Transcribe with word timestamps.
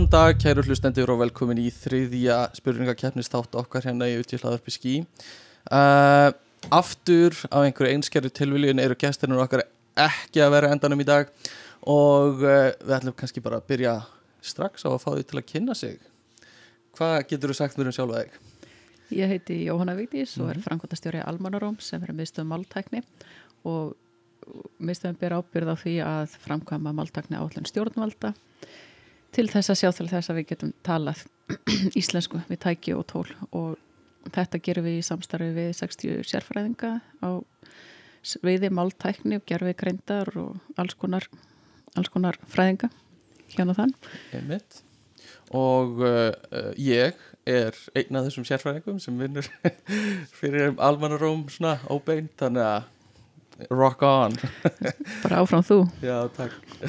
Góðan 0.00 0.14
dag, 0.16 0.38
kæru 0.40 0.62
hlustendur 0.64 1.10
og 1.12 1.18
velkomin 1.20 1.58
í 1.60 1.66
þriðja 1.68 2.36
spurningakeppnistátt 2.56 3.52
okkar 3.60 3.84
hérna 3.84 4.06
í 4.08 4.14
Utvíhlaðarpi 4.16 4.72
skí 4.72 4.92
uh, 5.04 6.30
Aftur 6.72 7.36
á 7.52 7.60
einhverju 7.60 7.98
einskjæru 7.98 8.30
tilviljun 8.32 8.80
eru 8.80 8.96
gestirinn 8.96 9.36
okkar 9.44 9.66
ekki 10.00 10.40
að 10.40 10.54
vera 10.56 10.72
endanum 10.72 11.04
í 11.04 11.08
dag 11.10 11.28
og 11.84 12.40
uh, 12.40 12.72
við 12.80 12.96
ætlum 12.96 13.18
kannski 13.20 13.44
bara 13.44 13.60
að 13.60 13.68
byrja 13.74 13.94
strax 14.40 14.88
á 14.88 14.90
að 14.94 14.98
fá 15.04 15.10
því 15.10 15.28
til 15.28 15.42
að 15.42 15.48
kynna 15.52 15.76
sig. 15.76 16.00
Hvað 16.96 17.20
getur 17.34 17.52
þú 17.52 17.60
sagt 17.60 17.76
mér 17.76 17.92
um 17.92 17.98
sjálfa 18.00 18.24
þig? 18.24 18.42
Ég 19.20 19.36
heiti 19.36 19.62
Jóhanna 19.66 20.00
Vigdís 20.00 20.38
og 20.40 20.54
er 20.54 20.64
framkvæmtastjóri 20.64 21.26
Almanaróm 21.28 21.76
sem 21.84 22.00
er 22.00 22.16
miðstöðum 22.16 22.54
máltækni 22.56 23.04
og 23.68 23.92
miðstöðum 24.80 25.20
ber 25.20 25.42
ábyrð 25.42 25.74
á 25.74 25.82
því 25.84 25.98
að 26.08 26.38
framkvæma 26.46 26.96
máltækni 26.96 27.36
áallin 27.36 27.68
stjórnvalda 27.68 28.38
til 29.34 29.46
þess 29.50 29.72
að 29.72 29.78
sjá 29.80 29.90
til 29.96 30.08
þess 30.10 30.32
að 30.32 30.40
við 30.40 30.48
getum 30.52 30.72
talað 30.86 31.22
íslensku 32.00 32.42
við 32.48 32.60
tæki 32.64 32.96
og 32.96 33.06
tól. 33.10 33.26
Og 33.56 33.78
þetta 34.34 34.60
gerum 34.62 34.86
við 34.88 35.00
í 35.00 35.06
samstarfi 35.06 35.50
við 35.56 35.72
60 35.78 36.26
sérfræðinga 36.30 36.92
á 37.24 37.30
viði 38.44 38.68
máltækni 38.74 39.40
og 39.40 39.46
gerfi 39.48 39.72
greindar 39.78 40.28
og 40.38 40.80
alls 40.80 40.96
konar, 41.00 41.24
alls 41.96 42.12
konar 42.12 42.36
fræðinga 42.52 42.90
hérna 43.54 43.74
þann 43.78 43.94
Einmitt. 44.36 44.82
Og 45.56 46.02
uh, 46.04 46.30
uh, 46.52 46.70
ég 46.78 47.16
er 47.48 47.76
einn 47.96 48.18
af 48.18 48.28
þessum 48.28 48.46
sérfræðingum 48.46 49.00
sem 49.02 49.16
vinnur 49.18 49.48
fyrir 50.38 50.76
almannaróm 50.78 51.48
svona 51.50 51.78
óbeint, 51.90 52.34
þannig 52.38 52.66
að 52.66 52.88
rock 53.68 54.02
on. 54.06 54.36
Bara 55.22 55.40
áfram 55.42 55.64
þú. 55.66 55.80
Já, 56.04 56.28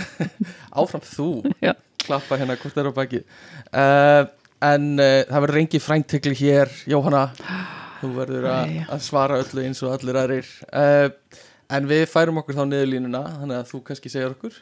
Áfram 0.81 1.03
þú? 1.03 1.29
Já. 1.63 1.73
Klappa 2.05 2.39
hérna 2.39 2.57
hvort 2.59 2.77
er 2.81 2.89
á 2.89 2.93
baki. 2.95 3.23
Uh, 3.71 4.23
En 4.61 4.91
uh, 5.01 5.23
það 5.25 5.41
verður 5.47 5.57
engi 5.63 5.79
fræntekli 5.81 6.35
hér 6.37 6.69
Jóhanna. 6.91 7.23
Þú 8.01 8.09
verður 8.13 8.45
að 8.51 8.99
svara 9.01 9.39
öllu 9.41 9.63
eins 9.65 9.81
og 9.85 9.95
allir 9.95 10.19
aðrir. 10.21 10.51
Uh, 10.69 11.09
En 11.71 11.87
við 11.89 12.03
færum 12.11 12.41
okkur 12.41 12.57
þá 12.57 12.65
niður 12.67 12.89
línuna 12.91 13.21
Þannig 13.39 13.57
að 13.57 13.69
þú 13.71 13.79
kannski 13.87 14.11
segir 14.11 14.33
okkur. 14.35 14.57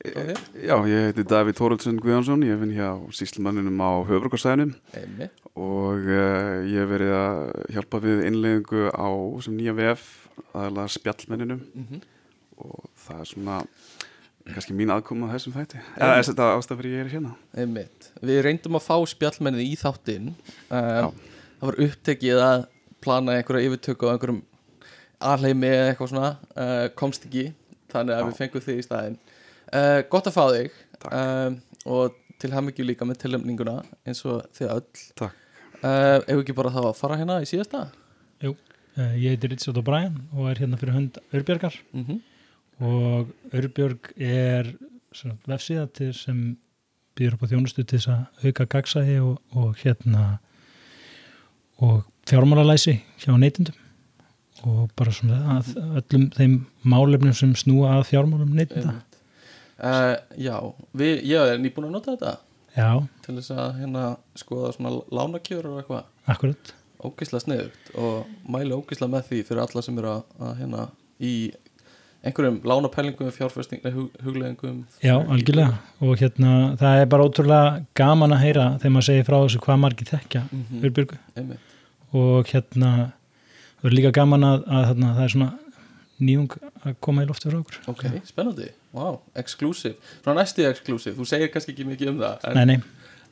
Þér. 0.00 0.38
Já, 0.64 0.74
ég 0.88 1.06
heiti 1.10 1.24
Davíð 1.28 1.58
Þóraldsson 1.58 1.98
Guðjónsson, 2.00 2.44
ég 2.48 2.62
hjá 2.72 2.88
síslumanninum 3.12 3.82
á 3.84 4.00
höfbrukarsæðinum 4.08 4.70
Einmitt. 4.96 5.42
og 5.52 6.06
uh, 6.08 6.62
ég 6.64 6.78
hef 6.80 6.88
verið 6.88 7.12
að 7.18 7.40
hjálpa 7.74 8.00
við 8.06 8.22
innleggingu 8.30 8.86
á 8.96 9.08
sem 9.44 9.58
nýja 9.58 9.74
VF, 9.76 10.06
aðalega 10.54 10.94
spjallmenninum. 10.96 11.60
Mhm. 11.74 12.00
og 12.60 12.88
það 13.02 13.20
er 13.20 13.28
svona 13.28 13.58
kannski 14.56 14.76
mín 14.76 14.92
aðkoma 14.94 15.28
að 15.28 15.34
þessum 15.36 15.54
þætti. 15.56 15.80
Eða 15.96 16.16
þess 16.18 16.28
að 16.28 16.32
þetta 16.32 16.48
ástæð 16.58 16.80
fyrir 16.80 16.94
ég 16.94 17.02
er 17.04 17.10
hérna. 17.14 17.32
Einmitt. 17.62 18.08
Við 18.30 18.40
reyndum 18.46 18.78
að 18.78 18.86
fá 18.86 18.96
spjallmennið 19.12 19.66
í 19.66 19.74
þáttinn 19.80 20.30
um, 20.30 21.18
Það 21.60 21.66
var 21.68 21.78
upptekið 21.86 22.42
að 22.44 22.64
plana 23.04 23.36
einhverja 23.36 23.68
yfirtöku 23.68 24.08
á 24.08 24.12
einhverjum 24.14 24.40
alheimi 25.30 25.68
eða 25.68 25.90
eitthvað 25.90 26.12
svona 26.14 26.30
uh, 26.56 26.86
komst 26.96 27.26
ekki, 27.28 27.46
þannig 27.92 28.16
að 28.16 28.22
Já. 28.22 28.26
við 28.28 28.40
fengum 28.40 28.64
þig 28.64 28.80
í 28.80 28.86
staðinn 28.86 29.18
uh, 29.20 30.00
Gott 30.12 30.30
að 30.30 30.36
fá 30.38 30.44
þig 30.54 30.78
um, 31.10 31.58
og 31.92 32.16
til 32.40 32.52
hamingju 32.54 32.86
líka 32.88 33.08
með 33.08 33.20
tilhemninguna 33.26 33.76
eins 34.08 34.24
og 34.24 34.46
þið 34.56 34.72
öll 34.78 35.04
Takk. 35.20 35.36
uh, 35.84 36.18
Ef 36.24 36.34
ekki 36.38 36.56
bara 36.56 36.72
þá 36.72 36.80
að 36.86 37.00
fara 37.02 37.20
hérna 37.20 37.42
í 37.44 37.48
síðasta 37.48 37.90
Uh, 38.98 39.14
ég 39.14 39.36
heiti 39.36 39.48
Richard 39.52 39.78
O'Brien 39.78 40.16
og 40.34 40.48
er 40.50 40.58
hérna 40.64 40.78
fyrir 40.80 40.96
hönd 40.96 41.18
Örbjörgar 41.30 41.76
mm 41.92 42.04
-hmm. 42.04 42.16
Og 42.80 43.30
Örbjörg 43.52 44.12
er 44.16 44.72
svona 45.12 45.36
vefsíða 45.50 45.86
til 45.96 46.12
sem 46.16 46.40
býður 47.18 47.36
upp 47.36 47.44
á 47.44 47.50
þjónustu 47.52 47.84
til 47.84 47.98
þess 47.98 48.12
að 48.14 48.48
auka 48.48 48.66
gagsæði 48.76 49.18
og, 49.24 49.36
og 49.56 49.76
hérna 49.82 50.24
og 51.80 52.04
fjármálalæsi 52.28 52.98
hjá 53.22 53.32
neytindum 53.36 53.76
og 54.68 54.90
bara 54.96 55.12
svona 55.16 55.58
að 55.58 55.72
öllum 56.00 56.28
þeim 56.36 56.58
málefnum 56.84 57.36
sem 57.36 57.56
snúa 57.56 57.96
að 57.96 58.06
fjármálum 58.12 58.52
neytinda 58.54 59.00
uh, 59.80 60.14
Já, 60.36 60.56
við, 60.92 61.24
ég 61.32 61.54
er 61.54 61.60
nýbúin 61.60 61.88
að 61.88 61.96
nota 61.96 62.14
þetta 62.16 62.38
Já, 62.76 63.02
til 63.24 63.34
þess 63.38 63.54
að 63.56 63.80
hérna 63.80 64.04
skoða 64.38 64.74
svona 64.76 64.92
lánakjör 65.10 65.66
og 65.70 65.80
eitthvað. 65.80 66.10
Akkurat. 66.30 66.72
Ógislega 67.00 67.42
sniðugt 67.42 67.90
og 67.98 68.28
mæli 68.52 68.76
ógislega 68.76 69.14
með 69.16 69.26
því 69.30 69.40
fyrir 69.48 69.62
alla 69.64 69.82
sem 69.82 69.98
eru 69.98 70.12
að, 70.12 70.22
að 70.38 70.52
hérna 70.60 70.84
í 71.18 71.32
einhverjum 72.20 72.58
lánapælingum, 72.68 73.30
fjárfestingum, 73.32 73.94
hug, 73.94 74.10
hugleggingum 74.24 74.82
Já, 75.02 75.14
algjörlega. 75.16 75.78
Og 76.04 76.18
hérna 76.20 76.76
það 76.80 77.00
er 77.00 77.08
bara 77.14 77.24
ótrúlega 77.24 77.84
gaman 77.96 78.36
að 78.36 78.44
heyra 78.44 78.66
þegar 78.82 78.94
maður 78.96 79.08
segir 79.08 79.26
frá 79.28 79.36
þessu 79.38 79.62
hvað 79.64 79.80
margir 79.84 80.10
þekkja 80.10 80.42
mm 80.50 80.64
-hmm. 80.70 81.56
Og 82.12 82.46
hérna 82.52 82.90
það 83.80 83.90
er 83.90 83.96
líka 83.96 84.12
gaman 84.12 84.44
að, 84.44 84.64
að 84.68 84.86
hérna, 84.90 85.14
það 85.16 85.24
er 85.24 85.34
svona 85.34 85.50
nýjung 86.20 86.56
að 86.84 86.96
koma 87.00 87.24
í 87.24 87.28
lofti 87.28 87.48
frá 87.48 87.58
okkur. 87.60 87.78
Ok, 87.88 88.04
spennandi, 88.28 88.68
wow, 88.92 89.20
exclusive. 89.34 89.96
Svona 90.22 90.42
næstu 90.42 90.66
exclusive, 90.68 91.16
þú 91.16 91.26
segir 91.28 91.52
kannski 91.52 91.72
ekki 91.72 91.86
mikið 91.88 92.12
um 92.12 92.18
það 92.20 92.50
en, 92.50 92.58
nei, 92.58 92.64
nei. 92.74 92.82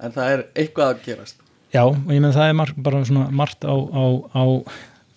en 0.01 0.15
það 0.15 0.33
er 0.33 0.45
eitthvað 0.55 0.95
að 0.95 1.03
gerast. 1.05 1.43
Já, 1.75 1.83
og 1.85 2.13
ég 2.15 2.23
menn 2.23 2.33
það 2.33 2.49
er 2.49 2.57
marg, 2.57 2.79
bara 2.81 3.03
svona 3.05 3.27
margt 3.29 3.67
á, 3.69 3.77
á, 3.77 4.05
á 4.33 4.45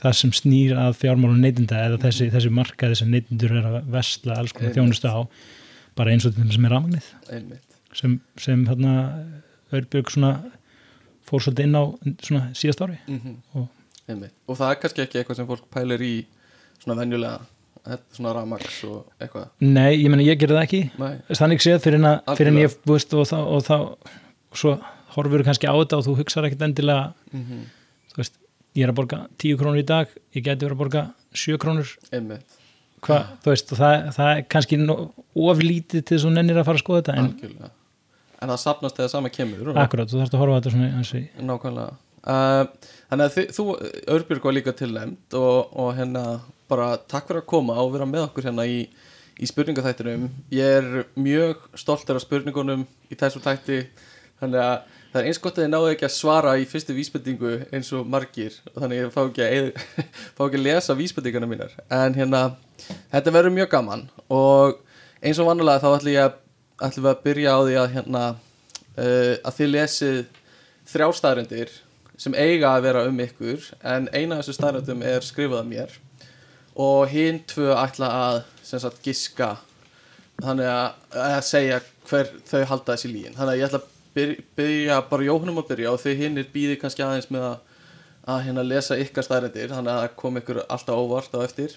það 0.02 0.16
sem 0.18 0.32
snýr 0.34 0.74
að 0.82 0.96
fjármálun 1.02 1.42
neytinda 1.44 1.82
eða 1.88 2.00
þessi, 2.06 2.30
þessi 2.34 2.52
markaði 2.58 2.98
sem 3.02 3.12
neytindur 3.14 3.54
er 3.60 3.68
að 3.70 3.78
vestla 3.94 4.38
alls 4.42 4.54
konar 4.58 4.74
þjónustu 4.78 5.12
á 5.12 5.20
bara 6.00 6.14
eins 6.16 6.26
og 6.26 6.34
þeim 6.38 6.52
sem 6.56 6.66
er 6.66 6.74
rafmagnið. 6.76 7.08
Sem, 7.94 8.18
sem 8.40 8.66
hérna 8.70 8.94
Örbjörg 9.76 10.12
svona 10.14 10.32
fór 11.28 11.44
svolítið 11.44 11.68
inn 11.68 11.78
á 11.78 11.84
svona 12.24 12.44
síðast 12.58 12.84
ári. 12.86 12.98
Mm 13.08 13.36
Og- 13.56 13.70
Einmitt. 14.10 14.34
og 14.50 14.58
það 14.58 14.72
er 14.74 14.80
kannski 14.82 15.02
ekki 15.06 15.20
eitthvað 15.22 15.38
sem 15.38 15.48
fólk 15.48 15.68
pælir 15.72 16.02
í 16.04 16.14
svona 16.82 16.98
venjulega 17.00 17.42
þetta 17.86 17.94
er 17.94 18.16
svona 18.18 18.34
ramax 18.36 18.84
og 18.90 19.06
eitthvað? 19.22 19.46
Nei, 19.62 20.02
ég 20.04 20.10
menn 20.12 20.24
ég 20.26 20.40
gerði 20.42 20.58
það 20.58 20.66
ekki. 20.66 20.82
Þannig 21.38 21.64
séð 21.64 21.80
fyrir 21.86 22.02
en, 22.02 22.58
ég 22.60 22.76
veist, 22.90 23.14
og, 23.14 23.28
þá, 23.30 23.38
og 23.40 23.64
þá 23.66 23.76
og 24.52 24.58
svo 24.60 24.74
horfur 25.16 25.44
kannski 25.48 25.70
á 25.70 25.76
þetta 25.78 26.00
og 26.02 26.06
þú 26.08 26.18
hugsar 26.20 26.48
ekkert 26.50 26.66
endilega 26.68 27.14
mm 27.32 27.64
þú 28.12 28.20
veist, 28.20 28.36
ég 28.78 28.86
er 28.86 28.94
að 28.94 28.98
borga 29.02 29.22
10 29.42 29.60
krónur 29.60 29.82
í 29.82 29.86
dag 29.88 30.12
ég 30.36 30.46
geti 30.46 30.66
verið 30.66 30.78
að 30.78 30.82
borga 30.84 31.04
7 31.44 31.60
krónur. 31.62 31.92
Þú 33.02 33.50
veist, 33.50 33.72
og 33.74 33.80
það, 33.82 34.08
það 34.16 34.32
er 34.32 34.42
kannski 34.54 34.78
no- 34.78 35.00
of 35.34 35.62
lítið 35.64 36.04
til 36.06 36.18
þess 36.18 36.28
að 36.30 36.36
nennir 36.38 36.62
að 36.62 36.68
fara 36.70 36.78
að 36.80 36.84
skoða 36.84 37.02
þetta 37.02 37.18
en 37.18 37.30
algjörlega. 37.32 37.72
En 38.42 38.50
það 38.52 38.62
sapnast 38.62 38.98
þegar 38.98 39.12
sama 39.14 39.32
kemur 39.34 39.72
og 39.72 39.80
akkurat, 39.82 40.10
þú 40.10 40.20
þarfst 40.22 40.36
að 40.38 40.42
horfa 40.42 40.54
á 40.54 40.60
þetta 40.60 40.74
svona 40.76 40.90
og 41.02 41.50
Nákvæmlega. 41.50 41.98
Uh, 42.22 42.92
Þannig 43.10 43.26
að 43.28 43.54
þú, 43.58 43.64
Örbjörg 44.14 44.44
var 44.46 44.54
líka 44.56 44.74
tilnæmt 44.78 45.36
og, 45.36 45.72
og 45.74 45.90
hérna 45.98 46.26
bara 46.70 46.94
takk 47.10 47.28
fyrir 47.28 47.42
að 47.42 47.50
koma 47.50 47.76
og 47.82 47.90
vera 47.96 48.06
með 48.08 48.28
okkur 48.28 48.46
hérna 48.48 48.64
í, 48.70 48.86
í 49.42 49.50
spurningaþættinum. 49.50 50.30
Ég 50.54 50.78
er 50.78 51.06
mjög 51.20 51.66
stoltur 51.82 52.20
af 52.20 52.24
spurningunum 52.24 52.86
í 53.12 53.18
þessu 53.20 53.42
þætti 53.44 53.82
þannig 54.40 54.62
að 54.64 55.01
það 55.12 55.20
er 55.22 55.28
eins 55.30 55.40
gott 55.44 55.58
að 55.60 55.66
þið 55.66 55.72
náðu 55.74 55.90
ekki 55.94 56.08
að 56.08 56.14
svara 56.16 56.54
í 56.62 56.66
fyrstu 56.70 56.96
vísbendingu 56.96 57.52
eins 57.76 57.90
og 57.98 58.08
margir 58.12 58.56
og 58.72 58.78
þannig 58.84 58.98
að 58.98 59.02
ég 59.04 59.14
fá 59.16 59.22
ekki 59.26 59.44
að, 59.46 59.56
eyð- 59.58 60.06
fá 60.38 60.44
ekki 60.46 60.60
að 60.62 60.66
lesa 60.68 60.96
vísbendinguna 61.00 61.50
mínar. 61.52 61.74
En 61.92 62.16
hérna, 62.18 62.44
þetta 63.12 63.34
verður 63.36 63.56
mjög 63.58 63.72
gaman 63.76 64.06
og 64.32 64.80
eins 65.22 65.40
og 65.44 65.50
vannulega 65.52 65.84
þá 65.84 65.90
ætlum 65.98 66.16
ég 66.16 66.28
að 66.30 66.38
ætlum 66.88 67.06
við 67.06 67.12
að 67.14 67.24
byrja 67.28 67.52
á 67.54 67.60
því 67.68 67.76
að 67.84 67.92
hérna 67.98 68.22
uh, 68.32 69.34
að 69.46 69.58
þið 69.60 69.72
lesið 69.76 70.22
þrjár 70.92 71.18
staðrendir 71.20 71.74
sem 72.22 72.36
eiga 72.38 72.72
að 72.76 72.84
vera 72.88 73.04
um 73.10 73.20
ykkur 73.24 73.68
en 73.92 74.08
eina 74.14 74.38
af 74.38 74.44
þessu 74.46 74.56
staðrendum 74.58 75.04
er 75.06 75.26
skrifað 75.26 75.62
af 75.64 75.70
mér. 75.70 75.94
Og 76.82 77.04
hinn 77.12 77.42
tvö 77.52 77.74
ætla 77.76 78.08
að 78.16 78.42
sagt 78.72 79.02
giska 79.04 79.56
þannig 80.42 80.70
að, 80.72 80.94
að 81.22 81.42
segja 81.46 81.80
hver 82.10 82.30
þau 82.50 82.62
halda 82.70 82.96
þessi 82.96 83.10
líin 83.12 83.36
þannig 83.36 83.52
að 83.52 83.60
ég 83.60 83.68
ætla 83.68 83.82
að 83.82 83.91
byrja, 84.16 85.02
bara 85.10 85.28
Jóhanum 85.28 85.62
að 85.62 85.70
byrja 85.72 85.92
og 85.94 86.02
þau 86.02 86.16
hinnir 86.20 86.50
býði 86.54 86.78
kannski 86.82 87.04
aðeins 87.06 87.30
með 87.32 87.48
að, 87.48 87.84
að 88.34 88.42
hérna 88.48 88.66
lesa 88.68 89.00
ykkar 89.00 89.28
staðrendir 89.28 89.72
þannig 89.72 89.94
að 89.94 90.02
það 90.02 90.18
kom 90.22 90.40
ykkur 90.42 90.62
alltaf 90.68 91.04
óvart 91.04 91.38
á 91.38 91.40
eftir. 91.46 91.76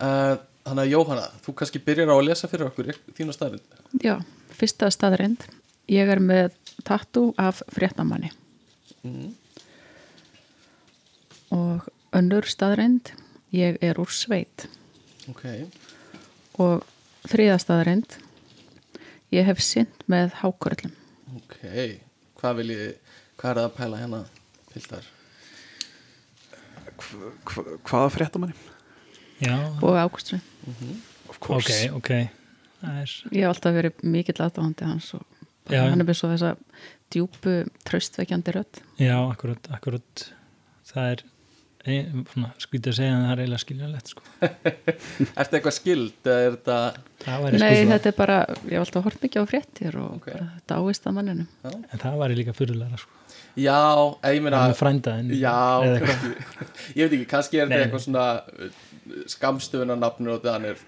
Uh, 0.00 0.36
þannig 0.64 0.84
að 0.84 0.92
Jóhanna 0.94 1.26
þú 1.44 1.54
kannski 1.60 1.82
byrjar 1.84 2.12
á 2.12 2.16
að 2.16 2.26
lesa 2.28 2.50
fyrir 2.50 2.68
okkur 2.70 2.92
þína 3.16 3.34
staðrend 3.36 3.80
Já, 4.00 4.14
fyrsta 4.56 4.90
staðrind 4.92 5.44
ég 5.90 6.08
er 6.12 6.20
með 6.22 6.54
tattoo 6.86 7.34
af 7.40 7.62
fréttamanni. 7.72 8.30
Mm. 9.00 9.32
og 11.56 11.86
önnur 12.14 12.44
staðrind 12.46 13.14
ég 13.56 13.78
er 13.82 13.98
úr 13.98 14.10
sveit. 14.12 14.66
Ok, 15.30 15.46
og 16.60 16.84
þriða 17.30 17.56
staðrind 17.62 18.18
ég 19.32 19.48
hef 19.48 19.62
synd 19.64 20.04
með 20.10 20.36
hákörlum 20.42 20.99
ok. 21.38 21.56
Hvað 22.40 22.56
vil 22.60 22.70
ég, 22.74 23.14
hvað 23.40 23.50
er 23.50 23.60
það 23.60 23.66
að 23.68 23.74
pæla 23.78 24.00
hérna 24.02 24.20
pildar 24.72 25.08
Hva, 27.00 27.30
hva, 27.48 27.64
hvaða 27.88 28.10
fréttamanni? 28.14 28.54
já, 29.40 29.54
og 29.80 29.96
ákusturinn 29.96 30.42
Of 31.30 31.36
ok, 31.38 31.44
course. 31.46 31.78
ok 31.96 32.10
það 32.80 32.96
er, 33.02 33.12
ég 33.32 33.44
hef 33.44 33.50
alltaf 33.54 33.76
verið 33.76 34.02
mikill 34.04 34.40
aðdáðandi 34.44 34.88
hans 34.88 35.12
og 35.16 35.24
Já, 35.70 35.84
hann 35.86 36.00
er 36.02 36.06
með 36.08 36.16
svo 36.18 36.28
þessa 36.32 36.54
djúpu 37.14 37.52
tröstveikjandi 37.86 38.52
rödd. 38.56 38.78
Já, 38.98 39.14
akkurat, 39.30 39.68
akkurat. 39.70 40.22
Það 40.88 41.10
er 41.12 41.20
skvítið 41.80 42.90
að 42.92 42.96
segja 42.98 43.12
en 43.14 43.22
það 43.24 43.30
er 43.32 43.40
eiginlega 43.40 43.62
skiljanlegt 43.62 44.10
sko. 44.12 44.24
Ertu 45.40 45.56
eitthvað 45.58 45.74
skild 45.76 46.28
eða 46.28 46.40
er 46.44 46.56
þetta 46.56 46.76
það 47.24 47.44
væri 47.46 47.60
Nei, 47.62 47.70
sko, 47.78 47.90
þetta 47.94 48.10
er 48.12 48.16
bara, 48.18 48.36
ég 48.66 48.74
hef 48.74 48.82
alltaf 48.84 49.06
hort 49.08 49.22
mikið 49.24 49.40
á 49.40 49.46
fréttir 49.50 49.96
og 50.00 50.10
Ok. 50.18 50.26
bara 50.34 50.48
dáist 50.74 51.08
að 51.08 51.16
manninu 51.16 51.46
en 51.70 52.02
það 52.02 52.18
væri 52.20 52.36
líka 52.40 52.54
fyrirlega 52.56 53.00
sko. 53.00 53.16
Já, 53.58 53.78
ég 54.30 54.44
meina 54.44 54.60
það 54.60 54.70
með 54.72 54.78
frændaðin 54.78 55.32
Já, 55.40 55.56
eða 55.80 55.96
eitthvað. 55.96 56.20
kannski 56.20 56.94
Ég 57.00 57.02
veit 57.08 57.16
ekki, 57.16 57.28
kannski 57.32 57.60
er 57.60 57.70
þetta 57.70 57.82
eitthvað 57.86 58.04
svona 58.06 58.26
skamstöfuna 59.34 59.96
nafnur 59.98 60.36
og 60.36 60.44
það 60.44 60.56
hann 60.58 60.68
er 60.70 60.82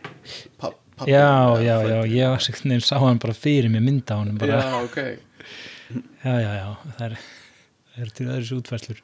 pa- 0.61 0.75
pabbi 1.01 1.11
já, 1.15 1.25
eða 1.25 1.63
já, 1.65 1.77
já, 1.89 1.99
ég 2.13 2.33
var 2.35 2.45
sérst 2.45 2.67
nefn 2.69 2.85
sá 2.87 2.99
hann 3.03 3.19
bara 3.23 3.35
fyrir 3.35 3.73
mér 3.73 3.83
mynda 3.87 4.19
honum 4.21 4.37
bara, 4.39 4.61
Já, 4.61 4.77
ok. 4.85 4.99
Já, 6.23 6.35
já, 6.39 6.53
já, 6.61 6.69
það 6.99 7.07
er, 7.09 7.17
það 7.97 8.05
er 8.07 8.13
til 8.19 8.29
öðru 8.37 8.61
útfæslur 8.61 9.01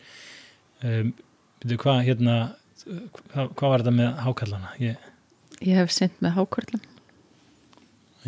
um, 0.85 1.11
veitu 1.63 1.79
hvað 1.83 2.01
hérna 2.07 2.37
hvað, 2.85 3.53
hvað 3.59 3.73
var 3.73 3.85
þetta 3.85 3.95
með 3.99 4.21
hákallana 4.27 4.73
ég, 4.83 5.07
Ég 5.67 5.81
hef 5.81 5.91
synd 5.95 6.21
með 6.23 6.37
hákörlum 6.39 6.83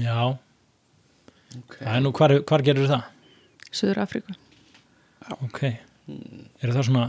já, 0.00 0.16
Ok, 1.60 1.76
það 1.80 1.94
er 1.96 2.04
nú 2.04 2.12
hvar, 2.14 2.34
hvar 2.46 2.64
gerur 2.66 2.90
það? 2.90 3.08
Suður 3.70 4.02
Afríku 4.04 4.34
ok, 5.46 5.60
eru 6.62 6.74
það 6.74 6.86
svona 6.88 7.06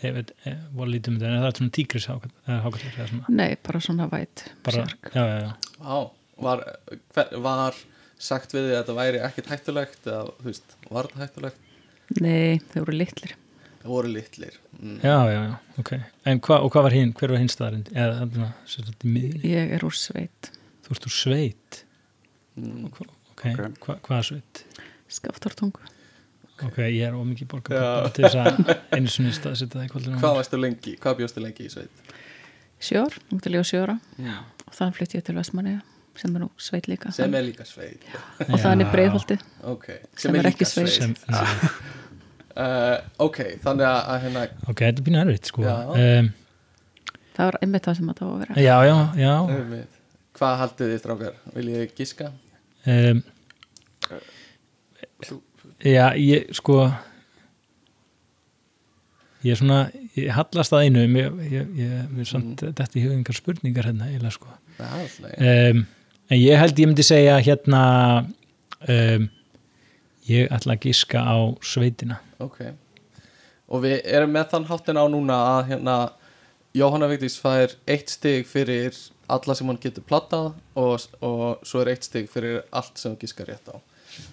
ég 0.00 0.14
veit, 0.16 0.30
var 0.76 0.88
lítið 0.88 1.12
um 1.12 1.18
þetta 1.20 1.28
en 1.30 1.36
er 1.36 1.44
það 1.44 1.58
svona 1.60 1.74
tígris 1.76 2.06
hákallar 2.08 3.14
Nei, 3.28 3.50
bara 3.66 3.82
svona 3.84 4.08
væt 4.12 4.46
bara, 4.64 4.84
sjark. 4.86 5.10
já, 5.12 5.24
já, 5.28 5.38
já, 5.44 5.52
Vá, 5.80 5.96
var, 6.40 6.62
hver, 7.16 7.34
var 7.44 7.76
sagt 8.20 8.54
við 8.56 8.68
því 8.68 8.72
að 8.74 8.78
þetta 8.82 8.96
væri 9.00 9.20
ekkit 9.28 9.50
hættulegt 9.52 10.08
eða, 10.08 10.22
þú 10.40 10.48
veist, 10.48 10.74
var 10.88 11.08
þetta 11.10 11.24
hættulegt? 11.26 11.68
Nei, 12.20 12.60
þau 12.72 12.80
voru 12.86 12.96
litlir 12.96 13.36
Það 13.80 13.88
voru 13.94 14.08
litlir. 14.12 14.56
Mm. 14.80 14.98
já, 15.02 15.16
já, 15.32 15.40
já, 15.48 15.54
ok. 15.80 15.92
En 16.28 16.40
hva, 16.44 16.58
og 16.60 16.72
hvað 16.74 16.82
var 16.88 16.96
hinn, 16.98 17.12
hver 17.16 17.32
var 17.32 17.40
hinn 17.40 17.48
staðarind 17.48 17.88
sem 18.68 18.84
Ég 19.48 19.72
er 19.76 19.84
úr 19.88 19.94
sveit. 19.96 20.50
Þú 20.84 20.96
ert 20.96 21.06
úr 21.08 21.14
sveit? 21.16 21.84
Mm. 22.60 22.84
ok, 22.90 23.00
Ok. 23.30 23.46
Hva, 23.86 23.96
hvað 24.04 24.22
sveit? 24.28 24.64
Skaftartungu 25.10 25.80
ok, 26.60 26.76
ég 26.92 27.06
er 27.08 27.14
ómikið 27.16 27.48
borga 27.48 27.72
Já. 27.72 27.80
bara 27.80 28.10
til 28.12 28.24
þess 28.26 28.36
að 28.36 28.72
einu 28.98 29.08
sinni 29.08 29.30
staðsetja 29.32 29.78
það 29.78 29.86
í 29.86 29.92
kvöldinu 29.94 30.18
Hvað 30.20 30.34
varstu 30.36 30.58
lengi, 30.60 30.92
hvað 31.00 31.16
bjóstu 31.22 31.40
lengi 31.40 31.64
í 31.64 31.70
sveit? 31.72 32.10
Sjór, 32.80 33.16
út 33.32 33.40
til 33.44 33.54
ég 33.56 33.64
á 33.64 33.66
sjóra 33.70 33.96
Mm. 34.20 34.34
og 34.66 34.74
þannig 34.76 34.98
flytti 34.98 35.16
ég 35.18 35.24
til 35.24 35.34
Vestmanniða 35.40 35.80
sem 36.20 36.36
er 36.36 36.42
nú 36.42 36.50
sveit 36.60 36.84
líka. 36.90 37.12
Sem 37.16 37.32
er 37.34 37.42
líka 37.46 37.64
sveit. 37.64 38.02
Og 38.50 38.58
þannig 38.60 38.90
breiðholti 38.92 39.38
Ok, 39.64 39.86
Sem 40.20 40.34
er 40.36 40.50
ekki 40.50 40.66
sveit. 40.68 40.92
sem, 40.92 41.14
uh, 42.56 42.98
Ok, 43.26 43.38
þannig 43.64 43.86
að, 43.86 44.10
hérna 44.24 44.44
ok, 44.68 44.78
þetta 44.80 45.00
er 45.02 45.06
býna 45.08 45.22
erfitt 45.26 45.50
sko 45.52 45.62
um, 45.64 46.30
Það 47.36 47.44
var 47.50 47.58
einmitt 47.62 47.84
það 47.86 47.96
sem 48.00 48.08
þetta 48.10 48.24
á 48.24 48.28
að 48.30 48.38
vera 48.42 48.60
já, 48.64 48.76
já, 48.90 48.96
já 49.22 49.34
einmitt. 49.56 49.98
Hvað 50.40 50.56
haldið 50.60 50.90
þið 50.94 50.98
strákar? 51.02 51.34
Vil 51.54 51.68
ég 51.74 51.94
giska? 51.98 52.30
um, 52.86 53.22
já, 55.84 56.06
ég 56.16 56.50
sko 56.56 56.78
ég 59.44 59.54
er 59.54 59.60
svona 59.60 59.78
ég 60.18 60.30
hallast 60.36 60.72
að 60.76 60.84
einu 60.88 61.02
ég, 61.04 61.38
ég, 61.52 61.70
ég, 61.80 61.92
er 61.96 62.26
Mhm. 62.60 62.74
þetta 62.76 62.98
í 63.00 63.04
hugingar 63.06 63.36
spurningar 63.36 63.84
hérna 63.88 64.08
eiginlega 64.10 64.34
sko 64.36 64.48
er 65.38 65.70
um, 65.74 65.86
en 66.30 66.38
ég 66.38 66.58
held 66.60 66.78
ég 66.78 66.86
myndi 66.90 67.02
segja 67.04 67.38
hérna 67.40 67.82
um, 68.88 69.28
ég 70.28 70.50
ætla 70.52 70.76
að 70.76 70.80
giska 70.88 71.20
á 71.24 71.36
sveitina 71.64 72.20
Ok. 72.40 72.60
Og 73.70 73.84
við 73.84 74.00
erum 74.10 74.32
með 74.34 74.48
þann 74.54 74.66
háttin 74.70 74.98
á 74.98 75.04
núna 75.12 75.36
að 75.58 75.68
hérna 75.74 75.96
Jóhanna 76.74 77.08
Vigdís 77.10 77.36
fær 77.42 77.72
eitt 77.90 78.10
stig 78.10 78.46
fyrir 78.46 78.94
alla 79.30 79.54
sem 79.54 79.66
hann 79.70 79.78
getur 79.82 80.02
plattað 80.06 80.52
og, 80.78 81.04
og 81.22 81.62
svo 81.66 81.82
er 81.84 81.92
eitt 81.92 82.06
stig 82.06 82.28
fyrir 82.30 82.60
allt 82.74 82.98
sem 82.98 83.12
hann 83.12 83.20
gískar 83.22 83.46
rétt 83.50 83.70
á 83.70 83.76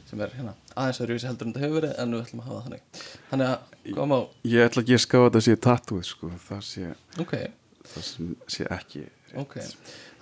sem 0.08 0.22
er 0.26 0.32
hérna 0.34 0.56
aðeins 0.74 1.00
að 1.04 1.10
rjósi 1.12 1.28
heldur 1.30 1.48
en 1.48 1.54
þetta 1.54 1.64
hefur 1.66 1.76
verið 1.78 2.00
en 2.02 2.14
við 2.16 2.24
ætlum 2.24 2.40
að 2.42 2.48
hafa 2.48 2.58
það 2.58 2.64
þannig. 2.68 3.04
Þannig 3.30 3.50
að, 3.52 3.92
kom 3.98 4.14
á, 4.18 4.20
Ég 4.50 4.66
ætla 4.66 4.82
að 4.84 4.90
geska 4.92 5.18
á 5.18 5.22
að 5.22 5.28
þetta 5.28 5.42
sé 5.48 5.56
tattooð 5.68 6.02
sko. 6.08 6.30
það, 6.48 6.64
sé, 6.70 6.88
ok, 7.22 7.34
það 7.92 8.06
sem 8.08 8.32
sé 8.56 8.68
ekki 8.78 9.04
rétt. 9.04 9.36
ok. 9.44 9.56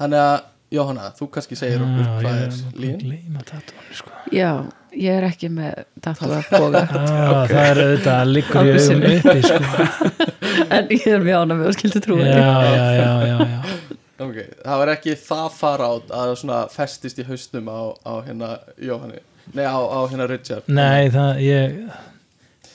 Þannig 0.02 0.24
að, 0.26 0.36
Jóhanna, 0.76 1.06
þú 1.16 1.28
kannski 1.36 1.56
segir 1.60 1.84
okkur 1.86 2.04
Já, 2.04 2.12
hvað 2.20 2.36
ég 2.36 2.46
er 2.46 2.56
að 2.58 2.80
lín 2.84 2.96
gleyma 3.06 3.44
tattúinu 3.48 3.98
sko. 4.02 4.14
Já, 4.36 4.50
ég 5.02 5.12
er 5.20 5.26
ekki 5.28 5.50
með 5.54 5.84
datu 6.06 6.30
að 6.30 6.50
boga. 6.54 6.82
Ah, 6.96 7.44
það 7.50 7.70
er 7.70 7.82
auðvitað 7.84 8.32
liggur 8.32 8.70
í 8.72 8.80
sinni. 8.86 9.12
uppi 9.20 9.42
sko. 9.46 9.60
en 10.78 10.90
ég 10.96 11.06
er 11.12 11.24
mjög 11.26 11.38
ána 11.44 11.58
með 11.60 11.70
að 11.72 11.78
skildu 11.80 12.02
trúa 12.06 12.26
já, 12.26 12.34
já, 12.40 12.88
já, 12.96 13.12
já, 13.30 13.38
já. 13.52 13.62
Ok, 14.26 14.38
það 14.64 14.80
var 14.82 14.92
ekki 14.96 15.16
það 15.20 15.48
fara 15.60 15.88
át 15.92 16.12
að 16.16 16.28
það 16.30 16.36
svona 16.42 16.60
festist 16.72 17.18
í 17.20 17.26
haustum 17.28 17.68
á, 17.68 17.80
á 18.08 18.14
hérna 18.24 18.52
Jóhanni? 18.80 19.20
Nei, 19.54 19.66
á, 19.68 19.76
á 19.78 20.00
hérna 20.10 20.28
Richard. 20.32 20.70
Nei, 20.72 21.10
það 21.14 21.42
ég 21.44 21.76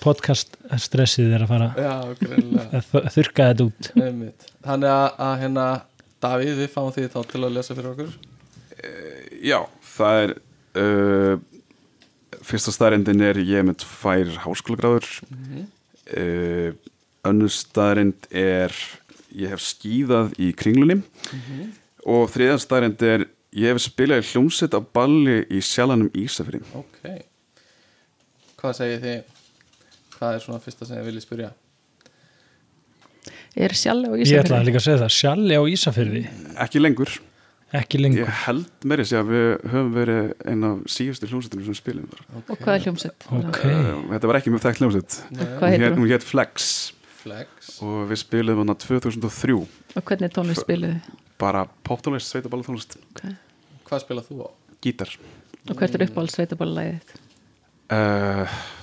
podcast 0.00 0.54
stressið 0.80 1.32
er 1.36 1.44
að 1.46 1.50
fara. 1.54 1.70
Já, 1.76 1.94
greinlega 2.20 2.66
að 2.80 2.90
þ- 2.92 3.06
þurrka 3.16 3.48
þetta 3.50 3.66
út. 3.70 3.88
Einmitt. 4.00 4.46
Þannig 4.68 4.92
að, 4.96 5.06
að 5.28 5.34
hérna 5.44 5.66
Davíð, 6.20 6.54
við 6.60 6.70
fáum 6.74 6.92
því 6.92 7.06
þá 7.14 7.18
til 7.32 7.40
að 7.46 7.54
lesa 7.56 7.76
fyrir 7.78 7.90
okkur. 7.94 8.12
Já, 9.44 9.58
það 9.96 10.18
er 10.26 10.32
uh, 10.80 11.34
fyrsta 12.46 12.72
staðrindin 12.74 13.22
er 13.24 13.40
ég 13.42 13.66
með 13.66 13.82
tvær 13.84 14.32
háskólagráður. 14.44 15.10
Uh, 16.10 16.72
önnur 17.28 17.52
staðrind 17.52 18.26
er 18.32 18.74
ég 19.36 19.52
hef 19.52 19.62
skýðað 19.62 20.34
í 20.40 20.50
kringlunni. 20.56 21.00
Og 22.08 22.30
þriðan 22.32 22.62
staðrind 22.62 23.02
er 23.06 23.26
ég 23.56 23.72
hef 23.74 23.82
spilað 23.84 24.22
í 24.22 24.28
hljómsett 24.30 24.76
á 24.76 24.80
balli 24.80 25.40
í 25.50 25.60
sjalanum 25.64 26.10
Ísafri 26.16 26.62
Ok. 26.78 27.00
Hvað 28.60 28.76
segir 28.76 29.02
þið? 29.04 29.40
Hvað 30.16 30.36
er 30.36 30.44
svona 30.44 30.62
fyrsta 30.62 30.86
sem 30.86 30.98
þið 30.98 31.08
viljið 31.08 31.26
spyrja? 31.26 31.50
Er 33.60 33.74
sjálf 33.74 34.12
og 34.12 34.20
ég 34.20 34.22
ætlaði 34.22 34.36
Ísafjörði 34.36 34.68
líka 34.68 34.80
að 34.80 34.86
segja 34.86 35.00
það, 35.00 35.14
sjalli 35.16 35.58
á 35.58 35.62
Ísafyrði 35.74 36.22
ekki 36.64 36.82
lengur, 36.82 37.14
ekki 37.78 38.00
lengur. 38.00 38.24
Ég 38.24 38.38
held 38.44 38.86
meiri 38.90 39.04
að 39.20 39.28
við 39.30 39.48
höfum 39.70 39.90
verið 39.94 40.30
einn 40.50 40.64
af 40.66 40.78
síðustu 40.90 41.28
hljómsettunum 41.30 41.66
sem 41.68 41.76
spilum 41.78 42.08
þar. 42.10 42.22
Og 42.40 42.56
hvað 42.64 42.72
er 42.74 42.84
hljómsett? 42.86 43.26
ok, 43.30 43.60
uh, 43.66 43.90
þetta 44.14 44.30
var 44.30 44.38
ekki 44.40 44.52
mjög 44.54 44.64
þekkt 44.64 44.82
hljómsett 44.82 45.18
hún 46.00 46.10
hétt 46.10 46.26
Flex. 46.26 46.70
Flex. 47.20 47.74
Og 47.84 48.08
við 48.10 48.22
spilum 48.22 48.62
hana 48.62 48.74
2003 48.80 49.56
Og 49.60 50.02
hvernig 50.08 50.32
tónlist 50.32 50.64
spiluðu? 50.64 50.98
bara 51.40 51.66
poptónlist, 51.84 52.30
sveitaballatónlist 52.32 52.96
Okay. 53.14 53.34
Hvað 53.88 54.04
spilað 54.06 54.28
þú 54.30 54.44
á? 54.44 54.48
gítar. 54.80 55.10
Og 55.68 55.76
hvert 55.76 55.94
er 55.94 56.06
uppáhalds 56.06 56.36
sveitabálalæðið? 56.38 57.14
uh, 57.92 58.46
ætli 58.48 58.79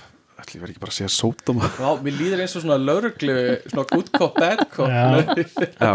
ég 0.56 0.62
verð 0.62 0.72
ekki 0.74 0.82
bara 0.82 0.92
að 0.94 0.98
segja 0.98 1.12
sótama 1.12 1.68
Vá, 1.76 1.90
mér 2.04 2.16
líður 2.18 2.42
eins 2.44 2.54
og 2.58 2.64
svona 2.64 2.78
lauruglu 2.80 3.36
Svona 3.68 3.84
good 3.92 4.10
cop, 4.16 4.38
bad 4.38 4.62
cop. 4.72 4.88
Já. 4.88 5.44
já, 5.76 5.92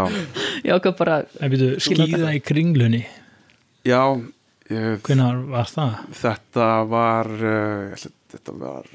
Já, 0.64 0.74
hvað 0.78 0.96
bara 1.00 1.16
en 1.40 1.52
byrju, 1.54 1.70
skýða 1.84 2.32
í 2.36 2.40
kringlunni. 2.44 3.02
Já 3.84 4.00
ég, 4.70 5.00
hvenær 5.04 5.42
var 5.52 5.68
það? 5.72 5.96
þetta 6.22 6.68
var 6.92 7.32
uh, 7.34 7.80
ég 7.90 7.96
ætli, 7.98 8.12
þetta 8.34 8.54
var 8.62 8.86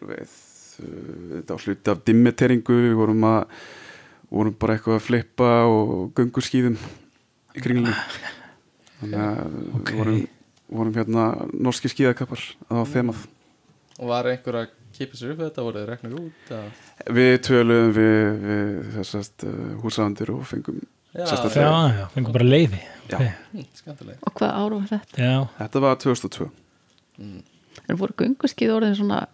við, 0.00 0.34
uh, 0.82 0.98
þetta 1.36 1.56
var 1.56 1.64
hluti 1.68 1.94
af 1.94 2.02
dimmiteringu 2.10 2.80
við 2.88 2.98
vorum 2.98 3.24
að 3.30 3.62
vorum 4.30 4.54
bara 4.62 4.76
eitthvað 4.76 4.98
að 5.00 5.06
flippa 5.08 5.48
og 5.66 6.12
göngu 6.18 6.42
skýðum 6.44 6.76
í 6.78 7.62
kringlunni. 7.64 7.94
Þannig 9.00 9.22
að 9.24 9.58
Ok. 9.80 9.88
við 9.90 9.98
vorum, 10.02 10.20
vorum 10.70 10.94
hérna 11.00 11.24
norski 11.56 11.90
skýðakappar 11.90 12.44
á 12.70 12.84
þemað 12.86 13.24
var 14.08 14.28
einhver 14.30 14.56
að 14.62 14.70
kipa 14.96 15.16
sér 15.18 15.34
upp 15.34 15.42
þetta? 15.44 15.64
Voruð 15.66 15.82
þið 15.82 15.90
reknir 15.90 16.14
út? 16.20 16.52
að- 16.56 17.12
Við 17.16 17.34
töluðum 17.46 17.92
við, 17.96 18.40
við 18.46 18.70
þessast 18.96 19.44
uh, 19.44 19.52
húsaðandir 19.82 20.32
og 20.34 20.42
fengum 20.48 20.80
Já, 21.10 21.24
já, 21.26 21.70
já, 21.90 22.04
fengur 22.14 22.32
bara 22.36 22.46
leiði 22.46 22.78
Já. 23.10 23.16
okay. 23.18 23.30
hm, 23.50 24.10
Og 24.22 24.34
hvað 24.38 24.50
ára 24.54 24.76
var 24.78 24.90
þetta? 24.92 25.16
já, 25.18 25.32
Þetta 25.58 25.80
var 25.82 25.96
2002 26.04 26.50
Er 27.90 27.98
voru 27.98 28.14
gönguskið 28.20 28.74
orðin 28.76 28.94
svona 29.00 29.24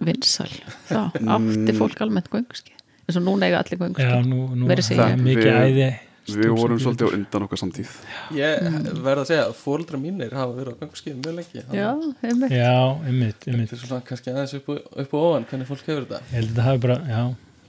vinsal? 0.00 0.50
Þá 0.86 1.00
átti 1.34 1.74
fólk 1.76 2.04
almennt 2.04 2.30
gönguskið 2.30 2.76
eins 3.10 3.18
og 3.18 3.24
núna 3.26 3.48
eiga 3.48 3.58
allir 3.64 3.74
já, 3.74 3.82
gönguskið 3.82 4.28
nú, 4.30 4.44
nú 4.54 4.68
það 4.70 5.02
er 5.08 5.24
mikið 5.24 5.50
æði 5.50 5.88
Við 5.90 6.09
vorum 6.60 6.78
svolítið 6.80 7.06
á 7.06 7.14
undan 7.16 7.44
okkar 7.46 7.58
samtíð. 7.60 7.90
Ég 8.36 8.66
verð 9.04 9.22
að 9.22 9.28
segja 9.30 9.44
að 9.48 9.54
fóreldra 9.60 10.00
mínir 10.00 10.32
hafa 10.36 10.52
verið 10.56 10.74
á 10.74 10.80
gangskíðum 10.84 11.20
mjög 11.24 11.36
lengi 11.40 11.62
þannig 11.66 11.78
Já, 12.54 12.70
að 12.70 13.06
einmitt. 13.10 13.46
Þetta 13.46 13.76
er 13.76 13.82
svona 13.84 14.02
kannski 14.10 14.32
aðeins 14.34 14.54
upp, 14.60 14.68
og- 14.68 14.98
upp 15.04 15.14
og 15.14 15.28
ofan 15.30 15.46
hvernig 15.50 15.66
fólk 15.70 15.86
hefur 15.86 16.04
þetta. 16.06 16.20
Ég 16.30 16.36
held 16.38 16.50
að 16.50 16.54
þetta 16.54 16.66
hafi 16.68 16.82
bara, 16.86 16.98
já, 17.10 17.22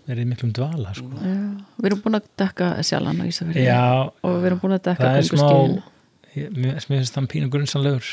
verið 0.07 0.21
í 0.25 0.29
miklum 0.31 0.51
dvala 0.53 0.93
sko. 0.97 1.09
Já, 1.21 1.37
við 1.81 1.89
erum 1.91 2.01
búin 2.05 2.19
að 2.21 2.27
dekka 2.43 2.71
sjalan 2.83 3.21
á 3.21 3.25
Ísafjörði 3.31 3.65
já, 3.65 3.81
og 4.23 4.35
við 4.41 4.45
erum 4.51 4.59
búin 4.63 4.77
að 4.77 4.83
dekka 4.89 5.11
það 5.11 5.17
er 5.21 5.83
ég- 6.35 6.51
mér 6.55 6.79
finnst 6.85 7.15
þann 7.17 7.27
pínu 7.27 7.49
grunnsanlegur 7.51 8.07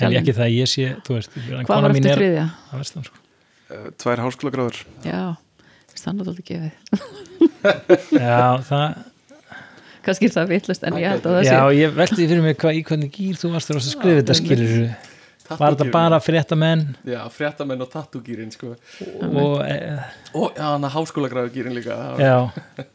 en 0.00 0.12
ekki 0.16 0.32
það 0.36 0.46
að 0.46 0.54
ég 0.56 0.68
sé, 0.70 0.86
þú 1.04 1.16
veist 1.18 1.34
Hvað 1.34 1.66
kona 1.66 1.80
var 1.82 1.90
eftir 1.96 2.10
er 2.12 2.20
þriðja? 2.22 2.44
að 2.72 2.78
vestan 2.82 3.04
sko. 3.08 3.16
uh, 3.70 3.88
tvær 4.00 4.22
háskólagráður. 4.24 4.78
Já, 5.04 5.22
finnst 5.90 6.04
það 6.06 6.14
náttúrulega 6.18 6.48
gefið. 6.48 6.72
Já, 8.22 8.58
það, 8.68 8.96
Kannski 10.08 10.28
er 10.28 10.34
það 10.34 10.50
vitlust 10.54 10.88
en 10.88 10.98
ég 10.98 11.12
held 11.12 11.28
að 11.28 11.38
það 11.38 11.46
já, 11.46 11.52
sé 11.52 11.78
ég 11.78 11.94
velti 11.98 12.18
því 12.18 12.26
fyrir 12.32 12.44
mig 12.46 12.58
hvað 12.62 12.78
í 12.78 12.82
hvernig 12.88 13.14
gýr 13.14 13.38
þú 13.38 13.52
varst 13.54 13.70
þegar 13.70 13.78
þú 13.78 13.80
varst 13.80 13.90
að 13.90 13.96
skrifa 13.96 14.20
þetta 14.22 14.36
skilur 14.38 14.74
var 15.48 15.74
þetta 15.74 15.88
bara 15.92 16.20
fréttamenn? 16.20 16.84
Já, 17.08 17.20
fréttamenn 17.32 17.80
og 17.84 17.88
tattúgýrin 17.92 18.50
sko. 18.52 18.74
og, 18.74 19.54
e, 19.64 19.76
Og 20.36 20.52
já, 20.56 20.64
hann 20.66 20.84
að 20.84 20.94
háskólagráðugýrin 20.96 21.76
líka. 21.76 21.96
Já. 22.20 22.50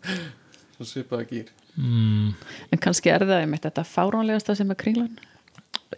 Svo 0.78 0.86
svipaða 0.90 1.26
gýr 1.30 1.50
mm, 1.78 2.30
En 2.74 2.82
kannski 2.82 3.12
er 3.14 3.26
það 3.26 3.44
einmitt 3.44 3.66
þetta 3.66 3.86
fáránlegasta 3.86 4.56
sem 4.58 4.70
er 4.74 4.80
kringlan 4.80 5.14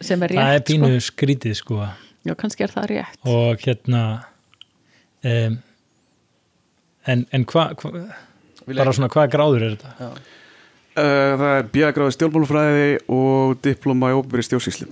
sem 0.04 0.20
er 0.24 0.34
rétt 0.34 0.42
það 0.42 0.58
er 0.58 0.64
pínu 0.68 1.00
skrítið 1.00 1.54
sko. 1.56 1.80
Sko. 1.80 2.06
Já, 2.26 2.34
kannski 2.36 2.66
er 2.66 2.72
það 2.72 2.88
rétt. 2.90 3.20
Og 3.30 3.62
hérna 3.62 4.02
um, 5.24 5.58
en, 7.06 7.22
en 7.32 7.46
hvað 7.48 7.76
hva, 7.80 8.02
bara 8.66 8.94
svona 8.96 9.08
hvaða 9.12 9.30
gráður 9.32 9.66
er 9.66 9.76
þetta? 9.76 9.94
Já, 10.00 10.32
það 10.96 11.46
er 11.52 11.70
bíagráði 11.74 12.16
stjórnmálufræði 12.16 12.90
og 13.12 13.56
diploma 13.64 14.12
í 14.12 14.16
óbyrri 14.16 14.46
stjórnsýslu. 14.46 14.88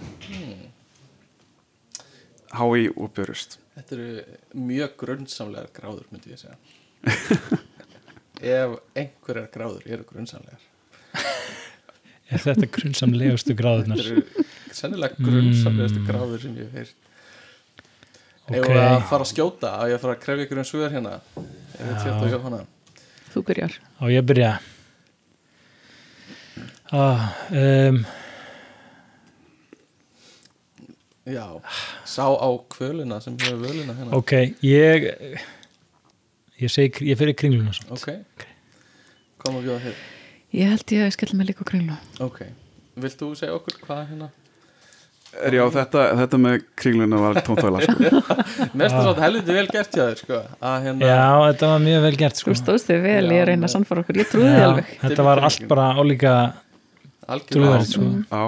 HÍ 2.54 2.88
og 2.94 3.10
byrjust 3.14 3.58
Þetta 3.74 3.96
eru 3.96 4.08
mjög 4.68 4.92
grunnsamlegar 5.00 5.70
gráður 5.74 6.04
myndi 6.12 6.30
ég 6.30 6.38
segja. 6.38 6.56
Ef 8.54 8.76
einhverjar 8.94 9.48
gráður 9.54 9.88
eru 9.88 10.06
grunnsamlegar 10.06 10.62
er 12.34 12.42
þetta 12.44 12.68
grunnsamlegustu 12.76 13.56
gráðunar 13.58 13.98
Þetta 13.98 14.14
eru 14.14 14.46
sennilega 14.74 15.26
grunnsamlegastu 15.26 16.04
gráður 16.06 16.44
sem 16.44 16.54
ég 16.58 16.70
hef 16.70 16.78
heyrt. 16.80 17.10
Ef 18.44 18.60
ok, 18.60 18.68
okay. 18.68 18.78
að 18.84 19.08
fara 19.10 19.24
að 19.24 19.30
skjóta? 19.30 19.72
Að 19.80 19.90
ég 19.90 19.98
að 19.98 20.04
fara 20.04 20.14
að 20.14 20.22
krefja 20.24 20.46
ykkur 20.46 20.60
um 20.60 20.68
svör 20.68 20.94
hérna? 20.94 22.62
Þú 23.34 23.44
byrjar. 23.48 23.78
Á 23.98 24.04
ég 24.12 24.26
byrja 24.28 24.50
ah, 26.94 27.24
um, 27.50 27.98
Já, 31.24 31.46
sá 32.04 32.26
á 32.28 32.48
kvöluna 32.68 33.16
sem 33.24 33.36
hefur 33.40 33.62
völuna 33.64 33.94
hérna 33.96 34.12
ok, 34.18 34.32
ég 34.60 35.06
ég 36.60 36.70
segi, 36.70 37.06
ég 37.08 37.16
fyrir 37.18 37.34
kringluna 37.38 37.72
samt. 37.72 37.90
Ok, 37.96 38.10
koma 39.40 39.62
við 39.64 39.72
á 39.74 39.78
hér 39.88 39.96
Ég 40.54 40.68
held 40.70 40.92
ég 40.94 41.06
að 41.08 41.14
skella 41.16 41.38
mig 41.40 41.48
líka 41.50 41.64
á 41.64 41.70
kringlu 41.72 41.96
Ok, 42.22 42.42
vilt 43.00 43.18
þú 43.18 43.32
segja 43.40 43.56
okkur 43.56 43.80
hvað 43.86 44.02
hérna 44.12 44.28
er 45.42 45.56
já, 45.56 45.62
þetta, 45.74 46.02
þetta 46.20 46.38
með 46.38 46.60
kringluna 46.78 47.18
var 47.18 47.38
tónþvæla 47.46 47.80
sko. 47.82 48.10
Mest 48.78 48.94
er 48.94 49.00
svona 49.00 49.24
helviti 49.24 49.56
vel 49.56 49.64
gert 49.72 49.96
hjá 49.96 50.04
þér 50.04 50.20
sko 50.20 50.36
að 50.60 50.76
hérna 50.84 51.08
já, 51.08 51.24
þetta 51.48 51.70
var 51.72 51.82
mjög 51.88 52.04
vel 52.04 52.12
gert 52.20 52.38
sko. 52.38 52.52
Þú 52.52 52.60
stóðst 52.60 52.90
þig 52.92 53.00
vel, 53.02 53.24
ég 53.32 53.40
Já, 53.40 53.46
reyna 53.48 53.62
nei. 53.64 53.66
að 53.66 53.72
sannfara 53.74 54.04
okkur 54.04 54.20
Ég 54.20 54.30
trúði 54.30 54.52
Já, 54.52 54.66
alveg 54.68 54.92
þetta 55.00 55.26
var 55.26 55.42
allt 55.48 55.66
bara 55.72 55.88
álíka 55.98 56.34
algjörlega. 57.28 57.82
Sko. 57.88 58.08
já, 58.30 58.42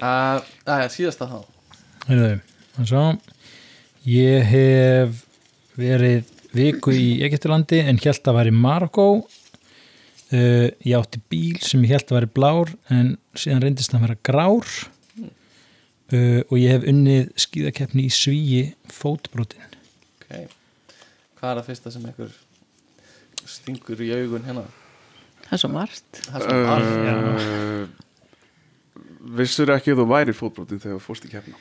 að, 0.00 0.50
að, 0.64 0.86
síðasta 0.94 1.28
þá. 1.30 1.38
Og 2.76 2.88
svo 2.88 3.04
ég 4.06 4.46
hef 4.46 5.22
verið 5.76 6.28
viku 6.56 6.94
í 6.94 7.08
Egyptalandi 7.26 7.82
en 7.84 7.98
held 8.00 8.30
að 8.30 8.38
væri 8.38 8.52
Marokko 8.54 9.06
uh, 9.20 10.68
ég 10.86 10.94
átti 10.96 11.20
bíl 11.30 11.58
sem 11.64 11.82
ég 11.84 11.96
held 11.96 12.10
að 12.10 12.20
væri 12.20 12.32
blár 12.38 12.72
en 12.92 13.16
síðan 13.36 13.64
reyndist 13.64 13.96
að 13.96 14.06
vera 14.06 14.20
grár. 14.26 14.76
Uh, 16.06 16.42
og 16.46 16.58
ég 16.60 16.70
hef 16.70 16.86
unnið 16.86 17.32
skíðakeppni 17.42 18.04
í 18.06 18.12
svíi 18.14 18.60
fótbrotin 18.94 19.72
okay. 20.20 20.44
Hvað 21.34 21.48
er 21.48 21.58
það 21.58 21.64
fyrsta 21.66 21.90
sem 21.90 22.04
einhver 22.06 22.36
stingur 23.50 24.04
í 24.06 24.12
augun 24.14 24.46
hérna? 24.46 24.62
Það 25.48 25.56
er 25.56 25.62
svo 25.64 25.70
margt. 25.74 26.20
Það 26.28 26.36
er 26.36 26.44
svona 26.46 26.76
allt 26.76 27.48
uh, 27.50 28.05
vissur 29.40 29.70
ekki 29.74 29.92
að 29.94 30.00
þú 30.02 30.06
væri 30.12 30.34
fótbrotin 30.36 30.80
þegar 30.82 30.98
þú 30.98 31.04
fórst 31.06 31.26
í 31.26 31.32
kefna 31.32 31.58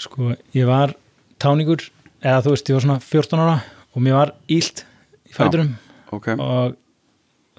sko, 0.00 0.34
ég 0.56 0.66
var 0.68 0.94
táningur 1.40 1.86
eða 2.20 2.42
þú 2.44 2.54
veist, 2.54 2.68
ég 2.70 2.76
var 2.78 2.84
svona 2.86 3.00
14 3.00 3.40
ára 3.44 3.56
og 3.94 4.02
mér 4.04 4.16
var 4.18 4.34
ílt 4.48 4.84
í 5.28 5.34
fæturum 5.36 5.74
ok, 6.12 6.28
og 6.38 6.76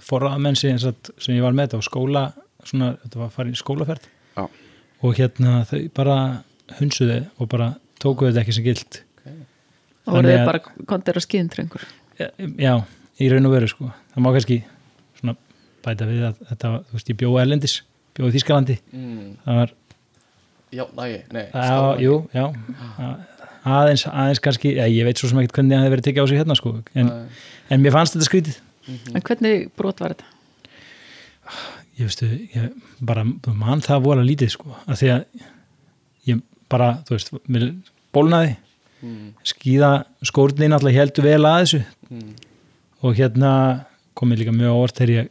forraðamenn 0.01 0.57
sem, 0.57 0.77
sem 0.81 1.36
ég 1.36 1.43
var 1.45 1.53
með 1.57 1.69
þetta 1.71 1.81
á 1.81 1.88
skóla 1.89 2.24
svona, 2.65 2.91
þetta 3.03 3.19
var 3.21 3.27
að 3.29 3.36
fara 3.36 3.50
í 3.51 3.57
skólaferð. 3.57 4.07
Já. 4.38 4.43
og 5.01 5.15
hérna 5.17 5.53
þau 5.69 5.79
bara 5.98 6.17
hunsuðu 6.79 7.19
og 7.41 7.50
bara 7.51 7.71
tókuðu 8.01 8.31
þetta 8.31 8.43
ekki 8.45 8.57
sem 8.57 8.67
gild 8.69 9.01
Og 10.01 10.15
Þannig 10.15 10.17
voruð 10.17 10.31
þið 10.31 10.39
að- 10.41 10.48
bara 10.50 10.86
kontir 10.89 11.17
á 11.17 11.21
skýðintrengur 11.21 11.83
já, 12.57 12.74
í 13.21 13.27
raun 13.29 13.45
og 13.45 13.51
veru 13.53 13.67
sko. 13.69 13.91
Það 14.15 14.24
má 14.25 14.29
kannski 14.33 14.57
svona 15.19 15.36
bæta 15.86 16.07
við 16.10 16.24
að 16.25 16.39
þetta, 16.50 16.71
var, 16.74 16.79
þú 16.89 16.98
veist, 16.98 17.10
ég 17.12 17.17
bjóði 17.21 17.41
Erlendis 17.43 17.75
bjóði 18.17 18.35
Þískalandi, 18.37 18.77
mm, 18.93 19.27
það 19.45 19.59
var 19.61 19.73
Já, 20.71 20.85
næ, 20.95 21.03
nei 21.35 21.43
já, 21.43 21.51
stafvæði. 21.51 22.03
jú, 22.05 22.13
já. 22.31 22.45
Aðeins, 23.61 24.05
aðeins 24.07 24.39
kannski, 24.41 24.69
já, 24.77 24.85
ég 24.89 25.05
veit 25.05 25.19
svo 25.19 25.27
sem 25.29 25.41
ekkert 25.41 25.57
hvernig 25.59 25.75
það 25.75 25.83
hefði 25.83 25.93
verið 25.95 26.05
tekið 26.07 26.23
á 26.23 26.27
sig 26.31 26.39
hérna 26.39 26.55
sko. 26.57 26.71
En, 26.97 27.09
en 27.69 27.83
mér 27.83 27.93
fannst 27.93 28.15
þetta 28.15 28.27
skrítið. 28.29 28.55
En 29.11 29.21
hvernig 29.27 29.67
brot 29.77 29.99
var 30.01 30.15
þetta? 30.15 30.29
ég 31.99 32.07
veistu, 32.07 32.29
ég 32.55 32.71
bara 33.05 33.25
mann 33.25 33.83
það 33.85 34.05
voru 34.07 34.23
lítið 34.25 34.53
sko. 34.55 34.73
Að 34.87 35.01
því 35.01 35.09
að 35.13 35.45
ég 36.31 36.41
bara, 36.71 36.89
þú 37.05 37.17
veist, 37.17 37.33
mér 37.51 37.67
bólnaði. 38.15 38.55
Mm, 39.01 39.27
skýða 39.49 39.91
skórnin 40.29 40.73
alltaf 40.77 40.93
heldur 40.95 41.25
vel 41.25 41.41
að 41.49 41.59
þessu. 41.63 41.83
Mm. 42.11 42.33
og 43.01 43.15
hérna 43.17 43.51
kom 44.13 44.29
mér 44.29 44.41
líka 44.43 44.51
mjög 44.53 44.73
á 44.75 44.81
orð 44.83 44.97
þegar 44.97 45.11
ég, 45.15 45.29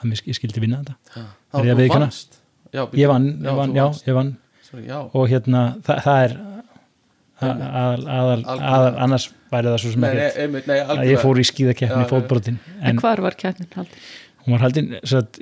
að 0.00 0.08
mér, 0.10 0.22
ég 0.26 0.36
skildi 0.36 0.60
vinna 0.60 0.80
þetta. 0.82 0.96
Já. 1.14 1.22
Er 1.56 1.62
Það 1.62 1.66
ég 1.66 1.76
að 1.76 1.80
býttu. 1.80 1.88
ég 3.00 3.08
vann, 3.12 3.26
Já, 3.40 3.50
ég 3.50 3.56
vann, 3.56 3.74
já, 3.76 3.86
ég 4.10 4.14
vann. 4.18 4.30
Sorry, 4.66 4.86
og 5.14 5.28
hérna, 5.30 5.60
það, 5.86 6.00
það 6.06 6.22
er 6.26 6.36
aðal, 7.40 8.06
aðal, 8.08 8.36
Algjörlega. 8.36 8.68
aðal 8.76 8.94
annars 9.06 9.26
væri 9.52 9.70
það 9.72 9.80
svo 9.82 9.90
sem 9.94 10.04
ekkert. 10.06 10.38
að 10.96 11.10
ég 11.10 11.20
fór 11.22 11.40
í 11.40 11.44
já. 12.06 12.08
fótbrotin 12.12 12.56
En, 12.80 12.86
en 12.90 13.00
hvar 13.02 13.20
var 13.24 13.36
keppnin 13.38 13.68
haldin? 13.76 14.00
hún 14.46 14.56
var 14.56 14.64
haldin 14.64 14.88
satt, 15.04 15.38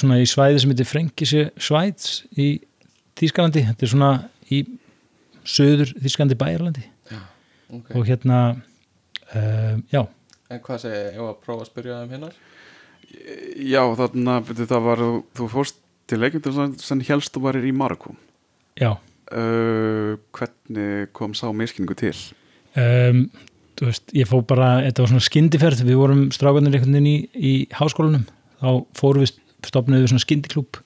svona 0.00 0.18
í 0.22 0.26
svæði 0.28 0.60
sem 0.62 0.72
heitir 0.74 0.88
Frengisi 0.90 1.42
Svæts 1.60 2.24
í 2.36 2.48
Þýskalandi. 3.16 3.62
Þetta 3.70 3.86
er 3.86 3.90
svona 3.94 4.10
í 4.52 4.58
söður 5.46 5.94
Þýskalandi 6.02 6.36
bæjarlandi. 6.42 6.84
Ok. 7.72 7.88
og 7.96 8.04
hérna 8.06 8.40
uh, 9.34 9.78
já, 9.90 10.02
En 10.50 10.60
hvað 10.62 10.78
segi 10.84 10.94
ég, 10.94 11.06
ég 11.16 11.22
var 11.24 11.32
að 11.32 11.40
prófa 11.42 11.64
að 11.64 11.70
spyrja 11.72 11.96
um 12.04 12.12
hinnar 12.14 12.34
já, 13.66 13.82
þarna 13.98 14.38
byrju, 14.46 14.68
það 14.70 14.86
var, 14.90 15.04
þú 15.38 15.50
fórst 15.52 15.82
til 16.06 16.20
leikjum 16.22 16.76
sem, 16.78 17.02
helst 17.08 17.34
þú 17.34 17.46
varir 17.48 17.66
í 17.66 17.74
Marokko 17.74 18.14
já. 18.78 18.94
Uh, 19.26 20.14
hvernig 20.36 21.10
kom 21.16 21.32
sá 21.34 21.48
miskinningu 21.50 21.96
til? 21.98 22.14
Um, 22.78 23.24
þú 23.76 23.88
veist, 23.88 24.12
ég 24.14 24.28
fó 24.30 24.38
bara 24.46 24.76
þetta 24.84 25.02
var 25.02 25.12
svona 25.12 25.26
skindiferð, 25.26 25.82
við 25.88 25.98
vorum 25.98 26.26
strákarnir 26.34 26.76
einhvern 26.76 26.94
veginn 26.94 27.08
í, 27.10 27.16
í 27.34 27.54
háskólanum. 27.74 28.26
Þá 28.60 28.68
fórum 28.96 29.24
við 29.24 29.34
stopnuðu 29.66 30.04
við 30.04 30.12
svona 30.12 30.24
skindiklúb 30.24 30.78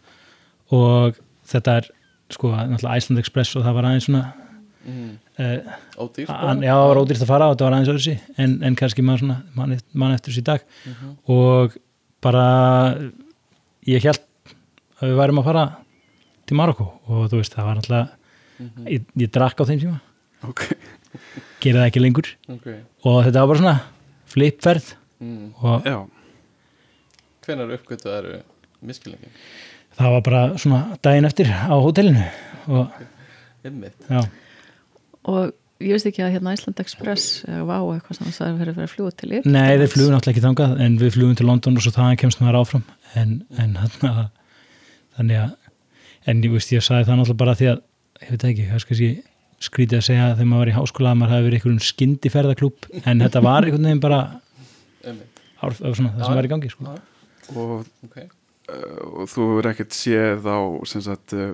og 0.74 1.18
þetta 1.50 1.80
er 1.80 1.90
sko, 2.32 2.54
náttúrulega 2.54 2.96
Iceland 2.96 3.20
Express 3.22 3.58
og 3.58 3.66
það 3.66 3.76
var 3.76 3.88
aðeins 3.90 4.08
svona 4.08 4.22
mm. 4.86 5.12
uh, 5.42 5.76
Ódýr 6.00 6.32
an, 6.32 6.64
já, 6.64 6.72
það 6.72 6.88
var 6.92 7.00
ódýrt 7.02 7.24
að 7.26 7.32
fara 7.34 7.50
og 7.50 7.54
þetta 7.54 7.66
var 7.66 7.76
aðeins 7.76 7.92
öðru 7.92 8.04
sí 8.06 8.16
en, 8.40 8.56
en 8.66 8.78
kannski 8.78 9.04
maður 9.04 9.24
svona, 9.24 9.38
mann, 9.58 9.76
mann 9.92 10.16
eftir 10.16 10.32
þessi 10.32 10.46
dag. 10.46 10.66
Mhm. 10.88 11.14
og 11.34 11.78
bara 12.24 12.44
ég 13.88 14.04
held 14.04 14.20
að 15.00 15.08
við 15.10 15.18
værum 15.20 15.40
að 15.42 15.48
fara 15.50 15.64
til 16.46 16.58
Marokko 16.58 16.86
og 17.08 17.28
þú 17.30 17.40
veist, 17.40 17.54
það 17.56 17.68
var 17.70 17.82
alltaf 17.82 18.16
Mhm. 18.60 18.86
ég, 18.92 19.04
ég 19.16 19.30
drakk 19.32 19.56
á 19.56 19.64
þeim 19.64 19.78
tíma, 19.80 20.00
ok, 20.44 20.60
gera 21.64 21.78
það 21.80 21.86
ekki 21.88 22.00
lengur. 22.02 22.26
Ok. 22.52 22.66
Og 23.08 23.22
þetta 23.24 23.40
var 23.40 23.48
bara 23.48 23.60
svona 23.62 23.76
flipferð 24.28 24.90
mm. 25.20 25.46
og 25.64 25.86
já. 25.88 25.96
Hvenær 27.46 27.72
uppgötu 27.78 28.12
eru 28.12 28.42
miskilningin? 28.84 29.32
það 29.96 30.12
var 30.14 30.22
bara 30.28 30.42
svona 30.60 30.82
daginn 31.00 31.24
eftir 31.28 31.48
á 31.48 31.72
hótelinu 31.72 32.26
og 32.68 32.92
já, 33.64 34.20
Og 35.24 35.52
ég 35.80 35.94
veist 35.94 36.08
ekki 36.10 36.24
að 36.24 36.34
hérna 36.36 36.54
Iceland 36.56 36.80
Express 36.82 37.44
eða 37.48 37.64
Vá 37.68 37.76
eitthvað 37.78 38.18
sem 38.18 38.34
það 38.36 38.50
er 38.50 38.58
verið 38.60 38.82
að 38.84 38.92
fljúa 38.94 39.14
til 39.16 39.30
yfir 39.30 39.48
nei 39.50 39.78
þeir 39.80 39.92
flugum 39.94 40.14
náttúrulega 40.14 40.34
ekki 40.34 40.44
þangað 40.44 40.74
en 40.84 40.98
við 41.00 41.14
flugum 41.16 41.38
til 41.38 41.48
London 41.48 41.80
og 41.80 41.84
svo 41.84 41.92
þaðan 41.96 42.20
kemst 42.20 42.42
maður 42.42 42.60
áfram. 42.60 42.84
En, 43.18 43.34
en 43.60 43.76
þarna 43.80 44.26
þannig 45.16 45.40
að, 45.40 45.54
en 46.30 46.42
ég 46.46 46.54
veist 46.54 46.74
ég 46.74 46.84
sagði 46.84 47.08
það 47.08 47.20
náttúrulega 47.20 47.42
bara 47.44 47.56
því 47.58 47.70
að, 47.72 47.82
ég 48.20 48.34
veit 48.34 48.46
ekki, 48.50 48.66
það 48.68 48.78
er 48.78 48.88
kannski 48.90 49.10
skrítið 49.60 50.00
að 50.00 50.06
segja 50.06 50.28
þegar 50.34 50.50
maður 50.50 50.62
var 50.62 50.70
í 50.70 50.76
háskóla 50.76 51.12
að 51.12 51.20
maður 51.20 51.34
hafi 51.34 51.46
verið 51.46 51.58
einhverjum 51.58 51.86
skindiferðaklúb 51.88 52.86
en 53.02 53.24
þetta 53.24 53.42
var 53.48 53.66
einhvern 53.66 53.88
veginn 53.88 54.04
bara 54.04 54.20
ár, 55.60 55.74
svona, 55.76 56.12
það 56.16 56.24
sem 56.24 56.38
var 56.38 56.48
í 56.48 56.52
gangi 56.52 56.72
sko. 56.72 56.94
Og, 57.50 57.74
ok. 58.06 58.18
uh, 58.22 59.00
og 59.20 59.32
þú 59.32 59.48
er 59.58 59.70
ekkert 59.72 59.96
séð 59.96 60.48
á 60.48 60.58
sem 60.88 61.04
sagt 61.04 61.34
uh, 61.36 61.52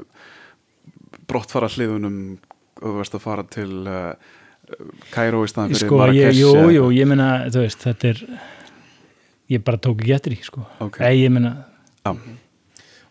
brottfara 1.26 1.71
hliðunum 1.73 2.37
og 2.83 2.88
þú 2.88 2.97
veist 3.00 3.16
að 3.16 3.25
fara 3.25 3.45
til 3.56 3.71
uh, 3.87 4.35
Kairó 5.14 5.45
í 5.47 5.50
staðan 5.50 5.73
fyrir 5.73 5.85
sko, 5.85 5.95
ég, 5.95 6.00
Marrakesh 6.02 6.40
jú, 6.40 6.52
jú, 6.75 6.87
ég 6.97 7.09
meina, 7.09 7.28
þú 7.54 7.62
veist, 7.62 7.85
þetta 7.87 8.09
er 8.11 8.23
ég 9.52 9.62
bara 9.66 9.78
tók 9.78 10.02
ekki 10.02 10.16
eftir 10.16 10.35
því, 10.35 10.40
sko. 10.49 10.64
Ok. 10.83 10.99
Ei, 11.06 11.23
ég 11.23 11.33
meina, 11.35 11.54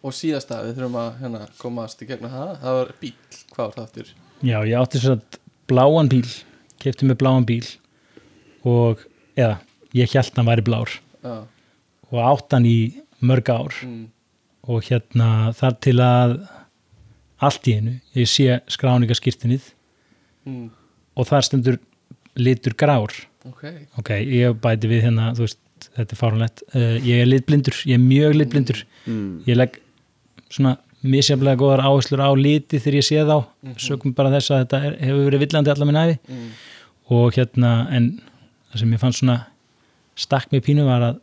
Og 0.06 0.14
síðasta, 0.14 0.60
við 0.62 0.76
þurfum 0.78 0.98
að 1.02 1.08
hérna, 1.24 1.40
komast 1.58 2.02
í 2.04 2.06
gegnum 2.06 2.30
það. 2.30 2.50
Það 2.62 2.76
var 2.78 2.90
bíl, 3.02 3.14
hvað 3.56 3.64
var 3.64 3.72
það 3.78 3.86
aftur? 3.88 4.12
já, 4.46 4.58
ég 4.70 4.76
átti 4.78 5.02
svo 5.02 5.16
að 5.16 5.38
bláan 5.72 6.10
bíl 6.12 6.28
kefti 6.84 7.08
mig 7.10 7.18
bláan 7.18 7.48
bíl 7.50 7.66
og, 8.70 9.02
eða, 9.34 9.56
ég 9.98 10.12
held 10.14 10.38
hann 10.38 10.50
væri 10.52 10.66
blár. 10.68 10.94
Já, 11.26 11.34
og 12.12 12.20
átt 12.22 12.54
hann 12.54 12.68
í 12.70 12.78
mörg 13.26 13.50
ár. 13.50 13.80
Mm, 13.88 14.04
og 14.70 14.86
hérna 14.86 15.32
þar 15.58 15.80
til 15.82 15.96
að 16.04 16.36
allt 17.44 17.68
í 17.68 17.76
einu, 17.80 17.98
ég 18.16 18.30
sé 18.30 18.60
skráningaskirtinnið 18.72 19.68
mm, 20.48 20.66
og 21.16 21.30
þar 21.30 21.48
stendur 21.48 21.80
litur 22.40 22.76
grár. 22.78 23.14
Ok. 23.46 23.64
Ok, 24.00 24.12
ég 24.20 24.56
bæti 24.62 24.90
við 24.92 25.08
hérna 25.08 25.32
þú 25.36 25.46
veist, 25.46 25.62
þetta 25.98 26.16
er 26.16 26.20
fárunlegt 26.20 26.64
uh, 26.72 26.96
ég 27.04 27.24
er 27.24 27.30
litblindur, 27.30 27.82
ég 27.86 28.00
er 28.00 28.04
mjög 28.04 28.38
litblindur. 28.40 28.86
Mm. 29.06 29.44
ég 29.50 29.60
legg 29.60 29.82
svona 30.50 30.78
misjaflega 31.06 31.60
góðar 31.60 31.84
áherslur 31.86 32.24
á 32.24 32.32
liti 32.34 32.80
þegar 32.82 32.98
ég 32.98 33.06
sé 33.06 33.26
þá. 33.28 33.36
Sögum 33.82 34.16
bara 34.18 34.32
þess 34.34 34.54
að 34.54 34.64
þetta 34.64 34.80
er, 34.88 34.96
hefur 35.04 35.28
verið 35.28 35.44
villandi 35.44 35.74
allar 35.74 35.90
minn 35.90 36.02
æfi 36.02 36.16
mm, 36.24 36.48
og 37.14 37.36
hérna, 37.36 37.76
en 37.94 38.10
það 38.72 38.82
sem 38.82 38.96
ég 38.96 39.04
fann 39.04 39.16
svona 39.20 39.38
stakk 40.16 40.52
mig 40.56 40.64
pínu 40.66 40.88
var 40.88 41.04
að 41.12 41.22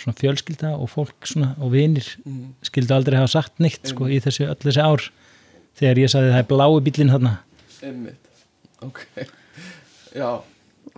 svona 0.00 0.18
fjölskylda 0.18 0.74
og 0.76 0.90
fólk 0.90 1.28
svona 1.28 1.52
og 1.62 1.72
vinir 1.74 2.06
mm, 2.24 2.54
skildu 2.66 2.94
aldrei 2.96 3.18
hafa 3.20 3.30
sagt 3.36 3.60
neitt 3.62 3.86
sko 3.92 4.08
í 4.10 4.18
þessu 4.24 4.48
öll 4.48 4.58
þessi 4.64 4.84
ár 4.84 5.04
þegar 5.80 6.02
ég 6.02 6.12
sagði 6.12 6.32
það 6.34 6.42
er 6.42 6.48
blái 6.52 6.80
bílinn 6.88 7.12
þarna. 7.14 7.34
Einmitt, 7.82 8.32
ok. 8.84 9.02
Já, 10.20 10.30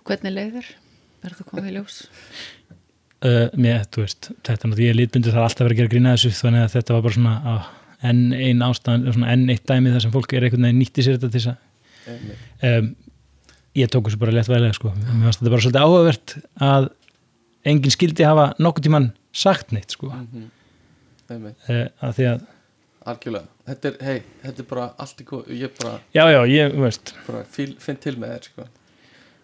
Hvernig 0.05 0.35
leiðir? 0.35 0.67
Er 1.25 1.33
það 1.33 1.47
komið 1.49 1.71
í 1.71 1.75
ljós? 1.79 2.03
uh, 3.25 3.47
með, 3.57 3.87
þú 3.95 4.03
veist, 4.05 4.29
þetta 4.45 4.53
er 4.55 4.59
náttúrulega 4.71 4.85
ég 4.85 4.93
er 4.93 4.99
litbundur 4.99 5.33
það 5.35 5.41
er 5.41 5.47
alltaf 5.49 5.65
verið 5.65 5.77
að 5.77 5.81
gera 5.81 5.93
grína 5.95 6.15
þessu 6.17 6.33
þannig 6.41 6.65
að 6.65 6.75
þetta 6.75 6.97
var 6.97 7.05
bara 7.07 7.17
svona 7.17 7.35
á, 7.41 7.55
enn 8.11 8.23
ein 8.37 8.65
ástæðan, 8.67 9.07
svona 9.15 9.31
enn 9.33 9.47
eitt 9.55 9.65
dæmi 9.71 9.93
þar 9.95 10.05
sem 10.05 10.13
fólk 10.15 10.35
er 10.37 10.47
einhvern 10.49 10.67
veginn 10.69 10.83
nýtti 10.83 11.05
sér 11.07 11.17
þetta 11.17 11.31
til 11.33 11.45
þess 11.45 11.53
að 11.55 12.75
um, 12.75 12.91
ég 13.81 13.93
tók 13.95 14.11
þessu 14.11 14.21
bara 14.21 14.35
létt 14.37 14.51
vælega 14.53 14.77
sko, 14.77 14.93
mér 14.99 15.25
fannst 15.29 15.41
þetta 15.41 15.55
bara 15.55 15.65
svolítið 15.65 15.87
áhugavert 15.87 16.35
að 16.69 16.91
enginn 17.73 17.95
skildi 17.97 18.27
hafa 18.29 18.51
nokkuð 18.61 18.89
tíman 18.91 19.09
sagt 19.45 19.73
neitt 19.75 19.97
sko, 19.97 20.13
mm 20.13 20.51
Einmitt, 21.33 21.57
uh, 21.73 21.87
að 22.05 22.19
því 22.19 22.25
að 22.35 22.43
algjörlega. 23.11 23.51
Þetta 23.69 23.91
er, 23.91 23.99
hei, 24.07 24.17
þetta 24.43 24.63
er 24.65 24.69
bara 24.71 24.87
allt 25.05 25.21
í 25.21 25.27
góð 25.29 25.51
Ég 25.59 25.75
bara, 25.81 25.93
já, 26.17 26.23
já, 26.33 26.41
ég, 26.51 26.73
þú 26.75 26.85
veist. 26.87 27.13
Bara 27.27 27.43
fíl, 27.57 27.69
finn 27.83 28.01
til 28.03 28.15
með 28.21 28.35
þér 28.35 28.49
sko. 28.51 28.67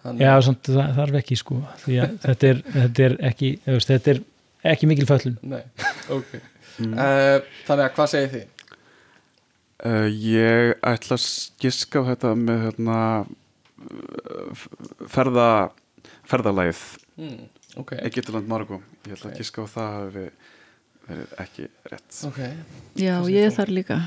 Þannig, 0.01 0.25
já, 0.25 0.33
samt, 0.47 0.71
það 0.73 0.95
þarf 0.97 1.19
ekki 1.21 1.37
sko 1.37 1.59
því 1.83 1.97
að 2.01 2.15
þetta 2.23 2.49
er, 2.51 2.61
þetta 2.77 3.05
er 3.07 3.17
ekki 3.31 3.51
þú 3.67 3.75
veist, 3.77 3.91
þetta 3.93 4.13
er 4.15 4.23
ekki 4.73 4.89
mikil 4.89 5.09
föllun 5.11 5.37
Nei, 5.53 5.61
ok. 6.17 6.31
Uh, 6.81 7.43
Þannig 7.67 7.85
að 7.85 7.93
hvað 7.99 8.09
segir 8.15 8.31
þið? 8.33 8.47
Uh, 9.81 10.07
ég 10.09 10.73
ætla 10.89 11.19
að 11.21 11.27
giska 11.61 12.01
á 12.01 12.09
þetta 12.09 12.33
með 12.41 12.65
hérna, 12.65 12.97
ferða, 15.13 15.51
ferðalægið 16.33 16.83
Mm, 17.21 17.51
ok, 17.77 17.91
Egyptaland 18.09 18.49
Margo 18.49 18.79
ég 19.05 19.13
ætla 19.13 19.35
að 19.35 19.41
giska 19.43 19.61
á 19.61 19.69
það 19.69 19.89
hafi 19.99 20.23
verið 21.11 21.33
ekki 21.45 21.67
rétt. 21.91 22.11
Ok. 22.29 22.39
Já, 23.01 23.15
segir 23.21 23.35
ég 23.37 23.49
þú? 23.49 23.57
þar 23.57 23.73
líka. 23.79 23.99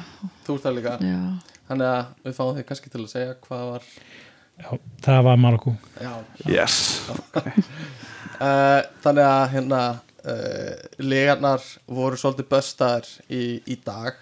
Þú 0.46 0.56
ert 0.56 0.68
það 0.68 0.78
líka. 0.80 0.94
Já, 1.04 1.20
Þannig 1.70 1.90
að 1.90 2.28
við 2.28 2.38
fáum 2.38 2.56
þig 2.58 2.66
kannski 2.70 2.92
til 2.92 3.02
að 3.02 3.12
segja 3.14 3.36
hvað 3.46 3.62
var 3.70 3.86
já, 4.60 4.70
það 5.06 5.20
var 5.28 5.38
Marokko. 5.40 5.76
Já, 6.04 6.14
yes. 6.52 6.80
Uh, 7.34 8.82
Þannig 9.04 9.28
að 9.28 9.46
hérna 9.56 9.84
uh, 10.28 10.74
legarnar 11.00 11.68
voru 11.88 12.20
svolítið 12.20 12.50
böstar 12.52 13.08
í, 13.30 13.62
í 13.64 13.78
dag. 13.86 14.20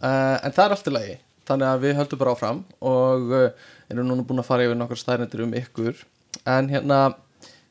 Uh, 0.00 0.36
en 0.40 0.56
það 0.56 0.64
er 0.64 0.76
allt 0.76 0.88
í 0.88 0.94
lagi. 0.94 1.18
Þannig 1.50 1.68
að 1.68 1.84
við 1.84 1.96
höldum 1.98 2.22
bara 2.22 2.34
áfram 2.36 2.64
og 2.86 3.34
uh, 3.34 3.70
erum 3.90 4.08
núna 4.08 4.24
búin 4.26 4.40
að 4.42 4.48
fara 4.48 4.66
yfir 4.66 4.78
nokkur 4.80 5.00
stærnendur 5.00 5.44
um 5.44 5.56
ykkur. 5.60 6.04
En 6.48 6.70
hérna 6.72 7.00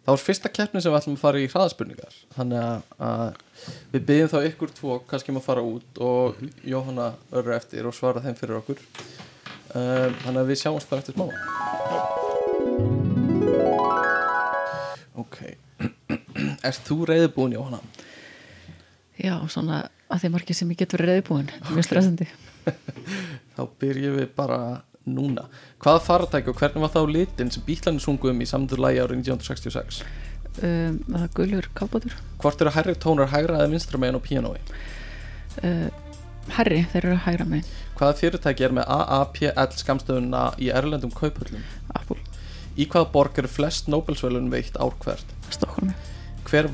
þá 0.09 0.15
er 0.15 0.21
fyrsta 0.23 0.49
keppni 0.49 0.81
sem 0.81 0.89
við 0.89 0.97
ætlum 1.03 1.15
að 1.17 1.21
fara 1.21 1.41
í 1.41 1.47
hraðaspurningar. 1.51 2.15
Þannig 2.33 2.95
að, 3.05 3.35
við 3.93 4.05
byggjum 4.07 4.31
þá 4.31 4.37
ykkur 4.47 4.71
tvo 4.79 4.95
kannski 5.09 5.33
um 5.33 5.37
að 5.37 5.45
fara 5.45 5.65
út 5.65 5.99
og 6.01 6.39
Jóhanna 6.65 7.11
verður 7.29 7.57
eftir 7.59 7.85
og 7.85 7.93
svara 7.93 8.23
þeim 8.23 8.37
fyrir 8.39 8.57
okkur. 8.57 8.81
Uh, 9.69 10.09
þannig 10.23 10.39
að 10.41 10.49
við 10.49 10.59
sjáumst 10.63 10.89
bara 10.89 11.03
eftir 11.03 11.13
smá 11.13 11.27
Ok. 15.21 15.37
Ert 16.65 16.87
þú 16.87 17.03
reyðbúin 17.05 17.53
Jóhanna? 17.53 17.83
já, 19.19 19.35
svona 19.51 19.83
að 20.09 20.23
því 20.23 20.31
margir 20.33 20.57
sem 20.57 20.73
ég 20.73 20.79
get 20.79 20.95
verið 20.95 21.11
reyðbúin 21.11 21.53
Mjög 21.69 21.85
stressandi. 21.85 22.25
Þá 23.53 23.61
byrjum 23.83 24.17
við 24.23 24.29
bara 24.33 24.59
núna 25.15 25.45
Hvaða 25.83 26.01
faratæki 26.05 26.51
og 26.51 26.59
hvernig 26.61 26.83
var 26.83 26.91
það 26.93 27.07
á 27.07 27.13
litin 27.15 27.51
sem 27.53 27.63
bílarnir 27.67 28.03
sungu 28.03 28.31
um 28.31 28.41
í 28.43 28.47
samdur 28.49 28.81
lægi 28.83 29.01
árið 29.03 29.21
1966? 29.23 30.01
um, 30.63 30.99
Það 31.07 31.23
er 31.25 31.33
gulur 31.39 31.69
kábátur 31.77 32.15
Hvort 32.41 32.61
eru 32.65 32.73
hærri 32.75 32.95
tónar 32.95 33.31
hægra 33.33 33.59
eða 33.61 33.71
vinstra 33.73 34.01
megin 34.01 34.19
á 34.19 34.21
píanói? 34.27 34.57
uh, 35.63 35.89
Herri, 36.57 36.81
þeir 36.93 37.05
eru 37.11 37.19
hægra 37.27 37.45
megin 37.49 37.69
Hvaða 37.99 38.17
fyrirtæki 38.21 38.63
er 38.69 38.75
með 38.79 38.89
AAPL 38.95 39.77
skamstöðuna 39.83 40.43
í 40.61 40.69
erlendum 40.71 41.11
kauphöllum? 41.13 41.63
Apple, 41.95 42.19
Í 42.79 42.85
hvaða 42.87 43.11
borg 43.11 43.37
eru 43.41 43.51
flest 43.51 43.89
Nobelsvölun 43.91 44.51
veitt 44.53 44.77
ár 44.79 44.95
hvert? 45.03 45.33
Stokkólmi, 45.51 45.93
Hver, 46.49 46.69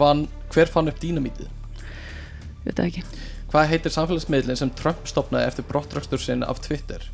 hver 0.53 0.69
fann 0.71 0.91
upp 0.91 0.99
dínamítið? 1.01 1.49
veit 2.65 2.75
það 2.77 2.85
ekki 2.89 3.03
Hvað 3.55 3.69
heitir 3.71 3.93
samfélagsmiðlinn 3.93 4.57
sem 4.59 4.71
Trump 4.75 5.05
stopnaði 5.07 5.47
eftir 5.47 5.65
brottrækstur 5.69 6.19
sinn 6.19 6.41
af 6.43 6.59
Twitter? 6.65 7.05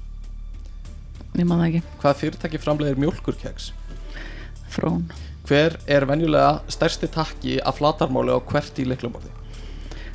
Ég 1.40 1.46
man 1.48 1.62
það 1.62 1.68
ekki, 1.70 1.82
Hvaða 2.02 2.18
fyrirtæki 2.22 2.60
framleiðir 2.62 3.00
mjólkurkeks? 3.02 3.70
frón 4.72 5.06
Hver 5.48 5.78
er 5.90 6.06
venjulega 6.08 6.62
stærsti 6.72 7.08
takki 7.12 7.58
af 7.66 7.80
flatarmáli 7.80 8.32
á 8.36 8.40
hvert 8.52 8.78
í 8.80 8.86
leiklaborði? 8.88 9.32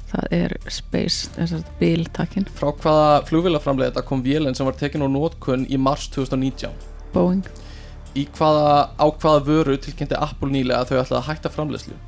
Það 0.07 0.27
er 0.37 0.55
Space, 0.71 1.31
þess 1.35 1.57
að 1.59 1.65
bíltakkin 1.81 2.47
Frá 2.57 2.71
hvaða 2.79 3.09
flugvélaframleiða 3.29 4.05
kom 4.07 4.23
vélinn 4.25 4.55
sem 4.57 4.69
var 4.69 4.77
tekin 4.79 5.03
á 5.03 5.09
nótkunn 5.11 5.67
í 5.69 5.77
mars 5.81 6.07
2019? 6.15 6.71
Boeing, 7.15 7.43
Í 8.17 8.25
hvaða, 8.33 8.93
á 8.97 9.07
hvaða 9.13 9.43
vöru 9.45 9.75
tilkynnti 9.83 10.17
Apple 10.17 10.49
nýlega 10.49 10.85
að 10.85 10.93
þau 10.93 11.01
ætlaði 11.03 11.19
að 11.21 11.27
hætta 11.33 11.53
framleiðslu? 11.53 11.99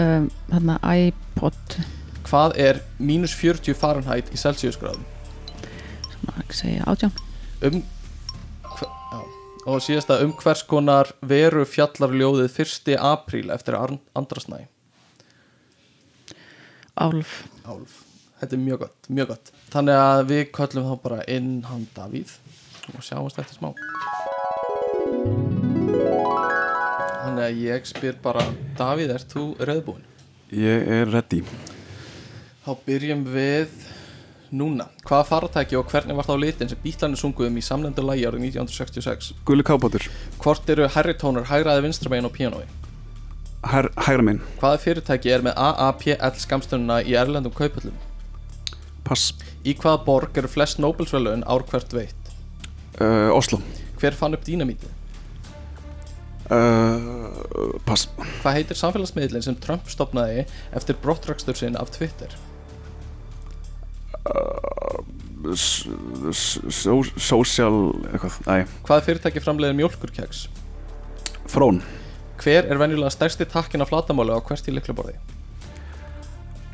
um, 0.00 0.30
þarna 0.52 0.78
iPod 0.94 1.76
Hvað 2.24 2.54
er 2.56 2.78
mínus 2.98 3.34
40 3.36 3.76
Fahrenheit 3.76 4.30
í 4.32 4.38
Celsius 4.40 4.78
gráðum? 4.80 5.04
svona 6.14 6.40
ekki 6.44 6.60
segja 6.62 6.86
átján 6.88 7.12
Um, 7.64 7.78
og 9.64 9.80
síðasta 9.84 10.18
um 10.24 10.32
hvers 10.36 10.62
konar 10.68 11.10
veru 11.24 11.64
fjallar 11.68 12.12
ljóðið 12.12 12.58
1. 12.64 12.96
apríl 13.00 13.50
eftir 13.54 13.76
Arn- 13.78 14.00
Andrasnæ? 14.16 14.64
Álf, 17.00 17.44
Álf. 17.66 18.02
Þetta 18.40 18.54
er 18.58 18.60
mjög 18.60 18.78
gott, 18.84 19.08
mjög 19.08 19.28
gott. 19.32 19.50
Þannig 19.72 19.98
að 19.98 20.24
við 20.30 20.42
köllum 20.54 20.88
þá 20.90 20.94
bara 21.02 21.20
inn 21.32 21.50
hann 21.66 21.86
Davíð 21.96 22.34
og 22.92 23.02
sjáumst 23.06 23.38
eftir 23.40 23.56
smá. 23.56 23.70
Þannig 27.24 27.44
að 27.48 27.62
ég 27.64 27.88
spyr 27.88 28.18
bara, 28.22 28.44
Davíð, 28.78 29.14
ert 29.16 29.32
þú 29.32 29.46
rauðbúinn? 29.64 30.04
ég 30.54 30.84
er 30.86 31.08
ready 31.10 31.40
Þá 32.64 32.68
byrjum 32.86 33.24
við 33.32 33.72
núna. 34.54 34.86
Hvaða 35.08 35.26
faratæki 35.28 35.76
og 35.76 35.88
hvernig 35.90 36.16
var 36.16 36.24
þá 36.28 36.34
litin 36.40 36.68
sem 36.70 36.78
bítlanir 36.84 37.18
sunguðum 37.20 37.58
í 37.58 37.64
samlendu 37.66 38.04
lægi 38.06 38.24
árið 38.28 38.46
1966? 38.48 39.32
gulli 39.44 39.62
kábátur, 39.66 40.06
Hvort 40.38 40.70
eru 40.70 40.86
herri 40.94 41.14
tónar 41.18 41.48
hægraði 41.50 41.82
vinstramegin 41.88 42.28
á 42.30 42.32
píanói? 42.36 42.64
Her, 43.64 43.88
hægra 43.96 44.22
minn 44.22 44.40
Hvaða 44.60 44.78
fyrirtæki 44.82 45.30
er 45.32 45.42
með 45.46 45.54
AAPL 45.56 46.38
skamstununa 46.42 47.00
í 47.02 47.14
erlendum 47.16 47.52
kaupöllum? 47.56 47.94
pass, 49.04 49.32
Í 49.64 49.74
hvaða 49.74 50.04
borg 50.04 50.36
eru 50.38 50.48
flest 50.48 50.78
Nobelsvölun 50.78 51.44
ár 51.48 51.64
hvert 51.70 51.92
veitt? 51.96 52.32
uh, 53.00 53.30
Oslo 53.34 53.60
Hver 54.00 54.12
fann 54.14 54.34
upp 54.36 54.44
dínamítið? 54.44 54.90
uh, 56.52 57.78
pass 57.88 58.08
Hvað 58.42 58.58
heitir 58.58 58.76
samfélagsmiðlinn 58.78 59.42
sem 59.46 59.56
Trump 59.56 59.88
stopnaði 59.88 60.44
eftir 60.76 60.98
brottrækstur 61.02 61.56
sinn 61.56 61.76
af 61.80 61.90
Twitter? 61.94 62.28
S- 62.28 62.28
s- 62.28 62.36
so- 62.36 62.53
social 67.20 67.76
Hvaða 68.84 69.02
fyrirtæki 69.04 69.42
framleiðir 69.44 69.76
mjólkurkeks? 69.78 70.46
frón 71.50 71.82
Hver 72.40 72.66
er 72.66 72.80
venjulega 72.80 73.12
stærsti 73.12 73.46
takkin 73.46 73.84
af 73.84 73.92
flatamáli 73.92 74.34
á 74.34 74.40
hvert 74.40 74.68
í 74.68 74.74
liklaborði? 74.74 75.14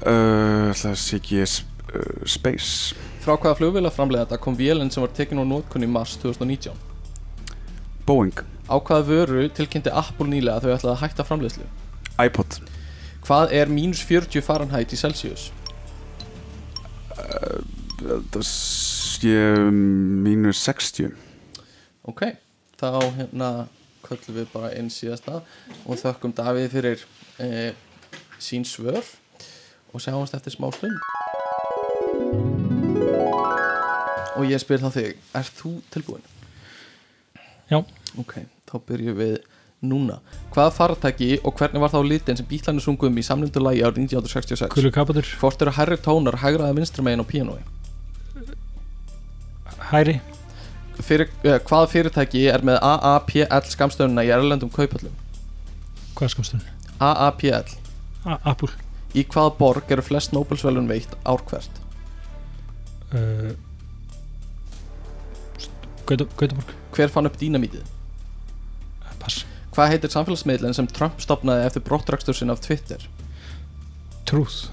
uh, 0.07 0.71
það 0.73 0.95
sé 0.97 1.19
ekki 1.19 1.43
uh, 1.43 2.23
space 2.25 2.95
Frá 3.21 3.35
hvaða 3.37 3.59
flugvéla 3.59 3.91
framleiðanda 3.93 4.39
kom 4.41 4.57
vélinn 4.57 4.91
sem 4.91 5.03
var 5.05 5.13
tekin 5.13 5.43
á 5.43 5.45
nótkunn 5.45 5.85
í 5.85 5.91
mars 5.91 6.15
2019? 6.23 6.73
Boeing, 8.07 8.39
Á 8.71 8.79
hvaða 8.79 9.05
vöru 9.11 9.49
tilkynnti 9.53 9.91
Apple 9.93 10.31
nýlega 10.31 10.57
að 10.57 10.63
þau 10.65 10.75
ætlaði 10.77 10.95
að 10.95 11.03
hætta 11.03 11.27
framleiðslu? 11.27 11.67
iPod 12.23 12.61
Hvað 13.27 13.53
er 13.53 13.69
mínus 13.69 14.01
40 14.09 14.41
Fahrenheit 14.43 14.95
í 14.95 14.99
Celsius? 14.99 15.51
Það 18.01 18.45
sé 18.47 19.37
mínus 19.71 20.63
60 20.65 21.13
Ok, 22.09 22.25
þá 22.81 22.89
hérna 23.19 23.51
köllum 24.07 24.39
við 24.41 24.49
bara 24.55 24.73
inn 24.79 24.89
síðasta 24.93 25.43
og 25.85 26.01
þökkum 26.01 26.33
Davíð 26.37 26.71
fyrir 26.73 27.05
e, 27.39 27.73
sín 28.41 28.65
svör 28.65 29.05
og 29.93 30.01
sjáumst 30.01 30.35
eftir 30.39 30.57
smá 30.57 30.71
stund 30.75 30.97
og 34.41 34.49
ég 34.49 34.63
spyr 34.63 34.81
þá 34.81 34.91
þig 34.95 35.17
Er 35.37 35.51
þú 35.61 35.73
tilbúin? 35.93 36.25
Já. 37.71 37.83
Ok, 38.19 38.41
þá 38.67 38.77
byrjum 38.89 39.19
við 39.21 39.37
núna 39.83 40.19
Hvaða 40.53 40.73
fartæki 40.77 41.39
og 41.45 41.55
hvernig 41.57 41.81
var 41.81 41.93
þá 41.93 42.01
litin 42.05 42.37
sem 42.37 42.47
bílarnir 42.51 42.85
sungum 42.85 43.17
í 43.17 43.23
samlindu 43.25 43.63
lagi 43.63 43.81
árið 43.87 44.03
1966? 44.11 44.73
Kulu 44.75 44.91
kapatur, 44.93 45.27
Hvort 45.41 45.63
eru 45.63 45.73
hærri 45.79 45.97
tónar 46.05 46.37
hægra 46.43 46.69
að 46.69 46.77
vinstra 46.81 47.03
megin 47.07 47.23
á 47.25 47.27
píanói? 47.31 47.63
hæri 49.91 50.21
Fyrir, 51.01 51.31
uh, 51.49 51.57
hvaða 51.65 51.87
fyrirtæki 51.89 52.43
er 52.53 52.61
með 52.67 52.77
AAPL 52.85 53.71
skamstöðuna 53.73 54.25
í 54.27 54.33
erlendum 54.35 54.69
kaupöllum? 54.75 55.15
Hvað 56.19 56.35
skamstunni? 56.35 56.75
AAPL 57.01 57.73
Apple 58.45 58.69
Í 59.17 59.25
hvaða 59.25 59.55
borg 59.59 59.89
eru 59.91 60.05
flest 60.05 60.35
Nobelsvelun 60.37 60.87
veitt 60.91 61.15
ár 61.25 61.41
hvert? 61.49 61.81
uh, 63.17 63.55
Gauta- 66.07 66.29
Gautaborg 66.37 66.75
Hver 66.93 67.09
fann 67.09 67.27
upp 67.31 67.39
dínamítið? 67.41 67.87
Hvað 69.75 69.93
heitir 69.93 70.11
samfélagsmiðlinn 70.13 70.75
sem 70.75 70.89
Trump 70.91 71.21
stopnaði 71.23 71.67
eftir 71.69 71.85
brottrækstur 71.87 72.35
sinn 72.37 72.51
af 72.51 72.63
Twitter? 72.65 73.05
Truth 74.29 74.69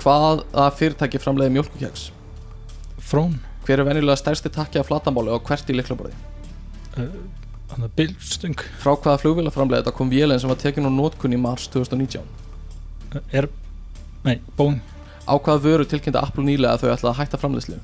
Hvaða 0.00 0.66
fyrirtæki 0.78 1.20
framleiði 1.20 1.54
mjölkukeks? 1.58 2.08
Frón 3.04 3.38
Hver 3.66 3.82
er 3.82 3.86
venjulega 3.86 4.16
stærsti 4.18 4.50
takki 4.50 4.80
af 4.80 4.88
flatamáli 4.88 5.30
og 5.34 5.44
hvert 5.46 5.68
í 5.70 5.76
liklaborði? 5.76 6.14
Þannig 6.96 7.86
að 7.86 7.96
Bilstöng 7.98 8.62
Frá 8.82 8.94
hvaða 8.96 9.20
flugvélaframleiði 9.22 9.84
þetta 9.84 9.96
kom 9.98 10.10
vélinn 10.10 10.40
sem 10.42 10.50
var 10.50 10.58
tekin 10.58 10.88
á 10.88 10.90
nótkunn 10.90 11.36
í 11.36 11.40
mars 11.40 11.68
2019? 11.70 12.24
Er 13.30 13.50
Nei, 14.24 14.40
Boeing 14.56 14.80
Á 15.30 15.36
hvaða 15.38 15.62
vöru 15.62 15.86
tilkynnti 15.86 16.18
Apple 16.18 16.42
nýlega 16.46 16.74
að 16.74 16.82
þau 16.82 16.94
ætlaði 16.96 17.12
að 17.12 17.18
hætta 17.20 17.40
framleiðslu? 17.40 17.80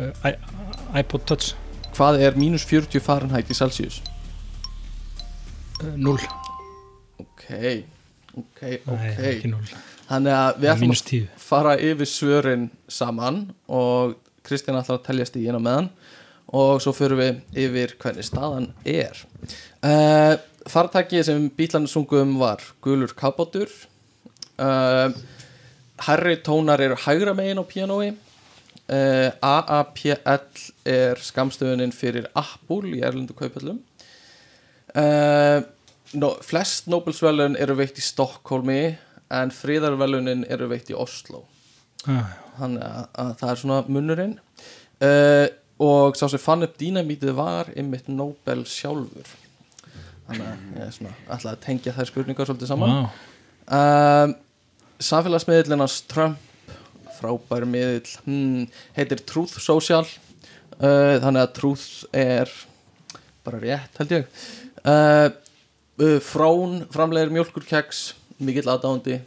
uh, 0.00 0.98
iPod 0.98 1.26
Touch 1.28 1.54
Hvað 1.94 2.22
er 2.24 2.38
mínus 2.38 2.64
40 2.66 3.02
Fahrenheit 3.04 3.50
í 3.50 3.56
Celsius? 3.56 4.00
Uh, 5.84 5.94
0 5.96 6.18
Ok, 7.20 7.46
ok, 8.34 8.60
ok. 8.86 8.94
Nei, 8.94 9.14
ekki 9.34 9.52
0 9.52 9.72
Þannig 10.10 10.34
að 10.34 10.56
við 10.58 10.72
ætlum 10.72 10.94
að 10.94 11.04
10 11.10 11.26
fara 11.38 11.76
yfir 11.78 12.10
svörin 12.10 12.70
saman 12.90 13.44
og 13.70 14.16
Kristján 14.46 14.80
ætlar 14.80 14.98
að 14.98 15.06
telja 15.06 15.28
stíðin 15.28 15.58
á 15.58 15.62
meðan 15.62 15.90
og 16.50 16.80
svo 16.82 16.92
fyrir 16.96 17.18
við 17.20 17.60
yfir 17.62 17.92
hvernig 18.00 18.26
staðan 18.26 18.72
er. 18.82 19.20
Uh, 19.86 20.34
Fartæki 20.70 21.22
sem 21.24 21.46
bílarnir 21.56 21.90
sungum 21.92 22.34
var 22.40 22.64
gulur 22.82 23.14
kabátur 23.16 23.70
uh, 24.60 25.08
Herri 26.06 26.36
tónar 26.44 26.82
eru 26.82 26.98
hægra 27.00 27.34
megin 27.36 27.62
á 27.62 27.64
pianói 27.64 28.10
uh, 28.10 29.30
AAPL 29.40 30.66
er 30.84 31.22
skamstöðunin 31.22 31.94
fyrir 31.96 32.28
Apple 32.34 32.90
í 32.92 33.00
erlendu 33.04 33.36
kaupallum 33.38 33.80
uh, 34.98 35.60
no, 36.18 36.34
Flest 36.44 36.90
Nobelsvelun 36.90 37.56
eru 37.60 37.76
veitt 37.78 37.98
í 38.00 38.04
Stokkólmi 38.04 38.82
en 39.30 39.52
friðarvelunin 39.54 40.44
eru 40.50 40.70
veitt 40.70 40.90
í 40.90 40.96
Oslo. 40.98 41.44
Ah, 42.08 42.32
þannig 42.58 42.84
að, 42.86 43.02
að 43.22 43.32
það 43.40 43.52
er 43.52 43.60
svona 43.62 43.80
munnurinn. 43.86 44.36
Uh, 45.00 45.46
og 45.80 46.18
sá 46.18 46.26
sem 46.28 46.42
fann 46.42 46.66
upp 46.66 46.76
dínamítið 46.80 47.36
var 47.38 47.70
einmitt 47.78 48.10
Nobel 48.10 48.64
sjálfur. 48.68 49.30
Þannig 50.28 50.46
að 50.46 50.64
ég 50.76 50.84
er 50.84 50.94
svona 50.94 51.14
alltaf 51.26 51.52
að 51.54 51.62
tengja 51.64 51.94
þær 51.96 52.10
spurningar 52.10 52.48
svolítið 52.50 52.72
saman. 52.72 52.96
Wow. 52.96 53.26
uh, 53.78 54.34
Samfélagsmiðlinans 55.00 56.02
Trump 56.10 56.46
frábær 57.20 57.66
miðill 57.68 58.08
hmm, 58.24 58.66
heitir 58.96 59.22
Truth 59.28 59.60
Social. 59.60 60.04
Þannig 60.80 61.42
að 61.42 61.50
Truth 61.58 62.06
er 62.16 62.48
bara 63.44 63.60
rétt 63.60 64.00
held 64.00 64.14
ég 64.14 64.44
uh, 64.84 65.28
uh, 66.00 66.18
Frón 66.24 66.84
framlegir 66.92 67.32
mjölkurkeks 67.34 68.14
mikill 68.40 68.70
aðdándi 68.70 69.20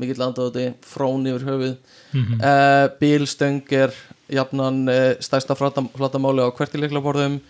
mikill 0.00 0.22
aðdándi, 0.22 0.70
frón 0.86 1.26
yfir 1.28 1.46
höfuð. 1.48 1.74
Mm 2.14 2.38
uh, 2.40 2.86
Bílstöng 3.00 3.72
er 3.72 3.94
jafnan 4.30 4.86
uh, 4.88 5.14
stærsta 5.20 5.56
flatamáli 5.58 6.46
á 6.46 6.48
hvertileiklaborðum 6.54 7.40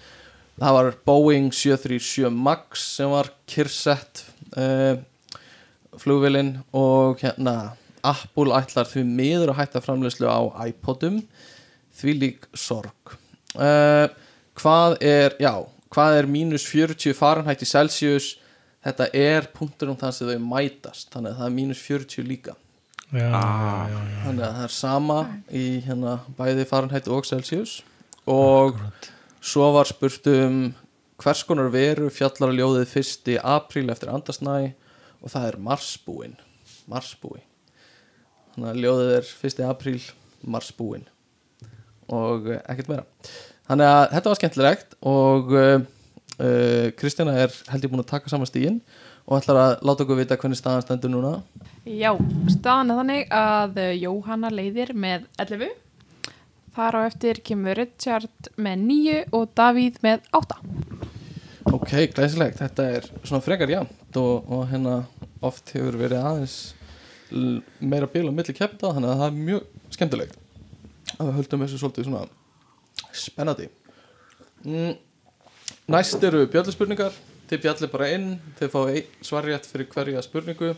það 0.60 0.76
var 0.76 0.90
Boeing 1.08 1.52
737 1.54 2.30
Max 2.30 2.84
sem 2.96 3.10
var 3.12 3.30
kyrrsett 3.48 4.24
uh, 4.56 5.00
flugvélinn 6.00 6.58
og 6.76 7.20
hérna 7.22 7.74
Apple 8.06 8.56
ætlar 8.56 8.88
því 8.88 9.04
miður 9.04 9.52
að 9.52 9.60
hætta 9.60 9.82
framleiðslu 9.84 10.28
á 10.28 10.40
iPodum. 10.68 11.20
Því 12.00 12.14
lík 12.16 12.46
sorg. 12.56 13.16
Uh, 13.52 14.08
hvað 14.56 14.96
er, 15.04 15.36
já 15.40 15.54
hvað 15.90 16.18
er 16.20 16.26
mínus 16.30 16.64
40 16.70 17.14
Fahrenheit 17.18 17.62
í 17.64 17.68
Celsius 17.68 18.32
þetta 18.84 19.08
er 19.16 19.48
punktur 19.54 19.90
um 19.92 19.96
það 20.00 20.12
sem 20.16 20.28
þau 20.30 20.44
mætast 20.52 21.10
þannig 21.12 21.32
að 21.34 21.40
það 21.40 21.48
er 21.50 21.56
mínus 21.56 21.82
40 21.86 22.26
líka 22.28 22.54
já, 23.10 23.26
Ah. 23.34 23.88
já, 23.90 23.96
já, 23.98 24.24
þannig 24.24 24.44
að 24.46 24.54
það 24.58 24.64
er 24.68 24.74
sama 24.76 25.18
í 25.50 25.64
hérna 25.86 26.12
bæði 26.38 26.66
Fahrenheit 26.70 27.08
og 27.10 27.26
Celsius 27.26 27.80
og 28.26 28.76
Akkurat. 28.76 29.10
svo 29.40 29.72
var 29.74 29.84
spurt 29.90 30.26
um 30.30 30.60
hvers 31.20 31.42
konar 31.44 31.68
veru 31.74 32.08
fjallar 32.08 32.52
að 32.52 32.60
ljóðið 32.60 32.94
1. 33.02 33.38
apríl 33.42 33.90
eftir 33.92 34.08
andasnæ 34.14 34.72
og 35.20 35.28
það 35.34 35.48
er 35.50 35.58
marsbúin 35.60 36.36
marsbúi 36.88 37.42
þannig 38.54 38.70
að 38.70 38.80
ljóðið 38.84 39.10
er 39.18 39.26
1. 39.50 39.64
apríl 39.68 40.00
marsbúin 40.46 41.04
og 42.10 42.48
ekkert 42.64 42.88
meira 42.88 43.04
þannig 43.70 43.86
að 43.86 44.02
þetta 44.16 44.32
var 44.32 44.40
skemmtilegt 44.40 44.96
og 45.06 45.54
uh, 45.54 45.76
uh, 46.42 46.86
Kristjana 46.98 47.36
er 47.44 47.54
held 47.70 47.86
ég 47.86 47.92
búin 47.92 48.02
að 48.02 48.10
taka 48.10 48.32
saman 48.32 48.50
stíin 48.50 48.80
og 49.30 49.36
ætlar 49.38 49.60
að 49.60 49.72
láta 49.86 50.02
okkur 50.04 50.18
vita 50.18 50.38
hvernig 50.40 50.58
staðan 50.58 50.82
stendur 50.82 51.12
núna. 51.12 51.36
Já, 51.86 52.10
staðan 52.50 52.90
er 52.90 52.98
þannig 52.98 53.28
að 53.36 53.78
eh, 53.78 53.92
Jóhanna 54.02 54.50
leiðir 54.50 54.90
með 54.98 55.28
11 55.38 55.70
Þar 56.74 56.98
á 56.98 57.00
eftir 57.02 57.40
kemur 57.46 57.78
Richard 57.78 58.50
með 58.58 58.82
9 58.88 59.14
og 59.36 59.46
Davíð 59.58 60.00
með 60.02 60.26
8 60.34 60.58
Ok, 61.70 61.94
glæsilegt, 62.16 62.58
þetta 62.58 62.88
er 62.96 63.08
svona 63.22 63.42
frekar 63.44 63.70
jæmt 63.70 64.18
og, 64.18 64.50
og 64.50 64.66
hérna 64.70 65.00
oft 65.46 65.70
hefur 65.76 65.98
verið 66.00 66.26
aðeins 66.26 66.58
meira 67.78 68.10
bíl 68.10 68.26
á 68.26 68.34
milli 68.34 68.54
keppta 68.56 68.90
þannig 68.96 69.12
að 69.12 69.22
það 69.22 69.28
er 69.28 69.40
mjög 69.48 69.94
skemmtilegt 69.94 70.38
að 71.16 71.28
við 71.28 71.36
höldum 71.38 71.64
þessu 71.64 71.80
svolítið 71.80 72.08
svona 72.08 72.24
spennandi. 73.16 73.68
Mm, 74.64 74.94
Næst 75.90 76.22
eru 76.22 76.44
bjölluspurningar 76.50 77.14
þið 77.50 77.62
bjallir 77.64 77.90
bara 77.90 78.08
inn, 78.14 78.26
þið 78.60 78.70
fá 78.70 78.80
einn 78.92 79.24
svarrétt 79.26 79.66
fyrir 79.66 79.88
hverja 79.90 80.22
spurningu. 80.22 80.74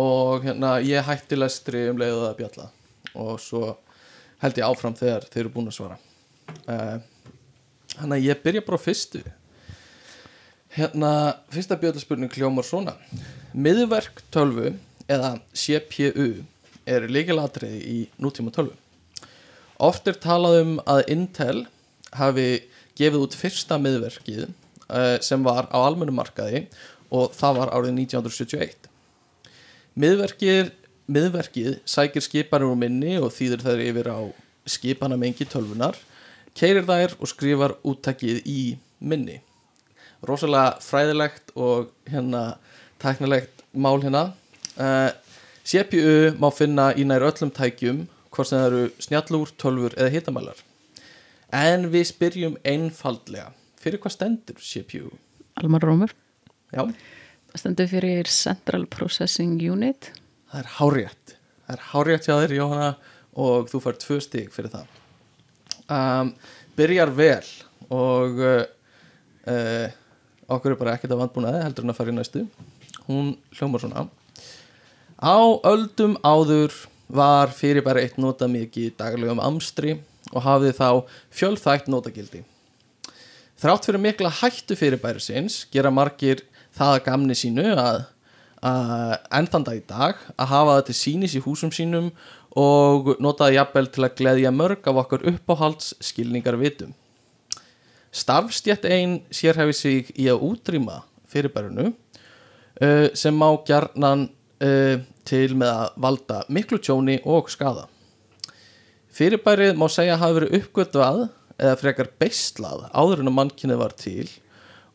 Og 0.00 0.46
hérna 0.46 0.78
ég 0.86 1.04
hætti 1.04 1.36
lestri 1.36 1.88
um 1.90 1.98
leiðu 2.00 2.22
að 2.28 2.36
bjalla. 2.38 2.68
Og 3.18 3.34
svo 3.42 3.74
held 4.40 4.60
ég 4.60 4.64
áfram 4.64 4.96
þegar 4.96 5.26
þið 5.28 5.42
eru 5.42 5.52
búin 5.52 5.68
að 5.68 5.76
svara. 5.76 5.98
Uh, 6.64 7.00
Þannig 7.90 8.16
að 8.16 8.26
ég 8.30 8.42
byrja 8.44 8.64
bara 8.64 8.80
fyrstu. 8.80 9.20
Hérna, 10.72 11.10
fyrsta 11.50 11.76
bjöldspurning 11.82 12.32
hljómar 12.32 12.64
svona. 12.64 12.94
Miðverk 13.52 14.22
tölvu 14.32 14.70
eða 15.10 15.34
CPU 15.50 16.30
er 16.88 17.08
líkilatriði 17.10 17.80
í 17.82 17.98
nútíma 18.22 18.54
tölvu 18.54 18.78
Oft 19.80 20.08
er 20.10 20.18
talað 20.20 20.58
um 20.60 20.72
að 20.84 21.06
Intel 21.14 21.64
hafi 22.12 22.48
gefið 22.98 23.22
út 23.24 23.36
fyrsta 23.38 23.78
miðverkið 23.80 24.44
uh, 24.44 25.16
sem 25.24 25.40
var 25.46 25.70
á 25.72 25.78
almennum 25.80 26.18
markaði 26.20 26.66
og 27.10 27.32
það 27.34 27.62
var 27.62 27.72
árið 27.74 27.94
1971 28.04 28.90
Miðverkið, 30.00 30.70
miðverkið 31.10 31.80
sækir 31.88 32.22
skipanir 32.22 32.70
úr 32.70 32.78
minni 32.78 33.16
og 33.18 33.32
þýðir 33.34 33.64
þær 33.64 33.82
yfir 33.88 34.10
á 34.12 34.20
skipanamengi 34.70 35.48
tölvunar 35.50 35.98
keirir 36.56 36.86
þær 36.86 37.16
og 37.18 37.30
skrifar 37.30 37.74
úttakið 37.86 38.44
í 38.48 38.60
minni. 39.00 39.40
Rosalega 40.26 40.76
fræðilegt 40.84 41.52
og 41.56 41.90
hérna 42.10 42.60
tæknilegt 43.00 43.64
mál 43.72 44.00
hérna. 44.02 44.30
Uh, 44.76 45.10
CPU 45.64 46.36
má 46.40 46.50
finna 46.54 46.90
í 46.96 47.06
nær 47.06 47.24
öllum 47.30 47.52
tækjum 47.54 48.04
hvort 48.40 48.50
sem 48.50 48.60
það 48.60 48.68
eru 48.72 49.06
snjallúr, 49.06 49.54
tölfur 49.60 49.96
eða 49.98 50.14
hitamælar 50.16 50.64
en 51.60 51.88
við 51.92 52.06
spyrjum 52.14 52.56
einfaldlega 52.64 53.50
fyrir 53.80 54.00
hvað 54.00 54.16
stendur 54.16 54.60
CPU? 54.60 55.10
Alman 55.60 55.82
Rómur. 55.82 56.14
Já, 56.72 56.86
stendur 57.58 57.90
fyrir 57.90 58.30
Central 58.30 58.86
Processing 58.88 59.58
Unit. 59.60 60.12
Það 60.50 60.62
er 60.62 60.72
hárétt 60.78 61.36
það 61.70 61.78
er 61.78 61.86
hárétt 61.92 62.26
hjá 62.26 62.34
þér 62.42 62.56
Jóhanna 62.56 62.90
og 63.40 63.70
þú 63.70 63.80
fær 63.84 63.98
tvö 64.02 64.18
stig 64.22 64.50
fyrir 64.54 64.72
það. 64.72 64.86
Um, 65.90 66.32
byrjar 66.78 67.12
vel 67.14 67.50
og 67.90 68.40
uh, 68.42 68.62
uh, 69.50 69.86
okkur 70.50 70.74
er 70.74 70.80
bara 70.80 70.96
ekkert 70.96 71.14
að 71.14 71.22
vandbúnaði 71.22 71.62
heldur 71.64 71.86
en 71.86 71.94
að 71.94 72.00
fara 72.00 72.14
í 72.14 72.16
næstu. 72.16 72.44
Hún 73.06 73.36
hljómar 73.54 73.82
svona. 73.82 74.08
Á 75.20 75.38
öldum 75.68 76.16
áður 76.26 76.74
var 77.10 77.52
fyrirbæri 77.54 78.06
eitt 78.06 78.20
nota 78.22 78.48
mikið 78.50 78.86
í 78.88 78.94
daglegum 78.98 79.42
amstri 79.42 79.98
og 80.30 80.44
hafði 80.46 80.72
þá 80.78 80.88
fjölþætt 81.34 81.90
notagildi 81.90 82.44
þrátt 83.60 83.88
fyrir 83.88 84.00
mikla 84.00 84.30
hættu 84.40 84.76
fyrirbærisins 84.78 85.64
gera 85.72 85.92
margir 85.92 86.44
það 86.76 86.94
að 86.94 87.04
gamni 87.08 87.36
sínu 87.36 87.66
að 87.74 88.02
uh, 88.64 89.16
endanda 89.36 89.74
í 89.76 89.82
dag 89.86 90.18
að 90.36 90.52
hafa 90.52 90.78
til 90.88 90.96
sínis 90.96 91.36
í 91.36 91.42
húsum 91.44 91.72
sínum 91.74 92.10
og 92.58 93.14
nota 93.22 93.46
það 93.46 93.56
jafnvel 93.58 93.90
til 93.94 94.06
að 94.06 94.16
gleðja 94.20 94.54
mörg 94.54 94.88
af 94.90 95.00
okkar 95.04 95.26
uppáhalds 95.30 95.92
skilningar 96.02 96.58
vitum. 96.58 96.94
Starfstjætt 98.10 98.88
ein 98.90 99.20
sérhæfi 99.30 99.76
sig 99.76 100.10
í 100.18 100.26
að 100.32 100.42
útrýma 100.48 101.02
fyrirbærinu 101.30 101.90
uh, 101.92 103.06
sem 103.14 103.36
má 103.36 103.48
gjarnan 103.66 104.28
uh, 104.64 104.96
til 105.28 105.54
með 105.58 105.72
að 105.72 105.96
valda 106.04 106.42
miklu 106.52 106.78
tjóni 106.82 107.18
og 107.28 107.50
skada. 107.52 107.86
Fyrirbærið 109.14 109.78
má 109.78 109.88
segja 109.90 110.14
að 110.16 110.22
hafa 110.22 110.36
verið 110.38 110.56
uppgötvað 110.60 111.22
eða 111.60 111.78
frekar 111.80 112.10
beislað 112.20 112.86
áður 112.94 113.22
en 113.22 113.30
að 113.32 113.36
mannkynnið 113.38 113.80
var 113.82 113.96
til 113.98 114.28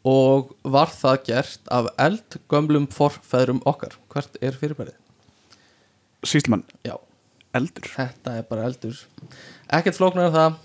og 0.06 0.54
var 0.62 0.92
það 0.94 1.24
gert 1.28 1.74
af 1.74 1.90
eldgömlum 2.02 2.86
forfæðrum 2.94 3.62
okkar. 3.68 3.98
Hvert 4.14 4.38
er 4.42 4.58
fyrirbærið? 4.58 4.96
Sýslumann, 6.26 6.64
Já, 6.86 6.96
eldur 7.54 7.90
þetta 7.90 8.38
er 8.40 8.48
bara 8.50 8.70
eldur. 8.70 8.98
Ekkert 9.74 9.98
flóknar 9.98 10.34
það. 10.34 10.60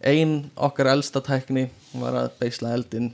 Ein 0.00 0.34
okkar 0.56 0.90
elsta 0.94 1.20
tækni 1.24 1.68
var 2.00 2.16
að 2.22 2.34
beisla 2.40 2.72
eldin. 2.76 3.10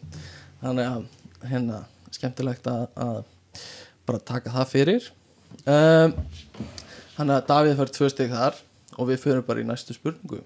Þannig 0.62 0.90
að 0.90 1.50
hérna 1.50 1.82
skemmtilegt 2.14 2.66
að, 2.70 2.86
að 2.94 3.22
bara 4.06 4.22
taka 4.22 4.54
það 4.54 4.72
fyrir. 4.72 5.08
Um, 5.66 6.14
þannig 7.16 7.36
að 7.36 7.46
Davíð 7.50 7.78
fyrir 7.80 7.94
tvö 7.96 8.10
stygg 8.12 8.34
þar 8.34 8.60
og 8.96 9.10
við 9.10 9.22
fyrir 9.24 9.46
bara 9.46 9.62
í 9.62 9.68
næstu 9.68 9.96
spurningu. 9.96 10.42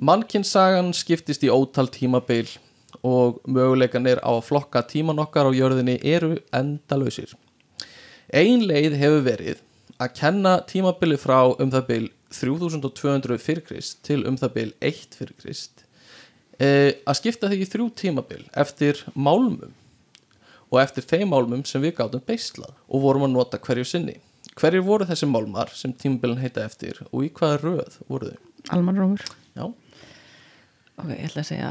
Mannkinnsagan 0.00 0.94
skiptist 0.96 1.44
í 1.44 1.52
ótal 1.52 1.90
tímabil 1.92 2.46
og 3.04 3.40
möguleikanir 3.48 4.22
á 4.24 4.30
að 4.32 4.46
flokka 4.48 4.82
tíman 4.88 5.20
okkar 5.20 5.48
á 5.48 5.52
jörðinni 5.52 5.98
eru 6.00 6.36
endalausir. 6.56 7.34
Ein 8.32 8.64
leið 8.68 8.96
hefur 9.00 9.26
verið 9.26 9.60
að 10.00 10.14
kenna 10.16 10.54
tímabili 10.68 11.18
frá 11.20 11.52
um 11.60 11.70
það 11.72 11.86
bil 11.90 12.06
3200 12.32 13.38
fyrir 13.42 13.64
Krist 13.66 14.00
til 14.06 14.22
um 14.28 14.38
það 14.40 14.54
bil 14.56 14.70
1 14.80 15.16
fyrir 15.18 15.36
Krist 15.40 15.84
e, 16.60 16.96
að 17.04 17.18
skipta 17.18 17.50
því 17.50 17.60
í 17.64 17.68
þrjú 17.68 17.88
tímabil 17.98 18.42
eftir 18.62 19.02
málmum 19.14 19.74
og 20.70 20.80
eftir 20.82 21.02
þeim 21.10 21.28
málmum 21.32 21.64
sem 21.66 21.82
við 21.82 21.96
gátum 21.98 22.22
beislað 22.26 22.72
og 22.88 23.02
vorum 23.02 23.24
að 23.26 23.32
nota 23.34 23.58
hverju 23.58 23.84
sinni. 23.90 24.16
Hverjir 24.60 24.82
voru 24.86 25.06
þessi 25.08 25.26
málmar 25.30 25.70
sem 25.74 25.92
tímabilin 25.94 26.40
heita 26.42 26.64
eftir 26.66 26.98
og 27.10 27.24
í 27.26 27.30
hvaða 27.34 27.60
röð 27.62 27.98
voru 28.10 28.30
þau? 28.32 28.38
Alman 28.76 28.98
Rómur 28.98 29.22
Já, 29.56 29.64
ok, 31.00 31.08
ég 31.10 31.24
ætla 31.30 31.42
að 31.42 31.48
segja 31.48 31.70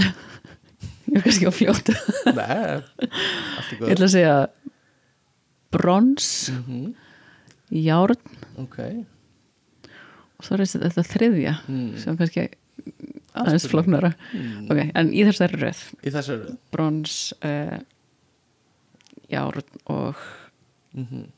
ég 1.10 1.16
er 1.18 1.24
kannski 1.26 1.48
á 1.48 1.52
fljótu 1.54 1.94
nei, 2.38 2.80
allt 2.80 3.70
ég 3.72 3.80
góð. 3.80 3.92
ætla 3.94 4.08
að 4.08 4.14
segja 4.16 4.34
brons 5.74 6.30
Mm 6.56 6.90
járn 7.70 8.18
Ok, 8.58 8.78
og 10.34 10.42
svo 10.42 10.56
er 10.56 10.64
þetta- 10.66 11.04
þriðja 11.06 11.52
Mm. 11.70 11.92
sem 12.02 12.16
kannski 12.18 12.48
aðeins 13.38 13.66
flóknara 13.70 14.10
mm. 14.34 14.64
ok, 14.72 14.80
en 14.98 15.12
í 15.14 15.22
þessari 15.28 15.60
röð 15.60 15.82
í 16.02 16.10
þessari 16.10 16.40
röð. 16.48 16.56
brons 16.74 17.14
uh, 17.46 17.78
járn 19.32 19.76
og, 19.90 20.24
Mm 20.96 21.28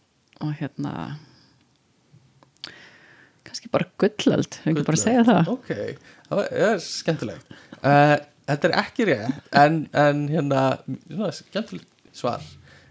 og 0.42 0.56
hérna 0.58 0.92
kannski 3.46 3.68
bara 3.70 3.86
gullöld 4.00 4.56
ekki 4.66 4.82
bara 4.82 4.96
að 4.96 5.02
segja 5.04 5.22
það. 5.28 5.50
Ok, 5.52 5.68
það 6.26 6.40
er 6.66 6.80
skemmtilegt. 6.82 7.52
Uh, 7.78 8.16
Þetta 8.42 8.68
er 8.68 8.74
ekki 8.80 9.04
rétt 9.06 9.52
en, 9.54 9.76
en 9.94 10.24
hérna 10.28 10.62
svona, 10.82 11.30
skemmtilegt 11.36 12.16
svar. 12.16 12.42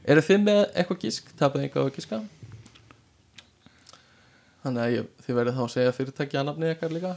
Eru 0.08 0.24
þið 0.26 0.46
með 0.46 0.62
eitthvað 0.70 1.02
gísk? 1.04 1.34
Tapið 1.38 1.66
eitthvað 1.66 1.90
að 1.90 1.98
gíska? 1.98 2.22
Þannig 4.62 4.84
að 4.86 4.96
ég, 4.96 5.12
þið 5.26 5.38
verðið 5.38 5.58
þá 5.60 5.62
að 5.66 5.72
segja 5.76 5.94
fyrirtæki 5.98 6.40
að 6.40 6.48
nafni 6.48 6.72
eitthvað 6.72 6.96
líka. 6.96 7.14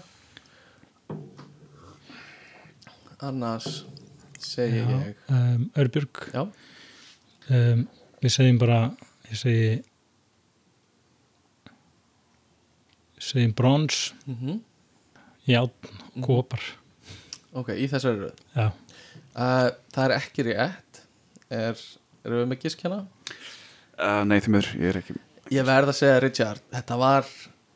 Annars 3.25 3.70
segi 4.44 4.83
Já, 4.83 4.88
ég 4.90 5.31
um, 5.33 5.68
Örbjörg 5.81 6.25
Já, 6.35 6.42
um, 7.50 7.85
við 8.24 8.33
segjum 8.37 8.59
bara 8.62 8.78
ég 9.30 9.37
segi 9.40 9.83
segjum 13.20 13.52
brons 13.57 14.12
mm 14.28 14.61
játn, 15.44 15.90
kopar. 16.24 16.62
Ok, 17.52 17.74
í 17.76 17.85
þessari 17.92 18.16
röð. 18.22 18.38
Já, 18.57 18.70
uh, 19.37 19.66
Það 19.92 20.04
er 20.07 20.14
ekki 20.16 20.44
rétt. 20.46 21.00
Er, 21.52 21.83
Erum 22.24 22.38
við 22.40 22.46
með 22.54 22.62
gísk 22.62 22.80
hérna? 22.87 23.02
uh, 24.00 24.22
Nei, 24.24 24.38
því 24.40 24.54
mér, 24.54 24.68
ég 24.80 24.88
er 24.88 24.98
ekki 25.02 25.18
Ég 25.52 25.66
verð 25.68 25.92
að 25.92 25.98
segja 25.98 26.22
Richard, 26.24 26.62
þetta 26.72 26.96
var 26.96 27.28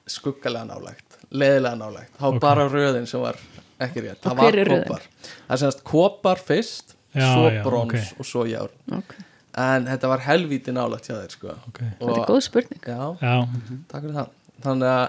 skuggalega 0.08 0.64
nálægt, 0.70 1.18
leðilega 1.28 1.76
nálægt. 1.82 2.14
Það 2.16 2.24
var 2.24 2.38
Ok. 2.38 2.40
bara 2.46 2.64
röðin 2.72 3.06
sem 3.10 3.20
var 3.20 3.36
ekki 3.84 4.00
rétt, 4.06 4.22
það 4.24 4.40
var 4.40 4.58
kopar. 4.72 5.04
Það 5.20 5.52
er 5.52 5.60
semast 5.66 5.84
kopar 5.92 6.40
fyrst 6.48 6.94
Já, 7.12 7.26
svo 7.34 7.50
já, 7.52 7.60
brons 7.68 8.08
ok. 8.14 8.18
og 8.24 8.30
svo 8.32 8.46
járn. 8.48 8.80
Ok, 8.96 9.12
en 9.58 9.88
þetta 9.88 10.10
var 10.12 10.22
helvíti 10.22 10.74
nálægt 10.74 11.08
hjá 11.08 11.16
þeir 11.16 11.34
sko. 11.34 11.54
ok. 11.70 11.80
Þetta 11.98 12.14
er 12.14 12.28
góð 12.28 12.42
spurning. 12.46 12.82
Já, 12.84 13.00
já, 13.22 13.34
takk 13.90 14.04
fyrir 14.04 14.16
það. 14.18 14.30
Þannig 14.66 14.92
að 14.92 15.04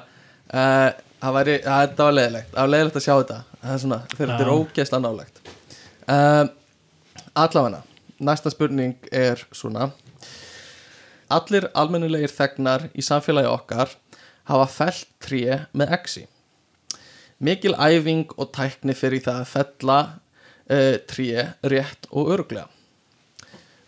uh, 0.61 0.87
það 1.19 1.35
væri, 1.37 1.55
að, 1.59 1.83
þetta 1.83 2.07
var 2.07 2.15
leðilegt 2.17 2.51
það 2.53 2.61
var 2.61 2.73
leðilegt 2.73 2.99
að 2.99 3.05
sjá 3.05 3.13
þetta. 3.13 3.39
Er 3.59 3.83
þegar 3.83 4.31
þetta 4.31 4.45
er 4.45 4.51
ógeðslega 4.53 5.03
nálægt. 5.05 5.41
Um, 6.09 6.51
allavega 7.43 7.83
næsta 8.29 8.53
spurning 8.53 9.11
er 9.11 9.43
svona. 9.51 9.91
Allir 11.29 11.69
almennilegir 11.77 12.33
þegnar 12.33 12.87
í 12.97 13.05
samfélagi 13.05 13.51
okkar 13.51 13.93
hafa 14.49 14.65
fellt 14.73 15.11
tré 15.21 15.61
með 15.77 15.93
exi. 15.99 16.25
Mikil 17.39 17.75
æfing 17.77 18.33
og 18.35 18.49
tækni 18.55 18.95
fyrir 18.97 19.21
það 19.23 19.43
að 19.43 19.53
fella 19.53 19.99
uh, 20.09 20.97
tré 21.07 21.47
rétt 21.69 22.09
og 22.09 22.33
örglega 22.33 22.67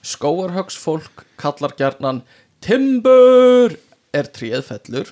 skóarhögsfólk 0.01 1.25
kallar 1.41 1.75
gjarnan 1.77 2.21
timbur 2.61 3.77
er 4.13 4.29
tréð 4.33 4.65
fellur 4.67 5.11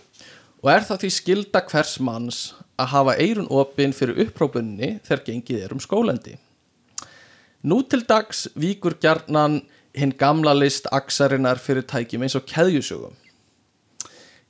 og 0.63 0.71
er 0.73 0.85
það 0.87 1.03
því 1.03 1.11
skilda 1.15 1.63
hvers 1.69 1.95
manns 2.03 2.39
að 2.79 2.91
hafa 2.93 3.15
eirun 3.21 3.49
opin 3.53 3.93
fyrir 3.95 4.19
upprópunni 4.25 4.97
þegar 5.05 5.25
gengið 5.27 5.63
er 5.65 5.75
um 5.75 5.81
skólendi. 5.83 6.35
Nú 7.63 7.81
til 7.87 8.05
dags 8.07 8.47
víkur 8.55 8.95
gjarnan 9.01 9.61
hinn 9.95 10.13
gamla 10.15 10.53
list 10.55 10.87
aksarinnar 10.95 11.59
fyrir 11.59 11.83
tækjum 11.87 12.23
eins 12.23 12.37
og 12.39 12.45
keðjusögum. 12.47 13.15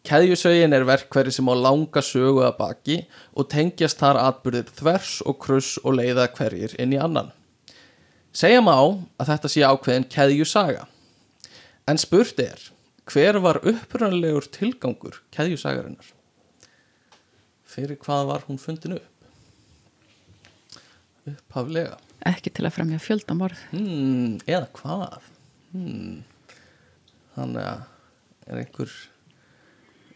Keðjusögin 0.06 0.74
er 0.74 0.86
verkveri 0.88 1.34
sem 1.34 1.50
á 1.50 1.56
langa 1.58 2.02
sögu 2.06 2.46
að 2.46 2.56
baki 2.60 3.00
og 3.36 3.50
tengjast 3.52 4.00
þar 4.00 4.22
atbyrðir 4.28 4.72
þvers 4.78 5.18
og 5.26 5.40
kruss 5.44 5.78
og 5.84 5.98
leiða 6.00 6.30
hverjir 6.38 6.78
inn 6.80 6.96
í 6.96 7.02
annan. 7.02 7.34
Segja 8.36 8.62
má 8.62 8.76
að 8.78 9.32
þetta 9.32 9.50
sé 9.50 9.64
ákveðin 9.66 10.08
keðjusaga. 10.12 10.86
En 11.90 11.98
spurt 11.98 12.40
er, 12.44 12.62
hver 13.10 13.40
var 13.42 13.62
upprunalegur 13.66 14.46
tilgangur 14.54 15.22
keðjusagarinnar? 15.34 16.12
Fyrir 17.70 17.98
hvað 18.02 18.28
var 18.30 18.46
hún 18.48 18.62
fundin 18.62 18.98
upp? 19.00 19.16
Upphaflega. 21.30 21.98
ekki 22.26 22.52
til 22.52 22.66
að 22.66 22.74
fremja 22.76 23.00
fjöldamorð 23.00 23.60
Hmm, 23.72 24.40
eða 24.46 24.68
hvað? 24.76 25.28
Hmm. 25.72 26.24
Þannig 27.36 27.66
að 27.66 27.84
er 28.50 28.62
einhver 28.64 28.96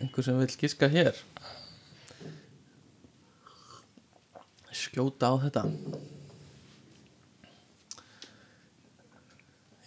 einhver 0.02 0.26
sem 0.26 0.40
vil 0.42 0.50
giska 0.60 0.90
hér 0.92 1.18
skjóta 4.74 5.30
á 5.30 5.34
þetta 5.46 5.64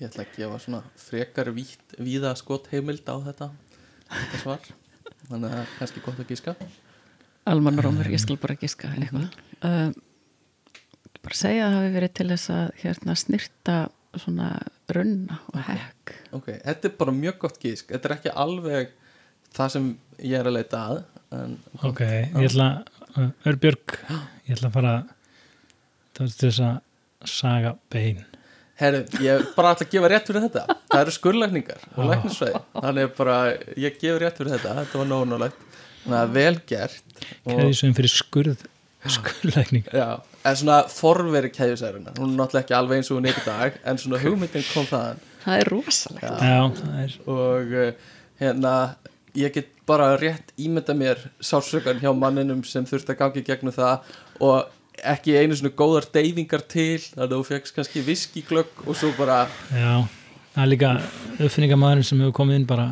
ég 0.01 0.09
ætla 0.09 0.25
að 0.27 0.35
gefa 0.37 0.59
svona 0.63 0.83
frekar 1.01 1.53
vítt, 1.57 1.97
víða 1.99 2.35
skot 2.39 2.69
heimild 2.73 3.07
á 3.09 3.17
þetta 3.29 3.51
þetta 4.11 4.43
svar. 4.43 4.73
Þannig 5.27 5.47
að 5.49 5.55
það 5.55 5.61
er 5.63 5.73
kannski 5.79 6.05
gott 6.05 6.21
að 6.23 6.33
giska. 6.35 6.57
Almannarómur, 7.47 8.11
ég 8.11 8.23
skal 8.23 8.39
bara 8.43 8.59
giska 8.59 8.91
eitthvað. 8.95 9.31
Uh, 9.63 9.91
bara 11.23 11.39
segja 11.39 11.67
að 11.67 11.73
það 11.73 11.81
hafi 11.81 11.95
verið 11.97 12.17
til 12.19 12.29
þess 12.33 12.53
að 12.55 12.67
hérna 12.83 13.17
snirta 13.19 13.77
svona 14.17 14.51
runna 14.95 15.41
og 15.53 15.61
hekk. 15.67 16.15
Ok, 16.37 16.49
þetta 16.63 16.89
er 16.89 16.95
bara 16.99 17.15
mjög 17.15 17.39
gott 17.45 17.59
gísk 17.63 17.93
þetta 17.93 18.09
er 18.09 18.15
ekki 18.17 18.33
alveg 18.45 18.95
það 19.57 19.73
sem 19.77 19.91
ég 20.23 20.39
er 20.39 20.49
að 20.49 20.57
leita 20.59 20.83
að 20.91 21.03
en, 21.37 21.59
Ok, 21.87 22.03
ég 22.05 22.49
ætla 22.49 22.69
Örbjörg, 23.49 23.97
ég 24.47 24.57
ætla 24.57 24.71
að 24.71 24.77
fara 24.77 24.95
það 26.17 26.27
er 26.27 26.35
til 26.41 26.51
þess 26.51 26.65
að 26.67 27.31
saga 27.33 27.73
bein 27.93 28.25
herru, 28.81 29.03
ég 29.25 29.49
bara 29.57 29.75
ætla 29.75 29.87
að 29.87 29.97
gefa 29.97 30.13
rétt 30.13 30.31
fyrir 30.31 30.47
þetta. 30.47 30.79
Það 30.93 31.03
eru 31.03 31.17
skurlækningar 31.17 31.85
og 31.95 32.11
læknisfræði. 32.13 32.63
Þannig 32.77 33.13
bara, 33.19 33.41
ég 33.87 33.99
gef 34.01 34.23
rétt 34.23 34.41
fyrir 34.41 34.55
þetta. 34.57 34.79
Þetta 34.83 35.03
var 35.03 35.11
nógunulegt, 35.13 35.67
þannig 36.05 36.19
að 36.23 36.35
vel 36.39 36.57
gert. 36.73 37.05
Og, 37.45 37.53
keðjusum 37.53 37.97
fyrir 37.97 38.13
skurð 38.13 38.67
skurðlækning 39.07 39.87
já, 39.95 40.19
en 40.47 40.59
svona 40.59 40.79
forveri 40.91 41.51
keðjusæruna, 41.55 42.15
hún 42.19 42.33
er 42.33 42.41
náttúrulega 42.41 42.65
ekki 42.65 42.77
alveg 42.77 43.01
eins 43.01 43.11
og 43.11 43.21
hún 43.21 43.29
er 43.31 43.39
í 43.39 43.45
dag, 43.47 43.81
en 43.87 44.01
svona 44.03 44.21
hugmyndin 44.23 44.67
kom 44.73 44.89
þaðan. 44.89 45.21
Það 45.45 45.61
er 45.63 45.71
rosalegt. 45.71 46.25
Já. 46.27 46.33
Já, 46.51 46.63
það 46.81 47.03
er 47.03 47.17
og 47.35 47.75
uh, 47.83 48.15
hérna 48.43 48.73
ég 49.37 49.55
get 49.55 49.71
bara 49.87 50.09
rétt 50.19 50.51
ímynda 50.59 50.97
mér 50.99 51.21
sásökan 51.39 52.01
hjá 52.03 52.11
manninum 52.17 52.65
sem 52.67 52.87
þurfti 52.89 53.15
að 53.15 53.21
gangi 53.21 53.45
gegnum 53.47 53.75
það 53.77 54.17
og 54.43 54.73
ekki 55.05 55.35
einu 55.37 55.57
svona 55.59 55.75
góðar 55.77 56.07
deyfingar 56.15 56.63
til 56.71 57.01
þannig 57.03 57.27
að 57.27 57.35
þú 57.35 57.43
fegst 57.51 57.75
kannski 57.77 58.05
viskiglögg 58.07 58.87
og 58.87 58.97
svo 58.97 59.11
bara 59.19 59.43
Já, 59.71 60.07
það 60.55 60.63
er 60.63 60.71
líka 60.73 60.93
uppfinningamæðurinn 61.37 62.09
sem 62.09 62.23
hefur 62.25 62.39
komið 62.41 62.61
inn 62.61 62.71
bara 62.71 62.87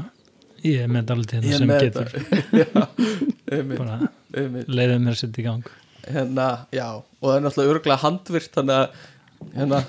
ég 0.64 0.84
er 0.84 0.92
með 0.92 1.14
Ég 1.14 1.32
hérna 1.38 1.58
sem 1.58 1.72
getur 1.72 2.12
já, 2.62 2.84
einmitt, 3.52 3.78
bara 3.78 3.98
einmitt, 4.32 4.68
leiðið 4.68 5.02
mér 5.04 5.16
að 5.16 5.20
setja 5.20 5.42
í 5.42 5.46
gang. 5.46 5.72
Hérna, 6.04 6.48
já 6.74 6.88
og 6.94 7.24
það 7.24 7.36
er 7.36 7.44
náttúrulega 7.44 7.74
örgulega 7.74 8.02
handvirt 8.04 8.56
þannig 8.56 8.80
að 8.80 9.54
hérna, 9.54 9.80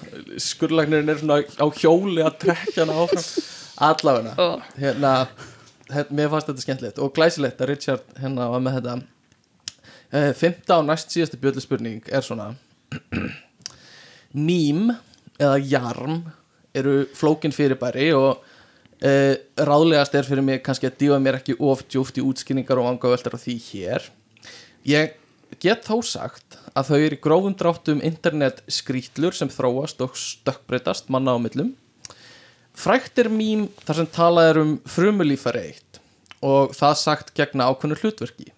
skurlagnirinn 0.43 1.12
er 1.13 1.21
svona 1.21 1.39
á 1.43 1.65
hjóli 1.80 2.23
að 2.23 2.39
trekja 2.43 2.84
hana 2.84 2.97
áfram. 3.06 3.28
Allavegna 3.86 4.36
hérna, 4.80 5.13
hérna, 5.91 6.15
mér 6.15 6.32
fannst 6.32 6.51
þetta 6.51 6.63
skemmtilegt 6.63 7.04
og 7.04 7.15
glæsilegt 7.15 7.63
að 7.63 7.71
Richard 7.73 8.06
hérna 8.19 8.49
var 8.51 8.63
með 8.63 8.80
þetta 8.80 8.95
Fymta 10.38 10.80
og 10.80 10.88
næst 10.88 11.12
síðasta 11.12 11.39
bjölluspurning 11.41 12.06
er 12.08 12.23
svona. 12.23 12.54
Mím 14.36 14.89
eða 15.39 15.58
jarm 15.60 16.21
eru 16.75 17.06
flókin 17.15 17.54
fyrirbæri 17.56 18.12
og 18.15 18.39
uh, 18.39 19.34
ráðlegast 19.60 20.15
er 20.15 20.28
fyrir 20.28 20.45
mig 20.45 20.63
kannski 20.63 20.89
að 20.89 20.97
dífa 21.01 21.19
mér 21.23 21.39
ekki 21.39 21.58
of 21.60 21.84
djúft 21.89 22.19
í 22.19 22.23
útskýringar 22.23 22.80
og 22.80 22.89
vangaveltar 22.91 23.36
á 23.36 23.39
því 23.39 23.58
hér. 23.69 24.10
Ég 24.88 25.15
get 25.63 25.88
þó 25.88 25.99
sagt 26.06 26.60
að 26.75 26.91
þau 26.91 26.99
eru 26.99 27.21
grófum 27.23 27.56
dráttum 27.58 28.04
internet 28.04 28.62
skrýtlur 28.71 29.36
sem 29.36 29.51
þróast 29.51 30.04
og 30.04 30.15
stökkbreytast 30.19 31.12
manna 31.13 31.36
á 31.36 31.39
millum. 31.39 31.73
Frækt 32.75 33.19
er 33.23 33.32
mím 33.32 33.69
þar 33.86 34.01
sem 34.01 34.12
talað 34.12 34.49
er 34.51 34.62
um 34.63 34.75
frumulífari 34.84 35.69
eitt 35.71 36.01
og 36.45 36.75
það 36.75 36.99
sagt 36.99 37.32
gegna 37.38 37.69
ákveðnu 37.71 37.97
hlutverki. 38.01 38.51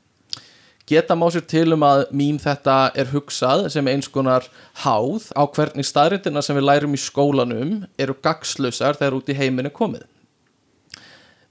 Geta 0.88 1.18
má 1.20 1.26
sér 1.28 1.44
til 1.44 1.74
um 1.76 1.84
að 1.84 2.06
mím 2.16 2.38
þetta 2.40 2.94
er 2.96 3.10
hugsað 3.12 3.66
sem 3.74 3.88
eins 3.92 4.08
konar 4.08 4.46
háð 4.86 5.26
á 5.36 5.44
hvernig 5.44 5.84
staðrindina 5.84 6.40
sem 6.46 6.56
við 6.56 6.68
lærum 6.70 6.96
í 6.96 7.02
skólanum 7.02 7.74
eru 8.00 8.16
gagslausar 8.24 8.96
þegar 8.96 9.18
út 9.20 9.32
í 9.34 9.36
heiminu 9.36 9.74
komið. 9.76 10.06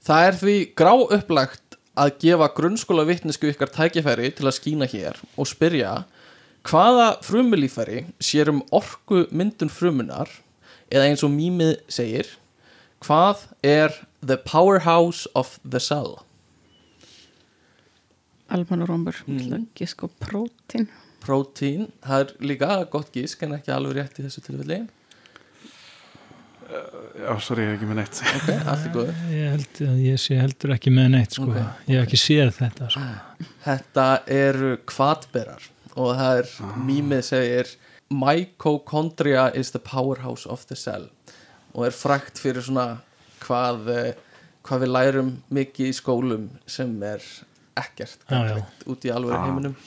Það 0.01 0.25
er 0.25 0.39
því 0.41 0.57
grá 0.79 0.93
upplagt 0.97 1.77
að 1.97 2.17
gefa 2.23 2.49
grunnskóla 2.57 3.05
vittnesku 3.05 3.49
ykkar 3.51 3.69
tækifæri 3.73 4.31
til 4.33 4.47
að 4.47 4.57
skína 4.57 4.89
hér 4.89 5.21
og 5.37 5.49
spyrja 5.49 5.93
hvaða 6.67 7.07
frumulífari 7.25 8.07
sér 8.17 8.51
um 8.51 8.63
orku 8.73 9.27
myndun 9.29 9.69
frumunar 9.69 10.31
eða 10.89 11.11
eins 11.11 11.25
og 11.25 11.33
mýmið 11.33 11.77
segir 11.93 12.33
hvað 13.05 13.45
er 13.61 13.93
the 14.21 14.37
powerhouse 14.37 15.29
of 15.35 15.59
the 15.61 15.81
cell 15.83 16.17
almanurómur 18.53 19.23
mm. 19.27 19.67
gísk 19.77 20.07
og 20.07 20.15
prótín 20.21 20.87
protein, 21.27 21.89
það 22.05 22.23
er 22.23 22.35
líka 22.51 22.77
gott 22.91 23.11
gísk 23.15 23.43
en 23.45 23.57
ekki 23.57 23.73
alveg 23.73 23.99
rétt 23.99 24.21
í 24.21 24.27
þessu 24.27 24.43
tilfelli 24.45 24.85
Já, 26.67 27.31
sorry, 27.39 27.63
ég 27.63 27.69
er 27.69 27.75
ekki 27.77 27.87
með 27.87 27.99
neitt 28.01 28.21
ok, 28.27 28.49
allt 28.57 28.87
er 28.89 28.93
góð 28.97 29.11
Ég 29.31 29.53
held 29.55 29.81
að 29.87 30.01
ég 30.03 30.19
sé 30.19 30.39
heldur 30.39 30.73
ekki 30.75 30.91
með 30.91 31.09
neitt 31.13 31.37
sko. 31.37 31.47
Ok. 31.47 31.59
ég 31.87 31.93
hef 31.95 32.07
ekki 32.07 32.19
séð 32.19 32.53
þetta 32.57 32.89
sko. 32.91 33.03
þetta 33.63 34.07
eru 34.37 34.71
kvatberar 34.91 35.67
og 35.95 36.13
það 36.19 36.41
er 36.41 36.51
mýmið 36.89 37.23
segir 37.29 37.73
mitochondria 38.11 39.47
is 39.55 39.71
the 39.75 39.83
powerhouse 39.83 40.47
of 40.47 40.67
the 40.67 40.77
cell 40.79 41.07
og 41.73 41.87
er 41.87 41.95
frækt 41.95 42.39
fyrir 42.41 42.63
svona 42.67 42.99
hvað, 43.43 43.87
eh, 43.93 44.13
hvað 44.67 44.83
við 44.83 44.93
lærum 44.93 45.31
mikið 45.53 45.91
í 45.91 45.95
skólum 45.95 46.49
sem 46.67 46.91
er 47.03 47.23
ekkert 47.81 48.27
út 48.89 49.07
í 49.07 49.13
alveg 49.13 49.39
heiminum. 49.45 49.77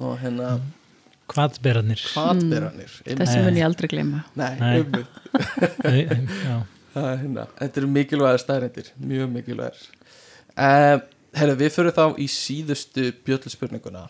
Og 0.00 0.16
hérna 0.22 0.56
mm. 0.58 0.76
þessi 3.20 3.42
mun 3.44 3.58
ég 3.60 3.66
aldrei 3.68 3.90
gleyma. 3.92 4.24
Nei, 4.38 4.54
Nei. 4.58 4.80
um, 6.98 7.38
þetta 7.60 7.82
eru 7.82 7.90
mikilvægar 7.94 8.42
staðrindir 8.42 8.90
mjög 8.98 9.30
mikilvægar. 9.36 9.82
Uh, 10.56 10.98
Herra, 11.36 11.54
við 11.54 11.70
fyrir 11.76 11.94
þá 11.94 12.18
í 12.18 12.26
síðustu 12.26 13.12
bjölluspurninguna 13.26 14.08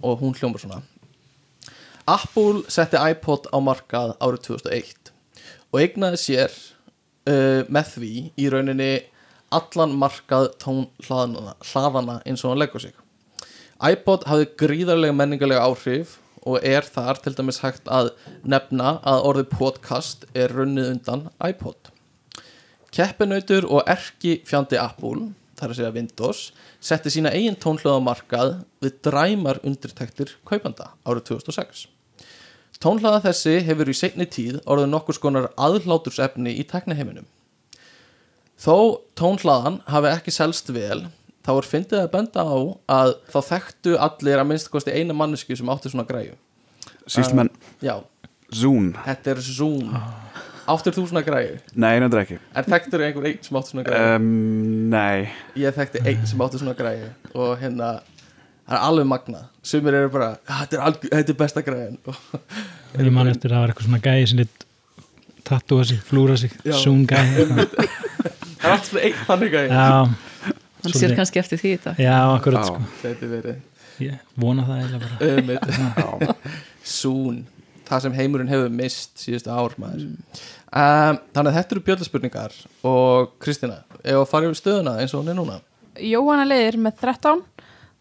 og 0.00 0.22
hún 0.22 0.36
hljómar 0.38 0.62
svona. 0.62 0.80
Apple 2.08 2.64
setti 2.72 3.00
iPod 3.00 3.50
á 3.52 3.58
markað 3.64 4.14
árið 4.24 4.46
2001 4.48 5.12
og 5.72 5.82
eignaði 5.82 6.20
sér 6.20 6.54
uh, 7.28 7.64
með 7.68 7.92
því 7.96 8.14
í 8.40 8.48
rauninni 8.52 8.92
allan 9.58 9.94
markað 9.98 10.50
tón 10.62 10.86
hlaðana, 11.06 11.56
hlaðana 11.70 12.20
eins 12.26 12.44
og 12.44 12.54
hann 12.54 12.62
leggur 12.64 12.82
sig 12.84 12.94
iPod 13.84 14.22
hafði 14.28 14.46
gríðarlega 14.60 15.16
menningarlega 15.16 15.64
áhrif 15.66 16.18
og 16.44 16.60
er 16.64 16.86
þar 16.86 17.18
til 17.24 17.34
dæmis 17.36 17.60
hægt 17.64 17.88
að 17.90 18.12
nefna 18.46 18.98
að 19.02 19.24
orðið 19.30 19.48
podcast 19.52 20.26
er 20.36 20.52
runnið 20.52 20.90
undan 20.92 21.24
iPod. 21.42 21.90
Keppinautur 22.94 23.66
og 23.66 23.88
erki 23.90 24.36
fjandi 24.46 24.78
Apple, 24.78 25.32
þar 25.58 25.72
að 25.72 25.78
segja 25.80 25.94
Windows, 25.96 26.42
setti 26.78 27.10
sína 27.10 27.32
eigin 27.34 27.58
tónhlöðamarkað 27.58 28.60
við 28.84 29.00
dræmar 29.08 29.60
undirtektir 29.66 30.36
kaupanda 30.46 30.92
árið 31.02 31.26
2006. 31.32 31.86
Tónhlaða 32.84 33.24
þessi 33.30 33.58
hefur 33.64 33.90
í 33.90 33.96
seinni 33.96 34.28
tíð 34.28 34.60
orðið 34.68 34.92
nokkur 34.92 35.16
skonar 35.16 35.50
aðhlátursefni 35.56 36.54
í 36.60 36.66
tekniheiminum. 36.68 37.26
Þó 38.64 38.76
tónhlaðan 39.18 39.80
hafi 39.90 40.08
ekki 40.14 40.32
selst 40.32 40.70
vel, 40.72 41.02
þá 41.44 41.50
er 41.58 41.66
fyndið 41.68 42.00
að 42.00 42.10
benda 42.14 42.44
á 42.48 42.56
að 42.88 43.10
þá 43.32 43.38
þekktu 43.50 43.96
allir 44.06 44.40
að 44.40 44.48
minnst 44.52 44.70
kosti 44.72 44.94
eina 44.96 45.16
mannesku 45.16 45.56
sem 45.58 45.68
átti 45.72 45.92
svona 45.92 46.06
græju. 46.08 46.32
Síst 47.12 47.34
menn, 47.36 47.50
Já, 47.84 47.98
Zoom 48.54 48.94
þetta 49.04 49.34
er 49.34 49.40
Zoom. 49.44 49.90
Áttir 50.64 50.94
þú 50.96 51.02
svona 51.10 51.20
græju? 51.26 51.58
Nei, 51.76 51.98
nefndir 52.00 52.22
ekki 52.22 52.36
En 52.56 52.64
þekktur 52.64 53.02
einhver 53.04 53.26
einn 53.28 53.42
sem 53.44 53.56
átti 53.60 53.74
svona 53.74 53.82
græju? 53.84 54.14
um, 54.16 54.28
Nei, 54.94 55.26
Ég 55.60 55.76
þekkti 55.76 56.00
einn 56.08 56.22
sem 56.30 56.40
átti 56.40 56.60
svona 56.62 56.72
græju 56.78 57.10
og 57.34 57.58
hérna, 57.60 57.90
það 58.64 58.78
er 58.78 58.86
alveg 58.86 59.10
magnað. 59.10 59.42
Sumir 59.60 59.98
eru 59.98 60.08
bara, 60.14 60.30
"Ah, 60.48 60.62
þetta 60.64 60.78
er, 60.78 60.84
alg- 60.88 61.08
þetta 61.10 61.34
er 61.34 61.40
besta 61.42 61.60
græjan. 61.66 61.98
ég 62.96 63.12
man 63.12 63.28
eftir 63.28 63.50
að 63.50 63.56
það 63.58 63.60
var 63.60 63.68
eitthvað 63.74 63.88
svona 63.90 64.00
gæði 64.08 64.28
sem 64.28 64.38
lit 64.38 64.64
tattúa 65.44 65.84
sig, 65.84 66.00
flúra 66.00 66.38
sig, 66.38 66.50
sún 66.72 67.04
gæði 67.06 67.68
Það 68.64 68.70
er 68.70 68.76
allt 68.78 68.88
svona 68.88 69.04
einn 69.04 69.24
þannig. 69.28 69.56
Já, 69.68 69.88
hann 70.84 70.94
sér 70.96 71.14
kannski 71.18 71.40
eftir 71.40 71.60
því 71.60 71.72
þetta 71.74 71.92
já, 72.00 72.16
akkurat 72.32 72.62
Já. 72.62 72.68
sko. 72.70 72.92
Þetta 73.02 73.26
er 73.26 73.32
verið. 73.34 73.58
Ég 74.02 74.38
vona 74.40 74.64
það 74.66 74.78
eiginlega 74.80 75.02
bara. 75.04 76.28
Um, 76.32 76.60
Soon. 76.94 77.42
Það 77.84 78.06
sem 78.06 78.14
heimurinn 78.16 78.48
hefur 78.48 78.72
mist 78.72 79.20
síðustu 79.20 79.52
ár 79.52 79.74
maður. 79.80 80.06
Um, 80.74 81.18
þannig 81.36 81.50
að 81.50 81.56
þetta 81.58 81.76
eru 81.76 81.82
bjöldaspurningar 81.86 82.54
og 82.88 83.34
Kristina, 83.44 83.82
ef 84.00 84.22
að 84.22 84.30
fara 84.32 84.48
yfir 84.48 84.58
stöðuna 84.58 84.96
eins 85.02 85.12
og 85.14 85.20
hún 85.20 85.30
er 85.34 85.36
núna? 85.38 85.58
Jóhanna 86.00 86.46
leiðir 86.48 86.80
með 86.82 86.96
13 87.04 87.44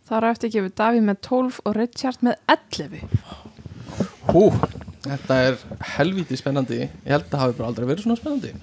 þar 0.07 0.29
eftir 0.31 0.53
gefur 0.55 0.71
Davíð 0.79 1.03
með 1.11 1.19
12 1.27 1.59
og 1.67 1.75
Richard 1.77 2.23
með 2.25 2.39
11 2.55 3.03
Hú, 4.31 4.45
þetta 5.03 5.37
er 5.49 5.59
helvítið 5.97 6.39
spennandi. 6.39 6.79
Ég 6.87 7.11
held 7.11 7.27
að 7.27 7.35
það 7.35 7.43
hafi 7.43 7.57
bara 7.59 7.69
aldrei 7.69 7.89
verið 7.91 8.07
svona 8.07 8.21
spennandi. 8.21 8.53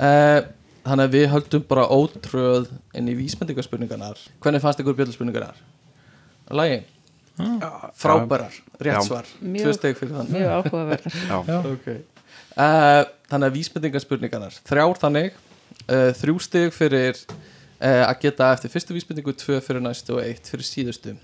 Uh, 0.00 0.40
þannig 0.84 1.06
að 1.06 1.16
við 1.16 1.26
höldum 1.34 1.66
bara 1.68 1.84
ótröð 1.92 2.70
inn 2.96 3.10
í 3.10 3.16
vísbendingarspurningarnar 3.18 4.20
hvernig 4.42 4.62
fannst 4.64 4.80
ykkur 4.82 4.96
bjöldaspurningarnar? 4.98 5.58
Lægi, 6.56 6.80
frábærar 8.00 8.56
rétt 8.82 9.06
svar, 9.06 9.28
tvö 9.40 9.74
steg 9.76 9.98
fyrir 9.98 10.16
þann 10.16 10.32
mjög 10.34 10.54
áhugaverðar. 10.56 11.18
Já, 11.50 11.58
okay. 11.70 12.00
uh, 12.56 13.02
Þannig 13.30 13.46
að 13.46 13.56
vísbendingarspurningarnar 13.58 14.58
Þrjár 14.66 15.00
þannig. 15.04 15.40
Uh, 15.86 16.10
Þrjú 16.18 16.36
stig 16.42 16.74
fyrir 16.74 17.18
uh, 17.20 18.04
að 18.08 18.14
geta 18.24 18.50
eftir 18.56 18.72
fyrstu 18.72 18.96
vísbendingu 18.96 19.34
Tvö 19.38 19.60
fyrir 19.64 19.84
næstu 19.84 20.16
og 20.16 20.24
eitt 20.24 20.50
fyrir 20.50 20.66
síðustu. 20.66 21.14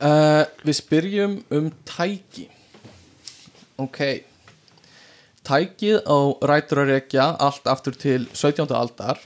Uh, 0.00 0.44
Við 0.64 0.78
spyrjum 0.80 1.40
um 1.54 1.68
tæki. 1.88 2.48
Ok 3.82 4.00
Tækið 5.44 6.06
á 6.08 6.18
rætur 6.48 6.78
að 6.80 6.90
rekja 6.94 7.24
allt 7.36 7.66
aftur 7.68 7.92
til 8.00 8.22
17. 8.32 8.64
aldar 8.72 9.18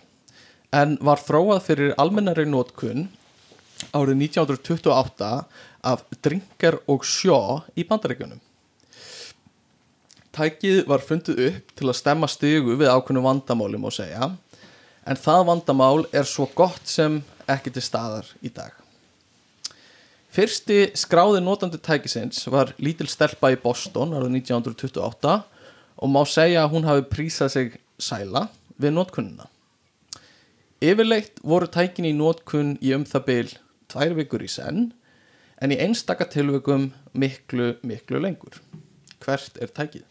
en 0.74 0.96
var 0.98 1.20
þróað 1.22 1.60
fyrir 1.62 1.92
almennari 1.94 2.42
nótkun 2.42 3.04
árið 3.94 4.24
1928 4.26 5.28
af 5.86 6.00
Drinker 6.18 6.80
og 6.90 7.04
Shaw 7.06 7.60
í 7.78 7.84
bandaríkjunum. 7.86 8.40
Tækið 10.34 10.80
var 10.90 11.04
fundið 11.06 11.38
upp 11.46 11.70
til 11.78 11.86
að 11.86 11.98
stemma 12.00 12.26
stigu 12.26 12.74
við 12.74 12.90
ákveðnum 12.90 13.28
vandamáli 13.28 13.78
má 13.78 13.86
segja 13.94 14.32
en 15.06 15.20
það 15.22 15.44
vandamál 15.52 16.02
er 16.10 16.26
svo 16.26 16.48
gott 16.50 16.90
sem 16.90 17.20
ekki 17.46 17.70
til 17.76 17.84
staðar 17.86 18.26
í 18.42 18.50
dag. 18.50 18.74
Fyrsti 20.34 20.80
skráði 20.98 21.44
notandi 21.46 21.78
tækisins 21.78 22.42
var 22.50 22.74
lítil 22.82 23.06
stelpa 23.06 23.52
í 23.54 23.60
Boston 23.62 24.18
árið 24.18 24.34
1928 24.42 25.36
og 25.98 26.10
má 26.12 26.22
segja 26.28 26.64
að 26.64 26.74
hún 26.74 26.86
hafi 26.88 27.06
prísað 27.10 27.54
sig 27.54 27.78
sæla 27.98 28.46
við 28.78 28.94
notkunina. 28.94 29.48
Yfirleitt 30.78 31.40
voru 31.42 31.66
tækin 31.66 32.06
í 32.06 32.14
notkun 32.14 32.76
í 32.78 32.92
um 32.94 33.06
það 33.08 33.24
byl 33.26 33.48
tvær 33.90 34.14
vikur 34.18 34.44
í 34.46 34.50
senn 34.52 34.92
en 35.58 35.74
í 35.74 35.80
einstaka 35.82 36.28
tilvökum 36.30 36.92
miklu, 37.18 37.72
miklu 37.82 38.22
lengur. 38.22 38.60
Hvert 39.18 39.58
er 39.58 39.72
tækið? 39.74 40.06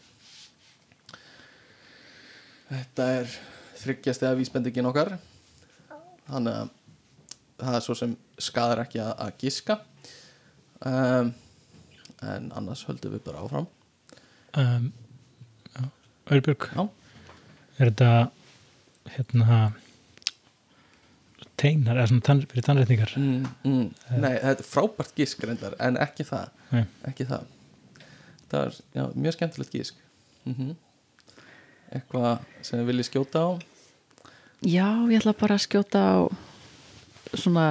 Þetta 2.68 3.10
er 3.22 3.38
þryggjast 3.80 4.26
eða 4.26 4.36
vísbendingin 4.36 4.90
okkar 4.90 5.14
þannig 6.28 6.54
að 6.58 6.72
það 7.58 7.76
er 7.78 7.84
svo 7.84 7.96
sem 7.98 8.14
skadar 8.38 8.82
ekki 8.84 9.00
að, 9.02 9.12
að 9.24 9.36
giska 9.40 9.78
um, 10.84 11.32
en 12.28 12.50
annars 12.58 12.84
höldum 12.88 13.14
við 13.16 13.24
bara 13.26 13.42
áfram 13.46 13.68
um, 14.60 14.90
Örbjörg 16.34 16.68
Já. 16.74 16.82
er 17.78 17.90
þetta 17.92 18.10
hérna 19.14 19.58
teinar 21.58 21.98
eða 21.98 22.08
svona 22.10 22.24
tann, 22.28 22.42
fyrir 22.50 22.66
tannrétningar 22.66 23.12
mm, 23.18 23.46
mm, 23.66 23.86
Nei, 24.22 24.34
þetta 24.42 24.62
er 24.62 24.68
frábært 24.68 25.14
gisk 25.18 25.42
reyndar 25.48 25.74
en 25.82 25.96
ekki 26.00 26.26
það, 26.28 26.50
Nei. 26.74 26.84
ekki 27.10 27.26
það. 27.28 27.46
Það 28.48 28.60
er 28.68 28.76
já, 28.98 29.02
mjög 29.14 29.36
skemmtilegt 29.38 29.74
gisk 29.78 30.04
mm 30.48 30.76
Eitthvað 31.88 32.42
sem 32.60 32.76
þið 32.82 32.88
viljið 32.90 33.06
skjóta 33.08 33.40
á 33.40 33.48
Já, 34.68 34.86
ég 35.08 35.22
ætla 35.22 35.32
bara 35.40 35.56
að 35.56 35.64
skjóta 35.64 36.00
á 36.04 36.16
svona 37.38 37.64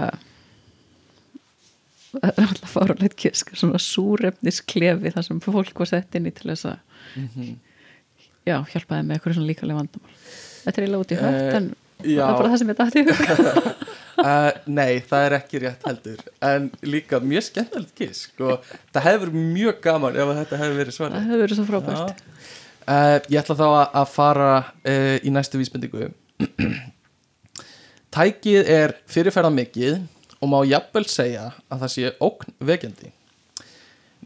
það 2.18 2.32
er 2.32 2.48
alltaf 2.48 2.72
fáralegt 2.74 3.18
kisk 3.20 3.52
svona 3.60 3.78
súrefnisklefi 3.84 5.12
þar 5.14 5.26
sem 5.28 5.42
fólk 5.44 5.78
var 5.84 5.90
sett 5.92 6.18
inn 6.18 6.30
í 6.30 6.34
til 6.34 6.50
þess 6.52 6.66
að 6.72 6.80
Mhm. 7.18 7.52
Já, 8.48 8.56
hjálpaði 8.72 9.06
með 9.08 9.18
eitthvað 9.18 9.38
svona 9.38 9.50
líkalega 9.52 9.82
vandamál. 9.82 10.16
Þetta 10.64 10.80
er 10.82 10.86
eiginlega 10.88 11.04
út 11.06 11.14
í 11.14 11.20
hött 11.22 11.38
Eh, 11.38 11.58
en 11.58 11.68
já. 12.04 12.24
það 12.24 12.32
er 12.32 12.40
bara 12.40 12.52
það 12.52 12.60
sem 12.62 12.72
ég 12.72 12.80
dætti 12.82 13.04
uh, 14.18 14.52
Nei, 14.80 14.94
það 15.08 15.26
er 15.28 15.36
ekki 15.38 15.62
rétt 15.64 15.88
heldur. 15.88 16.24
En 16.50 16.70
líka 16.86 17.20
mjög 17.24 17.48
skemmtilegt 17.50 18.02
gisk 18.02 18.44
og 18.48 18.68
það 18.96 19.08
hefur 19.12 19.34
mjög 19.38 19.82
gaman 19.86 20.18
ef 20.18 20.34
þetta 20.42 20.62
hefur 20.64 20.80
verið 20.82 20.94
Það 20.94 21.00
svarið 21.00 21.28
hefur 21.28 21.44
verið 21.46 21.60
svo 21.60 21.68
frábært. 21.72 22.24
Uh, 22.88 23.18
ég 23.28 23.42
ætla 23.42 23.58
þá 23.60 23.66
að, 23.68 24.06
fara 24.14 24.52
uh, 24.64 25.18
í 25.20 25.34
næstu 25.36 25.60
vísbendingu. 25.60 26.08
Tækið 28.18 28.70
er 28.72 28.94
fyrirferða 29.12 29.52
mikið 29.54 29.98
og 30.42 30.52
má 30.52 30.60
jafnvel 30.70 31.06
segja 31.10 31.50
að 31.68 31.84
það 31.84 31.94
sé 31.94 32.12
ókn 32.24 32.54
vekjandi. 32.70 33.12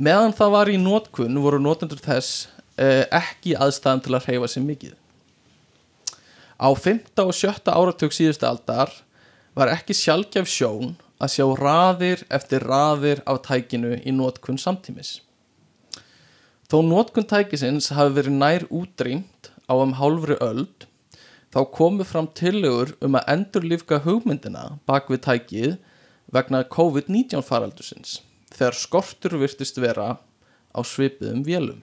Meðan 0.02 0.36
það 0.38 0.54
var 0.54 0.72
í 0.72 0.78
nótkun 0.82 1.40
voru 1.44 1.60
nótendur 1.62 2.00
þess 2.04 2.46
ekki 2.82 3.54
í 3.54 3.58
aðstæðan 3.62 4.04
til 4.06 4.16
að 4.18 4.28
hreyfa 4.28 4.52
sig 4.52 4.66
mikið 4.66 4.98
Á 6.62 6.70
5. 6.78 7.00
og 7.24 7.34
7. 7.34 7.72
áratug 7.74 8.14
síðustu 8.14 8.46
aldar 8.46 8.92
var 9.58 9.72
ekki 9.74 9.96
sjálfgef 9.98 10.50
sjón 10.50 10.96
að 11.22 11.34
sjá 11.36 11.46
raðir 11.58 12.24
eftir 12.34 12.66
raðir 12.66 13.22
af 13.30 13.42
tækinu 13.48 13.98
í 14.02 14.14
nótkun 14.16 14.62
samtímis 14.62 15.20
Þó 16.72 16.80
notkun 16.88 17.28
tækisins 17.28 17.90
hafi 17.92 18.16
verið 18.16 18.38
nær 18.40 18.66
útrýmt 18.72 19.52
á 19.68 19.76
um 19.76 19.98
hálfri 20.00 20.38
öld 20.40 20.88
þá 21.52 21.62
komu 21.76 22.06
fram 22.08 22.30
tillögur 22.38 22.94
um 23.04 23.18
að 23.20 23.32
endurlífka 23.36 24.00
hugmyndina 24.06 24.78
bak 24.88 25.12
við 25.12 25.26
tækið 25.28 25.74
vegna 26.32 26.64
COVID-19 26.64 27.44
faraldusins 27.44 28.22
þegar 28.56 28.78
skortur 28.80 29.36
virtist 29.42 29.80
vera 29.84 30.16
á 30.72 30.80
svipiðum 30.88 31.44
vélum. 31.44 31.82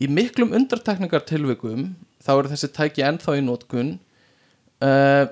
Í 0.00 0.08
miklum 0.08 0.54
undartekningartilvikum 0.56 1.90
þá 2.24 2.30
eru 2.36 2.52
þessi 2.52 2.70
tæki 2.72 3.04
ennþá 3.04 3.36
í 3.36 3.44
notkun. 3.44 3.92
Uh, 4.80 5.28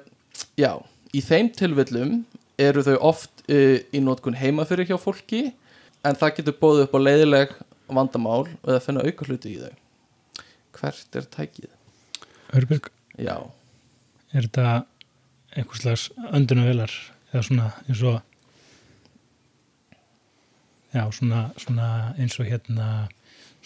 já, 0.61 0.75
í 1.17 1.23
þeim 1.25 1.49
tilvillum 1.57 2.21
eru 2.61 2.85
þau 2.85 2.99
oft 3.13 3.45
uh, 3.49 3.79
í 3.81 4.03
notkun 4.05 4.37
heima 4.37 4.67
fyrir 4.69 4.91
hjá 4.91 4.99
fólki 5.01 5.49
en 6.05 6.19
það 6.19 6.37
getur 6.41 6.59
bóðið 6.61 6.87
upp 6.87 6.97
á 6.97 7.01
leiðileg 7.01 7.57
vandamál 7.89 8.45
eða 8.67 8.83
finna 8.85 9.05
auka 9.09 9.29
hluti 9.29 9.57
í 9.57 9.63
þau. 9.63 9.75
Hvert 10.79 11.19
er 11.19 11.27
tækið? 11.33 11.73
Örbjörg, 12.55 12.93
Já, 13.19 13.35
er 14.31 14.47
þetta 14.47 14.85
einhvers 15.57 15.81
slags 15.83 16.05
öndunavelar 16.31 16.93
eða 17.33 17.41
svona 17.49 17.71
eins 17.89 18.03
og 18.07 18.21
já, 20.93 21.03
svona, 21.17 21.41
svona 21.59 21.89
eins 22.15 22.39
og 22.39 22.47
hérna 22.47 23.09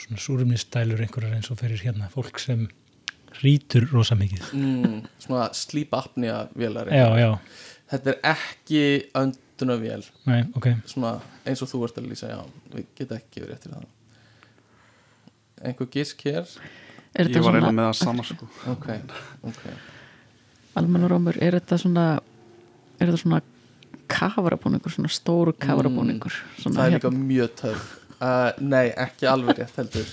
svona 0.02 0.22
súrumnistælur 0.22 1.02
einhverjar 1.04 1.36
eins 1.38 1.50
og 1.52 1.60
fyrir 1.60 1.82
hérna 1.84 2.10
fólk 2.12 2.40
sem 2.42 2.66
rítur 3.40 3.86
rosa 3.92 4.16
mikið. 4.18 4.50
Mm, 4.56 4.98
svona 5.22 5.48
sleep 5.56 5.94
apnea 5.96 6.46
vélari 6.58 6.96
já, 6.96 7.06
já, 7.20 7.30
þetta 7.92 8.12
er 8.12 8.18
ekki 8.34 8.82
öndunavél 9.18 10.04
nei, 10.28 10.42
ok. 10.58 10.68
Svona 10.90 11.14
eins 11.46 11.62
og 11.64 11.70
þú 11.70 11.84
ert 11.86 12.02
að 12.02 12.10
lýsa 12.10 12.32
já, 12.32 12.40
við 12.74 12.90
geta 12.98 13.18
ekki 13.20 13.44
verið 13.44 13.56
eftir 13.56 13.76
það. 13.76 13.88
Einhver 15.62 15.90
gisk 15.94 16.26
hér? 16.26 16.52
Er 17.12 17.28
Ég 17.28 17.44
var 17.44 17.54
eiginlega 17.54 17.76
með 17.76 17.88
það 17.90 17.98
sama 18.00 18.24
sko. 18.26 18.48
Ok, 18.72 18.86
ok. 19.46 19.64
Almannarómur, 20.80 21.36
er 21.44 21.58
þetta 21.58 21.78
svona 21.78 22.06
er 22.98 23.10
þetta 23.10 23.20
svona 23.20 23.42
kafarabúningur 24.12 24.92
svona 24.92 25.10
stóru 25.12 25.52
kafarabúningur? 25.60 26.34
Það 26.56 26.64
svona 26.66 26.86
er 26.86 26.96
líka 26.96 27.12
mjög 27.12 27.52
töf 27.60 27.90
uh, 28.22 28.48
nei, 28.62 28.86
ekki 29.04 29.28
alveg 29.30 29.60
rétt 29.60 29.78
heldur. 29.80 30.08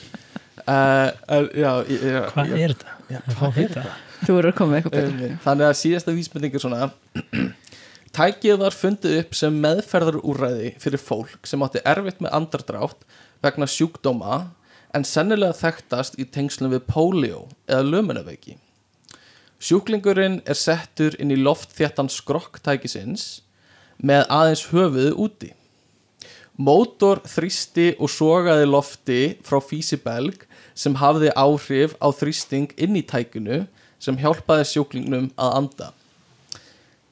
Uh, 0.60 0.74
uh, 0.74 1.48
já, 1.56 1.72
já, 1.88 1.98
já, 2.04 2.22
hvað 2.34 2.52
já, 2.52 2.60
er 2.60 2.76
þetta? 2.76 2.96
já, 3.10 3.20
hvað 3.30 3.64
er 3.64 3.74
þetta? 3.74 3.98
þú 4.26 4.38
eru 4.42 4.52
að 4.52 4.58
koma 4.58 4.74
með 4.74 4.80
eitthvað 4.82 4.96
betur. 4.98 5.26
Um, 5.30 5.42
þannig 5.46 5.70
að 5.70 5.80
síðasta 5.80 6.16
vísbending 6.16 6.58
er 6.58 6.64
svona. 6.64 6.90
Tækið 8.20 8.56
var 8.60 8.76
fundið 8.76 9.18
upp 9.22 9.36
sem 9.38 9.60
meðferðarúræði 9.64 10.72
fyrir 10.82 11.02
fólk 11.02 11.50
sem 11.50 11.62
átti 11.66 11.84
erfitt 11.88 12.24
með 12.24 12.34
andardrátt 12.40 13.06
vegna 13.46 13.68
sjúkdóma 13.70 14.40
en 14.98 15.06
sennilega 15.06 15.54
þekktast 15.54 16.18
í 16.20 16.26
tengslum 16.26 16.74
við 16.74 16.88
polio 16.90 17.44
eða 17.70 17.86
lömunaveiki. 17.86 18.58
Sjúklingurinn 19.60 20.40
er 20.50 20.58
settur 20.58 21.16
inn 21.20 21.34
í 21.36 21.38
loftþéttan 21.38 22.10
skrokk 22.12 22.62
tækisins 22.66 23.44
með 24.02 24.26
aðeins 24.32 24.66
höfuðu 24.72 25.14
úti 25.20 25.54
Mótor 26.60 27.22
þrýsti 27.24 27.94
og 28.04 28.10
sogaði 28.12 28.66
lofti 28.68 29.20
frá 29.48 29.62
físibelg 29.64 30.42
sem 30.76 30.98
hafði 31.00 31.32
áhrif 31.40 31.94
á 32.04 32.08
þrýsting 32.12 32.74
inn 32.84 32.98
í 33.00 33.04
tækinu 33.08 33.62
sem 34.00 34.18
hjálpaði 34.20 34.66
sjúklingnum 34.74 35.30
að 35.40 35.56
anda. 35.62 35.88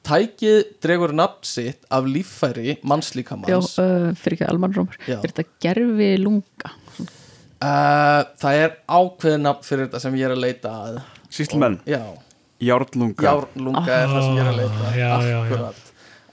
Tækið 0.08 0.60
dregur 0.84 1.12
nafn 1.16 1.44
sitt 1.44 1.82
af 1.92 2.06
líffæri 2.08 2.76
Já, 2.76 2.82
mannslíkamans. 2.88 3.74
uh, 3.80 4.12
fyrir 4.16 4.38
ekki 4.38 4.46
almannarómur 4.48 4.96
Já. 5.08 5.18
er 5.20 5.32
þetta 5.32 5.48
gerfi 5.64 6.10
lunga 6.22 6.74
Uh, 7.58 8.22
það 8.38 8.54
er 8.62 8.74
ákveðið 8.86 9.40
nafn 9.42 9.64
fyrir 9.66 9.88
þetta 9.88 9.98
sem 10.04 10.14
ég 10.14 10.28
er 10.28 10.30
að 10.36 10.42
leita 10.44 10.70
að. 10.78 10.98
Sýslumenn, 11.34 11.80
Já, 11.90 12.04
járnlunga 12.62 13.24
járlunga 13.26 13.80
er 13.96 14.04
það 14.12 14.20
sem 14.22 14.36
ég 14.36 14.42
er 14.44 14.50
að 14.52 14.58
leita 14.60 14.76
Ah, 14.78 14.84
að. 14.86 14.98
já, 15.00 15.08
já, 15.26 15.40
já. 15.50 15.72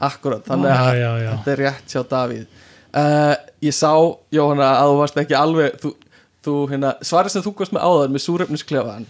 Akkurat. 0.05 0.43
Þannig 0.45 0.69
að 0.69 0.85
Já, 0.85 0.99
já, 1.01 1.09
já. 1.23 1.31
þetta 1.39 1.51
er 1.55 1.61
rétt 1.63 1.95
hjá 1.95 2.03
Davíð. 2.13 2.45
Uh, 2.95 3.35
ég 3.65 3.73
sá, 3.75 3.91
Jóhanna, 4.31 4.71
að 4.79 4.89
þú 4.93 4.97
varst 5.01 5.17
ekki 5.19 5.35
alveg, 5.35 5.73
þú, 5.81 5.89
þú 6.45 6.53
hérna, 6.69 6.91
svarið 7.03 7.33
sem 7.33 7.43
þú 7.43 7.51
komst 7.57 7.73
með 7.75 7.83
áður 7.89 8.11
með 8.13 8.21
súrefnisklefaðan 8.23 9.07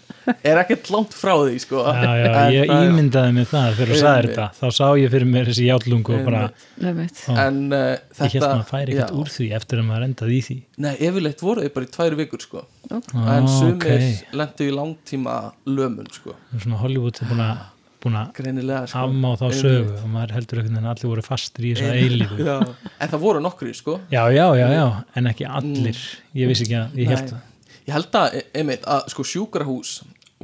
er 0.49 0.57
ekkert 0.61 0.87
langt 0.89 1.13
frá 1.13 1.33
því, 1.35 1.57
sko. 1.61 1.83
Já, 1.83 2.13
já, 2.17 2.29
En 2.31 2.53
ég 2.55 2.69
það- 2.71 2.85
ímyndaði 2.89 3.33
mig 3.35 3.47
það 3.51 3.75
þú 3.75 3.85
sagði 3.91 4.07
Einmitt. 4.07 4.31
þetta, 4.31 4.47
þá 4.57 4.79
sá 4.79 4.87
ég 5.01 5.11
fyrir 5.13 5.29
mér 5.35 5.51
þessi 5.51 5.67
játlungu 5.67 6.15
og 6.15 6.23
bara, 6.25 6.41
ó, 6.49 7.37
En 7.45 7.59
uh, 7.69 7.83
ég 7.91 8.17
þetta... 8.17 8.31
held 8.31 8.47
maður 8.47 8.65
færi 8.71 8.95
ekkert 8.95 9.13
úr 9.21 9.31
því 9.35 9.49
eftir 9.59 9.83
að 9.83 9.87
maður 9.91 10.07
endaði 10.07 10.39
í 10.39 10.41
því 10.47 10.57
Nei, 10.87 10.91
yfirleitt 11.09 11.45
voru 11.45 11.67
þið 11.67 11.75
bara 11.77 11.85
í 11.85 11.93
tvær 11.99 12.17
vikur, 12.23 12.45
sko. 12.47 12.65
ah, 12.89 13.29
en 13.37 13.47
sumir 13.59 13.75
ok. 13.75 14.33
lendu 14.41 14.65
í 14.71 14.73
langtíma 14.79 15.37
lömun, 15.69 16.09
sko. 16.15 16.33
svona 16.57 16.81
Hollywood 16.81 17.21
er 17.21 17.29
búin 17.35 17.45
að 17.51 17.63
búin 18.05 18.17
að 18.21 18.87
sko. 18.87 19.01
afmá 19.01 19.31
þá 19.39 19.45
Einmitt. 19.45 19.61
sögu 19.61 19.95
og 19.97 20.09
maður 20.13 20.33
heldur 20.37 20.59
einhvern 20.61 20.75
veginn 20.75 20.85
að 20.85 20.93
allir 20.93 21.11
voru 21.11 21.23
fastir 21.25 21.65
í 21.65 21.71
þessa 21.75 21.93
Einmitt. 21.95 22.11
eilífu. 22.11 22.75
En 22.99 23.09
það 23.13 23.23
voru 23.25 23.41
nokkri 23.43 23.73
sko. 23.75 23.97
Já, 24.13 24.21
já, 24.31 24.45
já, 24.59 24.67
já, 24.75 24.85
en 25.15 25.31
ekki 25.31 25.47
allir. 25.49 26.03
Ég 26.35 26.51
vissi 26.51 26.67
ekki 26.67 26.77
að, 26.79 26.99
ég 27.01 27.11
held 27.13 27.31
það. 27.33 27.41
Ég 27.85 27.93
held 27.93 28.19
að, 28.21 28.37
e- 28.39 28.45
einmitt, 28.61 28.85
að 28.89 29.09
sko 29.13 29.23
sjúkrahús 29.23 29.95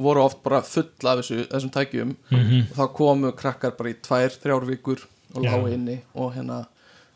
voru 0.02 0.22
oft 0.24 0.42
bara 0.42 0.62
full 0.66 0.88
af 1.04 1.20
þessu, 1.20 1.46
þessum 1.50 1.72
tækjum. 1.74 2.16
Mm 2.32 2.66
og 2.70 2.76
þá 2.76 2.84
komu 2.96 3.32
krakkar 3.38 3.76
bara 3.78 3.90
í 3.92 3.96
tvær, 4.02 4.30
þrjár 4.42 4.66
vikur 4.68 5.06
og 5.34 5.44
Já. 5.44 5.50
lágu 5.52 5.72
inni 5.72 6.00
og 6.14 6.34
hérna 6.34 6.66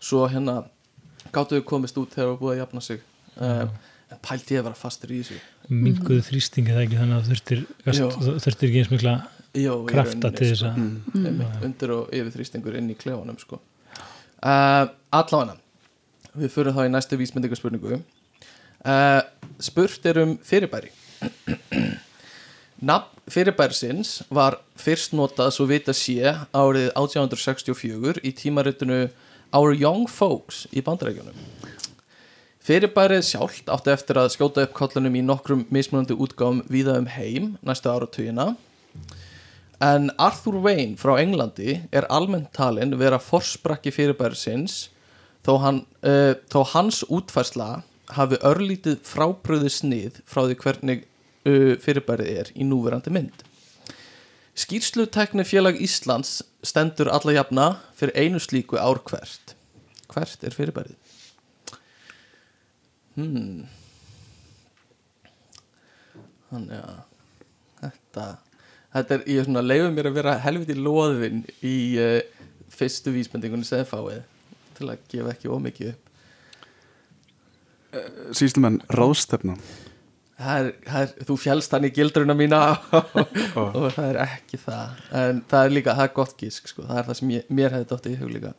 svo 0.00 0.26
hérna 0.28 0.64
gáttu 1.32 1.58
þau 1.58 1.64
komist 1.64 1.96
út 1.98 2.10
þegar 2.14 2.32
það 2.34 2.40
búið 2.40 2.54
að 2.54 2.60
jafna 2.62 2.80
sig. 2.82 3.00
Um, 3.36 3.70
en 4.10 4.20
pældi 4.22 4.54
ég 4.54 4.60
að 4.62 4.68
vera 4.68 4.78
fastur 4.78 5.10
í 5.10 5.20
þessu. 5.22 5.40
Minguðu 5.68 6.22
þrýstingi 6.28 6.70
það 6.74 6.84
ekki 6.84 7.00
þannig 7.00 7.16
að 7.16 7.30
þurftir, 7.32 7.64
þurftir 8.44 8.68
ekki 8.68 8.82
eins 8.84 8.92
mikla 8.92 9.14
Jó, 9.56 9.76
krafta 9.88 10.30
til 10.36 10.50
þess 10.50 10.60
sko. 10.60 10.72
að 10.72 10.76
Mm. 11.14 11.26
einmitt, 11.26 11.62
undir 11.64 11.92
og 11.94 12.10
yfir 12.12 12.32
þrýstingur 12.34 12.76
inn 12.76 12.90
í 12.92 12.96
klefanum 12.98 13.38
sko. 13.40 13.60
uh, 14.42 14.86
allavega 15.12 15.56
við 16.36 16.50
fyrir 16.52 16.74
þá 16.76 16.82
í 16.84 16.92
næstu 16.92 17.16
vísmyndingarspurningu 17.16 17.94
uh, 17.96 19.22
spurt 19.58 20.04
er 20.06 20.18
um 20.22 20.36
fyrirbæri 20.44 20.90
nafn 22.82 23.12
fyrirbærisins 23.32 24.22
var 24.30 24.58
fyrst 24.78 25.14
notað 25.16 25.54
svo 25.56 25.66
vita 25.66 25.94
sé 25.96 26.20
árið 26.54 26.90
1864 26.94 28.20
í 28.22 28.34
tímaritinu 28.36 29.06
Our 29.56 29.72
Young 29.74 30.06
Folks 30.10 30.66
í 30.76 30.82
bandarækjunum 30.84 31.34
Fyrirbærið 32.66 33.22
sjálft 33.22 33.68
átti 33.70 33.92
eftir 33.94 34.18
að 34.18 34.32
skjóta 34.34 34.64
upp 34.66 34.72
kollunum 34.74 35.14
í 35.14 35.22
nokkrum 35.22 35.60
mismunandi 35.70 36.16
útgáfum 36.18 36.64
víða 36.66 36.96
um 36.98 37.06
heim 37.06 37.52
næstu 37.62 37.88
áratugina 37.92 38.56
En 39.82 40.08
Arthur 40.16 40.62
Wayne 40.64 40.96
frá 40.96 41.18
Englandi 41.20 41.82
er 41.92 42.06
almennt 42.08 42.54
talin 42.56 42.94
vera 42.96 43.18
forsprakki 43.20 43.92
fyrirbærisins 43.92 44.86
þó, 45.44 45.58
hann, 45.60 45.82
uh, 46.00 46.32
þó 46.48 46.62
hans 46.72 47.02
útfærsla 47.12 47.82
hafi 48.16 48.38
örlítið 48.40 49.02
frábröðu 49.04 49.68
snið 49.72 50.22
frá 50.24 50.46
því 50.46 50.56
hvernig 50.62 51.04
uh, 51.04 51.74
fyrirbærið 51.82 52.32
er 52.40 52.52
í 52.56 52.64
núverandi 52.64 53.12
mynd. 53.12 53.44
Skýrslutekni 54.56 55.44
félag 55.44 55.76
Íslands 55.84 56.38
stendur 56.64 57.12
alla 57.12 57.36
jafna 57.36 57.66
fyrir 57.98 58.16
einu 58.16 58.40
slíku 58.40 58.80
ár 58.80 59.02
hvert. 59.04 59.52
Hvert 60.08 60.46
er 60.46 60.56
fyrirbærið? 60.56 60.96
Hmm. 63.16 63.66
Þannig 66.48 66.80
að 66.80 66.98
þetta 67.82 68.26
þetta 68.96 69.16
er, 69.16 69.26
ég 69.30 69.40
er 69.40 69.48
svona 69.48 69.64
leiður 69.64 69.92
mér 69.94 70.10
að 70.10 70.18
vera 70.20 70.36
helviti 70.44 70.76
loðvinn 70.78 71.42
í 71.66 71.76
uh, 72.02 72.18
fyrstu 72.76 73.12
vísbendingunni 73.14 73.66
sem 73.66 73.84
fáið 73.88 74.22
til 74.76 74.90
að 74.92 75.04
gefa 75.10 75.32
ekki 75.32 75.52
ómikið 75.52 75.92
upp. 75.94 76.02
Sýslumenn 78.36 78.82
ráðstefna. 78.92 79.56
Það 80.36 80.58
er, 80.60 80.66
það 80.84 81.04
er, 81.06 81.12
þú 81.30 81.36
fjálst 81.40 81.72
hann 81.72 81.86
í 81.88 81.92
gildruna 81.96 82.34
mína. 82.36 82.58
Og 83.56 83.86
það 83.94 84.08
er 84.10 84.18
ekki 84.26 84.60
það. 84.60 84.98
En 85.22 85.40
það 85.48 85.68
er 85.68 85.76
líka, 85.78 85.94
það 85.96 86.08
er 86.10 86.16
gott 86.18 86.34
gísk 86.42 86.68
sko. 86.68 86.84
það 86.84 87.00
er 87.00 87.06
það 87.08 87.20
sem 87.20 87.32
ég, 87.32 87.46
mér 87.56 87.76
hefði 87.76 87.88
dótt 87.92 88.08
í 88.10 88.16
hug 88.20 88.34
líka. 88.34 88.52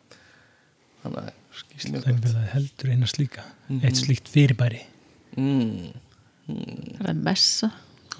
Þannig 1.04 1.28
að 1.28 1.44
félagi 1.78 2.48
heldur 2.56 2.94
eina 2.94 3.10
slíka. 3.10 3.46
Mhm. 3.68 3.84
eitt 3.86 4.02
slíkt 4.02 4.32
fyrirbæri. 4.34 4.82
Mm, 5.38 5.92
það 6.48 7.12
er 7.12 7.22
messa 7.28 7.70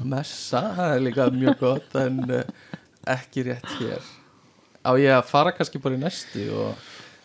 messa, 0.06 0.62
það 0.78 0.94
er 0.94 1.04
líka 1.06 1.28
mjög 1.34 1.60
gott 1.62 1.98
en 2.02 2.22
uh, 2.30 2.44
ekki 3.14 3.48
rétt 3.48 3.68
hér. 3.80 4.06
Á 4.86 4.92
ég 5.00 5.12
að 5.16 5.28
fara 5.30 5.54
kannski 5.56 5.82
bara 5.82 5.98
í 5.98 6.02
næstu 6.02 6.48
og 6.54 6.78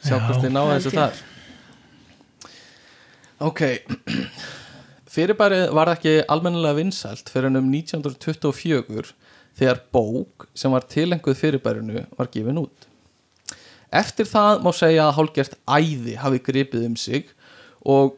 sjá 0.02 0.16
Já. 0.16 0.22
hvort 0.24 0.42
þið 0.42 0.54
ná 0.54 0.62
þessu 0.72 0.92
þar? 0.96 1.20
Ok. 3.42 3.62
Fyrirbærið 5.12 5.66
var 5.76 5.90
ekki 5.92 6.14
almennilega 6.32 6.78
vinsælt 6.78 7.28
fyrir 7.28 7.52
um 7.52 7.68
1924 7.68 9.12
þegar 9.58 9.82
bók 9.92 10.46
sem 10.56 10.72
var 10.72 10.86
tilenguð 10.88 11.36
fyrirbærinu 11.36 12.06
var 12.16 12.30
gefin 12.32 12.62
út. 12.62 12.88
Eftir 13.92 14.24
það 14.24 14.62
má 14.64 14.70
segja 14.72 15.10
að 15.10 15.18
hálgert 15.18 15.58
æði 15.68 16.16
hafi 16.16 16.40
gripið 16.46 16.86
um 16.88 16.96
sig 16.96 17.28
og 17.84 18.16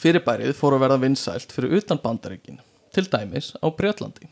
fyrirbærið 0.00 0.54
fór 0.56 0.78
að 0.78 0.86
verða 0.86 1.02
vinsælt 1.02 1.52
fyrir 1.52 1.76
utan 1.82 2.00
bandaríkin 2.00 2.62
til 2.94 3.08
dæmis 3.10 3.52
á 3.58 3.66
Breitlandi 3.70 4.30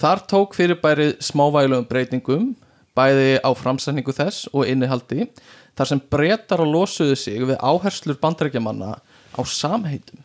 þar 0.00 0.24
tók 0.30 0.58
fyrirbærið 0.58 1.16
smávælugum 1.22 1.88
breytingum 1.90 2.52
bæði 2.94 3.40
á 3.42 3.50
framsækningu 3.56 4.14
þess 4.14 4.48
og 4.52 4.68
innihaldi 4.70 5.28
þar 5.74 5.90
sem 5.90 6.04
breytar 6.10 6.62
og 6.62 6.70
losuðu 6.74 7.18
sig 7.18 7.42
við 7.42 7.58
áherslur 7.58 8.20
bandaríkjamanna 8.22 8.94
á 9.34 9.40
samheitum 9.42 10.22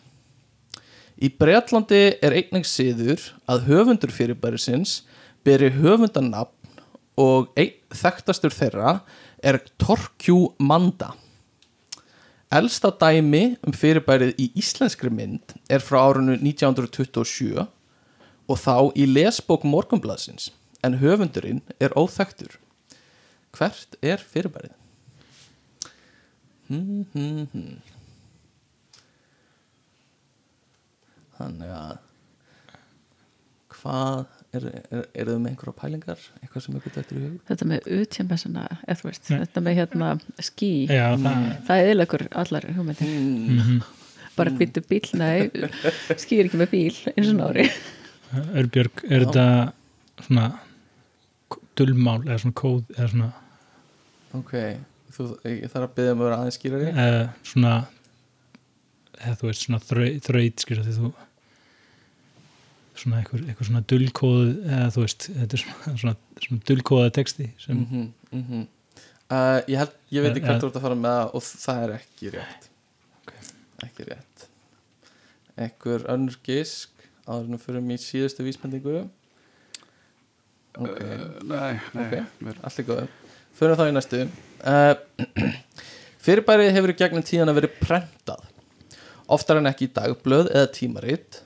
Í 1.20 1.28
Breitlandi 1.36 2.14
er 2.24 2.32
einnig 2.32 2.64
siður 2.64 3.20
að 3.52 3.66
höfundur 3.68 4.12
fyrirbærisins 4.16 5.02
beri 5.44 5.68
höfundanafn 5.76 6.78
og 7.20 7.50
einn 7.60 7.76
þekktastur 7.92 8.56
þeirra 8.56 8.94
er 9.44 9.60
Torkjú 9.82 10.54
Manda. 10.64 11.12
Elsta 12.50 12.90
dæmi 12.90 13.60
um 13.62 13.74
fyrirbærið 13.78 14.40
í 14.42 14.48
íslenskri 14.58 15.12
mynd 15.14 15.52
er 15.70 15.84
frá 15.86 16.00
árinu 16.08 16.34
1927 16.34 17.62
og 18.50 18.58
þá 18.58 18.90
í 18.98 19.06
lesbók 19.06 19.68
Morgunblaðsins 19.70 20.50
en 20.82 20.98
höfundurinn 20.98 21.62
er 21.78 21.94
óþekktur. 21.94 22.56
Hvert 23.54 24.00
er 24.02 24.18
fyrirbærið? 24.18 24.74
Hmm, 26.70 27.06
hmm, 27.14 27.46
hmm. 27.54 27.78
Þannig 31.38 31.78
að 31.78 31.96
hvað 33.78 34.39
er, 34.58 34.66
er, 34.90 35.04
er 35.14 35.30
þau 35.30 35.36
með 35.44 35.52
einhverja 35.52 35.76
pælingar 35.82 36.22
eitthvað 36.42 36.64
sem 36.66 36.78
ykkur 36.80 36.96
dættur 36.96 37.20
í 37.20 37.24
hug? 37.28 37.38
þetta 37.50 37.68
með 37.70 37.90
utjambessana 38.00 38.64
eða 38.88 38.98
þú 39.02 39.08
veist, 39.10 39.30
Nei. 39.30 39.40
þetta 39.44 39.64
með 39.68 39.78
hérna 39.80 40.10
skí 40.48 40.70
já, 40.90 41.06
það, 41.22 41.46
það 41.68 41.82
er 41.84 41.90
eðilegur 41.92 42.26
allar 42.44 42.70
hugmyndir 42.78 43.14
Mm. 43.20 43.60
mm 43.60 43.82
bara 44.40 44.54
býttu 44.56 44.80
bíl, 44.88 45.04
nei 45.20 45.50
skýr 46.16 46.48
ekki 46.48 46.60
með 46.62 46.70
bíl 46.72 46.96
eins 47.12 47.28
og 47.34 47.36
nári 47.42 47.66
Örbjörg, 48.56 49.02
er 49.10 49.26
þetta 49.26 49.46
svona 50.24 50.46
dullmál 51.80 52.22
eða 52.28 52.38
svona 52.44 52.56
kóð 52.62 52.94
eða 52.96 53.08
svona, 53.14 53.30
Ok, 54.38 54.52
þú, 55.16 55.26
ég 55.50 55.66
þarf 55.74 55.88
að 55.90 55.94
byggja 55.98 56.14
um 56.14 56.20
að 56.22 56.28
vera 56.30 56.38
aðeins 56.44 56.58
skýrari 56.60 56.90
eða 56.94 57.22
svona 57.52 57.74
eða 59.20 59.36
þú 59.42 59.50
veist 59.50 59.66
svona 59.66 59.80
þraut, 59.84 60.20
þraut 60.30 60.64
skilja 60.64 60.86
því 60.86 60.96
þú 61.00 61.12
svona 63.04 63.20
eitthvað, 63.22 63.46
eitthvað 63.48 63.70
svona 63.70 63.84
dullkóð 63.92 64.42
eða 64.70 64.90
þú 64.96 65.04
veist, 65.06 65.28
þetta 65.36 65.58
er 65.58 65.64
svona, 65.64 65.94
svona, 66.02 66.16
svona 66.46 66.66
dullkóða 66.70 67.14
texti 67.20 67.50
sem 67.62 67.78
mm 67.78 68.12
-hmm, 68.32 68.66
uh, 69.30 69.60
Ég 69.68 69.78
held, 69.78 69.94
ég 70.12 70.26
veit 70.26 70.36
ekki 70.36 70.46
Eh, 70.46 70.50
hvert 70.50 70.64
þú 70.64 70.70
ert 70.70 70.80
að 70.80 70.86
fara 70.88 70.96
með 70.96 71.16
það 71.20 71.36
og 71.36 71.44
það 71.44 71.84
er 71.84 71.94
ekki 71.96 72.34
rétt. 72.36 72.70
Ekki 73.86 74.04
rétt. 74.10 74.48
Ekkur 75.60 76.06
önnur 76.10 76.38
gisk 76.44 76.90
áður 77.28 77.46
en 77.46 77.56
við 77.58 77.64
fyrir 77.66 77.82
mér 77.82 77.98
síðustu 78.04 78.44
vísbendingu. 78.44 79.10
Ok. 80.80 81.00
Nei, 81.44 81.80
nei 81.94 82.06
Ok. 82.06 82.14
mér- 82.42 82.62
Allt 82.64 82.80
er 82.80 82.86
góð 82.86 83.08
Fyrir 83.54 83.76
þá 83.76 83.90
í 83.90 83.92
næstu. 83.92 84.30
Uh, 84.64 84.96
Fyrirbærið 86.24 86.72
hefur 86.76 86.94
í 86.94 86.96
gegnum 87.00 87.24
tíðan 87.24 87.52
að 87.52 87.60
verið 87.60 87.76
prentað. 87.82 88.46
Oftar 89.28 89.58
en 89.58 89.70
ekki 89.70 89.90
í 89.90 89.94
dagblöð 89.94 90.50
eða 90.54 90.72
tímarit 90.72 91.42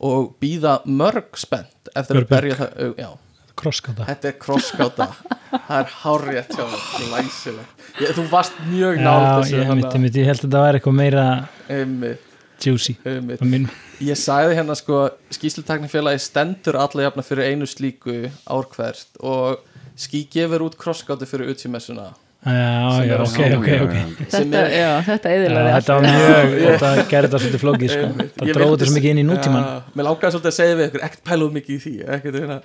og 0.00 0.34
býða 0.42 0.76
mörg 0.86 1.34
spennt 1.40 1.90
eftir 1.96 2.20
að 2.20 2.26
Björg, 2.26 2.28
Björg. 2.28 2.28
berja 2.28 2.54
það 2.54 2.84
au- 2.84 2.94
Já, 2.98 3.10
krosskata 3.58 4.04
þetta 4.06 4.28
er 4.28 4.36
krosskáta 4.38 5.08
Það 5.48 5.78
er 5.80 5.92
hárrétt 6.04 6.50
hjá 6.54 6.64
mér 6.68 7.04
Læsilegt. 7.14 7.84
Ég, 7.98 8.10
Þú 8.14 8.24
varst 8.30 8.52
mjög 8.68 8.98
nátt 9.00 9.48
ég, 9.50 10.00
mitt, 10.02 10.14
ég 10.14 10.26
held 10.28 10.38
að 10.38 10.44
þetta 10.44 10.60
var 10.62 10.76
eitthvað 10.78 10.94
meira 10.98 11.24
einmitt, 11.72 12.20
juicy 12.60 12.94
einmitt. 13.08 13.70
Ég 14.04 14.14
sagði 14.20 14.54
hérna 14.58 14.76
sko 14.78 15.08
skýslutaknifélagi 15.34 16.20
stendur 16.20 16.76
alla 16.78 17.06
jafna 17.08 17.24
fyrir 17.26 17.48
einu 17.50 17.66
slíku 17.66 18.28
árkvært 18.46 19.18
og 19.24 19.64
ský 19.98 20.20
gefur 20.30 20.66
út 20.68 20.76
krosskátu 20.78 21.26
fyrir 21.26 21.50
utjumessuna 21.54 22.12
Já, 22.38 23.04
já, 23.04 23.16
ok, 23.18 23.38
ok, 23.58 23.68
ok 23.82 23.94
Sem 24.30 24.44
þetta, 24.46 24.60
já, 24.70 24.90
þetta 25.08 25.30
eðilaði 25.34 25.70
þetta 25.74 25.94
var 25.96 26.04
mjög, 26.04 26.52
þetta 26.62 26.90
gerði 27.10 27.28
þetta 27.28 27.40
svolítið 27.42 27.62
flókið 27.64 27.90
sko. 27.90 28.10
Það 28.36 28.52
dróði 28.54 28.68
þetta 28.70 28.86
svo 28.86 28.94
mikið 28.94 29.10
inn 29.10 29.20
í 29.20 29.24
nútíman 29.26 29.66
Mér 29.98 30.06
langaði 30.06 30.34
svolítið 30.36 30.50
að 30.52 30.56
segja 30.58 30.76
við 30.78 30.86
ykkur 30.86 31.04
ekkert 31.08 31.24
pæluð 31.26 31.56
mikið 31.56 31.74
í 31.74 31.78
því 31.82 31.92
ekkert, 32.14 32.38
hérna, 32.38 32.58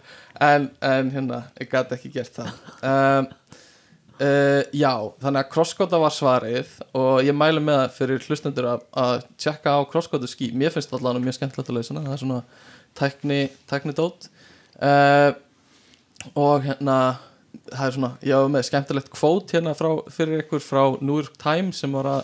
en, 0.49 0.67
en 0.91 1.09
hérna, 1.15 1.39
ég 1.57 1.71
gæti 1.74 1.97
ekki 1.97 2.13
gert 2.19 2.38
það. 2.38 2.53
Um, 2.91 3.32
uh, 4.21 4.61
Já, 4.84 4.93
þannig 5.26 5.41
að 5.41 5.51
crosskóta 5.57 6.03
var 6.05 6.15
svarið 6.19 6.78
og 7.01 7.11
ég 7.26 7.39
mælu 7.41 7.65
með 7.65 7.82
það 7.82 7.97
fyrir 7.97 8.30
hlustendur 8.30 8.69
að, 8.76 8.88
að 9.07 9.28
tjekka 9.41 9.74
á 9.74 9.82
crosskóta 9.89 10.30
skí 10.30 10.53
Mér 10.53 10.78
finnst 10.78 10.93
allan 10.93 11.21
mjög 11.26 11.39
skemmtilegt 11.39 11.74
að 11.74 11.82
leysana 11.82 12.05
það 12.05 12.15
er 12.19 12.26
svona 12.28 12.41
tækni, 13.01 13.43
tækni 13.74 13.97
dót 13.97 14.30
uh, 14.78 15.34
og 16.38 16.69
hérna 16.69 16.97
það 17.70 17.86
er 17.86 17.95
svona, 17.97 18.12
ég 18.26 18.39
var 18.43 18.54
með 18.54 18.66
skemmtilegt 18.70 19.12
kvót 19.14 19.54
hérna 19.56 19.74
frá, 19.78 19.89
fyrir 20.14 20.43
ykkur 20.43 20.64
frá 20.64 20.82
New 21.01 21.20
York 21.20 21.38
Times 21.41 21.82
sem 21.84 21.93
var 21.93 22.10
að 22.10 22.24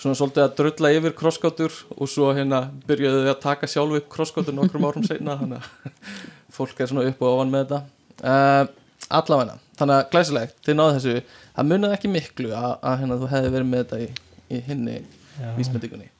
svona 0.00 0.18
svolítið 0.18 0.44
að 0.44 0.54
drulla 0.58 0.92
yfir 0.98 1.16
krosskátur 1.16 1.76
og 1.94 2.10
svo 2.10 2.30
hérna 2.36 2.64
byrjuðu 2.88 3.24
þau 3.24 3.32
að 3.32 3.42
taka 3.44 3.68
sjálf 3.70 3.98
upp 4.00 4.08
krosskátur 4.12 4.56
nokkrum 4.56 4.86
árum 4.88 5.06
seinna 5.06 5.36
þannig 5.40 5.60
að 5.60 6.00
fólk 6.56 6.80
er 6.80 6.90
svona 6.90 7.06
upp 7.08 7.22
og 7.22 7.36
ofan 7.36 7.52
með 7.52 7.64
þetta. 7.64 7.80
Uh, 8.24 8.64
allavegna, 9.20 9.56
þannig 9.78 10.00
að 10.00 10.10
glæsilegt 10.12 10.58
þið 10.66 10.78
náðu 10.78 10.98
þessu, 10.98 11.38
það 11.56 11.70
munið 11.70 11.96
ekki 11.96 12.12
miklu 12.12 12.52
að, 12.56 12.68
að 12.80 13.00
hérna 13.02 13.20
þú 13.22 13.30
hefði 13.32 13.54
verið 13.56 13.70
með 13.70 13.84
þetta 13.84 14.02
í, 14.02 14.10
í 14.50 14.60
hinni 14.68 14.98
Já. 14.98 15.48
vísbendingunni. 15.58 16.10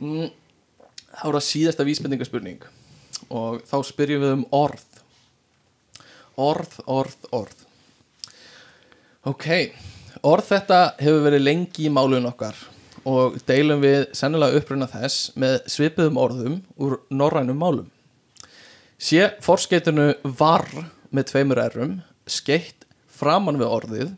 Mm, 0.00 0.32
þá 1.12 1.26
er 1.28 1.38
það 1.38 1.46
síðasta 1.48 1.86
vísbendingaspurning 1.86 2.66
og 3.34 3.62
þá 3.68 3.76
spyrjum 3.86 4.24
við 4.24 4.36
um 4.38 4.48
orð 4.54 4.93
orð, 6.36 6.78
orð, 6.86 7.28
orð. 7.32 7.66
Ok 9.24 9.48
orð 10.24 10.48
þetta 10.48 10.78
hefur 11.00 11.26
verið 11.26 11.44
lengi 11.44 11.88
í 11.88 11.92
málun 11.92 12.28
okkar 12.30 12.56
og 13.04 13.36
deilum 13.48 13.82
við 13.82 14.06
sennilega 14.16 14.60
uppruna 14.60 14.88
þess 14.88 15.34
með 15.40 15.58
svipuðum 15.68 16.20
orðum 16.20 16.54
úr 16.80 16.96
norrænum 17.12 17.58
málum. 17.60 17.88
Sé 18.96 19.34
forskeytinu 19.44 20.14
var 20.38 20.64
með 21.12 21.28
tveimur 21.32 21.60
errum 21.60 21.98
skeitt 22.24 22.86
framan 23.12 23.60
við 23.60 23.74
orðið 23.76 24.14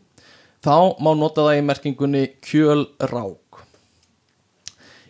þá 0.63 0.95
má 1.03 1.11
nota 1.17 1.43
það 1.43 1.59
í 1.59 1.65
merkingunni 1.67 2.23
kjöl 2.45 2.87
rák. 3.11 3.59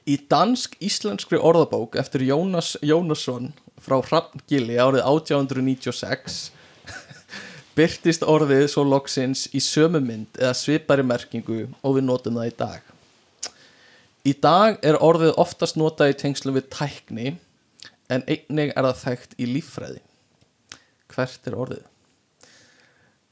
Í 0.08 0.18
dansk-íslenskri 0.32 1.38
orðabók 1.38 2.00
eftir 2.00 2.26
Jónas 2.26 2.74
Jónasson 2.82 3.52
frá 3.84 4.00
Hrafngili 4.02 4.80
árið 4.82 5.04
1896 5.04 6.48
byrtist 7.78 8.26
orðið 8.26 8.66
svo 8.74 8.84
loksins 8.88 9.46
í 9.54 9.62
sömu 9.62 10.02
mynd 10.02 10.40
eða 10.40 10.56
svipari 10.58 11.06
merkingu 11.06 11.66
og 11.86 11.98
við 11.98 12.08
notum 12.08 12.40
það 12.40 12.50
í 12.50 12.56
dag. 12.60 12.94
Í 14.28 14.34
dag 14.44 14.80
er 14.86 14.98
orðið 15.04 15.38
oftast 15.40 15.78
notað 15.80 16.16
í 16.16 16.18
tengslu 16.24 16.56
við 16.56 16.72
tækni 16.74 17.36
en 18.12 18.26
einnig 18.26 18.74
er 18.74 18.88
það 18.90 19.04
þekkt 19.04 19.38
í 19.38 19.50
líffræði. 19.52 20.02
Hvert 21.14 21.48
er 21.48 21.58
orðið? 21.58 21.86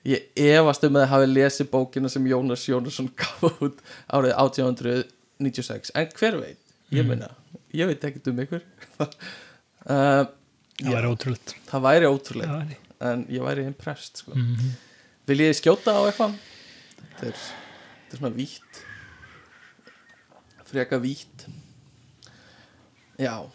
Ég 0.06 0.30
efast 0.38 0.86
um 0.86 1.00
að 1.02 1.10
hafi 1.10 1.32
lesið 1.32 1.72
bókina 1.72 2.12
sem 2.14 2.30
Jónas 2.30 2.68
Jónasson 2.70 3.10
gaf 3.20 3.42
út 3.66 3.82
árið 4.14 4.36
1896 4.38 5.96
en 5.98 6.14
hver 6.20 6.40
veit, 6.44 6.62
ég 6.94 7.08
meina 7.08 7.32
ég 7.74 7.90
veit 7.90 8.06
ekkert 8.06 8.32
um 8.32 8.46
ykkur. 8.46 8.64
Uh, 9.86 10.24
það 10.82 10.96
væri 10.96 11.10
ótrúlega 11.14 11.60
það 11.70 11.84
væri 11.86 12.08
væri 12.10 12.78
en 13.02 13.26
ég 13.30 13.42
væri 13.44 13.66
impressed 13.66 14.22
sko. 14.24 14.32
Mhm. 14.36 14.74
vil 15.28 15.38
ég 15.42 15.56
skjóta 15.58 15.96
á 15.98 16.02
eitthvað? 16.06 16.36
Þetta 17.16 17.28
er, 17.28 17.34
þetta 17.34 18.14
er 18.14 18.18
svona 18.20 18.36
vítt. 18.36 18.82
Freka 20.66 21.00
vítt. 21.02 21.46
Já. 23.20 23.46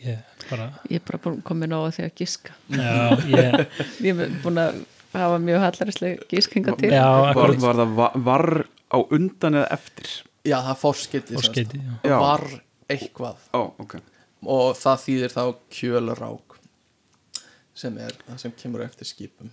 Ég 0.00 0.18
bara 0.48 0.66
Ég 0.88 1.00
er 1.00 1.04
bara 1.06 1.18
búin 1.24 1.42
komin 1.42 1.72
á 1.74 1.80
því 1.90 2.04
að 2.06 2.14
giska. 2.20 2.54
Já, 2.70 3.16
ég, 3.28 3.66
Ég 4.06 4.20
er 4.24 4.34
búin 4.44 4.60
að 4.62 4.80
hafa 5.12 5.38
mjög 5.42 5.60
hallarislega 5.66 6.28
giskinga 6.30 6.76
til. 6.78 6.90
Já, 6.94 7.06
var, 7.34 7.54
var 7.58 7.80
það 7.82 7.94
va- 7.98 8.12
var 8.30 8.46
á 8.94 8.98
undan 9.10 9.58
eða 9.60 9.72
eftir? 9.76 10.10
Já, 10.46 10.56
það 10.62 10.70
er 10.72 10.80
forskiti 10.80 11.36
og 11.36 11.44
skeiti 11.44 11.80
já. 11.82 11.96
Já. 12.06 12.16
var 12.22 12.46
eitthvað. 12.90 13.42
Ó, 13.54 13.60
ok. 13.84 13.98
Og 14.46 14.70
það 14.80 15.02
þýðir 15.04 15.34
þá 15.34 15.42
kjölrák 15.76 16.49
sem 17.80 17.96
er 18.02 18.14
það 18.26 18.40
sem 18.44 18.54
kemur 18.60 18.84
eftir 18.84 19.08
skipum. 19.08 19.50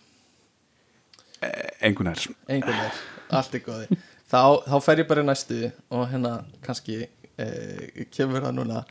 Engun 1.86 2.10
er 2.10 2.24
einhvern 2.50 2.80
veginn, 2.82 3.02
allt 3.38 3.56
er 3.56 3.64
góði. 3.66 4.00
Þá, 4.28 4.42
þá 4.66 4.76
fer 4.84 5.02
ég 5.04 5.08
bara 5.08 5.24
í 5.24 5.28
næstu 5.28 5.60
og 5.94 6.08
hérna 6.12 6.34
kannski 6.66 6.98
eh, 7.06 8.06
kemur 8.12 8.44
það 8.44 8.58
núna. 8.58 8.84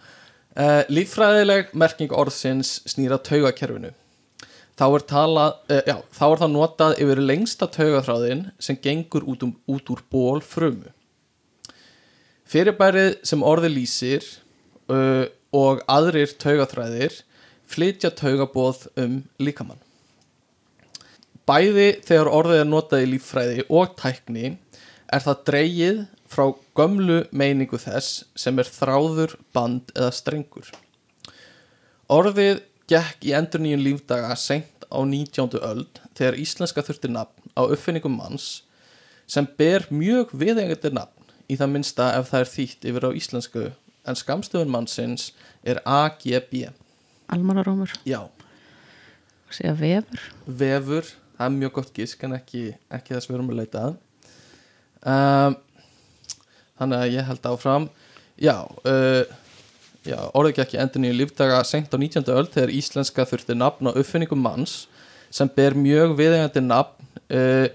Eh, 0.57 0.83
líffræðileg 0.89 1.75
merking 1.77 2.15
orðsins 2.17 2.79
snýra 2.89 3.19
taugakerfinu. 3.21 3.91
Þá 4.77 4.87
er, 4.87 5.05
talað, 5.09 5.59
eh, 5.73 5.83
já, 5.89 5.97
þá 6.13 6.25
er 6.29 6.41
það 6.43 6.53
notað 6.55 6.99
yfir 7.05 7.23
lengsta 7.25 7.69
taugaþráðin 7.73 8.43
sem 8.61 8.79
gengur 8.81 9.27
út, 9.29 9.45
um, 9.45 9.53
út 9.73 9.93
úr 9.93 10.03
ból 10.13 10.41
frumu. 10.45 10.93
Fyrirbærið 12.47 13.17
sem 13.27 13.43
orði 13.43 13.73
lýsir 13.73 14.27
uh, 14.93 15.25
og 15.57 15.81
aðrir 15.91 16.31
taugaþræðir 16.39 17.17
flytja 17.71 18.13
taugabóð 18.15 18.87
um 19.03 19.21
líkamann 19.43 19.83
Bæði 21.47 22.01
þegar 22.03 22.29
orðið 22.35 22.61
er 22.61 22.67
notað 22.67 23.03
í 23.05 23.11
líffræði 23.13 23.65
og 23.71 23.93
tækni 24.01 24.49
er 25.15 25.23
það 25.23 25.43
dreigið 25.47 25.99
frá 26.27 26.49
gömlu 26.75 27.21
meiningu 27.31 27.79
þess 27.79 28.25
sem 28.35 28.59
er 28.59 28.67
þráður, 28.67 29.37
band 29.55 29.93
eða 29.95 30.11
strengur. 30.17 30.73
Orðið 32.11 32.65
gekk 32.91 33.29
í 33.31 33.35
endur 33.39 33.63
nýjun 33.63 33.85
lífdaga 33.85 34.35
seint 34.43 34.89
á 34.91 34.99
19. 35.07 35.55
öld 35.63 36.01
þegar 36.19 36.41
íslenska 36.43 36.83
þurfti 36.83 37.13
nafn 37.15 37.55
á 37.55 37.63
uppfinningum 37.63 38.19
manns 38.19 38.65
sem 39.31 39.47
ber 39.59 39.87
mjög 39.95 40.35
viðengandi 40.35 40.91
nafn 40.99 41.31
í 41.47 41.59
það 41.61 41.73
minnsta 41.77 42.09
ef 42.19 42.33
það 42.33 42.43
er 42.43 42.53
þýtt 42.57 42.91
yfir 42.91 43.07
á 43.07 43.11
íslensku 43.23 43.65
en 44.07 44.19
skamstöðun 44.19 44.75
mannsins 44.75 45.31
er 45.63 45.79
AGB. 45.87 46.75
Almanarómur, 47.33 47.91
Já, 48.07 48.21
segja 49.51 49.75
vefur. 49.75 50.27
Vefur 50.47 51.09
það 51.37 51.47
er 51.47 51.55
mjög 51.57 51.73
gott 51.79 51.95
gísk 51.97 52.23
en 52.27 52.37
ekki, 52.37 52.67
ekki 52.93 53.15
þess 53.15 53.31
við 53.31 53.39
erum 53.39 53.51
að 53.53 53.59
leita 53.61 53.83
að. 53.87 53.97
Um, 55.07 55.57
þannig 56.81 57.03
að 57.03 57.17
ég 57.17 57.29
held 57.31 57.49
áfram. 57.51 57.89
Já, 58.41 58.57
uh, 58.89 59.25
já 60.07 60.19
orðið 60.39 60.63
ekki 60.65 60.81
endur 60.83 61.05
nýju 61.05 61.19
lífdaga 61.21 61.61
senkt 61.67 61.95
á 61.95 61.99
19. 61.99 62.31
öld 62.33 62.53
þegar 62.55 62.75
íslenska 62.79 63.27
þurfti 63.29 63.59
nafn 63.59 63.91
á 63.91 63.97
uppfinningum 63.97 64.43
manns 64.43 64.85
sem 65.35 65.51
ber 65.53 65.77
mjög 65.77 66.17
viðegandi 66.21 66.63
nafn 66.65 67.11
uh, 67.35 67.67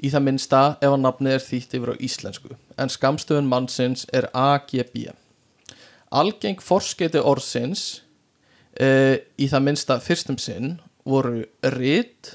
í 0.00 0.08
það 0.12 0.26
minnsta 0.26 0.62
ef 0.80 0.94
að 0.94 1.02
nafnið 1.02 1.36
er 1.36 1.44
þýtt 1.44 1.74
yfir 1.76 1.92
á 1.92 2.00
íslensku. 2.00 2.54
En 2.80 2.92
skamstöðun 2.92 3.50
mannsins 3.50 4.06
er 4.16 4.30
AGB 4.32 5.10
algeng 6.10 6.58
forskeiti 6.62 7.20
orðsins 7.22 8.02
uh, 8.80 9.16
í 9.38 9.48
það 9.50 9.66
minnsta 9.66 9.98
fyrstum 10.02 10.38
sinn 10.40 10.78
voru 11.08 11.44
rit 11.74 12.34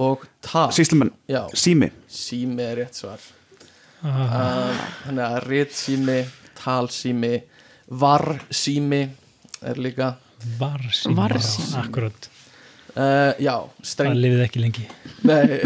og 0.00 0.24
tal. 0.44 0.70
Sýslumenn, 0.72 1.12
já, 1.28 1.44
sími. 1.56 1.90
Sími 2.08 2.64
er 2.64 2.80
rétt 2.80 2.96
svar. 2.96 3.22
Ah, 4.00 4.72
þannig 5.04 5.24
að 5.26 5.38
rit 5.44 5.74
sími 5.76 6.18
talsími 6.56 7.34
varsími 8.00 9.00
er 9.60 9.80
líka. 9.80 10.14
Varsími 10.56 11.16
Varsími. 11.18 11.74
akkurat, 11.82 12.30
uh, 12.94 13.34
já, 13.36 13.56
það 13.60 13.90
streng 13.90 14.16
lifið 14.16 14.44
ekki 14.46 14.62
lengi. 14.62 14.86
Nei. 15.28 15.60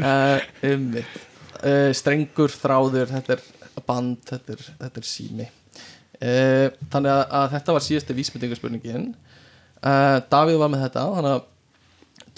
Uh, 0.00 0.40
um, 0.64 0.84
uh, 0.96 1.90
strengur 1.96 2.52
þráður 2.52 3.10
þetta 3.14 3.34
er 3.38 3.42
band, 3.84 4.20
þetta 4.28 4.54
er, 4.54 4.68
þetta 4.80 5.00
er 5.00 5.08
sími 5.08 5.48
uh, 6.20 6.66
þannig 6.92 7.12
að, 7.14 7.22
að 7.40 7.46
þetta 7.56 7.76
var 7.76 7.86
síðasti 7.86 8.16
vísmyndingarspurningin 8.18 9.08
uh, 9.84 10.18
Davíð 10.30 10.60
var 10.60 10.72
með 10.72 10.84
þetta 10.86 11.06
þannig 11.16 11.38
að 11.38 11.48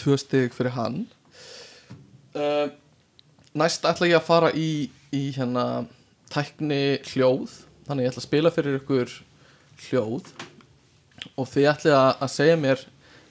tvö 0.03 0.18
stig 0.20 0.55
fyrir 0.57 0.76
hann. 0.76 1.03
Uh, 2.33 2.70
næst 3.59 3.85
ætla 3.89 4.09
ég 4.09 4.18
að 4.18 4.28
fara 4.28 4.53
í, 4.57 4.89
í 5.12 5.24
hérna 5.37 5.85
tækni 6.33 6.99
hljóð. 7.12 7.59
Þannig 7.87 8.07
ég 8.07 8.12
ætla 8.12 8.22
að 8.22 8.28
spila 8.28 8.55
fyrir 8.55 8.78
ykkur 8.80 9.14
hljóð. 9.89 10.33
Og 11.37 11.47
þið 11.49 11.68
ætla 11.74 12.01
að, 12.16 12.30
segja 12.33 12.59
mér 12.59 12.87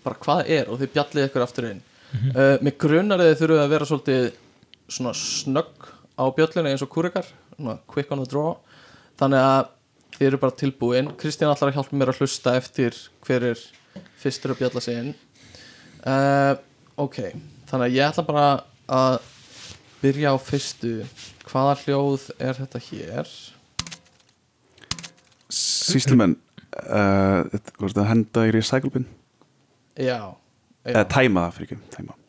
bara 0.06 0.22
hvað 0.22 0.52
er 0.54 0.70
og 0.72 0.80
þið 0.82 0.93
bjallið 0.95 1.28
ykkur 1.30 1.45
aftur 1.45 1.70
inn. 1.72 1.84
Uh, 2.12 2.58
með 2.64 2.78
grunnar 2.84 3.24
þið 3.24 3.38
þurfum 3.39 3.64
að 3.64 3.74
vera 3.76 3.89
svolítið 3.89 4.26
svona 4.91 5.14
snögg 5.18 5.91
á 6.20 6.24
bjöllinu 6.36 6.72
eins 6.72 6.84
og 6.86 6.91
kúrikar. 6.91 7.28
Quick 7.89 8.12
on 8.14 8.22
the 8.22 8.30
draw. 8.30 8.58
Þannig 9.20 9.47
að 9.47 9.70
þið 10.22 10.28
eru 10.30 10.38
bara 10.38 10.54
tilbúin. 10.54 11.08
Kristján 11.18 11.50
ætlar 11.50 11.72
að 11.72 11.80
hjálpa 11.80 11.98
mér 11.98 12.12
að 12.12 12.20
hlusta 12.22 12.52
eftir 12.60 12.98
hver 13.26 13.48
er 13.56 13.62
fyrstur 14.22 14.54
að 14.54 14.60
bjalla 14.62 14.84
sig 14.86 15.00
inn. 15.02 15.16
Uh, 16.06 16.54
ok. 17.02 17.18
Þannig 17.72 17.88
að 17.88 17.96
ég 17.98 18.06
ætla 18.06 18.26
bara 18.28 18.46
að 18.86 19.18
byrja 20.04 20.34
á 20.34 20.38
fyrstu. 20.38 20.94
Hvaða 21.50 21.74
hljóð 21.82 22.28
er 22.38 22.62
þetta 22.62 22.84
hér? 22.92 23.34
Sýslumenn 25.52 26.38
uh, 26.86 27.50
þetta- 27.50 28.06
henda 28.08 28.46
í 28.48 28.54
recycle 28.54 28.94
bin 28.94 29.08
já, 29.98 30.16
já. 30.86 30.94
Eða 30.94 31.08
tæma 31.12 31.48
það 31.48 31.56
fyrir 31.58 31.68
ekki 31.68 31.96
tæma. 31.98 32.20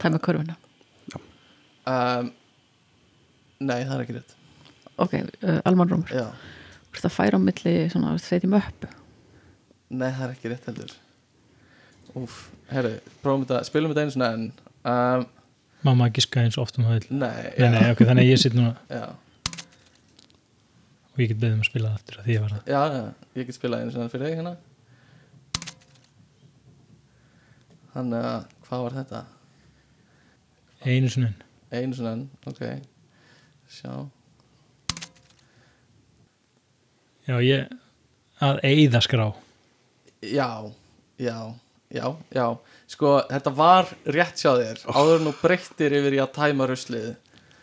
Það 0.00 0.14
með 0.14 0.24
körfuna 0.28 0.60
Um, 1.84 2.30
nei, 3.60 3.82
það 3.84 3.90
er 3.92 4.02
ekki 4.06 4.14
rétt. 4.16 4.30
Ok, 5.04 5.14
uh, 5.20 5.58
almanrómur 5.68 6.08
já. 6.16 6.22
Þú 6.94 7.00
ert 7.00 7.08
að 7.08 7.16
færa 7.16 7.38
á 7.42 7.42
milli 7.42 7.74
svona 7.90 8.12
þreyti 8.22 8.50
möppu? 8.52 8.90
Nei, 9.94 10.10
það 10.14 10.24
er 10.28 10.34
ekki 10.36 10.52
rétt 10.52 10.68
heldur. 10.70 10.92
Úf, 12.14 12.36
herri, 12.70 12.92
prófum 13.24 13.42
þetta, 13.42 13.64
spilum 13.66 13.90
þetta 13.90 14.04
einu 14.04 14.14
svona 14.14 14.28
enn. 14.36 14.44
Um, 14.86 15.26
Mamma 15.84 16.06
giska 16.14 16.44
eins 16.44 16.56
og 16.56 16.68
oft 16.68 16.78
um 16.78 16.86
það 16.86 17.08
Nei, 17.10 17.50
Nei, 17.58 17.70
nei, 17.74 17.82
ok, 17.90 18.04
þannig 18.06 18.24
að 18.24 18.30
ég 18.30 18.40
sitt 18.40 18.54
núna. 18.56 18.76
Já, 18.88 19.08
og 21.14 21.20
ég 21.22 21.30
get 21.30 21.38
beðið 21.42 21.54
um 21.54 21.62
að 21.62 21.68
spila 21.68 21.90
það 21.90 21.98
aftur 21.98 22.16
að 22.18 22.24
því 22.28 22.34
ég 22.34 22.42
var 22.44 22.54
það. 22.54 22.70
Já, 22.70 22.80
já, 22.94 23.28
ég 23.38 23.46
get 23.48 23.56
spilað 23.58 23.82
einu 23.82 23.94
svona 23.94 24.10
fyrir 24.10 24.26
þig 24.26 24.38
hérna. 24.40 24.54
Þannig 27.94 28.26
að, 28.30 28.48
hvað 28.66 28.84
var 28.86 28.96
þetta? 28.98 29.20
Einu 30.84 31.12
enn. 31.14 31.36
Einu 31.74 31.98
svona 31.98 32.14
ok. 32.50 32.64
Sjá, 33.70 33.92
Já, 37.28 37.36
ég 37.40 37.68
að 38.44 38.58
eigða 38.68 39.00
skrá. 39.04 39.26
Já, 40.24 40.48
já, 41.20 41.36
já, 41.94 42.06
já. 42.34 42.46
Sko, 42.94 43.14
þetta 43.30 43.52
var 43.56 43.88
rétt 44.12 44.40
hjá 44.42 44.50
þér 44.60 44.80
Áður 44.92 45.22
nú 45.24 45.32
breyttir 45.40 45.94
yfir 45.96 46.16
í 46.18 46.20
að 46.22 46.34
tæma 46.36 46.66
ruslið. 46.68 47.14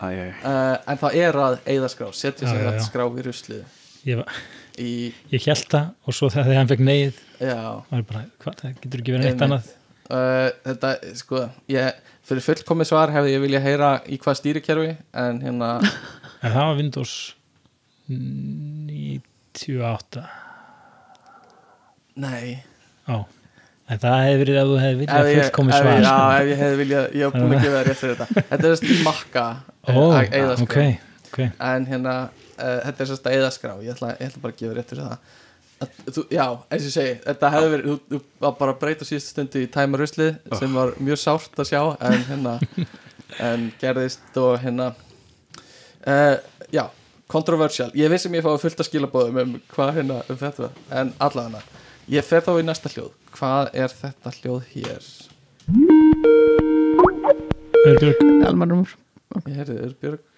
Uh, 0.02 0.78
En 0.90 0.98
það 0.98 1.14
er 1.22 1.38
að 1.38 1.58
eigða 1.70 1.88
skrá 1.92 2.08
Setja 2.16 2.48
sér 2.50 2.64
rétt 2.66 2.82
skrá 2.88 3.04
í 3.06 3.22
ruslið. 3.28 3.62
Ég, 4.08 4.18
var- 4.18 4.40
Í, 4.82 5.12
ég 5.30 5.44
held 5.46 5.66
það 5.68 5.90
og 6.08 6.14
svo 6.16 6.30
þegar 6.32 6.56
hann 6.56 6.70
fekk 6.70 6.80
ég 8.00 8.06
bara, 8.08 8.22
hvað, 8.42 8.54
það 8.62 8.78
getur 8.80 9.02
ekki 9.02 9.12
verið 9.14 9.26
neitt 9.28 9.42
annað? 9.44 9.66
Uh, 10.08 10.48
þetta, 10.64 10.92
sko, 11.20 11.42
ég, 11.70 11.98
fyrir 12.26 12.44
fullkomi 12.46 12.86
svar 12.88 13.12
hefði 13.12 13.34
ég 13.36 13.42
vilja 13.44 13.60
heyra 13.62 13.90
í 14.08 14.16
hvað 14.22 14.38
stýrikerfi 14.40 14.94
en 15.22 15.42
hérna, 15.44 15.68
En 16.42 16.50
það 16.56 16.64
var 16.70 16.80
Windows 16.80 17.12
98 19.52 20.26
nei. 22.22 22.62
Á 23.08 23.16
En 23.92 24.00
það 24.00 24.20
hefði 24.22 24.38
verið 24.40 24.58
ef 24.58 24.68
þú 24.68 24.76
hefði 24.80 25.04
ef 25.04 25.26
viljað 25.26 25.42
fullkomi 25.42 25.72
svar 25.74 25.88
ég, 25.88 26.04
sko. 26.04 26.12
já, 26.12 26.36
ef 26.38 26.48
ég 26.48 26.60
hefði 26.62 26.76
vilja 26.80 27.00
ég 27.02 27.24
hef 27.26 27.34
búin 27.34 27.52
að 27.52 27.64
gefa 27.64 27.74
það 27.74 27.86
rétt 27.88 28.00
fyrir 28.00 28.18
þetta. 28.20 28.44
Þetta 28.52 28.68
er 28.68 28.76
sérst 28.78 29.02
makka 29.06 29.44
Ó, 29.82 30.02
eða 30.22 30.54
ok, 30.62 30.76
ok. 31.28 31.38
En 31.68 31.88
hérna, 31.90 32.14
uh, 32.54 32.78
þetta 32.86 33.04
er 33.04 33.10
sérst 33.10 33.28
að 33.28 33.36
eðaskrá 33.40 33.72
ég 33.82 33.96
ætla, 33.96 34.12
ég 34.16 34.30
ætla 34.30 34.42
bara 34.46 34.54
að 34.54 34.62
gefa 34.62 34.76
rétt 34.78 34.94
fyrir 34.94 35.10
það. 35.10 35.36
Að, 35.82 35.98
þú, 36.06 36.24
já, 36.30 36.44
eins 36.46 36.86
og 36.86 36.88
ég 36.88 36.94
segi, 36.94 37.12
þetta 37.26 37.52
hefði 37.56 37.70
verið 37.74 37.90
þú, 37.90 37.98
þú 38.14 38.22
var 38.46 38.56
bara 38.62 38.76
að 38.76 38.80
breyta 38.84 39.04
á 39.04 39.10
síðustu 39.10 39.34
stundu 39.34 39.64
í 39.66 39.70
tæma 39.76 40.00
ruslið 40.00 40.32
sem 40.62 40.78
var 40.78 40.94
mjög 41.02 41.22
sárt 41.26 41.62
að 41.64 41.70
sjá 41.72 41.82
en 42.08 42.26
hérna, 42.30 42.56
en 43.50 43.68
gerðist 43.82 44.40
og 44.40 44.54
hérna. 44.62 44.92
Uh, 46.06 46.36
já, 46.72 46.86
controversial. 47.32 47.90
Ég 47.98 48.12
vissi 48.12 48.30
mér 48.32 48.44
fá 48.44 48.52
fullt 48.60 48.82
að 48.82 48.90
skilabóðum 48.90 49.40
um 49.42 49.54
hvað 49.72 49.94
hérna 49.98 50.18
um 50.28 50.40
þetta, 50.40 50.70
en 51.00 51.14
allavega 51.22 51.62
ég 52.12 52.26
fer 52.26 52.44
þá 52.44 52.52
í 52.60 52.66
næsta 52.68 52.92
hljóð. 52.92 53.12
Hvað 53.32 53.72
er 53.84 53.96
þetta 54.02 54.34
hljóð 54.38 54.68
hér? 54.74 55.08
Örbjörg, 57.82 58.22
Almanumur 58.46 58.94
ég 59.48 59.56
heyrði 59.56 59.80
Örbjörg, 59.88 60.28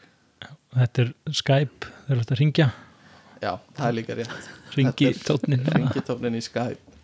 Þetta 0.75 1.05
er 1.05 1.11
Skype, 1.31 1.93
þeir 2.07 2.17
eru 2.17 2.25
að 2.25 2.39
ringja 2.41 2.73
já, 3.45 3.53
það 3.77 3.87
er 3.87 3.97
líka 3.99 4.17
rétt. 4.19 4.51
Ringi 4.75 5.11
ringitofnin 5.15 6.39
í 6.39 6.43
Skype. 6.43 6.95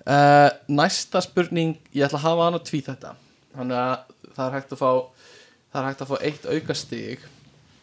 Uh, 0.00 0.48
næsta 0.70 1.20
spurning 1.24 1.76
ég 1.92 2.06
ætla 2.06 2.20
að 2.20 2.26
hafa 2.26 2.46
hann 2.46 2.56
á 2.56 2.60
tví 2.64 2.80
þetta 2.86 3.10
þannig 3.56 3.80
að 3.80 4.14
það 4.36 4.44
er 4.46 4.54
hægt 4.56 4.72
að 4.72 4.80
fá 4.80 4.90
það 5.70 5.80
er 5.80 5.88
hægt 5.88 6.04
að 6.04 6.10
fá 6.10 6.16
eitt 6.30 6.46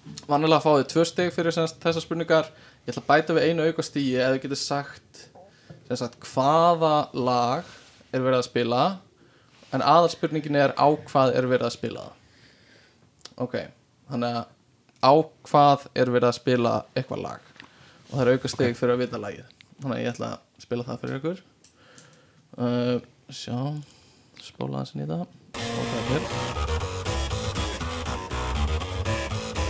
auka 0.08 0.26
stig 0.26 0.28
vannilega 0.30 0.64
fáið 0.64 0.88
tvö 0.92 1.06
stig 1.06 1.34
fyrir 1.34 1.54
sem 1.54 1.68
sagt 1.68 1.82
þessar 1.84 2.04
spurningar. 2.04 2.48
Ég 2.86 2.94
ætla 2.94 3.04
að 3.04 3.08
bæta 3.08 3.36
við 3.36 3.50
einu 3.50 3.66
auka 3.68 3.84
ef 4.24 4.34
þið 4.34 4.42
getur 4.44 4.60
sagt 4.60 5.28
sagt 6.02 6.20
hvaða 6.34 7.10
lag 7.14 7.64
er 8.12 8.22
verið 8.22 8.40
að 8.40 8.48
spila. 8.48 8.84
En 9.74 9.84
aðalspurningin 9.84 10.56
er 10.56 10.74
á 10.80 10.88
hvað 11.10 11.36
er 11.36 11.48
verið 11.48 11.68
að 11.68 11.76
spila. 11.76 12.06
Ok, 13.38 13.58
þannig 14.08 14.38
að 14.40 14.46
á 15.04 15.14
hvað 15.48 15.88
er 15.96 16.12
verið 16.12 16.30
að 16.30 16.40
spila 16.40 16.86
eitthvað 16.96 17.24
lag. 17.24 17.52
Og 18.08 18.16
það 18.16 18.24
er 18.24 18.34
auka 18.34 18.52
stig 18.52 18.80
fyrir 18.80 18.96
að 18.96 19.04
vita 19.04 19.22
lagið. 19.22 19.52
Þannig 19.82 19.98
að 19.98 20.04
ég 20.04 20.14
ætla 20.14 20.32
að 20.32 20.64
spila 20.64 20.88
það 20.88 21.04
fyrir 21.04 21.20
ykkur. 21.20 21.44
Uh, 22.58 22.98
sjá 23.30 23.60
spóla 24.42 24.82
hans 24.82 24.96
nýta 24.96 25.22
og 25.24 25.94
það. 25.94 26.18
Er 26.18 26.77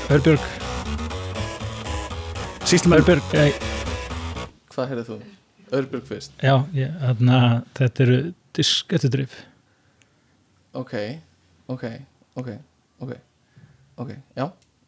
Örbjörg, 0.07 0.39
Sýslumenn 2.67 3.01
Örbjörg 3.01 3.23
hvað 4.71 4.91
heyrðið 4.91 5.09
þú? 5.09 5.17
Örbjörg 5.77 6.05
fyrst, 6.07 6.35
Já, 6.43 6.53
ég, 6.77 6.93
þarna, 7.01 7.39
þetta 7.75 8.03
eru 8.05 8.19
disketudrif 8.55 9.33
ok 10.77 10.93
ok, 11.73 11.83
ok, 12.39 12.49
ok 13.03 13.11
ok, 13.97 14.13
já. 14.37 14.45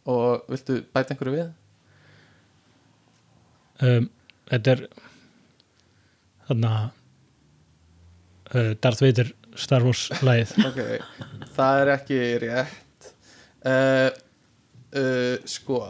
Og 0.10 0.46
viltu 0.50 0.80
bæta 0.96 1.14
einhverju 1.16 1.36
við? 1.36 1.50
um, 3.84 4.08
Þetta 4.50 4.72
er 4.76 4.84
þarna 6.48 6.72
uh, 8.56 8.72
Darth 8.82 9.04
Vader 9.04 9.34
Star 9.60 9.84
Wars 9.86 10.08
lagið. 10.26 10.56
Ok, 10.64 10.80
það 11.58 11.82
er 11.84 11.92
ekki 11.98 12.20
rétt. 12.46 13.10
Uh, 13.66 14.08
uh, 14.96 15.36
sko. 15.50 15.82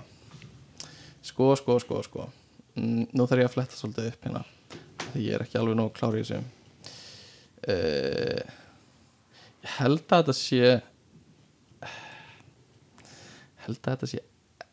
Sko, 1.30 1.52
sko, 1.60 1.80
sko, 1.84 2.04
sko. 2.06 2.30
Mm, 2.76 3.08
nú 3.14 3.28
þarf 3.28 3.44
ég 3.44 3.50
að 3.50 3.56
fletta 3.58 3.78
svolítið 3.78 4.12
upp 4.12 4.26
hérna 4.28 4.46
því 5.10 5.26
ég 5.26 5.36
er 5.36 5.44
ekki 5.46 5.60
alveg 5.60 5.78
nóg 5.80 5.92
klár 5.98 6.18
í 6.18 6.24
þessu. 6.24 6.42
Uh, 7.70 8.44
ég 9.66 9.76
held 9.80 10.06
að 10.06 10.22
þetta 10.22 10.38
sé 10.38 10.80
held 13.66 13.80
að 13.80 13.92
þetta 13.92 14.10
sé 14.14 14.24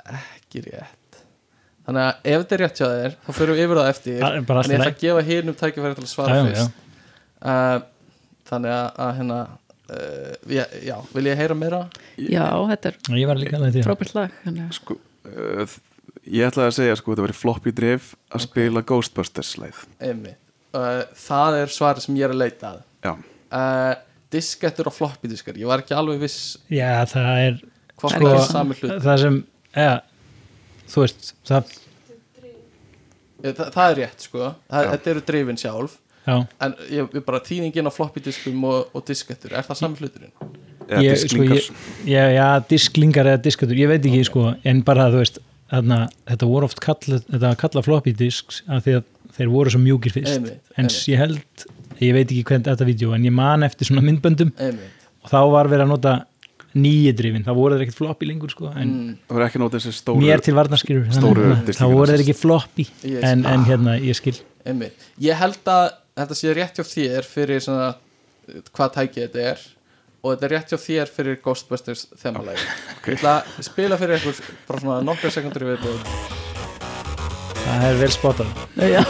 ekki 0.06 0.64
rétt. 0.68 1.20
Þannig 1.86 2.02
að 2.02 2.30
ef 2.32 2.40
þetta 2.42 2.56
er 2.56 2.62
rétt 2.64 2.80
hjá 2.80 2.86
þér 2.90 3.16
þá 3.22 3.28
fyrir 3.36 3.52
við 3.54 3.64
yfir 3.66 3.80
það 3.80 3.92
eftir. 3.92 4.16
En 4.26 4.40
ég 4.40 4.80
ætla 4.80 4.88
að 4.88 5.02
gefa 5.02 5.26
hinnum 5.28 5.58
tækifæri 5.60 5.98
til 5.98 6.06
að 6.06 6.10
svara 6.10 6.40
fyrst. 6.46 6.82
Uh, 7.36 7.76
þannig 8.48 8.74
að, 8.74 8.86
að 9.04 9.12
hérna 9.20 9.38
já, 10.50 10.64
já, 10.82 10.96
vil 11.14 11.28
ég 11.30 11.36
heyra 11.38 11.54
meira? 11.58 11.82
Já, 12.18 12.46
þetta 12.72 12.90
er 12.90 12.96
Ég 13.20 13.28
var 13.30 13.38
líka 13.38 13.58
alveg 13.60 13.76
því. 13.76 13.84
frábært 13.86 14.14
lag 14.16 14.72
sko, 14.74 14.96
uh, 15.30 15.76
Ég 16.26 16.42
ætlaði 16.48 16.66
að 16.72 16.74
segja 16.80 16.96
sko, 16.98 17.12
þetta 17.14 17.26
var 17.28 17.34
floppy 17.38 17.72
drif 17.76 18.08
að 18.34 18.42
spila 18.48 18.82
Ghostbusters 18.82 19.52
leið 19.62 19.84
uh, 20.02 21.04
það 21.14 21.60
er 21.60 21.72
svarið 21.76 22.06
sem 22.08 22.18
ég 22.18 22.26
er 22.26 22.34
að 22.34 22.40
leita 22.42 22.72
að. 22.72 22.80
Já, 23.06 23.12
uh, 23.60 23.94
diskettur 24.34 24.90
og 24.90 24.96
floppy 24.96 25.30
diskar 25.30 25.54
ég 25.60 25.70
var 25.70 25.84
ekki 25.84 25.94
alveg 25.94 26.18
viss 26.26 26.56
Já, 26.72 27.04
það 27.06 27.42
er 27.44 27.60
hvort 27.96 28.16
Sko- 28.18 28.26
það 28.26 28.38
er 28.40 28.48
sami 28.50 28.78
hlut 28.80 28.96
það 29.06 29.20
sem 29.22 29.38
ja, 29.76 29.94
þú 30.90 31.04
veist 31.06 31.30
það, 31.46 31.76
Ég, 33.44 33.52
það, 33.54 33.68
það 33.76 33.90
er 33.92 33.98
rétt 34.00 34.24
sko, 34.26 34.42
það, 34.66 34.82
Já. 34.86 34.90
þetta 34.96 35.10
eru 35.12 35.22
drifin 35.30 35.58
sjálf 35.60 35.96
já, 36.26 36.36
en 36.60 36.76
ég, 36.90 37.10
ég 37.14 37.24
bara 37.26 37.40
þýningin 37.46 37.88
á 37.88 37.92
floppy 37.94 38.22
diskum 38.24 38.64
og, 38.68 38.88
og 38.94 39.04
diskettur, 39.08 39.54
er 39.56 39.66
það 39.66 39.80
sami 39.82 40.00
hluturinn? 40.02 40.32
eða 40.86 41.02
Ég- 41.02 41.16
disklingar. 41.18 41.60
sko, 41.60 41.74
já, 42.06 42.22
já, 42.30 42.46
disklingar 42.70 43.26
eða 43.26 43.42
diskatur, 43.42 43.78
ég 43.78 43.90
veit 43.90 44.04
ekki 44.06 44.24
sko, 44.28 44.46
en 44.64 44.82
bara 44.86 45.08
þú 45.10 45.22
veist 45.22 45.40
þarna, 45.70 45.98
þetta 46.30 46.46
voru 46.50 46.68
oft 46.68 46.80
kalla, 46.80 47.18
þetta 47.26 47.56
kalla 47.58 47.82
floppy 47.82 48.14
disks 48.16 48.62
af 48.68 48.84
því 48.86 49.00
að 49.00 49.04
þeir 49.36 49.50
voru 49.52 49.72
svo 49.74 49.82
mjúkir 49.82 50.14
fyrst. 50.14 50.36
Einmitt, 50.36 50.60
en 50.76 50.86
einmitt. 50.86 51.02
ég 51.10 51.20
held, 51.20 51.66
ég 52.00 52.14
veit 52.16 52.30
ekki 52.30 52.44
hvernig 52.44 52.70
þetta 52.70 52.88
vídeo, 52.88 53.12
en 53.16 53.26
ég 53.26 53.34
man 53.34 53.66
eftir 53.66 53.90
svona 53.90 54.04
myndböndum. 54.06 54.52
Einmitt. 54.62 55.04
Og 55.24 55.32
þá 55.32 55.38
var 55.50 55.68
verið 55.72 55.86
að 55.88 55.92
nota 55.92 56.14
nýju 56.76 57.12
drifin, 57.16 57.44
þá 57.44 57.52
voru 57.56 57.76
þeir 57.76 57.86
ekkert 57.86 57.98
floppy 57.98 58.26
lengur 58.28 58.52
sko, 58.52 58.70
en 58.76 58.88
mm, 58.92 59.14
Það 59.32 59.92
stóru 59.96 60.20
mér 60.22 60.42
til 60.44 60.54
varnarskýrur 60.54 61.06
stóru 61.10 61.46
þá 61.66 61.86
voru 61.88 62.12
þeir 62.12 62.24
ekki 62.26 62.36
floppy. 62.36 62.86
Ég 63.02 63.24
en, 63.24 63.42
skil. 63.42 63.52
en 63.52 63.64
hérna, 63.64 63.94
ég 63.98 64.18
skil. 64.18 64.36
Einmitt, 64.66 65.06
ég 65.24 65.38
held 65.40 65.72
að 65.72 65.86
þetta 66.16 66.38
sé 66.38 66.54
rétt 66.56 66.78
hjá 66.80 66.84
þér 66.88 67.28
fyrir 67.28 67.64
svona 67.64 67.88
hvað 68.72 68.94
tæki 69.00 69.26
þetta 69.26 69.44
er 69.52 69.66
og 70.22 70.32
þetta 70.32 70.46
er 70.48 70.54
rétt 70.56 70.72
hjá 70.72 70.78
þér 70.86 71.12
fyrir 71.18 71.38
Ghostbusters 71.44 72.06
þemalægi 72.22 72.64
Ok. 72.96 73.12
ég 73.12 73.18
ætla 73.18 73.36
að 73.44 73.68
spila 73.68 74.00
fyrir 74.00 74.20
ykkur 74.22 74.42
bara 74.68 74.82
svona 74.84 74.98
nokkra 75.06 75.32
sekundur 75.34 75.66
í 75.66 75.70
viðbúð 75.74 76.44
það 77.66 77.84
er 77.88 77.96
vel 78.00 78.10
spotað. 78.14 78.50
Já, 78.86 79.02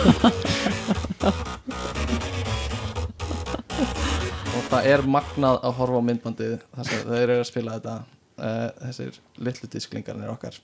og 4.56 4.62
það 4.70 4.88
er 4.92 5.04
magnað 5.16 5.58
að 5.60 5.76
horfa 5.80 6.00
á 6.00 6.06
myndbandið 6.08 6.54
þar 6.62 6.88
sem 6.88 7.02
þeir 7.10 7.24
eru 7.26 7.36
að 7.42 7.48
spila 7.50 7.76
þetta 7.76 7.96
uh, 8.00 8.68
þessir 8.86 9.20
litlu 9.48 9.70
disklingarnir 9.74 10.32
okkar. 10.32 10.58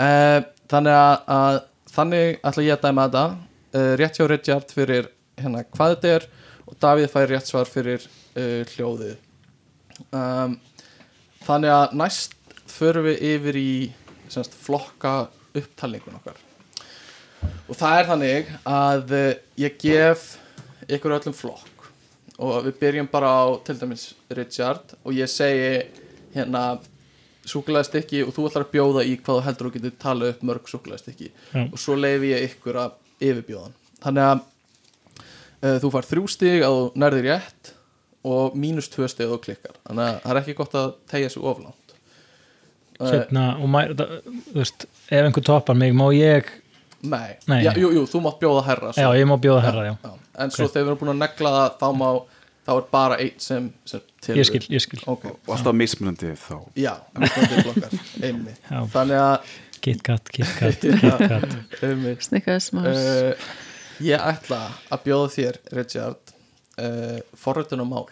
Uh, 0.00 0.40
þannig 0.72 0.96
að, 0.96 1.14
að 1.36 1.60
þannig 1.92 2.40
ætla 2.50 2.66
ég 2.66 2.78
að 2.78 2.84
dæma 2.86 3.06
þetta 3.08 3.24
uh, 3.28 3.92
rétt 4.00 4.20
hjá 4.20 4.26
Richard 4.32 4.76
fyrir 4.76 5.10
hérna 5.44 5.64
hvað 5.68 5.94
þetta 5.94 6.12
er 6.16 6.26
og 6.70 6.76
Davíð 6.80 7.10
fær 7.10 7.30
rétt 7.30 7.50
svar 7.50 7.68
fyrir 7.68 8.04
uh, 8.04 8.62
hljóðið. 8.74 9.16
Um, 10.14 10.54
þannig 11.44 11.74
að 11.74 11.96
næst 11.98 12.36
förum 12.70 13.08
við 13.08 13.24
yfir 13.32 13.58
í 13.58 13.72
semst, 14.30 14.54
flokka 14.54 15.14
upptalningun 15.58 16.20
okkar. 16.20 16.38
Og 17.66 17.74
það 17.74 17.96
er 17.96 18.08
þannig 18.12 18.54
að 18.70 19.16
uh, 19.16 19.26
ég 19.58 19.80
gef 19.82 20.30
ykkur 20.86 21.16
öllum 21.18 21.36
flokk. 21.36 21.90
Og 22.40 22.62
við 22.68 22.78
byrjum 22.80 23.10
bara 23.10 23.34
á 23.34 23.44
til 23.66 23.76
dæmis 23.82 24.12
Richard. 24.32 24.94
Og 25.04 25.16
ég 25.18 25.28
segi 25.28 25.82
hérna 26.36 26.78
súkulæðstykki 27.48 28.22
og 28.26 28.34
þú 28.36 28.46
ætlar 28.48 28.66
að 28.66 28.72
bjóða 28.74 29.04
í 29.08 29.16
hvað 29.18 29.38
þú 29.38 29.44
heldur 29.46 29.68
þú 29.68 29.74
getur 29.76 29.94
talað 30.02 30.32
upp 30.34 30.42
mörg 30.46 30.70
súkulæðstykki 30.70 31.28
Já. 31.30 31.62
og 31.64 31.76
svo 31.80 31.96
leifi 31.98 32.32
ég 32.34 32.46
ykkur 32.50 32.78
að 32.84 32.96
yfirbjóðan 33.20 33.76
þannig 34.04 34.26
að 34.26 34.42
þú 35.60 35.90
far 35.92 36.08
þrjú 36.08 36.24
stig 36.32 36.62
að 36.66 36.76
þú 36.78 36.86
nærðir 37.02 37.26
rétt 37.30 37.72
og 38.30 38.56
mínus 38.60 38.88
tvö 38.92 39.08
stig 39.08 39.26
að 39.26 39.34
þú 39.34 39.38
klikkar. 39.46 39.76
Þannig 39.88 40.06
að 40.06 40.16
það 40.24 40.32
er 40.34 40.40
ekki 40.42 40.54
gott 40.58 40.74
að 40.80 40.88
tegja 41.12 41.30
sig 41.32 41.44
oflánt 41.52 41.94
uh, 43.00 43.06
Sérna, 43.10 43.44
og 43.60 43.70
mæ, 43.72 43.78
það, 43.96 44.16
þú 44.50 44.56
veist, 44.58 44.84
ef 45.08 45.22
einhver 45.28 45.46
toppar 45.46 45.78
mig, 45.80 45.94
má 45.96 46.06
ég 46.16 46.50
Nei, 47.00 47.30
Nei. 47.48 47.62
Já, 47.64 47.70
jú, 47.80 47.88
jú, 47.96 48.02
þú 48.04 48.20
mátt 48.26 48.36
bjóða 48.42 48.64
herra 48.66 48.90
svo. 48.92 49.00
já, 49.06 49.08
ég 49.16 49.24
má 49.30 49.38
bjóða 49.40 49.62
herra, 49.64 49.84
já, 49.88 49.94
Já, 50.04 50.10
En 50.44 50.52
svo 50.52 50.66
þegar 50.68 50.82
við 50.84 50.90
erum 50.90 50.98
búin 51.00 51.12
að 51.14 51.22
negla 51.22 51.52
það 51.54 51.78
þá 51.80 51.86
má, 51.96 52.08
þá 52.68 52.72
er 52.74 52.84
bara 52.92 53.16
einn 53.24 53.38
sem, 53.40 53.70
sem 53.88 54.02
til 54.20 54.36
ég 54.36 54.48
skil, 54.50 54.60
ég 54.68 54.84
skil. 54.84 55.00
Ok, 55.08 55.24
og 55.32 55.54
alltaf 55.56 55.76
mismunandi 55.80 56.34
þá 56.36 56.58
já, 56.76 56.92
mismunandi 57.16 57.64
blokkar 57.64 57.96
einmitt, 58.28 58.68
þannig 58.92 59.22
að 59.22 59.50
KitKat, 59.80 60.28
KitKat, 60.36 60.84
KitKat 61.80 62.26
Snickers, 62.28 62.68
Mars 62.76 63.00
uh, 63.00 63.50
ég 64.04 64.30
ætla 64.32 64.62
að 64.90 65.04
bjóða 65.06 65.30
þér 65.36 65.60
Richard 65.76 66.34
uh, 66.80 67.20
forröldun 67.38 67.84
og 67.84 67.92
mál 67.92 68.08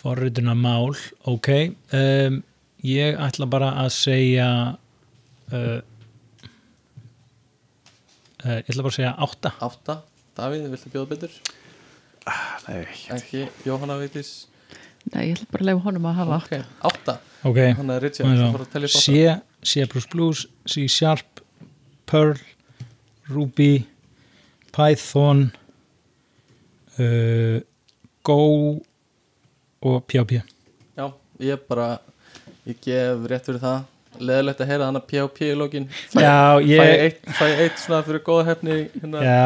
forrituna 0.00 0.54
mál, 0.54 0.94
ok. 1.28 1.48
Um, 1.92 2.40
ég 2.86 3.18
ætla 3.20 3.48
bara 3.50 3.72
að 3.82 3.90
segja 3.94 4.48
uh, 5.52 5.80
uh, 8.44 8.58
ég 8.60 8.70
ætla 8.70 8.84
bara 8.84 8.92
að 8.92 8.96
segja 8.96 9.16
átta. 9.26 9.52
Átta, 9.66 9.98
Davíð, 10.38 10.68
viltu 10.72 10.92
bjóða 10.94 11.10
betur? 11.14 11.40
nei, 12.68 12.84
ekki, 13.16 13.46
Jóhanna 13.64 13.96
Veitis 13.98 14.46
Nei, 15.10 15.30
ég 15.30 15.38
ætla 15.38 15.48
bara 15.50 15.64
að 15.64 15.68
lefa 15.70 15.84
honum 15.86 16.08
að 16.10 16.18
hafa 16.20 16.36
ok, 16.36 16.50
átta, 16.90 17.14
ok, 17.48 17.60
þannig 17.78 17.94
að 17.94 18.02
Richard 18.04 18.34
þú 18.36 18.50
fara 18.54 18.66
að 18.66 18.74
telja 18.74 18.90
upp 18.90 18.98
átta. 19.00 19.04
C, 19.64 19.72
C++, 19.72 20.44
C 20.70 20.84
Sharp 20.92 21.40
Perl, 22.10 22.36
Ruby 23.30 23.70
Python 24.74 25.48
uh, 26.98 27.58
Go 28.26 28.40
og 29.80 30.04
PHP 30.10 30.40
já, 30.96 31.06
ég 31.40 31.66
bara 31.68 31.94
ég 32.68 32.76
gef 32.84 33.26
rétt 33.30 33.48
fyrir 33.48 33.62
það. 33.62 33.80
Leðilegt 34.20 34.60
að 34.60 34.68
heyra 34.72 34.86
þannig 34.88 35.04
að 35.04 35.10
P.O.P. 35.10 35.44
í 35.46 35.56
lokin. 35.56 35.84
Fæ, 36.12 36.20
ég 36.66 37.20
fæ 37.38 37.44
ég 37.46 37.60
eitt 37.64 37.78
svona 37.80 38.00
fyrir 38.04 38.24
góða 38.26 38.48
hefni 38.50 38.80
hérna, 38.98 39.22
já 39.24 39.44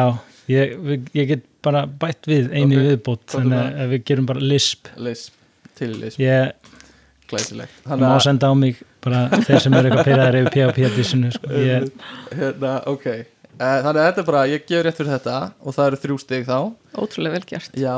ég, 0.51 0.73
ég 1.15 1.29
get 1.29 1.45
bara 1.65 1.85
bætt 1.87 2.27
við 2.29 2.49
einu 2.51 2.79
Ok, 2.79 2.87
viðbót 2.89 3.23
þannig 3.35 3.79
að 3.85 3.93
við 3.93 4.03
gerum 4.09 4.27
bara 4.29 4.43
lisp. 4.53 4.89
Lisp, 5.01 5.37
til 5.77 5.93
lisp, 6.01 6.19
ég 6.21 6.73
glæsilegt. 7.29 7.77
Má 7.87 8.17
senda 8.25 8.51
á 8.51 8.53
mig 8.57 8.81
bara 9.05 9.27
þeir 9.45 9.63
sem 9.63 9.77
eru 9.77 9.89
eitthvað 9.89 10.09
pyrraðir 10.09 10.39
yfir 10.41 10.53
PHP 10.57 10.91
dissinu 10.97 11.31
sko. 11.33 11.53
ég, 11.69 11.87
hérna, 12.33 12.75
ok 12.91 13.07
þannig 13.59 13.99
að 14.01 14.07
þetta 14.07 14.21
er 14.21 14.27
bara, 14.29 14.43
ég 14.51 14.65
gef 14.67 14.83
rétt 14.85 14.99
fyrir 14.99 15.13
þetta 15.13 15.37
og 15.61 15.75
það 15.77 15.89
eru 15.89 16.01
þrjú 16.03 16.17
stig 16.23 16.47
þá. 16.49 16.59
Ótrúlega 16.95 17.37
vel 17.37 17.47
gert. 17.49 17.77
Já. 17.79 17.95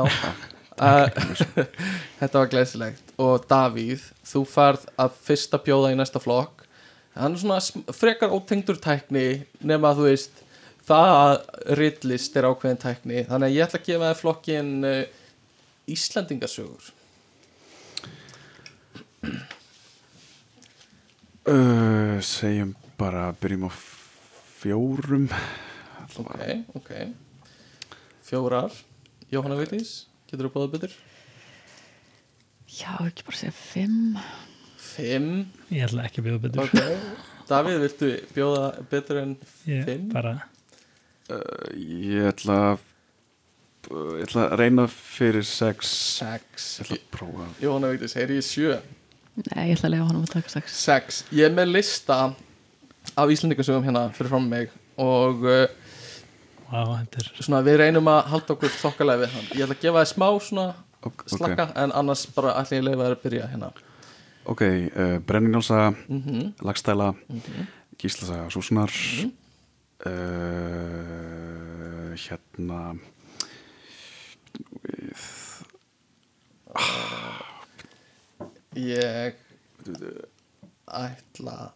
Uh, 0.78 1.06
þetta 2.20 2.42
var 2.42 2.50
glæsilegt. 2.52 3.14
Og 3.18 3.46
Davíð, 3.50 4.04
þú 4.26 4.44
farð 4.48 4.84
að 5.00 5.16
fyrsta 5.28 5.62
bjóða 5.62 5.94
í 5.94 5.98
næsta 5.98 6.22
flokk. 6.22 6.66
Hann 7.18 7.34
er 7.34 7.42
svona 7.42 7.94
frekar 7.96 8.34
ótengdur 8.34 8.78
tækni 8.78 9.42
nema 9.58 9.90
að 9.90 10.02
þú 10.02 10.10
veist 10.12 10.44
það 10.88 11.14
að 11.14 11.34
rillist 11.80 12.36
er 12.38 12.46
ákveðin 12.46 12.84
tækni. 12.84 13.24
Þannig 13.26 13.48
að 13.48 13.56
ég 13.56 13.66
ætla 13.66 13.80
að 13.82 13.88
gefa 13.90 14.12
þér 14.12 14.22
flokkin 14.22 14.70
uh, 14.86 15.02
Íslandingasögur 15.88 16.92
uh, 21.48 22.20
segjum 22.20 22.74
bara 23.00 23.30
byrjum 23.40 23.68
á 23.68 23.97
fjórum. 24.58 25.28
Ok, 26.18 26.40
ok. 26.74 26.90
Fjórar. 28.26 28.72
Jóhanna 29.30 29.58
Vigdís, 29.60 30.06
getur 30.30 30.48
þú 30.48 30.52
bóðað 30.54 30.74
betur? 30.74 30.94
Já, 32.68 32.94
ekki 33.06 33.24
bara 33.28 33.38
segja 33.38 33.54
fimm. 33.56 34.18
Fimm. 34.80 35.32
Ég 35.72 35.84
ætla 35.86 36.06
ekki 36.08 36.22
að 36.22 36.28
bjóða 36.28 36.42
betur. 36.46 36.64
Ok, 36.64 37.24
Davíð, 37.48 37.78
viltu 37.84 38.10
bjóða 38.36 38.64
betur 38.90 39.20
en 39.22 39.34
ég, 39.68 39.84
fimm? 39.88 40.08
bara, 40.12 40.34
uh, 41.32 41.68
ég 41.78 42.26
ætla 42.32 42.58
að 42.72 42.86
ég 43.88 44.26
ætla 44.26 44.48
að 44.48 44.56
reyna 44.60 44.88
fyrir 44.92 45.46
sex. 45.48 45.92
Sex. 46.18 46.68
Ég 46.80 46.88
ætla 46.88 46.98
að 46.98 47.06
prófa. 47.14 47.48
Jóhanna 47.62 47.92
Vigdís, 47.94 48.16
heyri 48.18 48.40
ég 48.40 48.48
sjö. 48.48 48.74
Nei, 49.38 49.68
ég 49.70 49.76
ætla 49.78 49.86
að 49.92 49.94
lefa 49.94 50.08
honum 50.10 50.26
að 50.26 50.34
taka 50.34 50.52
sex. 50.56 50.76
Sex, 50.82 51.22
ég 51.32 51.46
er 51.48 51.54
með 51.56 51.76
lista 51.76 52.18
af 53.18 53.30
Íslandingasögum 53.34 53.84
hérna 53.86 54.02
fyrir 54.16 54.30
fram 54.32 54.46
mig 54.50 54.66
og 55.00 55.36
uh, 55.46 55.66
þetta 56.70 57.16
er 57.22 57.26
svona 57.40 57.60
við 57.66 57.76
reynum 57.82 58.06
að 58.12 58.20
halda 58.32 58.50
okkur 58.54 58.72
þokkalega 58.82 59.20
við 59.24 59.30
hann 59.34 59.46
Ég 59.56 59.62
ætla 59.66 59.76
að 59.76 59.82
gefa 59.86 60.02
þér 60.04 60.10
smá 60.12 60.28
svona 60.48 60.66
ok, 61.08 61.18
slakka 61.34 61.64
en 61.84 61.90
annars 62.00 62.22
bara 62.36 62.50
að 62.60 62.64
leifa 62.84 63.02
þér 63.06 63.14
að 63.16 63.22
byrja 63.24 63.44
hérna 63.52 63.68
ok, 64.48 64.62
uh, 64.62 65.16
Brenningnálsaga 65.28 65.88
mm 66.08 66.20
-hmm. 66.22 66.44
Lagstæla, 66.64 67.08
Mhm. 67.28 67.66
Gíslasaga 67.98 68.50
Súsunar 68.50 68.90
Mhm. 68.90 69.30
uh, 70.06 70.10
hérna 72.16 72.80
við, 74.82 75.20
Ég 78.76 79.34
ætla 80.88 81.72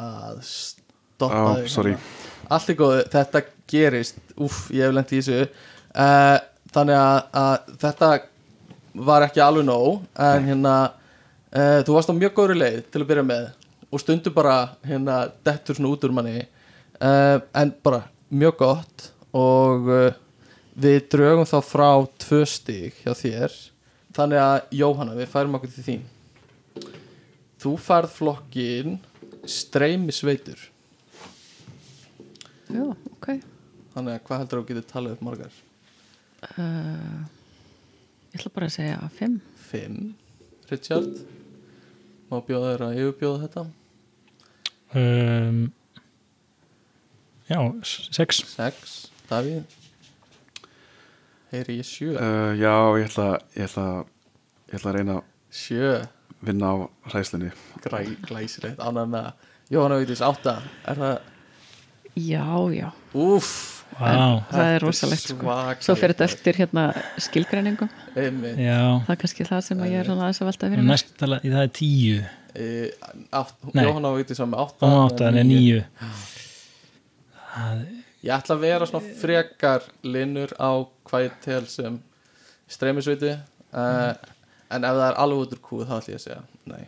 að 0.00 0.40
stoppa 0.46 1.54
sorry. 1.70 1.94
hérna. 1.96 2.34
Allt 2.56 2.70
er 2.70 2.78
góð, 2.78 2.96
þetta 3.10 3.42
gerist 3.70 4.20
Úff, 4.36 4.66
ég 4.70 4.84
hef 4.86 4.94
lent 4.94 5.12
í 5.14 5.20
þessu. 5.20 5.48
Uh, 5.96 6.36
Þannig 6.76 6.98
að, 6.98 7.18
að 7.40 7.70
þetta 7.80 8.08
var 9.06 9.24
ekki 9.24 9.40
alveg 9.40 9.64
nóg 9.64 10.02
En 10.20 10.44
hérna 10.44 10.74
uh, 10.90 11.80
Þú 11.86 11.94
varst 11.96 12.10
á 12.12 12.18
mjög 12.18 12.34
góðri 12.36 12.58
leið 12.60 12.78
til 12.92 13.00
að 13.02 13.08
byrja 13.10 13.24
með 13.26 13.46
Og 13.90 14.02
stundu 14.02 14.32
bara 14.34 14.56
hérna 14.84 15.22
Dettur 15.46 15.78
svona 15.78 15.94
út 15.94 16.04
úr 16.04 16.14
manni. 16.14 16.44
Uh, 17.00 17.40
En 17.56 17.72
bara 17.86 18.02
mjög 18.28 18.58
gott 18.60 19.08
Og 19.36 19.88
við 20.76 21.06
drögum 21.12 21.48
þá 21.48 21.56
frá 21.64 21.88
Tvö 22.20 22.42
stig 22.48 22.98
hjá 23.02 23.14
þér. 23.16 23.54
Þannig 24.16 24.40
að 24.40 24.76
Jóhanna, 24.78 25.16
við 25.16 25.28
færum 25.32 25.56
okkur 25.58 25.72
til 25.72 25.84
þín. 25.86 26.04
Þú 27.60 27.72
færð 27.80 28.12
flokkin 28.16 28.98
streymisveitur. 29.50 30.58
Já, 32.72 32.82
ok. 33.12 33.28
Þannig 33.94 34.12
að 34.18 34.22
hvað 34.26 34.40
heldur 34.42 34.60
þú 34.62 34.68
getur 34.70 34.86
talað 34.90 35.16
upp 35.16 35.24
margar? 35.24 35.56
uh, 36.56 37.24
Ég 38.34 38.40
ætla 38.42 38.52
bara 38.54 38.66
að 38.68 38.74
segja 38.76 39.08
fimm. 39.16 39.38
Fimm. 39.70 40.14
Richard 40.70 41.20
Má 42.26 42.40
bjóða 42.42 42.72
þér 42.74 42.82
að 42.88 42.96
yfirbjóða 43.00 43.42
þetta? 43.46 43.62
Um, 44.98 45.60
já, 47.48 47.58
s- 47.86 48.08
sex. 48.16 48.40
Sex. 48.50 48.96
Davíð? 49.30 49.62
Heyri 51.52 51.76
ég 51.78 51.86
sjö? 51.86 52.10
Uh, 52.18 52.52
já, 52.58 52.74
ég 52.98 53.06
ætla, 53.06 53.28
ég 53.54 53.68
ætla 53.70 53.86
ég 54.66 54.74
ætla 54.80 54.90
að 54.90 54.96
reyna 54.98 55.16
að 55.20 55.32
Sjö 55.56 55.92
vinna 56.44 56.72
á 56.72 56.74
hræslinni 57.12 57.52
Græ, 57.84 58.02
Glæsilegt. 58.26 58.78
Ánægð 58.82 59.08
með 59.14 59.24
það 59.24 59.32
Jóhanna 59.70 59.96
Vítis 60.02 60.20
átta. 60.22 60.58
Er 60.86 61.00
það 61.00 61.16
Já, 62.16 62.44
já, 62.72 62.90
Úff. 63.12 63.84
Vá. 63.96 64.42
það 64.50 64.70
er 64.74 64.82
rosalegt 64.84 65.30
sko. 65.30 65.54
Svo 65.84 65.94
fyrir 65.96 66.14
þetta 66.16 66.26
eftir 66.26 66.58
hérna 66.60 66.84
já, 68.60 68.80
Það 69.06 69.12
er 69.14 69.20
kannski 69.20 69.46
það 69.46 69.60
sem 69.64 69.82
að 69.84 69.92
ég 69.92 70.00
er 70.00 70.08
svona 70.10 70.24
aðeins 70.26 70.40
að 70.42 70.48
velta 70.50 70.70
fyrir 70.72 70.82
mér. 70.82 70.90
næst 70.90 71.12
tala, 71.20 71.38
það 71.44 71.62
er 71.62 71.70
tíu. 71.76 72.18
E, 72.56 72.66
átt. 73.36 73.54
Jóhanna 73.76 74.12
Vítis 74.16 74.40
var 74.42 74.50
með 74.52 74.64
átta 74.64 74.90
og 74.90 74.98
átta, 75.06 75.28
það 75.30 75.40
er 75.42 75.48
níu. 75.48 75.80
Ég 78.26 78.32
ætla 78.34 78.56
að 78.56 78.64
vera 78.64 78.88
svona 78.90 79.16
frekar 79.20 79.86
linnur 80.04 80.52
á 80.58 80.70
hvað 81.06 81.26
ég 81.28 81.36
tel 81.44 81.62
sem 81.70 82.00
streymisveiti 82.68 83.32
uh, 83.32 84.12
en 84.70 84.86
ef 84.88 84.96
það 84.98 85.08
er 85.08 85.18
alveg 85.24 85.42
út 85.44 85.52
úr 85.56 85.60
kúð 85.64 85.84
þá 85.88 85.94
ætla 85.98 86.14
ég 86.14 86.20
að 86.20 86.24
segja 86.24 86.42
nei. 86.72 86.84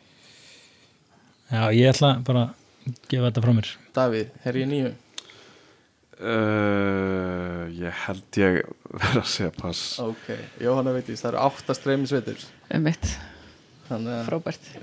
já, 1.51 1.63
ég 1.79 1.93
ætla 1.93 2.11
bara 2.27 2.47
að 2.49 2.97
gefa 3.11 3.29
þetta 3.29 3.45
frá 3.45 3.53
mér. 3.59 3.71
Davíð, 3.99 4.33
er 4.49 4.59
ég 4.63 4.71
nýju? 4.73 4.91
uh, 6.19 7.63
ég 7.79 8.03
held 8.07 8.41
ég 8.43 8.59
verða 8.91 9.23
að 9.23 9.31
segja 9.35 9.53
pass. 9.61 9.85
Ok, 10.03 10.27
Jóhanna 10.65 10.97
veitist, 10.97 11.23
það 11.23 11.33
eru 11.35 11.45
átta 11.47 11.79
streymisveitur 11.79 12.45
um 12.75 12.85
mitt, 12.89 13.15
frábært. 13.89 14.63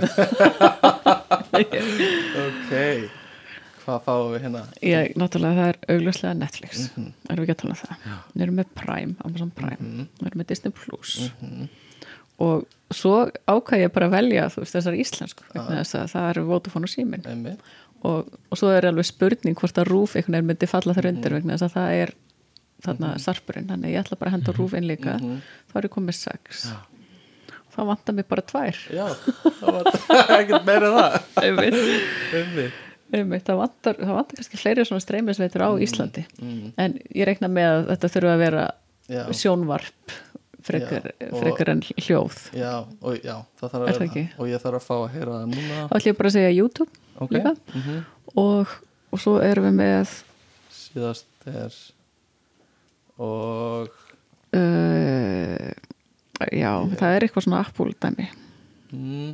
Ok 1.56 2.72
hvað 3.86 4.02
fáum 4.06 4.32
við 4.34 4.46
hérna? 4.46 4.62
Ég, 4.82 5.12
náttúrulega 5.20 5.60
það 5.60 5.72
er 5.72 5.78
augljóslega 5.96 6.38
Netflix. 6.40 6.86
Mhm. 6.96 7.10
erum 7.30 7.44
við 7.44 7.50
ekki 7.50 7.56
að 7.56 7.62
tala 7.62 7.76
um 7.76 7.82
það? 7.82 8.08
Við 8.34 8.46
erum 8.46 8.60
með 8.60 8.72
Prime, 8.82 9.16
Amazon 9.28 9.52
Prime. 9.60 9.78
Mhm. 9.80 10.08
við 10.20 10.30
erum 10.30 10.42
með 10.42 10.48
Disney 10.52 10.74
Plus. 10.80 11.12
Og 12.46 12.66
svo 12.94 13.30
ákvað 13.50 13.82
ég 13.86 13.92
bara 13.94 14.08
að 14.08 14.16
velja 14.20 14.50
veist 14.56 14.76
þessar 14.76 14.94
íslensku 15.00 15.44
vegna 15.54 15.80
þess 15.82 15.96
að 15.96 16.12
það 16.14 16.30
eru 16.30 16.44
Vodafone 16.46 16.86
og 16.86 16.90
Símin 16.94 17.26
og, 18.06 18.28
og 18.52 18.58
svo 18.60 18.70
er 18.70 18.86
alveg 18.86 19.06
spurning 19.10 19.56
hvort 19.58 19.80
að 19.82 19.88
rúf 19.90 20.14
einhvern 20.16 20.36
veginn 20.38 20.50
myndi 20.52 20.68
falla 20.70 20.94
þar 20.94 21.08
Mhm. 21.10 21.16
undir 21.18 21.34
vegna 21.34 21.54
þess 21.58 21.66
að 21.70 21.76
það 21.80 21.96
er 22.04 22.14
þarna 22.86 23.14
sarpurinn, 23.18 23.66
þannig 23.72 23.94
ég 23.96 24.04
ætla 24.04 24.18
bara 24.20 24.30
að 24.30 24.36
henda 24.36 24.54
rúf 24.54 24.74
inn 24.78 24.86
líka, 24.88 25.16
Mhm. 25.18 25.42
þá 25.72 25.76
er 25.80 25.82
ég 25.88 25.94
komið 25.96 26.14
sex. 26.14 26.68
Þá 27.76 27.80
vantar 27.90 28.14
mér 28.16 28.28
bara 28.30 28.42
tvær. 28.42 28.78
Já, 28.94 29.08
það 29.60 29.74
var 29.74 29.84
ekkert 30.40 30.66
meira 30.66 30.92
það. 30.94 31.16
Einmitt, 31.42 32.74
Einmitt. 33.14 33.46
Það 33.48 33.58
vantar 33.64 33.96
það 34.00 34.14
vantar 34.20 34.36
kannski 34.40 34.58
fleiri 34.62 34.86
svona 34.86 35.02
streymisveitur 35.04 35.62
á 35.66 35.70
Íslandi. 35.82 36.26
Mm, 36.42 36.72
en 36.78 37.00
ég 37.16 37.26
reikna 37.28 37.50
með 37.50 37.72
að 37.72 37.90
þetta 37.96 38.12
þurfa 38.16 38.34
að 38.36 38.44
vera 38.46 38.64
Já, 39.10 39.24
sjónvarp 39.38 40.16
frekar, 40.66 41.08
Já, 41.22 41.28
og- 41.32 41.40
frekar 41.44 41.70
en 41.76 41.82
hljóð 41.86 42.38
já, 42.58 42.72
og 43.02 43.20
já, 43.22 43.36
Er 43.66 44.00
vera? 44.00 44.24
Og 44.40 44.48
ég 44.50 44.64
þarf 44.64 44.80
að 44.80 44.86
fá 44.88 44.96
að 44.98 45.12
heyra 45.16 45.36
það 45.40 45.52
núna 45.54 45.82
þá 45.90 45.96
ætlum 46.00 46.12
ég 46.12 46.18
bara 46.22 46.30
að 46.32 46.38
segja 46.40 46.56
YouTube 46.58 46.92
Ok, 47.22 47.32
líka. 47.38 47.56
mhm. 47.76 48.00
og, 48.36 48.68
og 49.14 49.20
svo 49.24 49.38
erum 49.46 49.70
við 49.70 49.78
með 49.82 50.16
síðast 50.76 51.50
er 51.52 51.78
Og 53.16 53.90
uh, 54.56 55.72
já, 56.52 56.72
það 57.00 57.14
er 57.16 57.26
eitthvað 57.28 57.46
svona 57.48 57.62
Apple 57.64 57.94
dæmi 58.04 58.26
mm, 58.92 59.30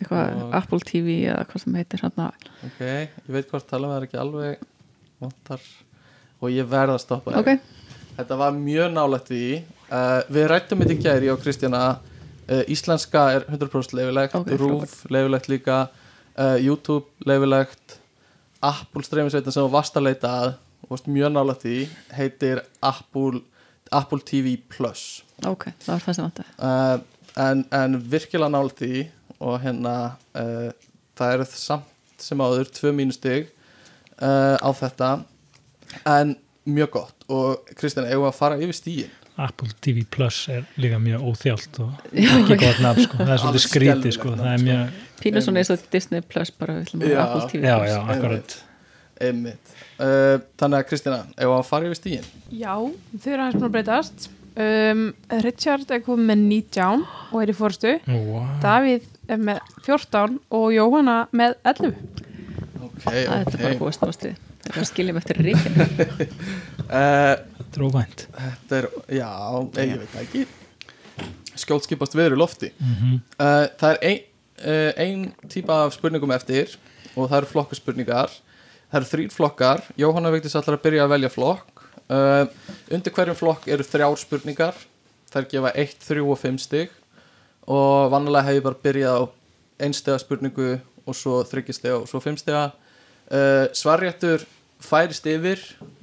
eitthvað 0.00 0.40
Apple 0.58 0.80
TV 0.88 1.18
eða 1.30 1.44
hvað 1.50 1.64
sem 1.64 1.76
heitir 1.78 2.02
hérna 2.04 2.30
Ok, 2.66 2.80
ég 2.80 3.30
veit 3.36 3.52
hvort 3.52 3.68
tala 3.70 3.92
það 3.92 4.00
er 4.00 4.08
ekki 4.08 4.20
alveg 4.24 4.64
vantar 5.22 5.62
Og 6.40 6.48
ég 6.54 6.64
verð 6.72 6.94
að 6.96 7.02
stoppa 7.04 7.34
þig. 7.34 7.38
ok, 7.38 7.76
Þetta 8.16 8.36
var 8.40 8.54
mjög 8.56 8.88
nálægt 8.96 9.28
því 9.30 9.42
uh, 9.90 10.20
Við 10.32 10.48
rættum 10.50 10.82
þetta 10.82 10.96
í 10.96 11.04
gæri 11.04 11.30
og 11.32 11.42
Kristjana 11.42 11.82
uh, 11.98 12.62
Íslenska 12.70 13.26
er 13.36 13.46
100% 13.48 13.96
leifilegt 13.98 14.36
Ok, 14.38 14.50
Rúf 14.60 14.96
leifilegt 15.12 15.50
líka 15.50 15.82
uh, 15.86 16.56
YouTube 16.58 17.06
leifilegt 17.26 17.98
Apple 18.60 19.04
streymisveitin 19.06 19.54
sem 19.54 19.64
þú 19.64 19.72
varst 19.72 19.96
að 19.96 20.10
leita 20.10 20.34
að 20.42 20.50
og 20.80 20.94
varst 20.94 21.08
mjög 21.12 21.32
nálægt 21.34 21.64
því 21.64 21.76
heitir 22.16 22.60
Apple, 22.82 23.42
Apple 23.92 24.24
TV 24.26 24.54
Plus. 24.72 25.22
Ok, 25.46 25.68
það 25.84 25.92
var 25.92 26.04
það 26.04 26.16
sem 26.18 26.30
uh, 26.64 26.96
en, 27.44 27.64
en 27.76 27.98
virkilega 28.10 28.52
nálægt 28.52 28.80
því 28.80 29.04
og 29.40 29.60
hérna 29.62 29.94
það 31.16 31.34
eru 31.34 31.46
samt 31.48 32.20
sem 32.20 32.40
áður 32.44 32.68
tvö 32.76 32.90
mínustig 32.92 33.48
á 34.20 34.68
þetta 34.76 35.10
en 36.04 36.34
mjög 36.68 36.90
gott. 36.98 37.24
Og 37.32 37.72
Kristján, 37.78 38.08
eigum 38.10 38.26
við 38.26 38.32
að 38.32 38.36
fara 38.40 38.60
yfir 38.60 38.76
stíin 38.76 39.19
Apple 39.46 39.70
TV 39.84 40.02
Plus 40.12 40.38
er 40.52 40.64
líka 40.80 40.98
mjög 41.02 41.26
óþjált 41.30 41.78
og 41.84 41.90
Já, 42.12 42.30
ekki 42.38 42.56
gott 42.60 42.80
nafn 42.84 43.06
sko. 43.06 43.20
það 43.20 43.32
er 43.34 43.42
svolítið 43.44 43.64
skrítið 43.66 44.16
sko. 44.16 44.32
það 44.34 44.40
er 44.40 44.50
nafn, 44.50 44.66
mjög, 44.70 44.98
Pínu 45.20 45.42
svona 45.44 45.62
eins 45.62 45.70
og 45.74 45.86
Disney 45.92 46.24
Plus 46.24 46.50
bara 46.56 46.74
við 46.78 46.88
ætlum 46.88 47.04
að 47.06 47.14
Já. 47.14 47.20
Apple 47.24 47.46
TV 47.52 47.62
já, 47.68 47.76
Plus. 47.78 47.90
já, 47.92 48.00
akkurat. 48.14 48.58
Einmitt. 49.20 49.72
Uh, 50.00 50.36
þannig 50.56 50.76
að 50.78 50.84
Kristjana, 50.88 51.18
eigum 51.36 51.50
við 51.52 51.58
að 51.58 51.66
fara 51.68 51.88
yfir 51.90 51.98
stíin 51.98 52.28
Já, 52.56 52.74
þau 53.20 53.32
eru 53.34 53.42
aðeins 53.44 53.58
búin 53.58 53.66
að 53.68 53.74
breytast. 53.74 54.28
Um, 54.60 55.02
Richard 55.44 55.92
er 55.94 56.00
komið 56.04 56.26
með 56.32 56.40
19 56.46 57.04
og 57.30 57.36
er 57.44 57.52
í 57.52 57.54
fórstu 57.54 57.92
wow. 58.08 58.46
Davíð 58.64 59.04
er 59.30 59.38
með 59.46 59.60
14 59.86 60.40
og 60.58 60.64
Jóhanna 60.74 61.18
með 61.36 61.54
11 61.70 61.92
ok, 62.80 63.04
Það 63.04 63.20
er 63.20 63.44
ok 63.44 63.60
bara 63.60 63.76
búið 63.84 63.94
stóðstu 64.00 64.32
þegar 64.64 64.80
við 64.80 64.88
skiljum 64.90 65.20
eftir 65.20 65.40
ríkinu. 65.46 65.86
Uh, 66.90 67.36
þetta 67.70 67.80
er 67.80 67.86
óvænt. 67.86 68.26
Þetta 68.34 68.78
er, 68.78 68.88
já, 69.14 69.30
ég 69.78 70.00
veit 70.00 70.12
það 70.14 70.22
ekki. 70.24 70.44
Skjótskipast 71.60 72.16
veður 72.18 72.36
í 72.36 72.40
lofti. 72.40 72.72
Mm 72.78 73.20
Uh, 73.40 73.66
það 73.80 73.90
er 73.90 73.98
ein, 74.02 74.20
uh, 74.60 74.92
ein 74.96 75.48
típa 75.48 75.86
af 75.86 75.94
spurningum 75.94 76.30
eftir 76.34 76.76
og 77.14 77.30
það 77.30 77.36
eru 77.38 77.46
flokkaspurningar. 77.46 78.30
Það 78.90 79.00
eru 79.00 79.10
þrýr 79.10 79.32
flokkar. 79.32 79.82
Jóhanna 79.96 80.30
Vigdís 80.34 80.56
ætlar 80.58 80.76
að 80.76 80.82
byrja 80.82 81.04
að 81.04 81.12
velja 81.14 81.30
flokk. 81.30 81.84
Uh, 82.10 82.46
undir 82.90 83.12
hverjum 83.12 83.38
flokk 83.38 83.68
eru 83.68 83.86
þrjár 83.86 84.18
spurningar. 84.18 84.74
Þær 85.30 85.48
gefa 85.48 85.72
1, 85.74 85.96
3 86.08 86.20
og 86.26 86.38
5 86.38 86.58
stig. 86.58 86.90
Og 87.66 88.10
vanlega 88.10 88.42
hef 88.48 88.58
ég 88.58 88.62
bara 88.66 88.82
byrjað 88.82 89.16
á 89.16 89.22
einstega 89.80 90.18
spurningu 90.18 90.80
og 91.06 91.16
svo 91.16 91.40
þryggjastega 91.46 92.00
og 92.02 92.08
svo 92.10 92.20
5 92.22 92.40
stega 92.42 92.70
uh, 92.70 93.66
svarréttur 93.76 94.44
færist 94.80 95.26
yfir 95.28 95.60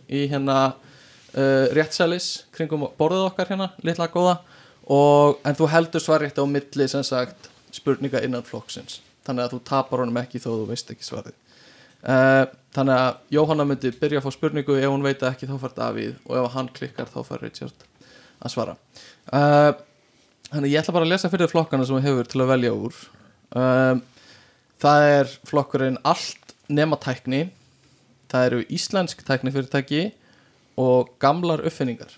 í 0.08 0.26
hérna 0.32 0.76
uh, 1.34 1.68
réttsælis 1.76 2.30
kringum 2.56 2.88
borðið 3.00 3.28
okkar 3.32 3.52
hérna, 3.52 3.72
litla 3.86 4.08
góða. 4.12 4.38
Og, 4.88 5.42
en 5.44 5.58
þú 5.58 5.68
heldur 5.68 6.04
svarrétti 6.04 6.40
á 6.40 6.48
milli 6.48 6.88
sem 6.88 7.04
sagt 7.04 7.50
spurninga 7.76 8.22
innan 8.24 8.46
flokksins. 8.48 9.02
Þannig 9.28 9.44
að 9.44 9.56
þú 9.56 9.60
tapar 9.68 10.04
honum 10.04 10.22
ekki 10.22 10.40
þó 10.40 10.50
þú 10.54 10.70
veist 10.70 10.94
ekki 10.94 11.04
svarið. 11.04 11.36
Uh, 12.08 12.46
þannig 12.78 13.02
að 13.02 13.18
Jóhanna 13.34 13.66
myndi 13.68 13.92
byrja 14.00 14.22
að 14.22 14.28
fá 14.28 14.36
spurningu 14.38 14.78
ef 14.78 14.92
hún 14.94 15.04
veit 15.04 15.24
ekki 15.28 15.50
þá 15.50 15.58
fær 15.64 15.74
Davíð 15.76 16.14
og 16.30 16.38
ef 16.40 16.54
hann 16.54 16.70
klikkar 16.72 17.10
þá 17.12 17.18
fær 17.28 17.42
Richard 17.44 17.88
að 18.38 18.54
svara. 18.54 18.76
Uh, 19.28 19.74
þannig 20.54 20.76
ég 20.76 20.84
ætla 20.84 20.96
bara 20.96 21.08
að 21.08 21.14
lesa 21.16 21.32
fyrir 21.34 21.52
flokkana 21.52 21.88
sem 21.88 21.98
þú 21.98 22.06
hefur 22.06 22.30
til 22.32 22.44
að 22.46 22.52
velja 22.54 22.76
úr. 22.78 23.02
Um, 23.58 24.04
það 24.80 25.08
er 25.18 25.34
flokkurinn 25.50 26.00
allt 26.08 26.56
nema 26.72 27.00
tækni. 27.02 27.48
Það 28.32 28.48
eru 28.52 28.64
íslensk 28.78 29.26
tæknifyrirtæki 29.28 30.06
og 30.78 31.12
gamlar 31.22 31.64
uppfinningar? 31.66 32.14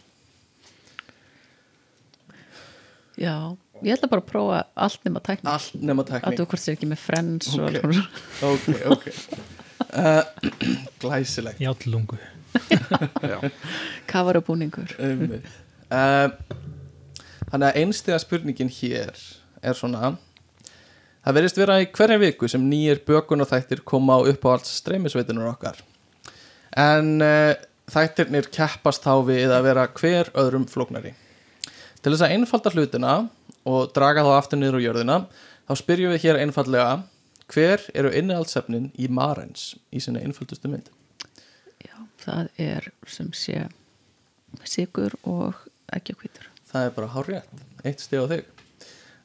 Já, 3.19 3.35
ég 3.83 3.95
ætla 3.95 4.07
bara 4.11 4.23
að 4.23 4.29
prófa 4.31 4.59
allt 4.79 5.05
nema 5.07 5.19
tækni. 5.23 5.51
Allt 5.51 5.79
nema 5.83 6.05
tækni. 6.07 6.27
Að 6.29 6.39
þú 6.39 6.49
hvort 6.51 6.63
sér 6.63 6.77
ekki 6.77 6.91
með 6.91 7.01
friends 7.03 7.53
og 7.55 7.65
Ok. 7.69 7.87
ok, 8.51 8.67
ok. 8.95 9.07
Uh, 9.89 10.23
glæsilegt. 11.01 11.59
Játlungu 11.63 12.19
kafarabúningur. 14.09 14.93
Einmitt. 14.99 15.45
uh, 15.91 16.31
þannig 17.49 17.67
að 17.69 17.77
einstiga 17.83 18.19
spurningin 18.21 18.71
hér 18.73 19.13
er 19.61 19.77
svona 19.77 20.15
það 21.25 21.37
verðist 21.37 21.59
vera 21.59 21.79
í 21.83 21.89
hverja 21.93 22.19
viku 22.21 22.49
sem 22.49 22.63
nýjir 22.69 23.01
bökun 23.07 23.43
og 23.43 23.49
þættir 23.51 23.83
koma 23.87 24.17
á 24.17 24.19
upp 24.31 24.45
á 24.47 24.49
alls 24.55 24.71
streymisveitinur 24.79 25.49
okkar. 25.51 25.81
En 26.77 27.17
uh, 27.21 27.53
þættirnir 27.89 28.49
keppast 28.53 29.05
þá 29.05 29.13
við 29.27 29.53
að 29.53 29.65
vera 29.67 29.85
hver 29.99 30.31
öðrum 30.37 30.67
flóknari. 30.69 31.13
Til 31.99 32.13
þess 32.13 32.25
að 32.25 32.35
einfalda 32.35 32.73
hlutina 32.73 33.13
og 33.67 33.93
draga 33.95 34.23
þá 34.25 34.31
aftur 34.37 34.61
niður 34.61 34.79
á 34.79 34.85
jörðina 34.85 35.17
þá 35.67 35.73
spyrjum 35.81 36.13
við 36.15 36.25
hér 36.25 36.39
einfallega 36.43 36.91
hver 37.49 37.83
eru 37.97 38.11
innihaldsefnin 38.15 38.91
í 38.95 39.09
Marens 39.11 39.73
í 39.91 40.01
sinni 40.03 40.21
einföldustu 40.23 40.71
mynd? 40.71 40.91
Já, 41.83 41.95
það 42.23 42.51
er 42.61 42.91
sem 43.09 43.31
sé 43.35 43.65
sigur 44.65 45.15
og 45.27 45.65
ekki 45.93 46.15
hvítur 46.19 46.47
Það 46.69 46.85
er 46.85 46.93
bara 46.93 47.09
hár 47.15 47.25
rétt, 47.25 47.61
eitt 47.81 48.03
stig 48.03 48.21
á 48.21 48.29
þig. 48.29 48.43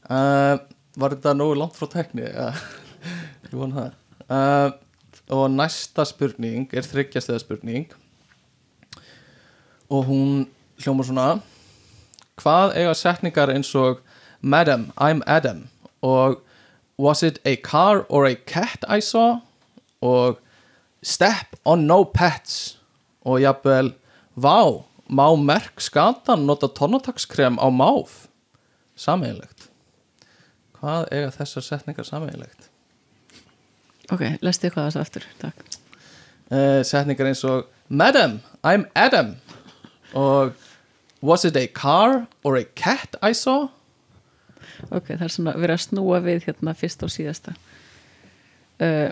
Uh, 0.09 0.57
Var 0.95 1.13
þetta 1.17 1.35
nógu 1.37 1.59
langt 1.59 1.77
frá 1.77 1.91
tekni? 1.93 2.25
Ja. 2.25 2.55
Ég 3.45 3.53
vona 3.59 3.83
það. 3.83 3.97
Uh, 4.25 4.79
Og 5.33 5.47
næsta 5.49 6.05
spurning 6.05 6.69
er 6.77 6.85
þryggjastega 6.85 7.41
spurning 7.41 7.93
Og 9.95 10.05
hún 10.09 10.47
hljómar 10.83 11.07
svona 11.07 11.29
Hvað 12.41 12.73
eiga 12.81 12.95
setningar 12.99 13.53
eins 13.53 13.71
og 13.79 14.01
Madam, 14.43 14.91
I'm 14.99 15.23
Adam? 15.27 15.69
Og 16.03 16.41
Was 16.99 17.23
it 17.23 17.39
a 17.45 17.57
car 17.57 18.07
or 18.09 18.27
a 18.27 18.35
cat 18.35 18.85
I 18.89 19.01
saw? 19.01 19.41
Og 20.01 20.39
Step 21.03 21.57
on 21.65 21.87
no 21.87 22.05
pets? 22.05 22.79
Og 23.25 23.41
jafnvel 23.41 23.95
Vá, 24.37 24.83
má 25.09 25.29
merk 25.39 25.81
skatan 25.81 26.47
nota 26.47 26.67
tónatakskrem 26.67 27.55
á 27.55 27.71
máf 27.71 28.27
sameiginlegt. 28.97 29.69
Hvað 30.75 31.07
eiga 31.15 31.31
þessar 31.31 31.63
setningar 31.63 32.07
sameiginlegt? 32.09 32.67
Ok, 34.11 34.27
lestu 34.43 34.67
eitthvað 34.67 34.91
þessu 34.91 35.03
aftur, 35.05 35.29
takk. 35.39 35.63
Uh, 36.51 36.83
setningar 36.83 37.31
eins 37.31 37.45
og 37.47 37.71
Madam, 37.89 38.41
I'm 38.67 38.89
Adam 38.99 39.37
og 40.15 40.55
Was 41.25 41.45
it 41.45 41.57
a 41.57 41.67
car 41.67 42.27
or 42.45 42.59
a 42.59 42.65
cat 42.77 43.17
I 43.23 43.33
saw? 43.33 43.71
Ok, 44.93 45.15
það 45.15 45.23
er 45.25 45.33
svona 45.33 45.55
verið 45.57 45.79
að 45.79 45.85
snúa 45.87 46.19
við 46.21 46.45
hérna 46.51 46.75
fyrst 46.77 47.05
og 47.07 47.13
síðasta. 47.13 47.55
Uh, 48.77 49.09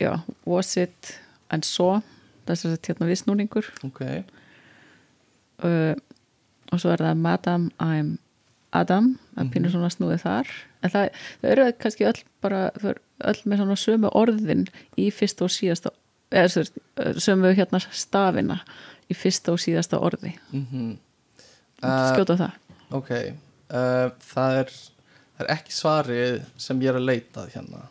Já, 0.00 0.22
was 0.48 0.76
it 0.80 1.20
and 1.50 1.64
so 1.64 2.00
það 2.48 2.64
er 2.64 2.72
að 2.72 2.88
hérna 2.88 3.08
viðsnúningur. 3.10 3.68
Ok, 3.86 4.00
uh, 5.68 5.94
og 6.72 6.82
svo 6.82 6.90
er 6.90 7.04
það 7.04 7.22
Madam, 7.22 7.70
I'm 7.78 8.16
Adam. 8.72 9.12
Það 9.34 9.44
er 9.44 9.52
pínur 9.54 9.74
svona 9.74 9.90
snúið 9.92 10.24
þar. 10.24 10.52
En 10.80 10.94
það, 10.94 11.08
það 11.42 11.54
eru 11.54 11.70
kannski 11.84 12.08
öll 12.08 12.20
bara 12.42 12.66
öll 12.80 13.40
með 13.44 13.62
svona 13.62 13.78
sömu 13.78 14.10
orðin 14.16 14.66
í 14.98 15.10
fyrst 15.14 15.42
og 15.44 15.52
síðasta 15.52 15.92
eða 16.30 16.62
veist, 16.62 16.78
sömu 17.20 17.50
hérna 17.58 17.80
stafina 17.90 18.60
í 19.10 19.16
fyrsta 19.18 19.52
og 19.54 19.60
síðasta 19.62 20.00
orði. 20.02 20.34
Mm 20.54 20.96
uh, 21.82 22.12
skjóta 22.14 22.36
það? 22.40 22.58
Ok, 22.98 23.10
uh, 23.70 24.10
það, 24.32 24.58
er, 24.62 24.72
það 25.36 25.44
er 25.46 25.52
ekki 25.56 25.74
svarið 25.74 26.40
sem 26.60 26.82
ég 26.84 26.92
er 26.92 26.98
að 27.00 27.08
leita 27.08 27.46
hérna. 27.54 27.86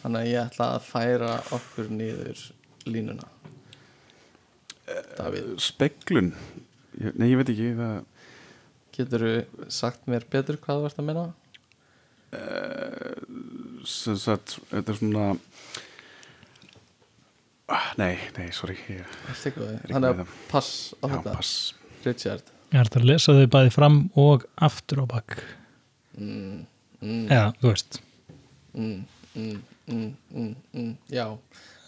Þannig 0.00 0.20
að 0.22 0.30
ég 0.30 0.46
ætla 0.46 0.68
að 0.76 0.86
færa 0.88 1.32
okkur 1.56 1.90
niður 1.92 2.44
línuna. 2.88 3.26
Davíð, 5.18 5.50
Speglun? 5.62 6.32
Ég- 7.00 7.14
Nei, 7.20 7.28
ég 7.30 7.38
veit 7.38 7.50
ekki 7.52 7.68
það, 7.78 7.98
getur 8.96 9.26
sagt 9.70 10.08
mér 10.10 10.24
betur 10.32 10.56
hvað 10.62 10.80
þú 10.80 10.88
ert 10.90 11.02
að 11.02 11.10
meina? 11.10 11.26
sem 13.90 14.16
sagt, 14.20 14.58
Þetta 14.70 14.92
er 14.92 14.98
svona 15.00 15.24
Nei, 18.00 18.14
nei, 18.36 18.48
sorry 18.54 18.76
Þannig 19.38 20.08
að 20.08 20.22
pass 20.50 20.92
á 20.98 21.06
Já, 21.06 21.12
þetta 21.14 21.34
pass. 21.36 21.52
Richard. 22.04 22.52
Ég 22.70 22.84
ætla 22.84 23.02
að 23.02 23.08
lesa 23.10 23.34
þau 23.36 23.48
bæði 23.54 23.72
fram 23.74 23.98
og 24.18 24.46
aftur 24.62 25.02
á 25.02 25.06
bakk 25.10 25.36
mm, 26.18 26.62
mm, 27.02 27.24
eða, 27.26 27.50
þú 27.60 27.72
veist. 27.72 28.00
Mm, 28.74 28.96
mm, 29.34 29.60
mm, 29.90 30.08
mm, 30.30 30.54
mm, 30.74 30.94
Já. 31.10 31.26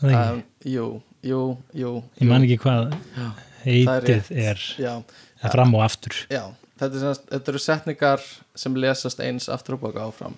Um, 0.03 0.43
Jú, 0.66 0.87
jú, 1.22 1.41
jú 1.78 1.91
ég 2.18 2.26
man 2.26 2.43
ekki 2.43 2.59
hvað 2.64 2.89
er 2.91 3.37
heitið 3.62 4.30
er, 4.35 4.64
Já, 4.83 4.95
er 5.43 5.55
fram 5.55 5.74
og 5.78 5.85
aftur. 5.87 6.16
Já. 6.33 6.49
Þetta, 6.83 6.97
er 6.97 7.03
semast, 7.05 7.26
þetta 7.30 7.53
eru 7.53 7.61
setningar 7.62 8.24
sem 8.59 8.78
lesast 8.83 9.20
eins 9.22 9.47
aftur 9.53 9.76
og 9.76 9.85
baka 9.85 10.09
áfram. 10.09 10.35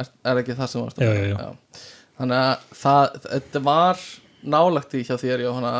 Er, 0.00 0.08
er 0.24 0.40
ekki 0.40 0.56
það 0.56 0.70
sem 0.72 0.84
varst 0.84 1.00
að 1.02 1.10
jú, 1.10 1.26
jú. 1.28 1.34
Já. 1.36 1.82
Þannig 2.14 2.40
að 2.40 2.68
það, 2.80 3.18
þetta 3.26 3.62
var 3.66 4.06
nálagt 4.44 4.94
í 4.96 5.02
hjá 5.06 5.16
þér 5.20 5.46
Jóhanna 5.46 5.74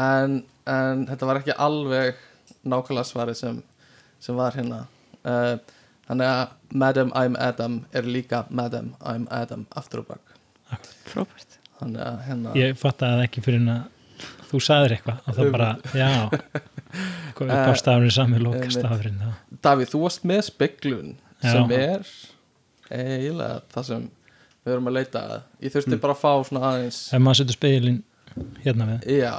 en, 0.00 0.40
en 0.68 1.04
þetta 1.08 1.28
var 1.28 1.40
ekki 1.40 1.56
alveg 1.56 2.18
nákvæmlega 2.60 3.08
svarið 3.08 3.38
sem, 3.40 3.60
sem 4.20 4.36
var 4.36 4.56
hérna. 4.58 4.84
Uh, 5.24 5.58
Þannig 6.10 6.26
að 6.26 6.74
Madam 6.74 7.10
I'm 7.14 7.36
Adam 7.38 7.74
er 7.94 8.02
líka 8.02 8.42
Madam 8.50 8.94
I'm 9.06 9.28
Adam 9.30 9.68
aftur 9.78 10.02
og 10.02 10.08
bak. 10.08 10.32
Frábært. 11.06 11.58
Hérna 11.80 12.50
ég 12.58 12.74
fatt 12.76 13.04
að 13.06 13.22
ekki 13.28 13.44
fyrir 13.44 13.62
að 13.70 13.84
þú 14.50 14.60
sagðir 14.66 14.96
eitthvað 14.96 15.20
og 15.30 15.36
það 15.36 15.52
bara, 15.54 15.68
já. 15.94 16.10
Upp 17.40 17.52
á 17.54 17.74
stafurinn 17.78 18.12
sami 18.12 18.40
lók 18.42 18.58
einmitt. 18.58 18.74
stafurinn 18.74 19.22
já. 19.22 19.30
Davíð, 19.62 19.92
þú 19.94 20.02
varst 20.02 20.26
með 20.26 20.42
speglun 20.48 21.14
sem 21.44 21.74
er 21.78 22.10
eiginlega 22.90 23.62
það 23.70 23.88
sem 23.92 24.10
við 24.66 24.72
erum 24.74 24.88
að 24.90 24.96
leita 24.98 25.20
að 25.26 25.42
ég 25.64 25.72
þurfti 25.74 25.94
Mm. 25.96 26.00
bara 26.00 26.14
að 26.14 26.20
fá 26.24 26.32
svona 26.48 26.64
aðeins 26.70 26.98
ef 27.14 27.20
maður 27.20 27.38
setur 27.42 27.56
speilin 27.56 28.02
hérna 28.64 28.86
við. 28.90 29.06
Já, 29.20 29.34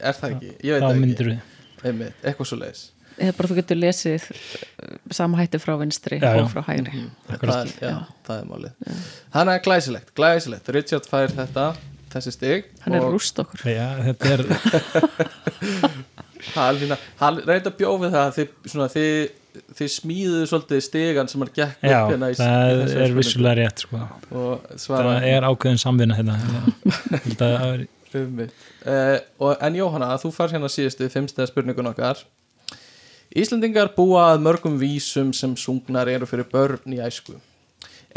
er 0.00 0.12
það 0.20 0.30
ekki? 0.36 0.52
Ég 0.64 0.70
veit 0.72 0.82
þá 0.82 0.86
það 0.88 0.94
ekki, 0.94 1.26
við 1.32 1.40
Einmitt, 1.88 2.14
eitthvað 2.24 2.48
svo 2.50 2.58
leis 2.58 2.80
eða 3.18 3.34
bara 3.34 3.48
þú 3.50 3.54
getur 3.58 3.78
lesið 3.82 4.24
uh, 4.30 4.96
sama 5.10 5.38
hætti 5.40 5.58
frá 5.58 5.72
vinstri 5.80 6.20
Já, 6.22 6.36
já. 6.36 6.42
og 6.44 6.50
frá 6.52 6.62
hægri. 6.68 7.00
Það, 7.26 7.34
Akkurat. 7.34 7.56
er- 7.56 7.72
já, 7.82 7.88
Já. 7.90 7.96
það 8.28 8.36
er 8.38 8.44
málið. 8.52 8.72
Þannig 9.34 9.52
að 9.58 9.62
glæsilegt, 9.64 10.12
glæsilegt. 10.14 10.68
Richard 10.76 11.06
fær 11.10 11.34
þetta, 11.34 11.64
þessi 12.14 12.32
stig 12.36 12.64
hann 12.84 12.94
er 12.94 13.02
og 13.08 13.16
rúst 13.16 13.38
okkur. 13.42 13.64
Já, 13.66 13.88
þetta 14.06 14.24
er, 14.36 14.44
hann, 16.54 16.80
hérna, 16.80 16.98
hann 17.20 17.42
reynda 17.44 17.72
að 17.72 17.76
bjófi 17.80 18.10
það 18.12 18.22
að 18.22 18.32
þið, 18.38 18.54
svona, 18.72 18.88
þið, 18.94 19.12
þið 19.78 19.92
smíðuðu 19.94 20.48
svolítið 20.52 20.82
stigan 20.86 21.30
sem 21.30 21.44
hann 21.44 21.52
gekk 21.54 21.84
já, 21.84 21.98
upp 21.98 22.12
hérna 22.12 22.30
í, 22.30 22.38
það 22.38 22.82
í 22.84 22.96
er 23.04 23.14
vissulega 23.18 23.58
rétt 23.58 23.84
sko. 23.84 24.02
það 24.86 25.28
er 25.28 25.48
ákveðin 25.48 25.82
samvinna 25.82 26.18
hérna 26.18 26.38
það 27.40 27.60
er. 27.68 27.86
Uh, 28.08 29.18
og, 29.36 29.50
en 29.60 29.74
Jóhanna, 29.76 30.14
þú 30.22 30.30
fær 30.32 30.54
hérna 30.54 30.70
síðustu 30.72 31.10
fimmstæða 31.12 31.50
spurningun 31.50 31.90
okkar 31.90 32.22
Íslendingar 33.36 33.90
búa 33.92 34.30
að 34.30 34.46
mörgum 34.46 34.78
vísum 34.80 35.34
sem 35.36 35.52
sungnar 35.60 36.08
eru 36.08 36.24
fyrir 36.28 36.48
börn 36.48 36.96
í 36.96 37.02
æsku 37.04 37.36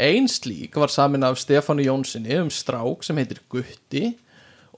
Ein 0.00 0.30
slík 0.32 0.78
var 0.80 0.88
samin 0.88 1.26
af 1.28 1.36
Stefánu 1.36 1.84
Jónssoni 1.84 2.38
um 2.40 2.48
strák 2.50 3.04
sem 3.04 3.18
heitir 3.20 3.42
Gutti 3.52 4.14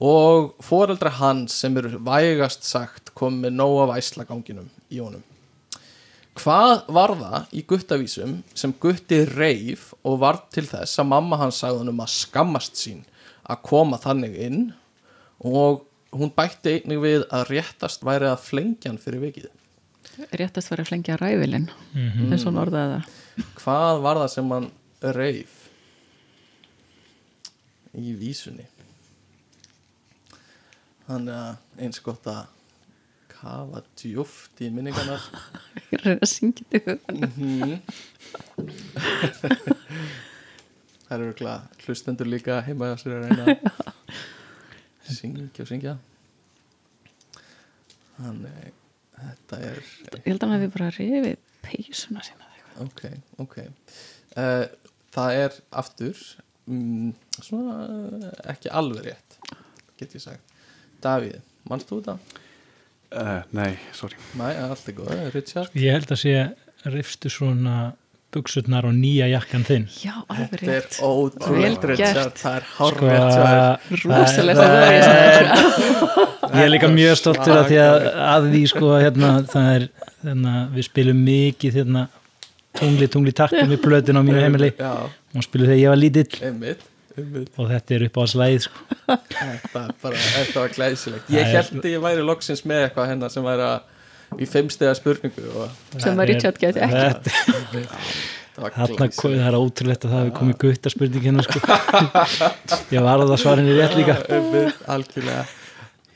og 0.01 0.55
foreldra 0.65 1.09
hans 1.21 1.53
sem 1.61 1.77
eru 1.79 1.99
vægast 2.03 2.63
sagt 2.67 3.13
komið 3.15 3.45
með 3.45 3.53
nóg 3.61 3.77
af 3.85 3.97
æslaganginum 4.01 4.69
í 4.91 4.99
honum 4.99 5.23
Hvað 6.35 6.81
var 6.91 7.13
það 7.15 7.53
í 7.55 7.61
guttavísum 7.63 8.31
sem 8.59 8.73
Gutti 8.83 9.21
reif 9.29 9.93
og 10.03 10.17
var 10.19 10.41
til 10.51 10.65
þess 10.67 10.99
að 10.99 11.07
mamma 11.13 11.37
hans 11.39 11.61
sagði 11.63 11.79
hann 11.79 11.91
um 11.93 12.01
að 12.03 12.11
skammast 12.11 12.75
sín 12.75 13.05
að 13.47 13.61
koma 13.63 13.95
þannig 14.03 14.35
inn 14.43 14.73
og 15.39 15.85
hún 16.11 16.33
bætti 16.35 16.73
einnig 16.81 16.99
við 16.99 17.23
að 17.31 17.45
réttast 17.53 18.03
væri 18.03 18.27
að 18.27 18.43
flengja 18.49 18.91
hann 18.91 18.99
fyrir 18.99 19.23
vikið. 19.23 19.47
réttast 20.35 20.71
var 20.71 20.79
að 20.83 20.89
flengja 20.91 21.15
ræfilinn 21.23 21.69
Mhm. 21.93 22.31
eins 22.33 22.43
og 22.45 22.51
hann 22.53 22.63
orðaði 22.67 22.99
það 22.99 23.55
Hvað 23.63 24.01
var 24.01 24.15
það 24.17 24.29
sem 24.35 24.49
hann 24.51 24.71
reif 25.15 25.55
í 27.95 28.11
vísunni? 28.19 28.65
Þannig 31.05 31.35
að 31.37 31.81
eins 31.85 32.01
gott 32.05 32.25
að 32.31 32.43
kafa 33.35 33.83
djúft 33.99 34.61
í 34.63 34.71
minningarnar. 34.73 35.21
ég 35.91 36.01
reyna 36.01 36.19
að 36.21 36.31
syngja 36.31 36.65
huganum. 36.71 37.29
Mhm. 37.35 37.79
Það 41.05 41.21
eru 41.21 41.33
glæð 41.37 41.83
hlustendur 41.85 42.29
líka 42.29 42.57
heima 42.65 42.89
hjá 42.89 42.97
sér 43.03 43.19
að 43.19 43.27
reyna 43.27 43.43
að 43.53 43.59
syngja 45.19 45.61
og 45.63 45.69
syngja 45.69 45.93
Þannig 48.15 48.71
þetta 49.19 49.59
er 49.67 49.77
ég 50.15 50.25
held 50.25 50.47
að 50.47 50.55
hefði 50.55 50.71
bara 50.73 50.89
rifið 50.95 51.37
peysuna 51.65 52.25
sína 52.25 52.49
ok, 52.83 53.05
ok 53.43 53.55
uh, 53.61 54.65
Það 55.15 55.37
er 55.43 55.59
aftur 55.83 56.25
mm, 56.65 57.13
svona 57.37 57.77
uh, 57.85 58.27
ekki 58.55 58.73
alveg 58.73 59.11
rétt 59.11 59.39
get 59.99 60.17
ég 60.17 60.25
sagt 60.25 60.54
Davíð, 61.05 61.37
mannst 61.69 61.89
þú 61.91 61.99
þetta? 62.01 62.17
uh, 63.15 63.41
Nei, 63.55 63.71
sorry. 63.95 64.17
Næ, 64.39 64.47
allt 64.69 64.89
er 64.91 64.97
góð, 64.97 65.13
Richard. 65.35 65.69
Ég 65.77 65.93
held 65.95 66.11
að 66.15 66.19
sé 66.25 66.33
rifstu 66.95 67.29
svona 67.33 67.75
buksurnar 68.35 68.83
og 68.89 68.91
nýja 68.97 69.29
jakkan 69.31 69.63
þinn. 69.63 69.85
Já, 70.03 70.15
alveg 70.27 70.49
Þetta 70.51 70.65
er 70.65 70.81
rétt. 70.81 70.97
Vel 71.55 71.77
Richard, 71.87 72.33
það 72.41 72.57
er 72.57 72.65
það- 72.75 73.05
það 74.59 74.73
er 74.81 75.45
ég 75.45 76.59
ég 76.59 76.65
er 76.65 76.69
líka 76.73 76.89
mjög 76.91 77.15
stoltur 77.21 77.55
að 77.61 77.69
því 77.71 77.77
að, 77.85 78.09
að 78.33 78.49
því 78.51 78.63
sko 78.73 78.91
hérna, 78.99 79.29
það 79.53 79.69
er 79.75 79.87
hérna, 80.25 80.55
við 80.75 80.87
spilum 80.89 81.23
mikið 81.29 81.79
hérna, 81.79 82.03
tungli, 82.75 83.07
tungli 83.15 83.33
taktum 83.35 83.71
við 83.71 83.81
plötin 83.85 84.19
á 84.19 84.21
mínu 84.25 84.43
heimili. 84.43 84.73
Og 85.35 85.43
spilum 85.47 85.67
þegar 85.71 85.81
ég 85.81 85.89
var 85.93 86.01
lítill. 86.03 86.43
Einmitt 86.49 86.83
og 87.15 87.67
þetta 87.71 87.95
er 87.95 88.05
upp 88.07 88.17
á 88.17 88.21
að 88.23 88.31
slæð 88.33 88.55
sko. 88.65 88.85
Þetta, 89.07 89.83
bara, 90.01 90.21
þetta 90.35 90.63
var 90.63 90.77
glæsilegt. 90.77 91.33
Ég 91.33 91.51
held 91.55 91.81
að 91.81 91.91
ég 91.91 92.05
væri 92.05 92.25
loksins 92.27 92.63
með 92.67 92.87
eitthvað 92.87 93.11
hennar 93.13 93.33
sem 93.33 93.45
væri 93.45 93.67
að 93.69 94.41
í 94.41 94.47
fimmstega 94.49 94.95
spurningu 94.97 95.45
og 95.55 95.99
sem 96.01 96.17
að 96.19 96.31
Richard 96.33 96.59
geti 96.61 96.81
ekki. 96.83 97.85
Þarna 98.55 99.09
það 99.11 99.33
er 99.35 99.57
ótrúlegt 99.59 100.05
að 100.07 100.13
það 100.13 100.21
hefur 100.21 100.33
komið 100.37 100.57
gutta 100.63 100.91
spurning 100.93 101.25
hérna 101.27 101.43
sko. 101.43 101.59
ég 102.95 103.03
var 103.03 103.19
að 103.19 103.33
það 103.33 103.41
svarinni 103.43 103.75
rétt 103.75 103.97
líka. 103.99 104.15
Algjörlega. 104.95 105.45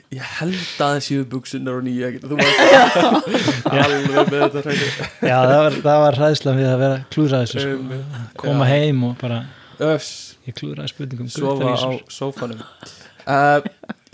Ég 0.09 0.25
held 0.39 0.55
að 0.57 0.79
það 0.79 0.99
séu 1.05 1.25
buksunar 1.29 1.75
og 1.77 1.83
nýja 1.85 2.07
Þú 2.23 2.37
var 2.39 3.81
alveg 3.83 4.31
með 4.31 4.55
þetta 4.55 4.71
já, 4.73 5.35
það 5.35 5.59
var, 5.59 5.75
það 5.83 5.99
var 6.03 6.17
hræðsla 6.17 6.53
við 6.57 6.69
að 6.69 6.79
vera 6.81 6.95
klúðra 7.13 7.41
þessu 7.43 7.61
sko. 7.61 7.99
Koma 8.41 8.65
Já. 8.65 8.71
heim 8.73 9.03
og 9.05 9.13
bara 9.19 9.37
Öss, 9.85 10.09
ég 10.49 10.57
klúðraði 10.57 10.91
spurningum 10.91 11.29
sofa 11.31 11.73
á 11.77 11.89
sófanum. 12.11 12.63
Uh, 13.29 13.61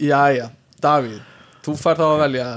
Jæja, 0.02 0.50
Davíð 0.84 1.22
Þú 1.66 1.74
fær 1.80 1.98
þá 1.98 2.06
að 2.06 2.22
velja 2.26 2.48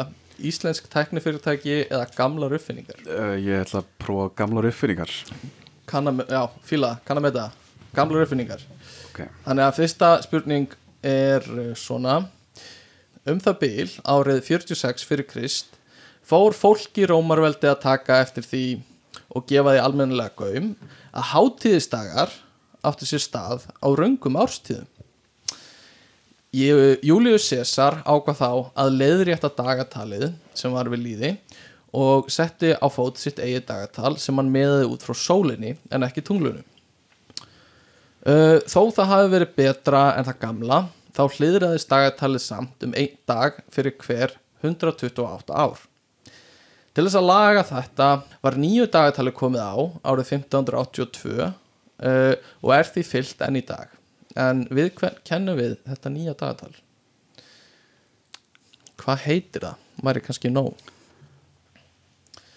Íslensk 0.48 0.88
tæknifyrirtæki 0.92 1.76
eða 1.88 2.04
gamlar 2.14 2.52
uppfinningar. 2.58 2.98
Uh, 3.06 3.34
Ég 3.42 3.64
ætla 3.64 3.80
að 3.82 3.88
prófa 3.98 4.28
gamlar 4.38 4.68
uppfinningar. 4.68 5.14
Kann 5.88 6.10
að, 6.10 6.20
já, 6.30 6.42
fíla, 6.68 6.92
kann 7.08 7.18
að 7.18 7.24
með 7.26 7.38
það. 7.38 7.56
Gamlar 7.96 8.26
uppfinningar. 8.26 8.66
Ok. 9.08 9.22
þannig 9.46 9.64
að 9.64 9.78
fyrsta 9.80 10.10
spurning 10.22 10.76
er 11.02 11.48
uh, 11.48 11.72
svona. 11.78 12.20
Um 13.28 13.40
það 13.42 13.58
bil 13.64 13.88
árið 14.06 14.44
46 14.46 15.08
fyrir 15.08 15.26
Krist 15.28 15.74
fór 16.28 16.54
fólk 16.56 17.00
í 17.00 17.08
Rómarveldi 17.08 17.68
að 17.70 17.82
taka 17.82 18.20
eftir 18.22 18.46
því 18.46 18.64
og 19.36 19.48
gefa 19.48 19.74
því 19.74 19.82
almennilega 19.84 20.36
gaum 20.38 20.70
að 21.12 21.26
hátíðisdagar 21.32 22.36
áttu 22.88 23.08
sér 23.08 23.22
stað 23.22 23.68
á 23.78 23.88
röngum 23.92 24.38
árstíðum 24.40 24.88
Július 26.48 27.50
Caesar 27.50 27.98
ákvað 28.08 28.38
þá 28.38 28.50
að 28.80 28.94
leiðrétta 28.96 29.50
dagatalið 29.52 30.30
sem 30.56 30.72
var 30.72 30.88
við 30.88 31.02
líði 31.04 31.32
og 31.92 32.30
setti 32.32 32.72
á 32.72 32.86
fót 32.88 33.20
sitt 33.20 33.40
eigið 33.40 33.66
dagatal 33.68 34.14
sem 34.20 34.36
hann 34.36 34.48
meðaði 34.52 34.88
út 34.88 35.04
frá 35.04 35.12
sólinni 35.16 35.74
en 35.92 36.06
ekki 36.06 36.24
tunglunum. 36.24 36.64
Þó 38.24 38.80
það 38.96 39.12
hafi 39.12 39.30
verið 39.34 39.54
betra 39.60 40.02
en 40.16 40.24
það 40.24 40.40
gamla 40.46 40.80
þá 41.16 41.22
hliðraðist 41.36 41.92
dagatalið 41.92 42.44
samt 42.44 42.88
um 42.88 42.96
einn 42.96 43.20
dag 43.28 43.60
fyrir 43.72 43.96
hver 44.00 44.34
128 44.64 45.52
ár. 45.52 45.78
Til 46.96 47.04
þess 47.04 47.20
að 47.20 47.28
laga 47.28 47.62
þetta 47.68 48.08
var 48.40 48.56
nýju 48.56 48.88
dagatalið 48.88 49.36
komið 49.36 49.68
á 49.68 49.76
árið 50.00 50.32
1582 50.32 51.52
uh, 52.04 52.34
og 52.62 52.74
er 52.76 52.90
því 52.92 53.06
fyllt 53.06 53.42
enn 53.46 53.58
í 53.60 53.64
dag. 53.66 53.94
En 54.38 54.66
við 54.70 54.92
hvern 55.00 55.18
kennum 55.26 55.58
við 55.58 55.78
þetta 55.86 56.12
nýja 56.14 56.36
dagatal? 56.38 56.74
Hvað 58.98 59.24
heitir 59.24 59.66
það? 59.66 59.84
Væri 60.06 60.22
kannski 60.22 60.50
nóg. 60.52 60.88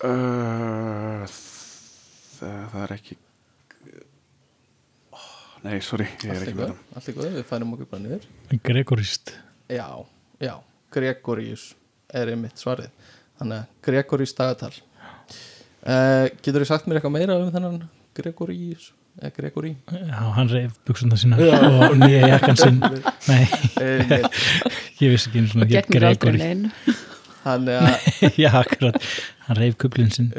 Uh, 0.02 1.26
það, 1.30 2.62
það 2.72 2.80
er 2.82 2.94
ekki 2.96 3.18
oh, 5.14 5.28
Nei, 5.62 5.76
sorry, 5.86 6.08
er 6.26 6.42
Allt 6.42 6.50
í 6.50 6.56
ekki 6.56 7.14
góð, 7.20 7.36
við 7.36 7.46
færum 7.46 7.76
okkur 7.76 7.90
bara 7.92 8.02
niður. 8.08 8.26
Gregorist 8.66 9.36
Já, 9.70 9.86
já, 10.42 10.56
Gregorius 10.90 11.68
er 12.10 12.34
einmitt 12.34 12.58
svarið 12.58 12.90
Þannig 13.38 13.60
að 13.60 13.78
Gregorius 13.86 14.34
dagatal 14.40 14.74
uh, 14.74 16.26
Getur 16.42 16.64
þið 16.64 16.70
sagt 16.72 16.90
mér 16.90 16.98
eitthvað 16.98 17.16
meira 17.20 17.38
um 17.38 17.54
þennan 17.54 17.78
Gregorius 18.18 18.90
eða 19.20 19.32
Gregorí 19.36 19.72
Já, 19.92 20.20
hann 20.38 20.52
reyf 20.52 20.76
buksuna 20.88 21.18
sína 21.20 21.38
og 21.38 21.96
nýja 22.00 22.34
jakkan 22.36 22.60
sinn. 22.60 22.82
Nei, 23.30 23.44
Einmitt. 23.82 24.42
ég 25.02 25.16
vissi 25.16 25.32
ekki 25.32 25.46
aldrei 25.46 25.82
Gregori 25.90 26.42
neinu. 26.42 26.74
Þannig 27.46 27.80
að 27.82 28.38
Já, 28.38 28.52
akkurat, 28.62 29.10
hann 29.48 29.60
reyf 29.60 29.80
kublin 29.82 30.12
sinn. 30.14 30.30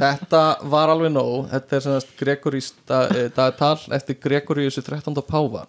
Þetta 0.00 0.40
var 0.72 0.92
alveg 0.94 1.12
nóg. 1.12 1.50
Þetta 1.50 1.76
er 1.76 1.84
svona 1.84 2.14
Gregorís 2.20 2.70
da, 2.88 3.02
eh, 3.10 3.28
dagatal 3.34 3.76
eftir 3.98 4.16
Gregoriusu 4.22 4.82
13. 4.86 5.20
páfa 5.28 5.66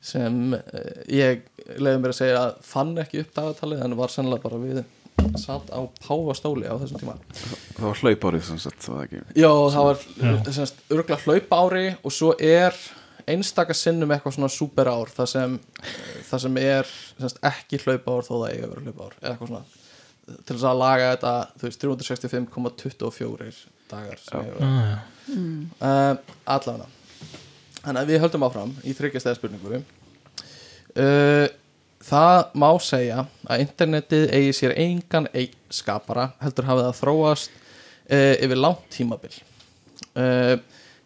sem 0.00 0.54
eh, 0.54 1.02
ég 1.12 1.42
leiði 1.76 1.98
mér 2.00 2.14
að 2.14 2.18
segja 2.22 2.38
að 2.46 2.60
fann 2.64 2.94
ekki 3.02 3.24
upp 3.24 3.34
dagatalið 3.36 3.82
en 3.84 3.98
var 3.98 4.12
sennilega 4.12 4.44
bara 4.46 4.60
við 4.62 4.80
satt 5.40 5.72
á 5.72 5.80
páfastóli 6.04 6.68
á 6.68 6.74
þessum 6.80 7.02
tíma. 7.02 7.16
Það 7.76 7.86
var 7.86 8.00
hlaupárið 8.04 8.46
sem 8.48 8.62
sagt, 8.62 8.88
Já, 9.36 9.50
það 9.50 9.84
var 9.88 10.00
Já. 10.06 10.32
semst, 10.56 10.80
örgulega 10.90 11.20
hlaupa 11.24 11.60
ári 11.64 11.84
og 12.02 12.14
svo 12.14 12.32
er 12.38 12.76
einstaka 13.30 13.76
sinnum 13.76 14.10
eitthvað 14.10 14.36
svona 14.36 14.50
super 14.52 14.90
ár 14.90 15.12
það 15.14 15.28
sem, 15.34 15.58
það 16.30 16.42
sem 16.44 16.56
er 16.62 16.94
semst, 17.20 17.42
ekki 17.46 17.80
hlaupa 17.84 18.16
ár 18.16 18.26
þó 18.26 18.32
það 18.34 18.48
eiga 18.50 18.64
að 18.66 18.72
vera 18.74 18.86
hlaupa 18.86 19.06
ár 19.06 19.18
eða 19.20 19.32
eitthvað 19.34 19.52
svona 19.52 19.64
til 20.30 20.54
þess 20.54 20.66
að 20.70 20.80
laga 20.80 21.10
þetta 21.14 21.34
þú 21.60 21.68
veist 21.68 21.84
365,24 21.84 23.60
dagar 23.90 24.20
ah, 24.38 24.44
já. 24.46 25.38
uh, 25.82 26.34
allavega. 26.54 26.86
Þannig 27.80 28.02
að 28.02 28.12
við 28.12 28.22
höldum 28.24 28.44
áfram 28.46 28.74
í 28.84 28.94
þryggjastæða 28.94 29.38
spurningu. 29.38 29.80
Uh, 30.90 31.46
það 32.00 32.38
má 32.56 32.68
segja 32.82 33.24
að 33.46 33.64
internetið 33.66 34.30
eigi 34.36 34.56
sér 34.56 34.76
engan 34.80 35.28
einn 35.36 35.56
skapara 35.70 36.30
heldur 36.40 36.68
hafið 36.68 36.88
að 36.88 36.98
þróast 37.00 37.52
uh, 37.52 38.34
yfir 38.40 38.58
langt 38.58 38.86
tímabil. 38.94 39.32
Uh, 40.16 40.56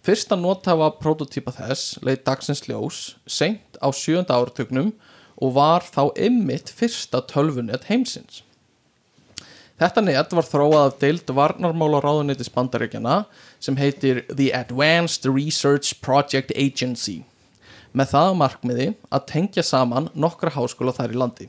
fyrsta 0.05 0.39
nothafa 0.39 0.93
prototýpa 1.01 1.55
þess 1.57 1.99
leið 2.05 2.23
dagsins 2.29 2.65
ljós 2.69 3.03
seint 3.27 3.79
á 3.83 3.89
sjönda 3.91 4.39
áratugnum 4.39 4.93
og 5.43 5.55
var 5.59 5.85
þá 5.85 6.15
ymmit 6.15 6.71
fyrsta 6.71 7.25
tölvunet 7.27 7.89
heimsins. 7.91 8.43
Þetta 9.75 10.05
net 10.07 10.35
var 10.37 10.47
þróað 10.47 10.85
af 10.87 10.99
deild 11.03 11.31
varnarmála 11.35 11.99
ráðunitis 12.05 12.53
bandaríkjana 12.55 13.25
sem 13.59 13.75
heitir 13.77 14.23
The 14.31 14.53
Advanced 14.55 15.27
Research 15.27 15.99
Project 16.05 16.55
Agency 16.55 17.25
með 17.95 18.11
það 18.11 18.31
að 18.31 18.39
markmiði 18.41 18.87
að 19.15 19.27
tengja 19.31 19.65
saman 19.67 20.11
nokkra 20.19 20.53
háskóla 20.55 20.95
þær 20.97 21.15
í 21.15 21.21
landi. 21.21 21.49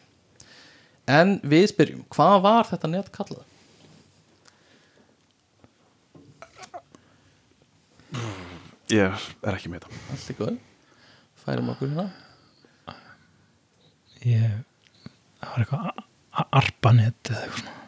En 1.10 1.36
við 1.46 1.68
spyrjum, 1.74 2.06
hvað 2.14 2.38
var 2.46 2.70
þetta 2.70 2.92
net 2.92 3.12
kallað? 3.14 3.44
Ég 8.94 9.26
er 9.42 9.56
ekki 9.58 9.72
með 9.74 9.88
það 9.88 10.12
Allt 10.14 10.30
í 10.30 10.36
góð. 10.38 10.58
Færum 11.46 11.72
okkur 11.74 11.92
hérna. 11.92 12.10
Ég, 14.26 14.62
það 15.42 15.50
var 15.52 15.66
eitthvað 15.66 16.06
arpanet 16.56 17.34
eða 17.34 17.42
eitthvað 17.42 17.60
svona 17.66 17.82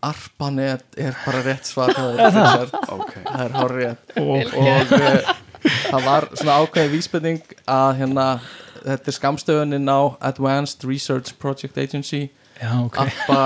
Arpanet 0.00 0.96
er 0.96 1.16
bara 1.26 1.40
rétt 1.44 1.66
svar 1.68 1.90
hjá 1.92 2.00
þér, 2.00 2.20
Richard. 2.32 2.76
Ok, 2.94 3.10
það 3.26 3.42
er 3.42 3.52
hár 3.52 3.74
rétt 3.76 4.14
og 4.22 4.54
og 4.62 4.94
uh, 4.96 5.32
það 5.64 6.04
var 6.06 6.28
svona 6.34 6.56
ákveðin 6.64 6.92
vísbending 6.94 7.54
að 7.68 7.90
hérna 8.00 8.26
þetta 8.80 9.12
er 9.12 9.16
skamstöfunin 9.18 9.90
á 9.92 10.00
Advanced 10.30 10.86
Research 10.88 11.34
Project 11.42 11.78
Agency 11.78 12.22
já, 12.60 12.72
ok. 12.84 12.96
Appa 13.04 13.42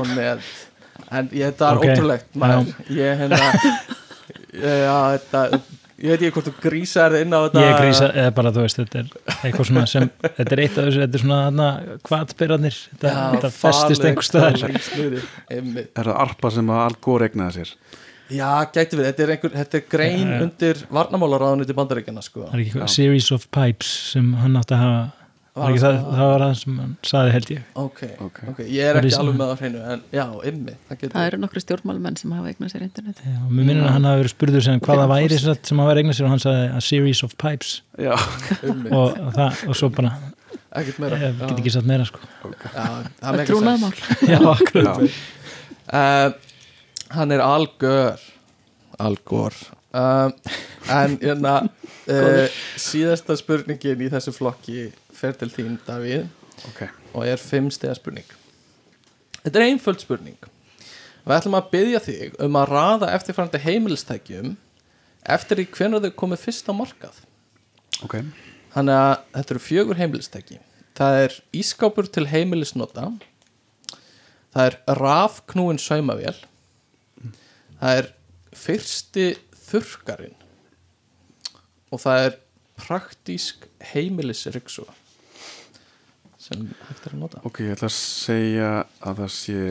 og 0.00 0.10
net. 0.16 0.44
En 1.12 1.28
ég, 1.32 1.50
þetta 1.52 1.70
er 1.72 1.80
Ok, 1.80 1.88
ótrúlegt 1.92 2.38
maður. 2.40 2.70
ég 2.92 3.18
hérna 3.20 3.40
já, 4.86 4.96
þetta, 5.16 5.42
ég 6.02 6.12
veit 6.12 6.22
ekki 6.26 6.32
hvort 6.36 6.48
þú 6.50 6.54
grísar 6.64 7.14
inn 7.20 7.32
á 7.36 7.40
þetta. 7.46 7.64
Ég 7.66 7.76
grísa, 7.80 8.08
eða 8.12 8.32
bara 8.36 8.52
þú 8.56 8.64
veist, 8.64 8.80
þetta 8.80 9.02
er 9.02 9.10
eitthvað 9.46 9.68
svona 9.70 9.84
sem, 9.92 10.08
þetta 10.26 10.56
er 10.56 10.62
eitt 10.64 10.78
af 10.80 10.88
þessu, 10.88 11.02
þetta 11.04 11.18
er 11.20 11.24
svona 11.24 11.38
þarna 11.46 11.68
hvatbyrðanir, 12.10 12.80
þetta, 12.96 13.14
þetta 13.36 13.52
festist 13.60 14.08
einhver 14.10 14.28
staðar. 14.28 14.76
er 15.48 16.02
það 16.02 16.12
arpa 16.26 16.52
sem 16.56 16.72
að 16.76 16.82
Al 16.88 16.98
Gore 17.08 17.30
egnaði 17.30 17.60
sér 17.62 17.74
já, 18.30 18.48
gæti 18.74 18.96
við, 18.98 19.04
þetta 19.10 19.22
er, 19.26 19.34
einhver, 19.36 19.52
þetta 19.60 19.78
er 19.78 19.84
grein 19.92 20.26
já. 20.32 20.40
undir 20.46 20.80
varnamálaráðunni 20.90 21.66
til 21.68 21.76
bandaríkjana 21.78 22.22
sko. 22.26 22.46
Það 22.48 22.54
er 22.56 22.64
ekki 22.64 22.72
eitthvað, 22.74 22.94
series 22.96 23.30
of 23.36 23.46
pipes 23.54 23.92
sem 24.12 24.32
hann 24.40 24.56
átti 24.60 24.74
að 24.76 24.82
hafa, 24.86 25.04
var 25.56 25.70
ekki 25.72 25.80
það, 25.80 25.98
það 26.18 26.26
var 26.32 26.42
það 26.44 26.54
sem 26.60 26.78
hann 26.82 26.90
saði 27.08 27.30
held 27.32 27.50
ég. 27.54 27.60
ok, 27.80 28.00
Ok. 28.26 28.40
ok, 28.52 28.58
ég 28.68 28.82
er 28.90 28.98
Það 28.98 29.00
ekki 29.06 29.12
sem- 29.14 29.22
alveg 29.24 29.36
með 29.40 29.52
það 29.52 29.60
hreinu 29.62 29.84
en 29.94 30.02
já, 30.12 30.24
ymmi, 30.50 30.74
það 30.88 30.98
getur 31.00 31.14
Það 31.16 31.26
eru 31.30 31.38
nokkru 31.46 31.62
stjórnmálmenn 31.64 32.18
sem 32.20 32.34
hafa 32.36 32.50
eignað 32.52 32.72
sér 32.74 32.82
internet. 32.88 33.22
Já, 33.24 33.38
mér 33.48 33.62
minnir 33.70 33.86
að 33.86 33.94
hann 33.96 34.04
hafi 34.10 34.20
verið 34.24 34.34
spurður 34.34 34.66
sem 34.66 34.80
hvað 34.84 35.00
það 35.00 35.12
væri 35.14 35.38
sem, 35.38 35.46
sagt 35.54 35.66
sem 35.72 35.78
hann 35.80 35.88
var 35.88 35.96
eignast 36.02 36.20
sér 36.20 36.26
og 36.28 36.34
hann 36.34 36.44
saði 36.44 36.66
a 36.76 36.80
series 36.84 37.22
of 37.24 37.36
pipes. 37.40 37.70
Já, 37.96 38.12
ymmi, 38.68 38.90
og, 38.92 39.16
og, 39.16 39.32
það, 39.38 39.62
og 39.72 39.78
svo 39.80 39.88
bara, 39.96 40.12
ekkert 40.76 40.98
meira. 41.00 41.16
Ég 41.24 41.40
get 41.40 41.56
ekki 41.62 41.72
satt 41.72 41.88
meira 41.88 42.04
sko. 42.04 42.20
já, 42.20 42.60
það 42.76 43.08
Það 43.22 43.32
er 43.32 43.40
er 43.40 43.48
trúnaðmál 43.48 43.94
Já, 44.28 44.38
akkurat. 44.52 45.00
já, 45.00 45.08
uh, 45.88 46.32
hann 47.14 47.34
er 47.34 47.42
algör 47.44 48.22
algor 48.98 49.54
uh, 49.92 50.30
en 50.88 51.18
hérna 51.20 51.54
uh, 52.12 52.46
síðasta 52.80 53.36
spurningin 53.38 54.02
í 54.06 54.10
þessu 54.12 54.34
flokki 54.36 54.90
fer 55.16 55.36
til 55.38 55.50
þín 55.52 55.78
Davíð. 55.86 56.26
Ok. 56.70 56.86
Og 57.16 57.26
er 57.28 57.40
fimm 57.40 57.70
stega 57.72 57.94
spurning. 57.96 58.26
Þetta 59.42 59.60
er 59.60 59.68
einföld 59.70 60.02
spurning. 60.02 60.38
Við 61.26 61.36
ætlum 61.36 61.58
að 61.58 61.70
byggja 61.72 62.02
þig 62.04 62.36
um 62.42 62.58
að 62.58 62.68
raða 62.70 63.12
eftirfærandi 63.16 63.62
heimilistækjum 63.64 64.52
eftir 65.36 65.58
því 65.58 65.70
hvenær 65.74 66.04
þau 66.04 66.12
komið 66.22 66.44
fyrst 66.44 66.68
á 66.70 66.72
markað. 66.76 67.22
Ok, 68.04 68.20
Þannig 68.76 68.98
að 69.00 69.14
þetta 69.32 69.54
eru 69.54 69.62
fjögur 69.64 69.96
heimilistæki. 69.96 70.58
Það 70.96 71.18
er 71.22 71.34
ískápur 71.56 72.08
til 72.12 72.26
heimilisnota. 72.28 73.06
Það 74.52 74.66
er 74.68 74.76
rafknúin 74.98 75.80
saumavél 75.80 76.36
Það 77.80 78.00
er 78.00 78.08
fyrsti 78.56 79.26
þurrkarinn. 79.66 80.36
Og 81.92 82.02
það 82.02 82.26
er 82.26 82.38
praktísk 82.76 83.66
heimilisryksuga 83.92 84.94
sem 86.46 86.66
hægt 86.86 87.06
er 87.08 87.14
að 87.16 87.22
nota. 87.24 87.40
Ok, 87.48 87.64
ég 87.64 87.74
ætla 87.74 87.88
að 87.88 87.96
segja 87.96 88.68
að 89.02 89.22
það 89.22 89.30
sé 89.34 89.62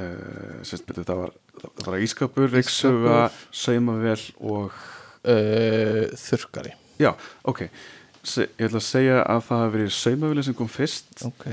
uh, 0.00 0.60
sérst 0.64 0.86
betur, 0.88 1.04
það 1.04 1.18
var, 1.20 1.34
það 1.60 1.90
var 1.90 2.04
ískapur, 2.06 2.46
reyksuga, 2.54 3.18
saumavél 3.52 4.22
og 4.38 4.70
uh, 4.70 6.14
Þurrkari. 6.22 6.72
Já, 7.02 7.10
ok. 7.44 7.66
Se, 8.24 8.46
Ég 8.56 8.70
ætla 8.70 8.80
að 8.80 8.86
segja 8.86 9.18
að 9.26 9.42
það 9.50 9.60
hafi 9.64 9.74
verið 9.76 9.92
saumavélin 9.98 10.46
sem 10.46 10.56
kom 10.56 10.72
fyrst. 10.72 11.12
Ok, 11.28 11.44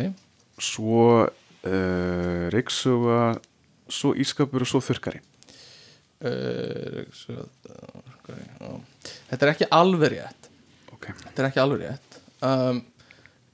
svo 0.64 1.04
uh, 1.26 2.46
reyksuga 2.56 3.20
svo 3.92 4.14
ískapur 4.16 4.64
og 4.64 4.72
svo 4.72 4.80
þurrkari 4.86 5.20
uh, 5.20 5.20
ryksuga, 5.20 5.20
þurrkari, 5.20 5.26
já. 5.26 6.11
Þetta 9.32 9.42
er 9.42 9.52
ekki 9.54 9.68
alveg 9.74 10.16
rétt. 10.16 10.50
Ok, 10.94 11.10
Þetta 11.26 11.42
er 11.42 11.48
ekki 11.50 11.64
alveg 11.64 11.86
rétt. 11.86 12.20
Um, 12.46 12.82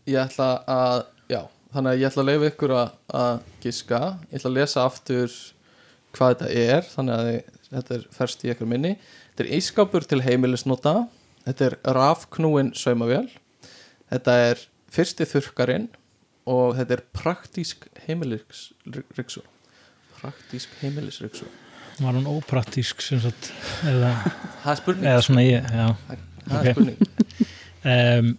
Ég 0.08 0.16
ætla 0.22 0.64
að 0.72 1.02
Já, 1.28 1.42
þannig 1.76 1.92
að 1.92 2.00
ég 2.00 2.08
ætla 2.08 2.24
að 2.24 2.30
leifa 2.30 2.50
ykkur 2.54 2.74
að, 2.78 3.42
giska. 3.64 4.00
Ég 4.32 4.40
ætla 4.40 4.52
að 4.54 4.56
lesa 4.56 4.86
aftur 4.88 5.34
hvað 6.16 6.34
þetta 6.34 6.52
er 6.64 6.88
Þannig 6.94 7.18
að 7.18 7.28
þetta 7.68 7.98
er 7.98 8.06
ferst 8.16 8.46
í 8.46 8.52
ykkur 8.54 8.72
minni. 8.72 8.94
Þetta 9.34 9.44
er 9.44 9.58
ískápur 9.58 10.08
til 10.08 10.22
heimilisnota. 10.24 10.96
Þetta 11.44 11.68
er 11.68 11.78
rafknúin 11.98 12.72
saumavél. 12.76 13.28
Þetta 14.08 14.38
er 14.48 14.64
fyrsti 14.96 15.28
þurrkarinn 15.28 15.90
Og 16.48 16.78
þetta 16.78 16.96
er 16.96 17.04
praktísk 17.12 17.90
heimilisryksu 18.08 19.44
Praktísk 20.22 20.78
heimilisryksu 20.80 21.50
Var 21.98 22.14
hún 22.14 22.28
ópraktísk 22.30 23.02
sem 23.02 23.20
sagt, 23.24 23.52
eða, 23.90 24.12
eða 25.02 25.22
svona 25.26 25.44
ég, 25.46 25.66
já. 25.74 25.88
Það 26.48 26.60
ok. 26.60 26.72
spurning 26.72 26.98
Um, 27.88 28.34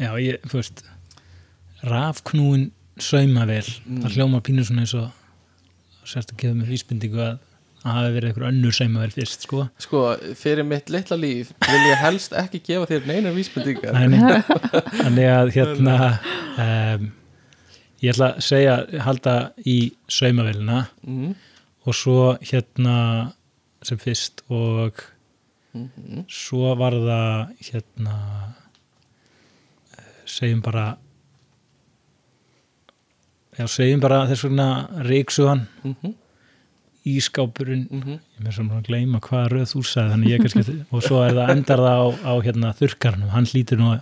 já, 0.00 0.08
ég, 0.18 0.40
þú 0.50 0.56
veist 0.58 0.80
rafknúin 1.86 2.70
saumavél 2.98 3.68
Mm. 3.84 4.00
það 4.02 4.14
hljóma 4.16 4.40
pínu 4.42 4.64
svona 4.66 4.82
eins 4.82 4.94
og 4.98 5.10
sérst 6.08 6.32
að 6.32 6.40
gefa 6.42 6.56
mér 6.58 6.70
vísbendingu 6.72 7.20
að 7.22 7.36
það 7.84 7.94
hafi 7.98 8.12
verið 8.16 8.28
einhver 8.30 8.46
önnur 8.48 8.74
saumavél 8.74 9.12
fyrst 9.14 9.44
sko. 9.46 9.66
Sko, 9.84 10.00
fyrir 10.40 10.64
mitt 10.66 10.90
litla 10.90 11.16
líf 11.20 11.52
vil 11.68 11.86
ég 11.90 12.00
helst 12.02 12.32
ekki 12.40 12.62
gefa 12.66 12.88
þér 12.90 13.06
neina 13.12 13.32
vísbendingar 13.36 13.94
Nei, 13.94 14.18
þannig 15.04 15.30
að 15.36 15.52
hérna 15.58 15.96
um, 16.64 17.08
ég 18.02 18.14
ætla 18.14 18.32
að 18.34 18.44
segja 18.48 18.78
halda 19.06 19.36
í 19.68 19.78
saumavélina 20.08 20.86
mm. 21.06 21.34
Og 21.86 21.94
svo 21.94 22.18
hérna 22.40 23.32
sem 23.84 23.98
fyrst 23.98 24.42
og 24.48 25.02
Mm 25.74 26.22
svo 26.30 26.74
var 26.78 26.94
það 26.94 27.48
hérna 27.66 28.12
eh, 29.98 30.12
segjum 30.26 30.60
bara 30.62 30.96
já 33.58 33.66
segjum 33.66 34.00
bara 34.00 34.20
þess 34.30 34.44
vegna 34.46 34.66
reyksugan. 35.08 35.66
-hmm. 35.84 36.14
ískápurinn 37.06 37.86
Mm 37.90 38.02
-hmm. 38.02 38.18
ég 38.38 38.44
með 38.46 38.50
saman 38.54 38.78
að 38.78 38.86
gleyma 38.86 39.18
hvaða 39.20 39.48
röð 39.48 39.66
þú 39.74 39.82
sagði 39.84 40.10
þannig 40.12 40.30
ég 40.30 40.40
kannski 40.40 40.84
og 40.92 41.02
svo 41.02 41.22
er 41.26 41.32
það 41.34 41.50
endar 41.50 41.78
það 41.78 41.98
á, 42.00 42.06
á 42.30 42.32
hérna 42.44 42.72
þurrkarnum, 42.78 43.28
hann 43.28 43.44
hlýtur 43.44 43.78
nú 43.78 43.90
að 43.92 44.00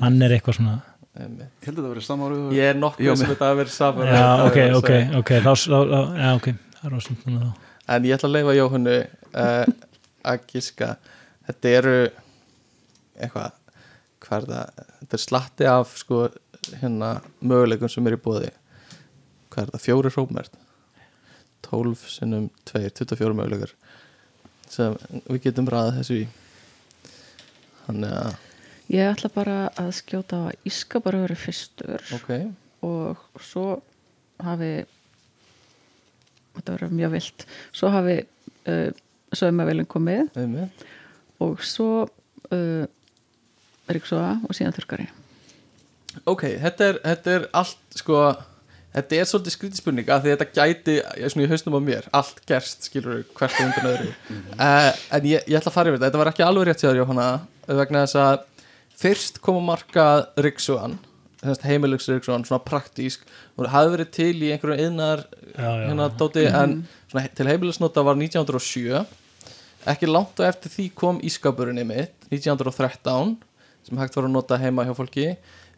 hann 0.00 0.22
er 0.22 0.30
eitthvað 0.30 0.54
svona. 0.56 0.80
Ég 1.16 1.66
held 1.66 1.78
að 1.78 1.84
það 1.84 1.90
verið 1.94 2.04
samáru 2.04 2.52
Ég 2.52 2.64
er 2.70 2.74
nokkuð 2.76 3.16
sem 3.16 3.26
mér- 3.26 3.34
þetta 3.34 3.46
að 3.50 3.56
vera 3.56 3.68
saman 3.68 4.06
já 4.06 4.46
ok, 4.46 4.58
ok, 4.78 4.90
ok 5.18 5.30
þá, 5.40 5.52
þá, 5.56 5.78
þá, 5.92 6.00
já 6.20 6.34
ok, 6.36 6.48
það 6.80 6.88
er 6.90 6.96
ásum 6.98 7.20
þá. 7.22 7.50
En 7.94 8.08
ég 8.08 8.16
ætla 8.16 8.30
að 8.30 8.36
leifa 8.36 8.56
Jóhannu 8.56 8.96
uh, 9.02 9.74
að 10.26 10.48
gíska 10.50 10.96
Þetta 11.46 11.72
eru 11.78 11.96
eitthvað 13.16 13.52
hvað 14.26 14.38
er 14.38 14.46
það, 14.50 14.86
þetta 15.00 15.16
er 15.16 15.22
slatti 15.22 15.66
af 15.70 15.92
sko 16.00 16.22
hérna 16.80 17.10
möguleikum 17.38 17.90
sem 17.92 18.08
er 18.08 18.16
í 18.16 18.20
er 19.56 19.70
það, 19.70 19.82
fjóri 19.84 20.10
hrópmert 20.12 20.56
12 21.66 22.02
sinnum 22.10 22.48
2, 22.68 22.82
24 22.98 23.36
möguleikar 23.38 23.74
sem 24.70 24.96
við 25.28 25.46
getum 25.46 25.70
ræðað 25.70 26.00
þessu 26.00 26.18
í. 26.24 26.26
Þannig 27.86 28.18
að 28.18 28.42
Ég 28.86 29.08
ætla 29.10 29.30
bara 29.34 29.54
að 29.82 29.88
skjóta 29.98 30.38
á 30.38 30.42
að 30.50 30.68
Íska 30.68 31.00
bara 31.02 31.22
verið 31.24 31.40
fyrstur 31.42 32.02
ok, 32.14 32.28
og 32.86 33.22
svo 33.42 33.80
hafi 34.42 34.84
þetta 36.58 36.76
verið 36.76 36.98
mjög 37.00 37.16
vilt. 37.16 37.46
Svo 37.76 37.92
hafi 37.94 38.18
uh, 38.22 38.88
saumavelin 39.36 39.88
komið. 39.90 40.28
Einmitt 40.36 40.86
og 41.42 41.62
svo 41.64 42.06
uh, 42.06 42.84
Ríksoa 43.86 44.36
og 44.46 44.56
síðan 44.56 44.74
þurkari 44.76 45.08
Ok, 46.26 46.46
þetta 46.62 46.86
er, 46.90 46.98
þetta 47.04 47.32
er 47.34 47.42
allt 47.60 47.98
sko, 48.00 48.20
þetta 48.96 49.18
er 49.18 49.26
svolítið 49.28 49.52
skrítið 49.52 49.80
spurning 49.82 50.12
að 50.14 50.30
þetta 50.30 50.46
gæti, 50.48 50.94
ég 51.20 51.32
svona 51.32 51.44
í 51.44 51.50
hausnum 51.50 51.76
á 51.76 51.80
mér 51.84 52.06
allt 52.16 52.40
gerst, 52.48 52.86
skilur 52.88 53.20
hvert 53.36 53.58
og 53.60 53.66
undan 53.66 53.88
öðru. 53.90 54.14
Uh, 54.56 54.88
en 55.12 55.28
ég, 55.28 55.44
ég 55.44 55.58
ætla 55.58 55.68
að 55.68 55.76
fara 55.76 55.92
yfir 55.92 55.98
þetta. 55.98 56.08
Þetta 56.08 56.22
var 56.22 56.30
ekki 56.30 56.46
alveg 56.46 56.70
rétt 56.70 56.84
sér 56.86 56.96
Jóhanna 56.96 57.28
vegna 57.68 58.06
þess 58.06 58.18
að 58.22 58.64
fyrst 58.96 59.42
kom 59.44 59.60
að 59.60 59.68
marka 59.68 60.06
Ríksuan, 60.40 60.96
heimilugs 61.66 62.08
Ríksuan, 62.10 62.44
svona 62.46 62.64
praktísk 62.64 63.24
og 63.56 63.64
það 63.64 63.72
hafði 63.74 63.94
verið 63.94 64.10
til 64.16 64.32
í 64.42 64.50
einhverju 64.54 64.88
já, 65.56 65.70
hérna 65.86 66.08
dóti 66.18 66.46
en 66.48 66.80
svona, 67.10 67.26
til 67.28 67.48
heimilisnota 67.50 68.04
var 68.06 68.18
1907 68.20 69.06
ekki 69.86 70.10
langt 70.10 70.40
og 70.42 70.48
eftir 70.48 70.72
því 70.72 70.86
kom 70.98 71.20
ískapurinn 71.24 71.82
mitt 71.86 72.26
1913 72.32 73.36
sem 73.86 74.00
hægt 74.00 74.18
var 74.18 74.26
að 74.26 74.34
nota 74.34 74.58
heima 74.58 74.82
hjá 74.86 74.94
fólki. 74.98 75.28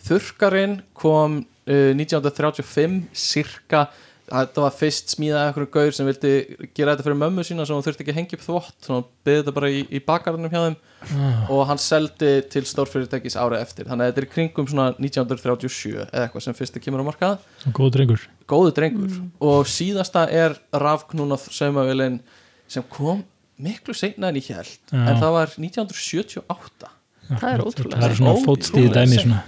Þurkarinn 0.06 0.78
kom 0.96 1.42
uh, 1.68 1.90
1935 1.92 3.02
cirka 3.12 3.88
þetta 4.28 4.64
var 4.64 4.74
fyrst 4.76 5.14
smíðað 5.14 5.46
einhverju 5.46 5.70
gaur 5.74 5.96
sem 5.96 6.08
vildi 6.08 6.32
gera 6.76 6.94
þetta 6.94 7.06
fyrir 7.06 7.20
mömmu 7.22 7.44
sína 7.46 7.66
sem 7.68 7.76
hún 7.76 7.86
þurfti 7.86 8.04
ekki 8.04 8.14
að 8.14 8.18
hengja 8.20 8.38
upp 8.38 8.44
þvott 8.46 8.88
svona 8.88 9.06
beðið 9.28 9.40
þetta 9.42 9.54
bara 9.58 9.70
í, 9.72 9.80
í 9.88 10.02
bakarnum 10.08 10.52
hjá 10.52 10.60
þeim. 10.66 10.76
Ah, 10.98 11.48
og 11.54 11.62
hann 11.70 11.80
seldi 11.82 12.32
til 12.52 12.64
stórfyrirtækis 12.68 13.38
árið 13.38 13.62
eftir. 13.62 13.88
Þannig 13.88 14.04
að 14.04 14.12
þetta 14.12 14.24
er 14.24 14.30
kringum 14.34 14.68
svona 14.68 14.90
1937 14.98 15.94
eða 15.94 16.26
eitthvað 16.26 16.46
sem 16.48 16.58
fyrst 16.58 16.78
kemur 16.84 17.02
á 17.02 17.08
markað. 17.08 17.48
Góð 17.76 17.94
drengur. 17.96 18.28
Góðu 18.50 18.76
drengur. 18.76 19.18
Og 19.48 19.66
síðasta 19.70 20.26
er 20.34 20.58
rafknúna 20.74 21.38
saumavélin 21.46 22.20
sem 22.68 22.84
kom 22.92 23.24
miklu 23.58 23.94
seinna 23.96 24.30
en 24.30 24.38
ég 24.38 24.52
held 24.54 24.78
Já. 24.92 25.02
en 25.02 25.18
það 25.18 25.34
var 25.34 25.54
1978 25.56 26.94
Það 27.28 27.50
er 27.50 27.62
ótrúlega 27.64 28.00
það 28.00 28.08
er 28.08 28.18
svona 28.20 28.44
fótstíði 28.44 28.92
dæmi 28.94 29.18
svona 29.20 29.40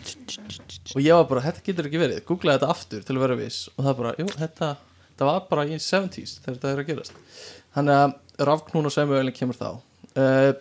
og 0.95 1.03
ég 1.05 1.15
var 1.15 1.29
bara, 1.31 1.45
þetta 1.47 1.65
getur 1.67 1.89
ekki 1.89 2.01
verið. 2.01 2.23
Googlaði 2.29 2.61
þetta 2.61 2.75
aftur 2.75 3.05
til 3.07 3.17
að 3.17 3.25
vera 3.25 3.39
viss 3.39 3.61
og 3.77 3.85
það 3.87 3.97
bara, 4.01 4.15
jú, 4.19 4.27
þetta, 4.41 4.71
þetta 5.07 5.29
var 5.31 5.47
bara 5.51 5.67
í 5.69 5.79
70s 5.79 6.37
þegar 6.41 6.57
þetta 6.57 6.73
er 6.73 6.83
að 6.83 6.91
gerast. 6.91 7.23
Þannig 7.77 8.01
að 8.03 8.47
rafknúna 8.51 8.93
saumavélin 8.95 9.37
kemur 9.37 9.59
þá. 9.59 9.69
Uh, 10.19 10.53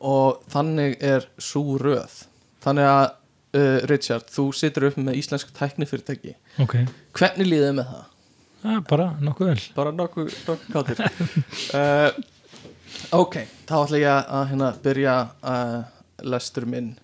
og 0.00 0.44
þannig 0.52 0.96
er 1.04 1.26
svo 1.42 1.76
röð. 1.80 2.14
Þannig 2.64 2.88
að 2.88 3.04
uh, 3.10 3.78
Richard, 3.90 4.30
þú 4.32 4.46
situr 4.56 4.88
upp 4.88 5.00
með 5.00 5.20
íslensk 5.20 5.52
tæknifyrirtæki. 5.58 6.36
Ok, 6.64 6.78
hvernig 7.16 7.50
líðið 7.50 7.76
með 7.80 7.92
það? 7.92 8.06
ah, 8.60 8.80
bara 8.88 9.10
nokkuð 9.24 9.52
vel. 9.52 9.60
Bara 9.76 9.92
nokkuð 9.96 10.34
nokku 10.48 10.74
kátir. 10.74 11.04
Uh, 11.76 12.08
ok, 13.20 13.42
þá 13.68 13.76
ætla 13.82 14.00
ég 14.00 14.32
að 14.38 14.48
hérna, 14.52 14.72
byrja 14.84 15.16
lestur 16.30 16.66
minn 16.68 16.94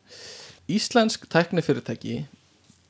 Íslensk 0.66 1.28
tæknifyrirtæki 1.30 2.24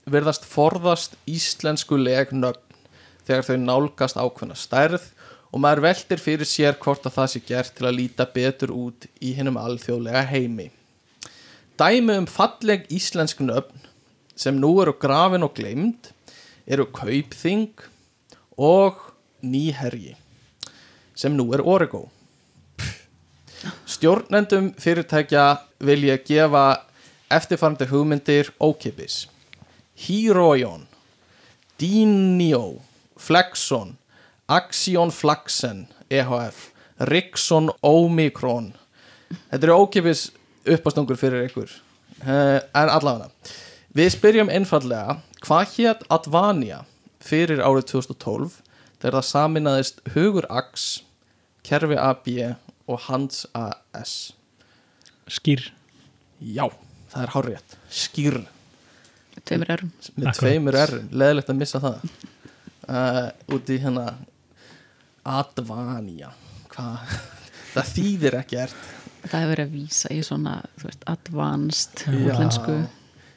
verðast 0.09 0.47
forðast 0.49 1.19
íslenskuleg 1.29 2.31
nöfn 2.33 2.79
þegar 3.27 3.45
þau 3.45 3.59
nálgast 3.61 4.17
ákveðna 4.17 4.57
stærð 4.57 5.11
og 5.53 5.61
maður 5.61 5.83
veldir 5.85 6.23
fyrir 6.23 6.49
sér 6.49 6.79
hvort 6.81 7.05
að 7.05 7.19
það 7.19 7.29
sé 7.33 7.43
gert 7.51 7.75
til 7.77 7.89
að 7.91 7.99
líta 7.99 8.27
betur 8.33 8.73
út 8.73 9.05
í 9.21 9.35
hinnum 9.37 9.59
alþjóðlega 9.61 10.23
heimi. 10.31 10.71
Dæmi 11.77 12.17
um 12.23 12.31
falleg 12.31 12.89
íslensk 12.89 13.45
nöfn 13.45 13.85
sem 14.33 14.57
nú 14.57 14.73
eru 14.81 14.97
grafin 14.97 15.45
og 15.45 15.53
gleymd 15.61 16.09
eru 16.65 16.89
Kaupþing 16.97 17.77
og 18.57 19.05
Nýherji 19.45 20.17
sem 21.13 21.37
nú 21.37 21.51
er 21.53 21.61
Origo 21.61 22.07
Stjórnendum 23.85 24.73
fyrirtækja 24.81 25.49
vil 25.85 26.09
ég 26.09 26.25
gefa 26.25 26.87
eftirfarandi 27.31 27.89
hugmyndir 27.91 28.53
ókipis 28.63 29.27
Heroion 29.97 30.87
Dinio 31.81 32.83
Flexon 33.19 33.97
Axion 34.49 35.11
Flaxen 35.11 35.87
EHF 36.11 36.71
Rixon 37.01 37.71
Omicron 37.83 38.73
Þetta 39.51 39.67
eru 39.67 39.79
ókipis 39.83 40.29
uppastungur 40.67 41.19
fyrir 41.19 41.49
ykkur. 41.49 41.71
Uh, 42.23 42.61
en 42.75 42.91
allavega 42.91 43.31
Við 43.97 44.13
spyrjum 44.13 44.53
einfallega 44.53 45.19
hvað 45.45 45.75
hétt 45.77 46.07
Advania 46.13 46.85
fyrir 47.23 47.63
árið 47.65 47.91
2012 47.95 48.61
þegar 49.01 49.19
það 49.19 49.29
saminaðist 49.31 50.01
Hugur 50.15 50.47
Ax 50.53 50.87
Kerfi 51.67 51.99
AB 51.99 52.29
og 52.87 53.01
Hans 53.09 53.47
AS 53.57 54.35
skýr, 55.27 55.73
Já, 56.39 56.69
það 57.17 57.25
er 57.25 57.35
hárrétt. 57.35 57.77
Skýr. 58.03 58.39
Tveimur 59.47 59.73
erum 59.75 59.93
með 60.17 60.39
tveimur 60.39 60.79
errin, 60.81 61.09
leðilegt 61.13 61.53
að 61.53 61.61
missa 61.61 61.83
það. 61.83 62.11
Uh, 62.87 63.25
út 63.57 63.73
í 63.73 63.81
hérna 63.83 64.07
Advania. 65.27 66.31
Hvað? 66.71 67.17
Það 67.77 67.89
þýðir 67.93 68.35
ekki 68.39 68.57
ert 68.63 68.85
það 69.27 69.43
hefur 69.43 69.53
verið 69.53 69.67
að 69.67 69.75
vísa 69.75 70.13
í 70.13 70.23
svona 70.25 70.55
þú 70.77 70.89
veist, 70.89 71.05
advanced 71.11 72.03
útlensku. 72.13 72.77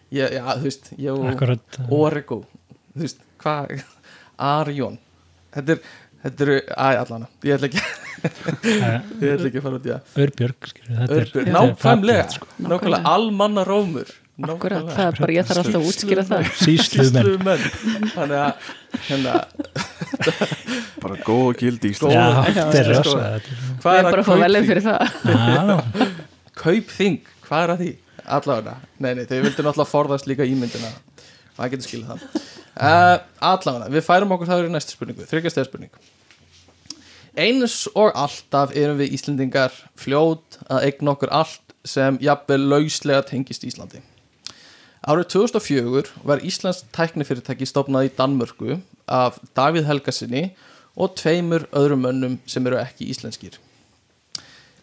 Já, 0.09 0.25
já, 0.33 0.43
þú 0.57 0.65
veist, 0.65 0.89
Origo 1.93 2.39
þú 2.93 3.03
veist, 3.05 3.23
hvað? 3.41 3.83
Arjón 4.49 4.97
þetta 5.53 5.75
er, 5.75 5.81
þetta 6.23 6.45
eru, 6.45 6.55
æ, 6.69 6.87
allana 7.03 7.27
ég 7.47 7.55
ætla 7.57 7.69
ekki, 7.69 7.83
ég 9.23 9.35
ætla 9.35 9.49
ekki 9.49 9.59
að 9.61 9.67
fara 9.67 9.77
út 9.79 9.85
í 9.85 9.93
það. 9.93 10.15
Örbjörg, 10.25 10.71
skilur, 10.71 10.95
þetta 10.95 11.19
Örbjörg, 11.19 11.35
þetta 11.35 11.53
nákvæmlega, 11.57 12.25
sko. 12.35 12.49
nákvæmlega 12.65 13.13
almanna 13.13 13.63
rómur 13.67 14.11
akkurat, 14.39 14.89
það 14.95 15.05
er 15.05 15.17
bara, 15.19 15.33
ég 15.35 15.47
þarf 15.49 15.61
alltaf 15.63 15.79
að 15.79 15.87
útskýra 15.89 16.23
það. 16.29 16.51
Sýslumenn. 16.63 17.31
menn 17.43 18.11
þannig 18.13 18.37
að 18.39 18.69
hérna, 19.07 19.33
bara 21.03 21.17
góð 21.25 21.45
og 21.49 21.59
gildi 21.59 21.91
Já, 21.91 22.07
Já, 22.13 22.27
þetta 22.55 22.83
er 22.83 22.91
sko. 23.03 23.17
hvað 23.83 23.97
við 23.97 23.99
er 23.99 23.99
erum 23.99 24.11
bara 24.11 24.21
að 24.21 24.29
fá 24.29 24.35
kaupþing? 24.35 24.69
fyrir 24.69 24.85
það. 24.87 25.01
Já, 25.33 26.15
kaupþing, 26.63 27.19
hvað 27.47 27.65
er 27.65 27.73
að 27.75 27.83
því? 27.83 27.91
Allavega, 28.29 28.75
nei, 29.01 29.13
nei, 29.17 29.23
þau 29.25 29.39
vildu 29.41 29.63
náttúrulega 29.65 29.89
forðast 29.89 30.27
líka 30.29 30.45
ímyndina 30.45 30.91
það 31.59 31.73
getur 31.73 31.87
skilið 31.87 32.13
það. 32.13 32.45
Uh, 32.79 33.15
allavega, 33.43 33.89
við 33.91 34.05
færum 34.07 34.35
okkur 34.35 34.49
það 34.49 34.65
í 34.65 34.71
næstu 34.73 34.95
spurningu, 34.95 35.27
þryggjastega 35.29 35.67
spurning. 35.67 35.91
Eins 37.39 37.81
og 37.93 38.15
alltaf 38.17 38.71
erum 38.75 38.99
við 38.99 39.13
Íslendingar 39.15 39.75
fljót 39.99 40.59
að 40.67 40.87
eigna 40.89 41.13
okkur 41.13 41.31
allt 41.31 41.75
sem 41.87 42.17
jafnvel 42.23 42.61
lauslega 42.71 43.21
tengist 43.27 43.63
Íslandi. 43.67 44.01
Árið 45.07 45.29
2004 45.31 46.25
var 46.27 46.43
Íslands 46.43 46.83
tæknifyrirtæki 46.95 47.67
stopnað 47.69 48.09
í 48.09 48.13
Danmörku 48.17 48.79
af 49.07 49.39
Davíð 49.55 49.87
Helgasinni 49.87 50.49
og 50.99 51.15
tveimur 51.15 51.69
öðrum 51.71 52.03
mönnum 52.03 52.39
sem 52.49 52.65
eru 52.67 52.79
ekki 52.81 53.07
íslenskir. 53.13 53.55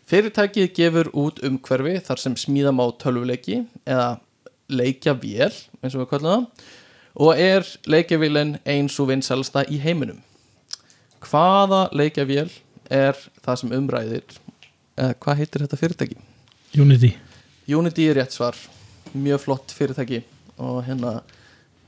Fyrirtækið 0.08 0.70
gefur 0.72 1.10
út 1.18 1.42
umhverfi 1.44 1.98
þar 2.06 2.22
sem 2.22 2.36
smíða 2.38 2.72
má 2.72 2.84
tölvuleiki 3.02 3.64
eða 3.84 4.16
leikja 4.68 5.14
vél, 5.18 5.52
eins 5.82 5.94
og 5.94 6.04
við 6.04 6.10
kallum 6.12 6.32
það, 6.32 6.64
og 7.16 7.40
er 7.40 7.68
leikjavélin 7.88 8.56
eins 8.68 8.96
og 9.00 9.10
vinsalsta 9.10 9.64
í 9.72 9.78
heiminum. 9.80 10.20
Hvaða 11.24 11.86
leikjavél 11.96 12.50
er 12.92 13.18
það 13.44 13.60
sem 13.62 13.76
umræðir? 13.76 14.40
Eða 14.96 15.16
hvað 15.22 15.40
heitir 15.40 15.64
þetta 15.64 15.80
fyrirtæki? 15.80 16.18
Unity 16.76 17.14
Unity 17.66 18.06
er 18.10 18.20
rétt 18.20 18.34
svar 18.36 18.56
mjög 19.16 19.42
flott 19.42 19.72
fyrirtæki 19.74 20.22
og 20.56 20.82
hérna 20.86 21.20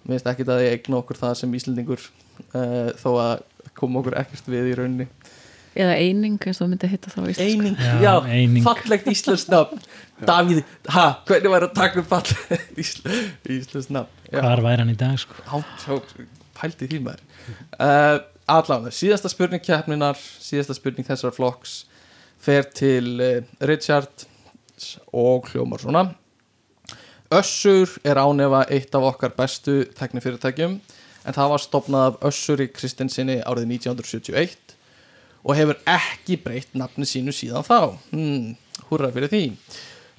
mér 0.05 0.17
finnst 0.17 0.31
ekki 0.33 0.47
að 0.49 0.65
ég 0.65 0.77
eigna 0.77 0.99
okkur 1.01 1.21
það 1.21 1.35
sem 1.41 1.55
Íslendingur 1.59 2.03
uh, 2.03 2.91
þó 2.99 3.11
að 3.21 3.35
koma 3.79 4.01
okkur 4.01 4.17
ekkert 4.21 4.49
við 4.51 4.73
í 4.73 4.77
rauninni 4.79 5.07
eða 5.79 5.95
eining 5.99 6.37
eins 6.43 6.59
og 6.59 6.65
það 6.67 6.71
myndi 6.75 6.91
hitta 6.93 7.13
þá 7.15 7.19
í. 7.23 7.35
Eining, 7.45 7.77
Já, 7.79 7.93
já, 8.03 8.13
eining. 8.39 8.65
fallegt 8.67 9.09
íslensk 9.13 9.53
nafn. 9.53 9.83
Davíð, 10.29 10.63
ha, 10.95 11.05
hvernig 11.29 11.53
væri 11.55 11.69
að 11.69 11.77
taka 11.79 12.03
upp 12.03 12.09
fallegt 12.11 12.81
ísl, 12.83 13.05
íslensk 13.59 13.93
nafn? 13.95 14.11
Já, 14.33 14.41
Hvar 14.43 14.65
væri 14.67 14.83
hann 14.83 14.91
í 14.93 14.97
dag 14.99 15.19
sko? 15.23 15.63
Svo, 15.85 16.01
pældi 16.59 16.89
því 16.91 17.01
maður. 17.07 17.23
Uh, 17.79 18.19
Allána, 18.49 18.91
síðasta 18.95 19.29
spurning 19.31 19.63
keppninar 19.63 20.19
síðasta 20.19 20.75
spurning 20.77 21.07
þessar 21.07 21.35
flokks 21.37 21.83
fer 22.43 22.65
til 22.75 23.15
uh, 23.21 23.43
Richard 23.69 24.27
og 25.13 25.49
hljómar 25.53 25.83
svona. 25.83 26.05
Össur 27.35 27.91
er 28.09 28.17
ánefa 28.23 28.63
eitt 28.73 28.95
af 28.97 29.05
okkar 29.11 29.35
bestu 29.37 29.83
teknifyrirtækjum 29.99 30.79
en 31.29 31.37
það 31.37 31.51
var 31.53 31.61
stopnað 31.61 32.07
af 32.09 32.23
Össuri 32.31 32.71
Kristinsinni 32.73 33.41
árið 33.45 33.67
1971 33.75 34.68
og 35.49 35.57
hefur 35.57 35.79
ekki 35.89 36.37
breytt 36.45 36.75
nafni 36.77 37.09
sínu 37.09 37.33
síðan 37.33 37.65
þá. 37.65 37.81
Hmm, 38.13 38.51
húrra 38.91 39.09
fyrir 39.15 39.33
því. 39.33 39.45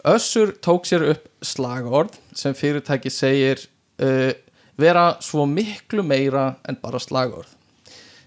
Össur 0.10 0.56
tók 0.64 0.88
sér 0.90 1.06
upp 1.12 1.28
slagorð 1.46 2.18
sem 2.34 2.56
fyrirtæki 2.58 3.12
segir 3.14 3.62
uh, 4.02 4.32
vera 4.80 5.20
svo 5.22 5.46
miklu 5.46 6.06
meira 6.08 6.54
en 6.68 6.80
bara 6.82 7.02
slagorð. 7.04 7.52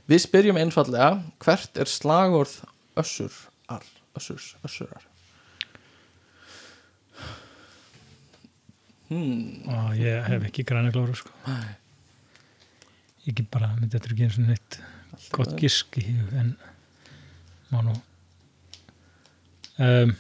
Við 0.07 0.27
spyrjum 0.27 0.59
einfallega 0.61 1.23
hvert 1.43 1.79
er 1.81 1.91
slagorð 1.91 2.61
Össurar? 2.99 3.87
Össurs, 4.19 4.55
Össurar. 4.63 5.09
Hmm. 9.13 9.69
og 9.69 9.97
ég 9.97 10.25
hef 10.25 10.45
ekki 10.49 10.65
græna 10.65 10.93
glóru 10.93 11.15
sko. 11.17 11.33
Ég 13.25 13.33
ekki 13.33 13.45
bara 13.53 13.75
þetta 13.81 14.13
ekki 14.13 14.27
eins 14.27 14.39
og 14.41 14.47
neitt 14.49 14.79
gott 15.35 15.53
gisk 15.61 15.99
í 16.01 16.05
hug 16.07 16.37
en 16.41 16.55
má 17.73 17.83
nú. 17.87 17.97
Um, 19.83 20.15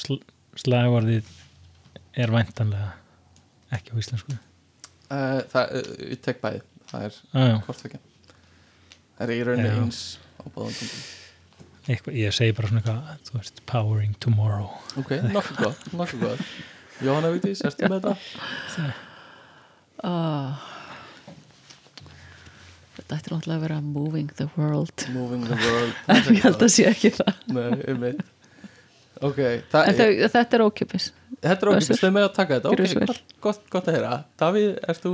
sl 0.00 0.18
slagorðið 0.56 1.28
er 2.16 2.32
væntanlega 2.32 2.92
ekki 3.76 3.92
á 3.92 4.00
íslensku. 4.00 4.36
Uh, 5.06 5.42
Það, 5.52 5.78
uh, 5.78 5.94
ég 6.08 6.20
tek 6.24 6.40
bæði. 6.42 6.64
Það 6.86 7.08
er 7.08 7.16
ah, 7.34 7.56
hvort 7.66 7.82
þekja 7.82 8.00
það 9.16 9.26
er 9.26 9.32
í 9.32 9.44
rauninni 9.48 9.70
Já. 9.70 9.76
eins 9.80 10.00
á 10.36 10.44
báðum 10.52 10.76
tungum. 10.76 11.04
Ég 12.18 12.34
segi 12.34 12.54
bara 12.56 12.70
svona 12.70 12.82
eitthvað 12.82 13.28
þú 13.28 13.36
veist, 13.38 13.60
powering 13.70 14.16
tomorrow. 14.22 14.70
Ok, 15.00 15.12
nokkuð 15.32 16.24
gott, 16.24 16.48
Jóhanna 17.04 17.30
Vigdís, 17.34 17.60
ertu 17.66 17.90
með 17.92 18.08
þetta? 18.08 18.86
Ah. 20.06 20.75
Þetta 22.96 23.18
ætti 23.20 23.32
náttúrulega 23.34 23.56
að 23.58 23.64
vera 23.66 23.78
moving 23.84 24.30
the 24.38 24.48
world. 24.56 25.06
Moving 25.14 25.44
the 25.48 25.58
world. 25.60 25.94
En 26.12 26.22
ég 26.36 26.42
held 26.46 26.64
að 26.66 26.72
sé 26.76 26.88
ekki 26.90 27.12
það. 27.18 27.44
Nei, 27.56 27.68
einmitt. 27.92 28.24
Ok, 29.24 29.38
það, 29.72 29.86
en 29.88 29.96
þau, 29.96 30.08
þetta 30.34 30.56
er 30.58 30.62
ókjöpis 30.66 31.06
þetta 31.40 31.66
er 31.66 31.70
Össur. 31.78 31.96
þau 32.02 32.10
með 32.12 32.24
að 32.26 32.32
taka 32.36 32.56
þetta. 32.58 32.72
Gjörðu 32.74 32.88
svo 32.90 32.98
Ok, 32.98 33.00
vel. 33.00 33.08
gott, 33.16 33.34
gott, 33.46 33.62
gott 33.72 33.88
að 33.88 33.96
heyra. 33.96 34.10
Davíð, 34.42 34.70
ert 34.92 35.04
þú 35.06 35.12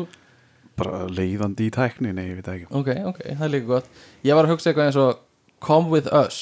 bara 0.83 1.01
leiðandi 1.13 1.67
í 1.69 1.73
tækni, 1.75 2.13
nei, 2.17 2.25
ég 2.33 2.39
veit 2.41 2.49
það 2.49 2.57
ekki. 2.57 2.69
Ok, 2.81 2.91
ok, 3.13 3.21
það 3.29 3.45
er 3.47 3.53
líka 3.55 3.69
gott. 3.71 3.91
Ég 4.27 4.39
var 4.39 4.49
að 4.49 4.55
hugsa 4.57 4.71
eitthvað 4.73 4.89
eins 4.91 4.99
og 5.03 5.21
Come 5.63 5.93
with 5.93 6.09
us 6.11 6.39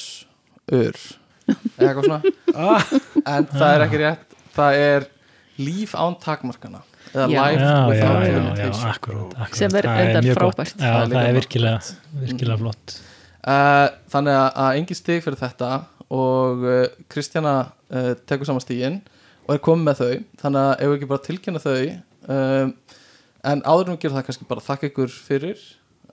Ur. 0.73 0.97
Eða 1.77 1.91
eitthvað 1.91 2.07
svona. 2.07 2.21
En 3.35 3.47
það 3.51 3.75
er 3.75 3.83
ekki 3.85 3.99
rétt. 4.01 4.35
Það 4.55 4.77
er 4.87 5.05
líf 5.61 5.93
án 5.99 6.15
takmarkana 6.23 6.81
Eða 7.11 7.25
Já. 7.27 7.41
life 7.43 7.61
já, 7.61 7.71
já, 7.71 7.87
without 7.91 8.11
já, 8.23 8.27
já, 8.31 8.35
limitation 8.39 8.89
akkurat, 8.91 9.31
akkurat 9.35 9.57
Sem 9.59 9.73
er 9.75 9.87
gott. 9.87 10.37
frábært. 10.37 10.75
já, 10.79 10.91
Það 10.91 11.01
er 11.01 11.17
er 11.17 11.25
gott. 11.25 11.35
virkilega, 11.41 11.79
virkilega 12.21 12.57
flott 12.61 12.93
uh, 12.95 13.87
Þannig 14.13 14.37
að, 14.37 14.47
að 14.65 14.77
engin 14.79 14.99
stig 15.01 15.25
fyrir 15.25 15.41
þetta 15.41 15.71
Og 16.11 16.63
uh, 16.67 16.85
Kristjana 17.11 17.55
uh, 17.91 18.13
Tekur 18.29 18.47
saman 18.47 18.63
stigin 18.63 19.01
Og 19.47 19.55
er 19.57 19.61
komið 19.65 19.87
með 19.89 19.99
þau 20.01 20.13
Þannig 20.45 20.61
að 20.63 20.71
ef 20.85 20.87
við 20.91 20.95
ekki 20.99 21.11
bara 21.11 21.25
tilkynna 21.27 21.63
þau 21.63 21.75
um, 22.37 22.73
En 23.51 23.63
áður 23.65 23.87
en 23.89 23.95
við 23.95 24.01
gerum 24.05 24.17
það 24.19 24.25
kannski 24.29 24.47
bara 24.51 24.65
þakka 24.69 24.89
ykkur 24.91 25.13
fyrir 25.27 25.61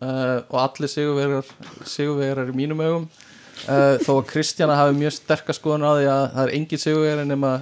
uh, 0.03 0.39
Og 0.49 0.59
allir 0.65 0.91
sigurvegar 0.91 1.51
Sigurvegar 1.87 2.51
í 2.51 2.57
mínum 2.59 2.83
augum 2.83 3.07
uh, 3.69 3.95
Þó 4.03 4.13
að 4.19 4.27
Kristjana 4.33 4.79
hafi 4.81 4.99
mjög 4.99 5.15
sterka 5.21 5.55
skoðun 5.55 5.87
á 5.87 5.93
því 5.99 6.09
að 6.15 6.25
það 6.35 6.43
er 6.49 6.55
engin 6.59 6.83
sigurvegar 6.89 7.29
nema 7.29 7.53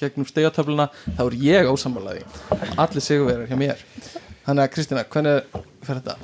gegnum 0.00 0.28
stigatöfluna 0.28 0.88
þá 1.16 1.22
er 1.26 1.38
ég 1.44 1.70
ósammálaði 1.70 2.24
allir 2.80 3.04
sigurvegar 3.04 3.50
hjá 3.50 3.58
mér 3.60 3.84
þannig 4.46 4.64
að 4.64 4.72
Kristjana, 4.74 5.04
hvernig 5.12 5.60
fer 5.86 6.00
þetta? 6.00 6.16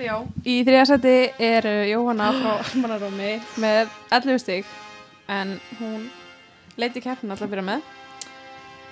Já. 0.00 0.14
Í 0.48 0.56
þriða 0.64 0.86
seti 0.88 1.14
er 1.44 1.66
uh, 1.68 1.82
Jóhanna 1.90 2.30
frá 2.38 2.50
Almanarómi 2.54 3.32
með 3.60 3.90
11 4.16 4.42
stig 4.42 4.68
en 5.30 5.58
hún 5.78 6.06
leiti 6.80 7.02
keppnin 7.04 7.34
alltaf 7.34 7.48
að 7.48 7.54
byrja 7.54 7.66
með. 7.68 7.88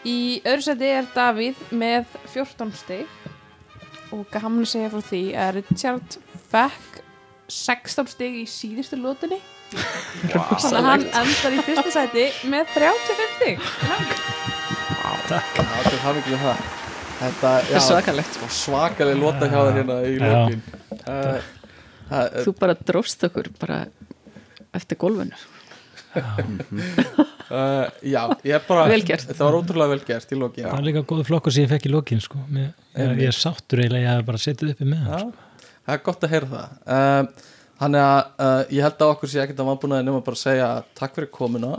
Í 0.08 0.18
öðru 0.44 0.66
seti 0.66 0.90
er 0.94 1.08
Davíð 1.14 1.62
með 1.74 2.16
14 2.34 2.74
stig 2.78 4.14
og 4.14 4.36
að 4.36 4.64
segja 4.68 4.90
frá 4.92 5.04
því 5.04 5.22
að 5.36 5.54
Richard 5.58 6.18
fekk 6.52 7.00
16 7.48 8.12
stig 8.12 8.42
í 8.42 8.44
síðustu 8.48 8.98
lótunni 9.00 9.40
þannig 9.68 10.78
að 10.78 10.88
hann 10.88 11.06
endar 11.20 11.54
í 11.54 11.64
fyrsta 11.66 11.92
seti 11.94 12.26
með 12.48 12.72
35 12.74 13.34
stig. 13.36 13.62
Já, 14.98 15.10
til 15.28 16.00
hafa 16.02 16.16
ekki 16.16 16.32
með 16.32 16.44
það. 16.46 16.66
Þetta 17.18 17.52
er 17.66 17.82
svakalegt 17.82 18.36
var 18.38 18.52
svakaleg 18.54 19.18
lota 19.18 19.48
hjá 19.50 19.58
þér 19.58 19.78
hérna 19.80 19.96
í 20.06 20.12
Já. 20.14 20.26
lokin. 20.32 20.60
Uh, 20.98 21.38
það, 22.08 22.36
þú 22.44 22.52
bara 22.60 22.76
dróst 22.90 23.24
okkur 23.28 23.50
bara 23.58 23.78
eftir 24.78 25.00
gólfinu. 25.00 25.38
Uh, 27.48 27.88
Já, 28.04 28.22
ég 28.44 28.54
er 28.56 28.64
bara. 28.68 28.86
Það 28.88 29.42
var 29.42 29.58
ótrúlega 29.58 29.92
vel 29.92 30.00
gert 30.06 30.32
í 30.32 30.38
lokin 30.38 30.66
það 30.68 30.78
er 30.78 30.86
líka 30.88 31.04
góð 31.10 31.22
flokkur 31.28 31.54
sem 31.54 31.66
ég 31.66 31.70
fekk 31.74 31.88
í 31.88 31.92
lokin 31.92 32.22
sko. 32.24 32.40
Ég, 32.54 32.72
ég 32.94 33.26
er 33.30 33.36
sáttur 33.36 33.82
eiginlega 33.82 34.04
ég 34.04 34.18
hef 34.20 34.26
bara 34.28 34.40
setið 34.42 34.74
uppi 34.74 34.88
með 34.88 35.04
hann 35.04 35.22
sko. 35.26 35.30
Já, 35.34 35.70
það 35.88 35.94
er 35.96 36.02
gott 36.08 36.26
að 36.26 36.34
heyra 36.36 36.50
það. 36.54 36.74
Uh, 36.96 37.54
Þannig 37.78 38.02
að 38.02 38.20
uh, 38.42 38.62
ég 38.74 38.82
held 38.82 39.02
að 39.04 39.12
okkur 39.12 39.30
sé 39.30 39.40
ekkert 39.42 39.62
að 39.62 39.68
vannbúnaði 39.70 40.06
nema 40.08 40.22
bara 40.26 40.38
að 40.38 40.42
segja 40.42 40.68
takk 40.98 41.14
fyrir 41.14 41.30
komuna. 41.34 41.76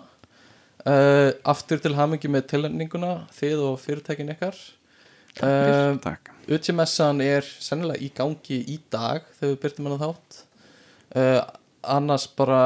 Uh, 0.88 1.32
Aftur 1.52 1.82
til 1.84 1.96
hamingi 1.98 2.32
með 2.32 2.46
tilnefninguna 2.54 3.14
þið 3.36 3.64
og 3.68 3.80
fyrirtækin 3.84 4.32
ykkar. 4.32 4.60
Uh, 5.44 6.00
Takk. 6.04 6.32
Utjumessan 6.50 7.20
er 7.24 7.46
sennilega 7.46 8.02
í 8.02 8.10
gangi 8.16 8.62
í 8.64 8.80
dag 8.92 9.28
þegar 9.38 9.52
við 9.54 9.60
byrjum 9.66 9.90
hann 9.92 10.02
þátt. 10.06 10.40
Uh, 11.12 11.42
annars 11.98 12.30
bara 12.40 12.62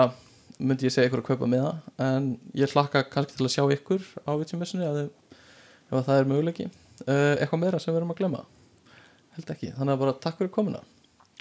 myndi 0.61 0.87
ég 0.87 0.93
segja 0.93 1.09
ykkur 1.09 1.23
að 1.23 1.31
kaupa 1.33 1.49
með 1.49 1.65
það 1.65 2.07
en 2.07 2.31
ég 2.57 2.73
hlakka 2.73 3.03
kannski 3.11 3.37
til 3.37 3.47
að 3.49 3.55
sjá 3.57 3.63
ykkur 3.75 4.09
á 4.29 4.31
Utjumessunni 4.37 4.87
ef, 4.87 5.37
að 5.89 6.05
það 6.05 6.19
er 6.19 6.29
möguleiki. 6.29 6.69
Uh, 7.03 7.33
eitthvað 7.41 7.63
meira 7.65 7.81
sem 7.81 7.91
við 7.91 8.03
erum 8.03 8.13
að 8.13 8.21
glemma 8.21 8.45
held 9.33 9.53
ekki, 9.53 9.71
þannig 9.73 9.95
að 9.95 10.01
bara 10.03 10.15
takk 10.21 10.39
fyrir 10.39 10.53
komuna 10.53 10.81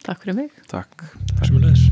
takk 0.07 0.25
fyrir 0.25 0.39
mig 0.43 0.63
Takk. 0.73 1.11
Sem 1.43 1.57
er 1.59 1.69
leiðis 1.69 1.92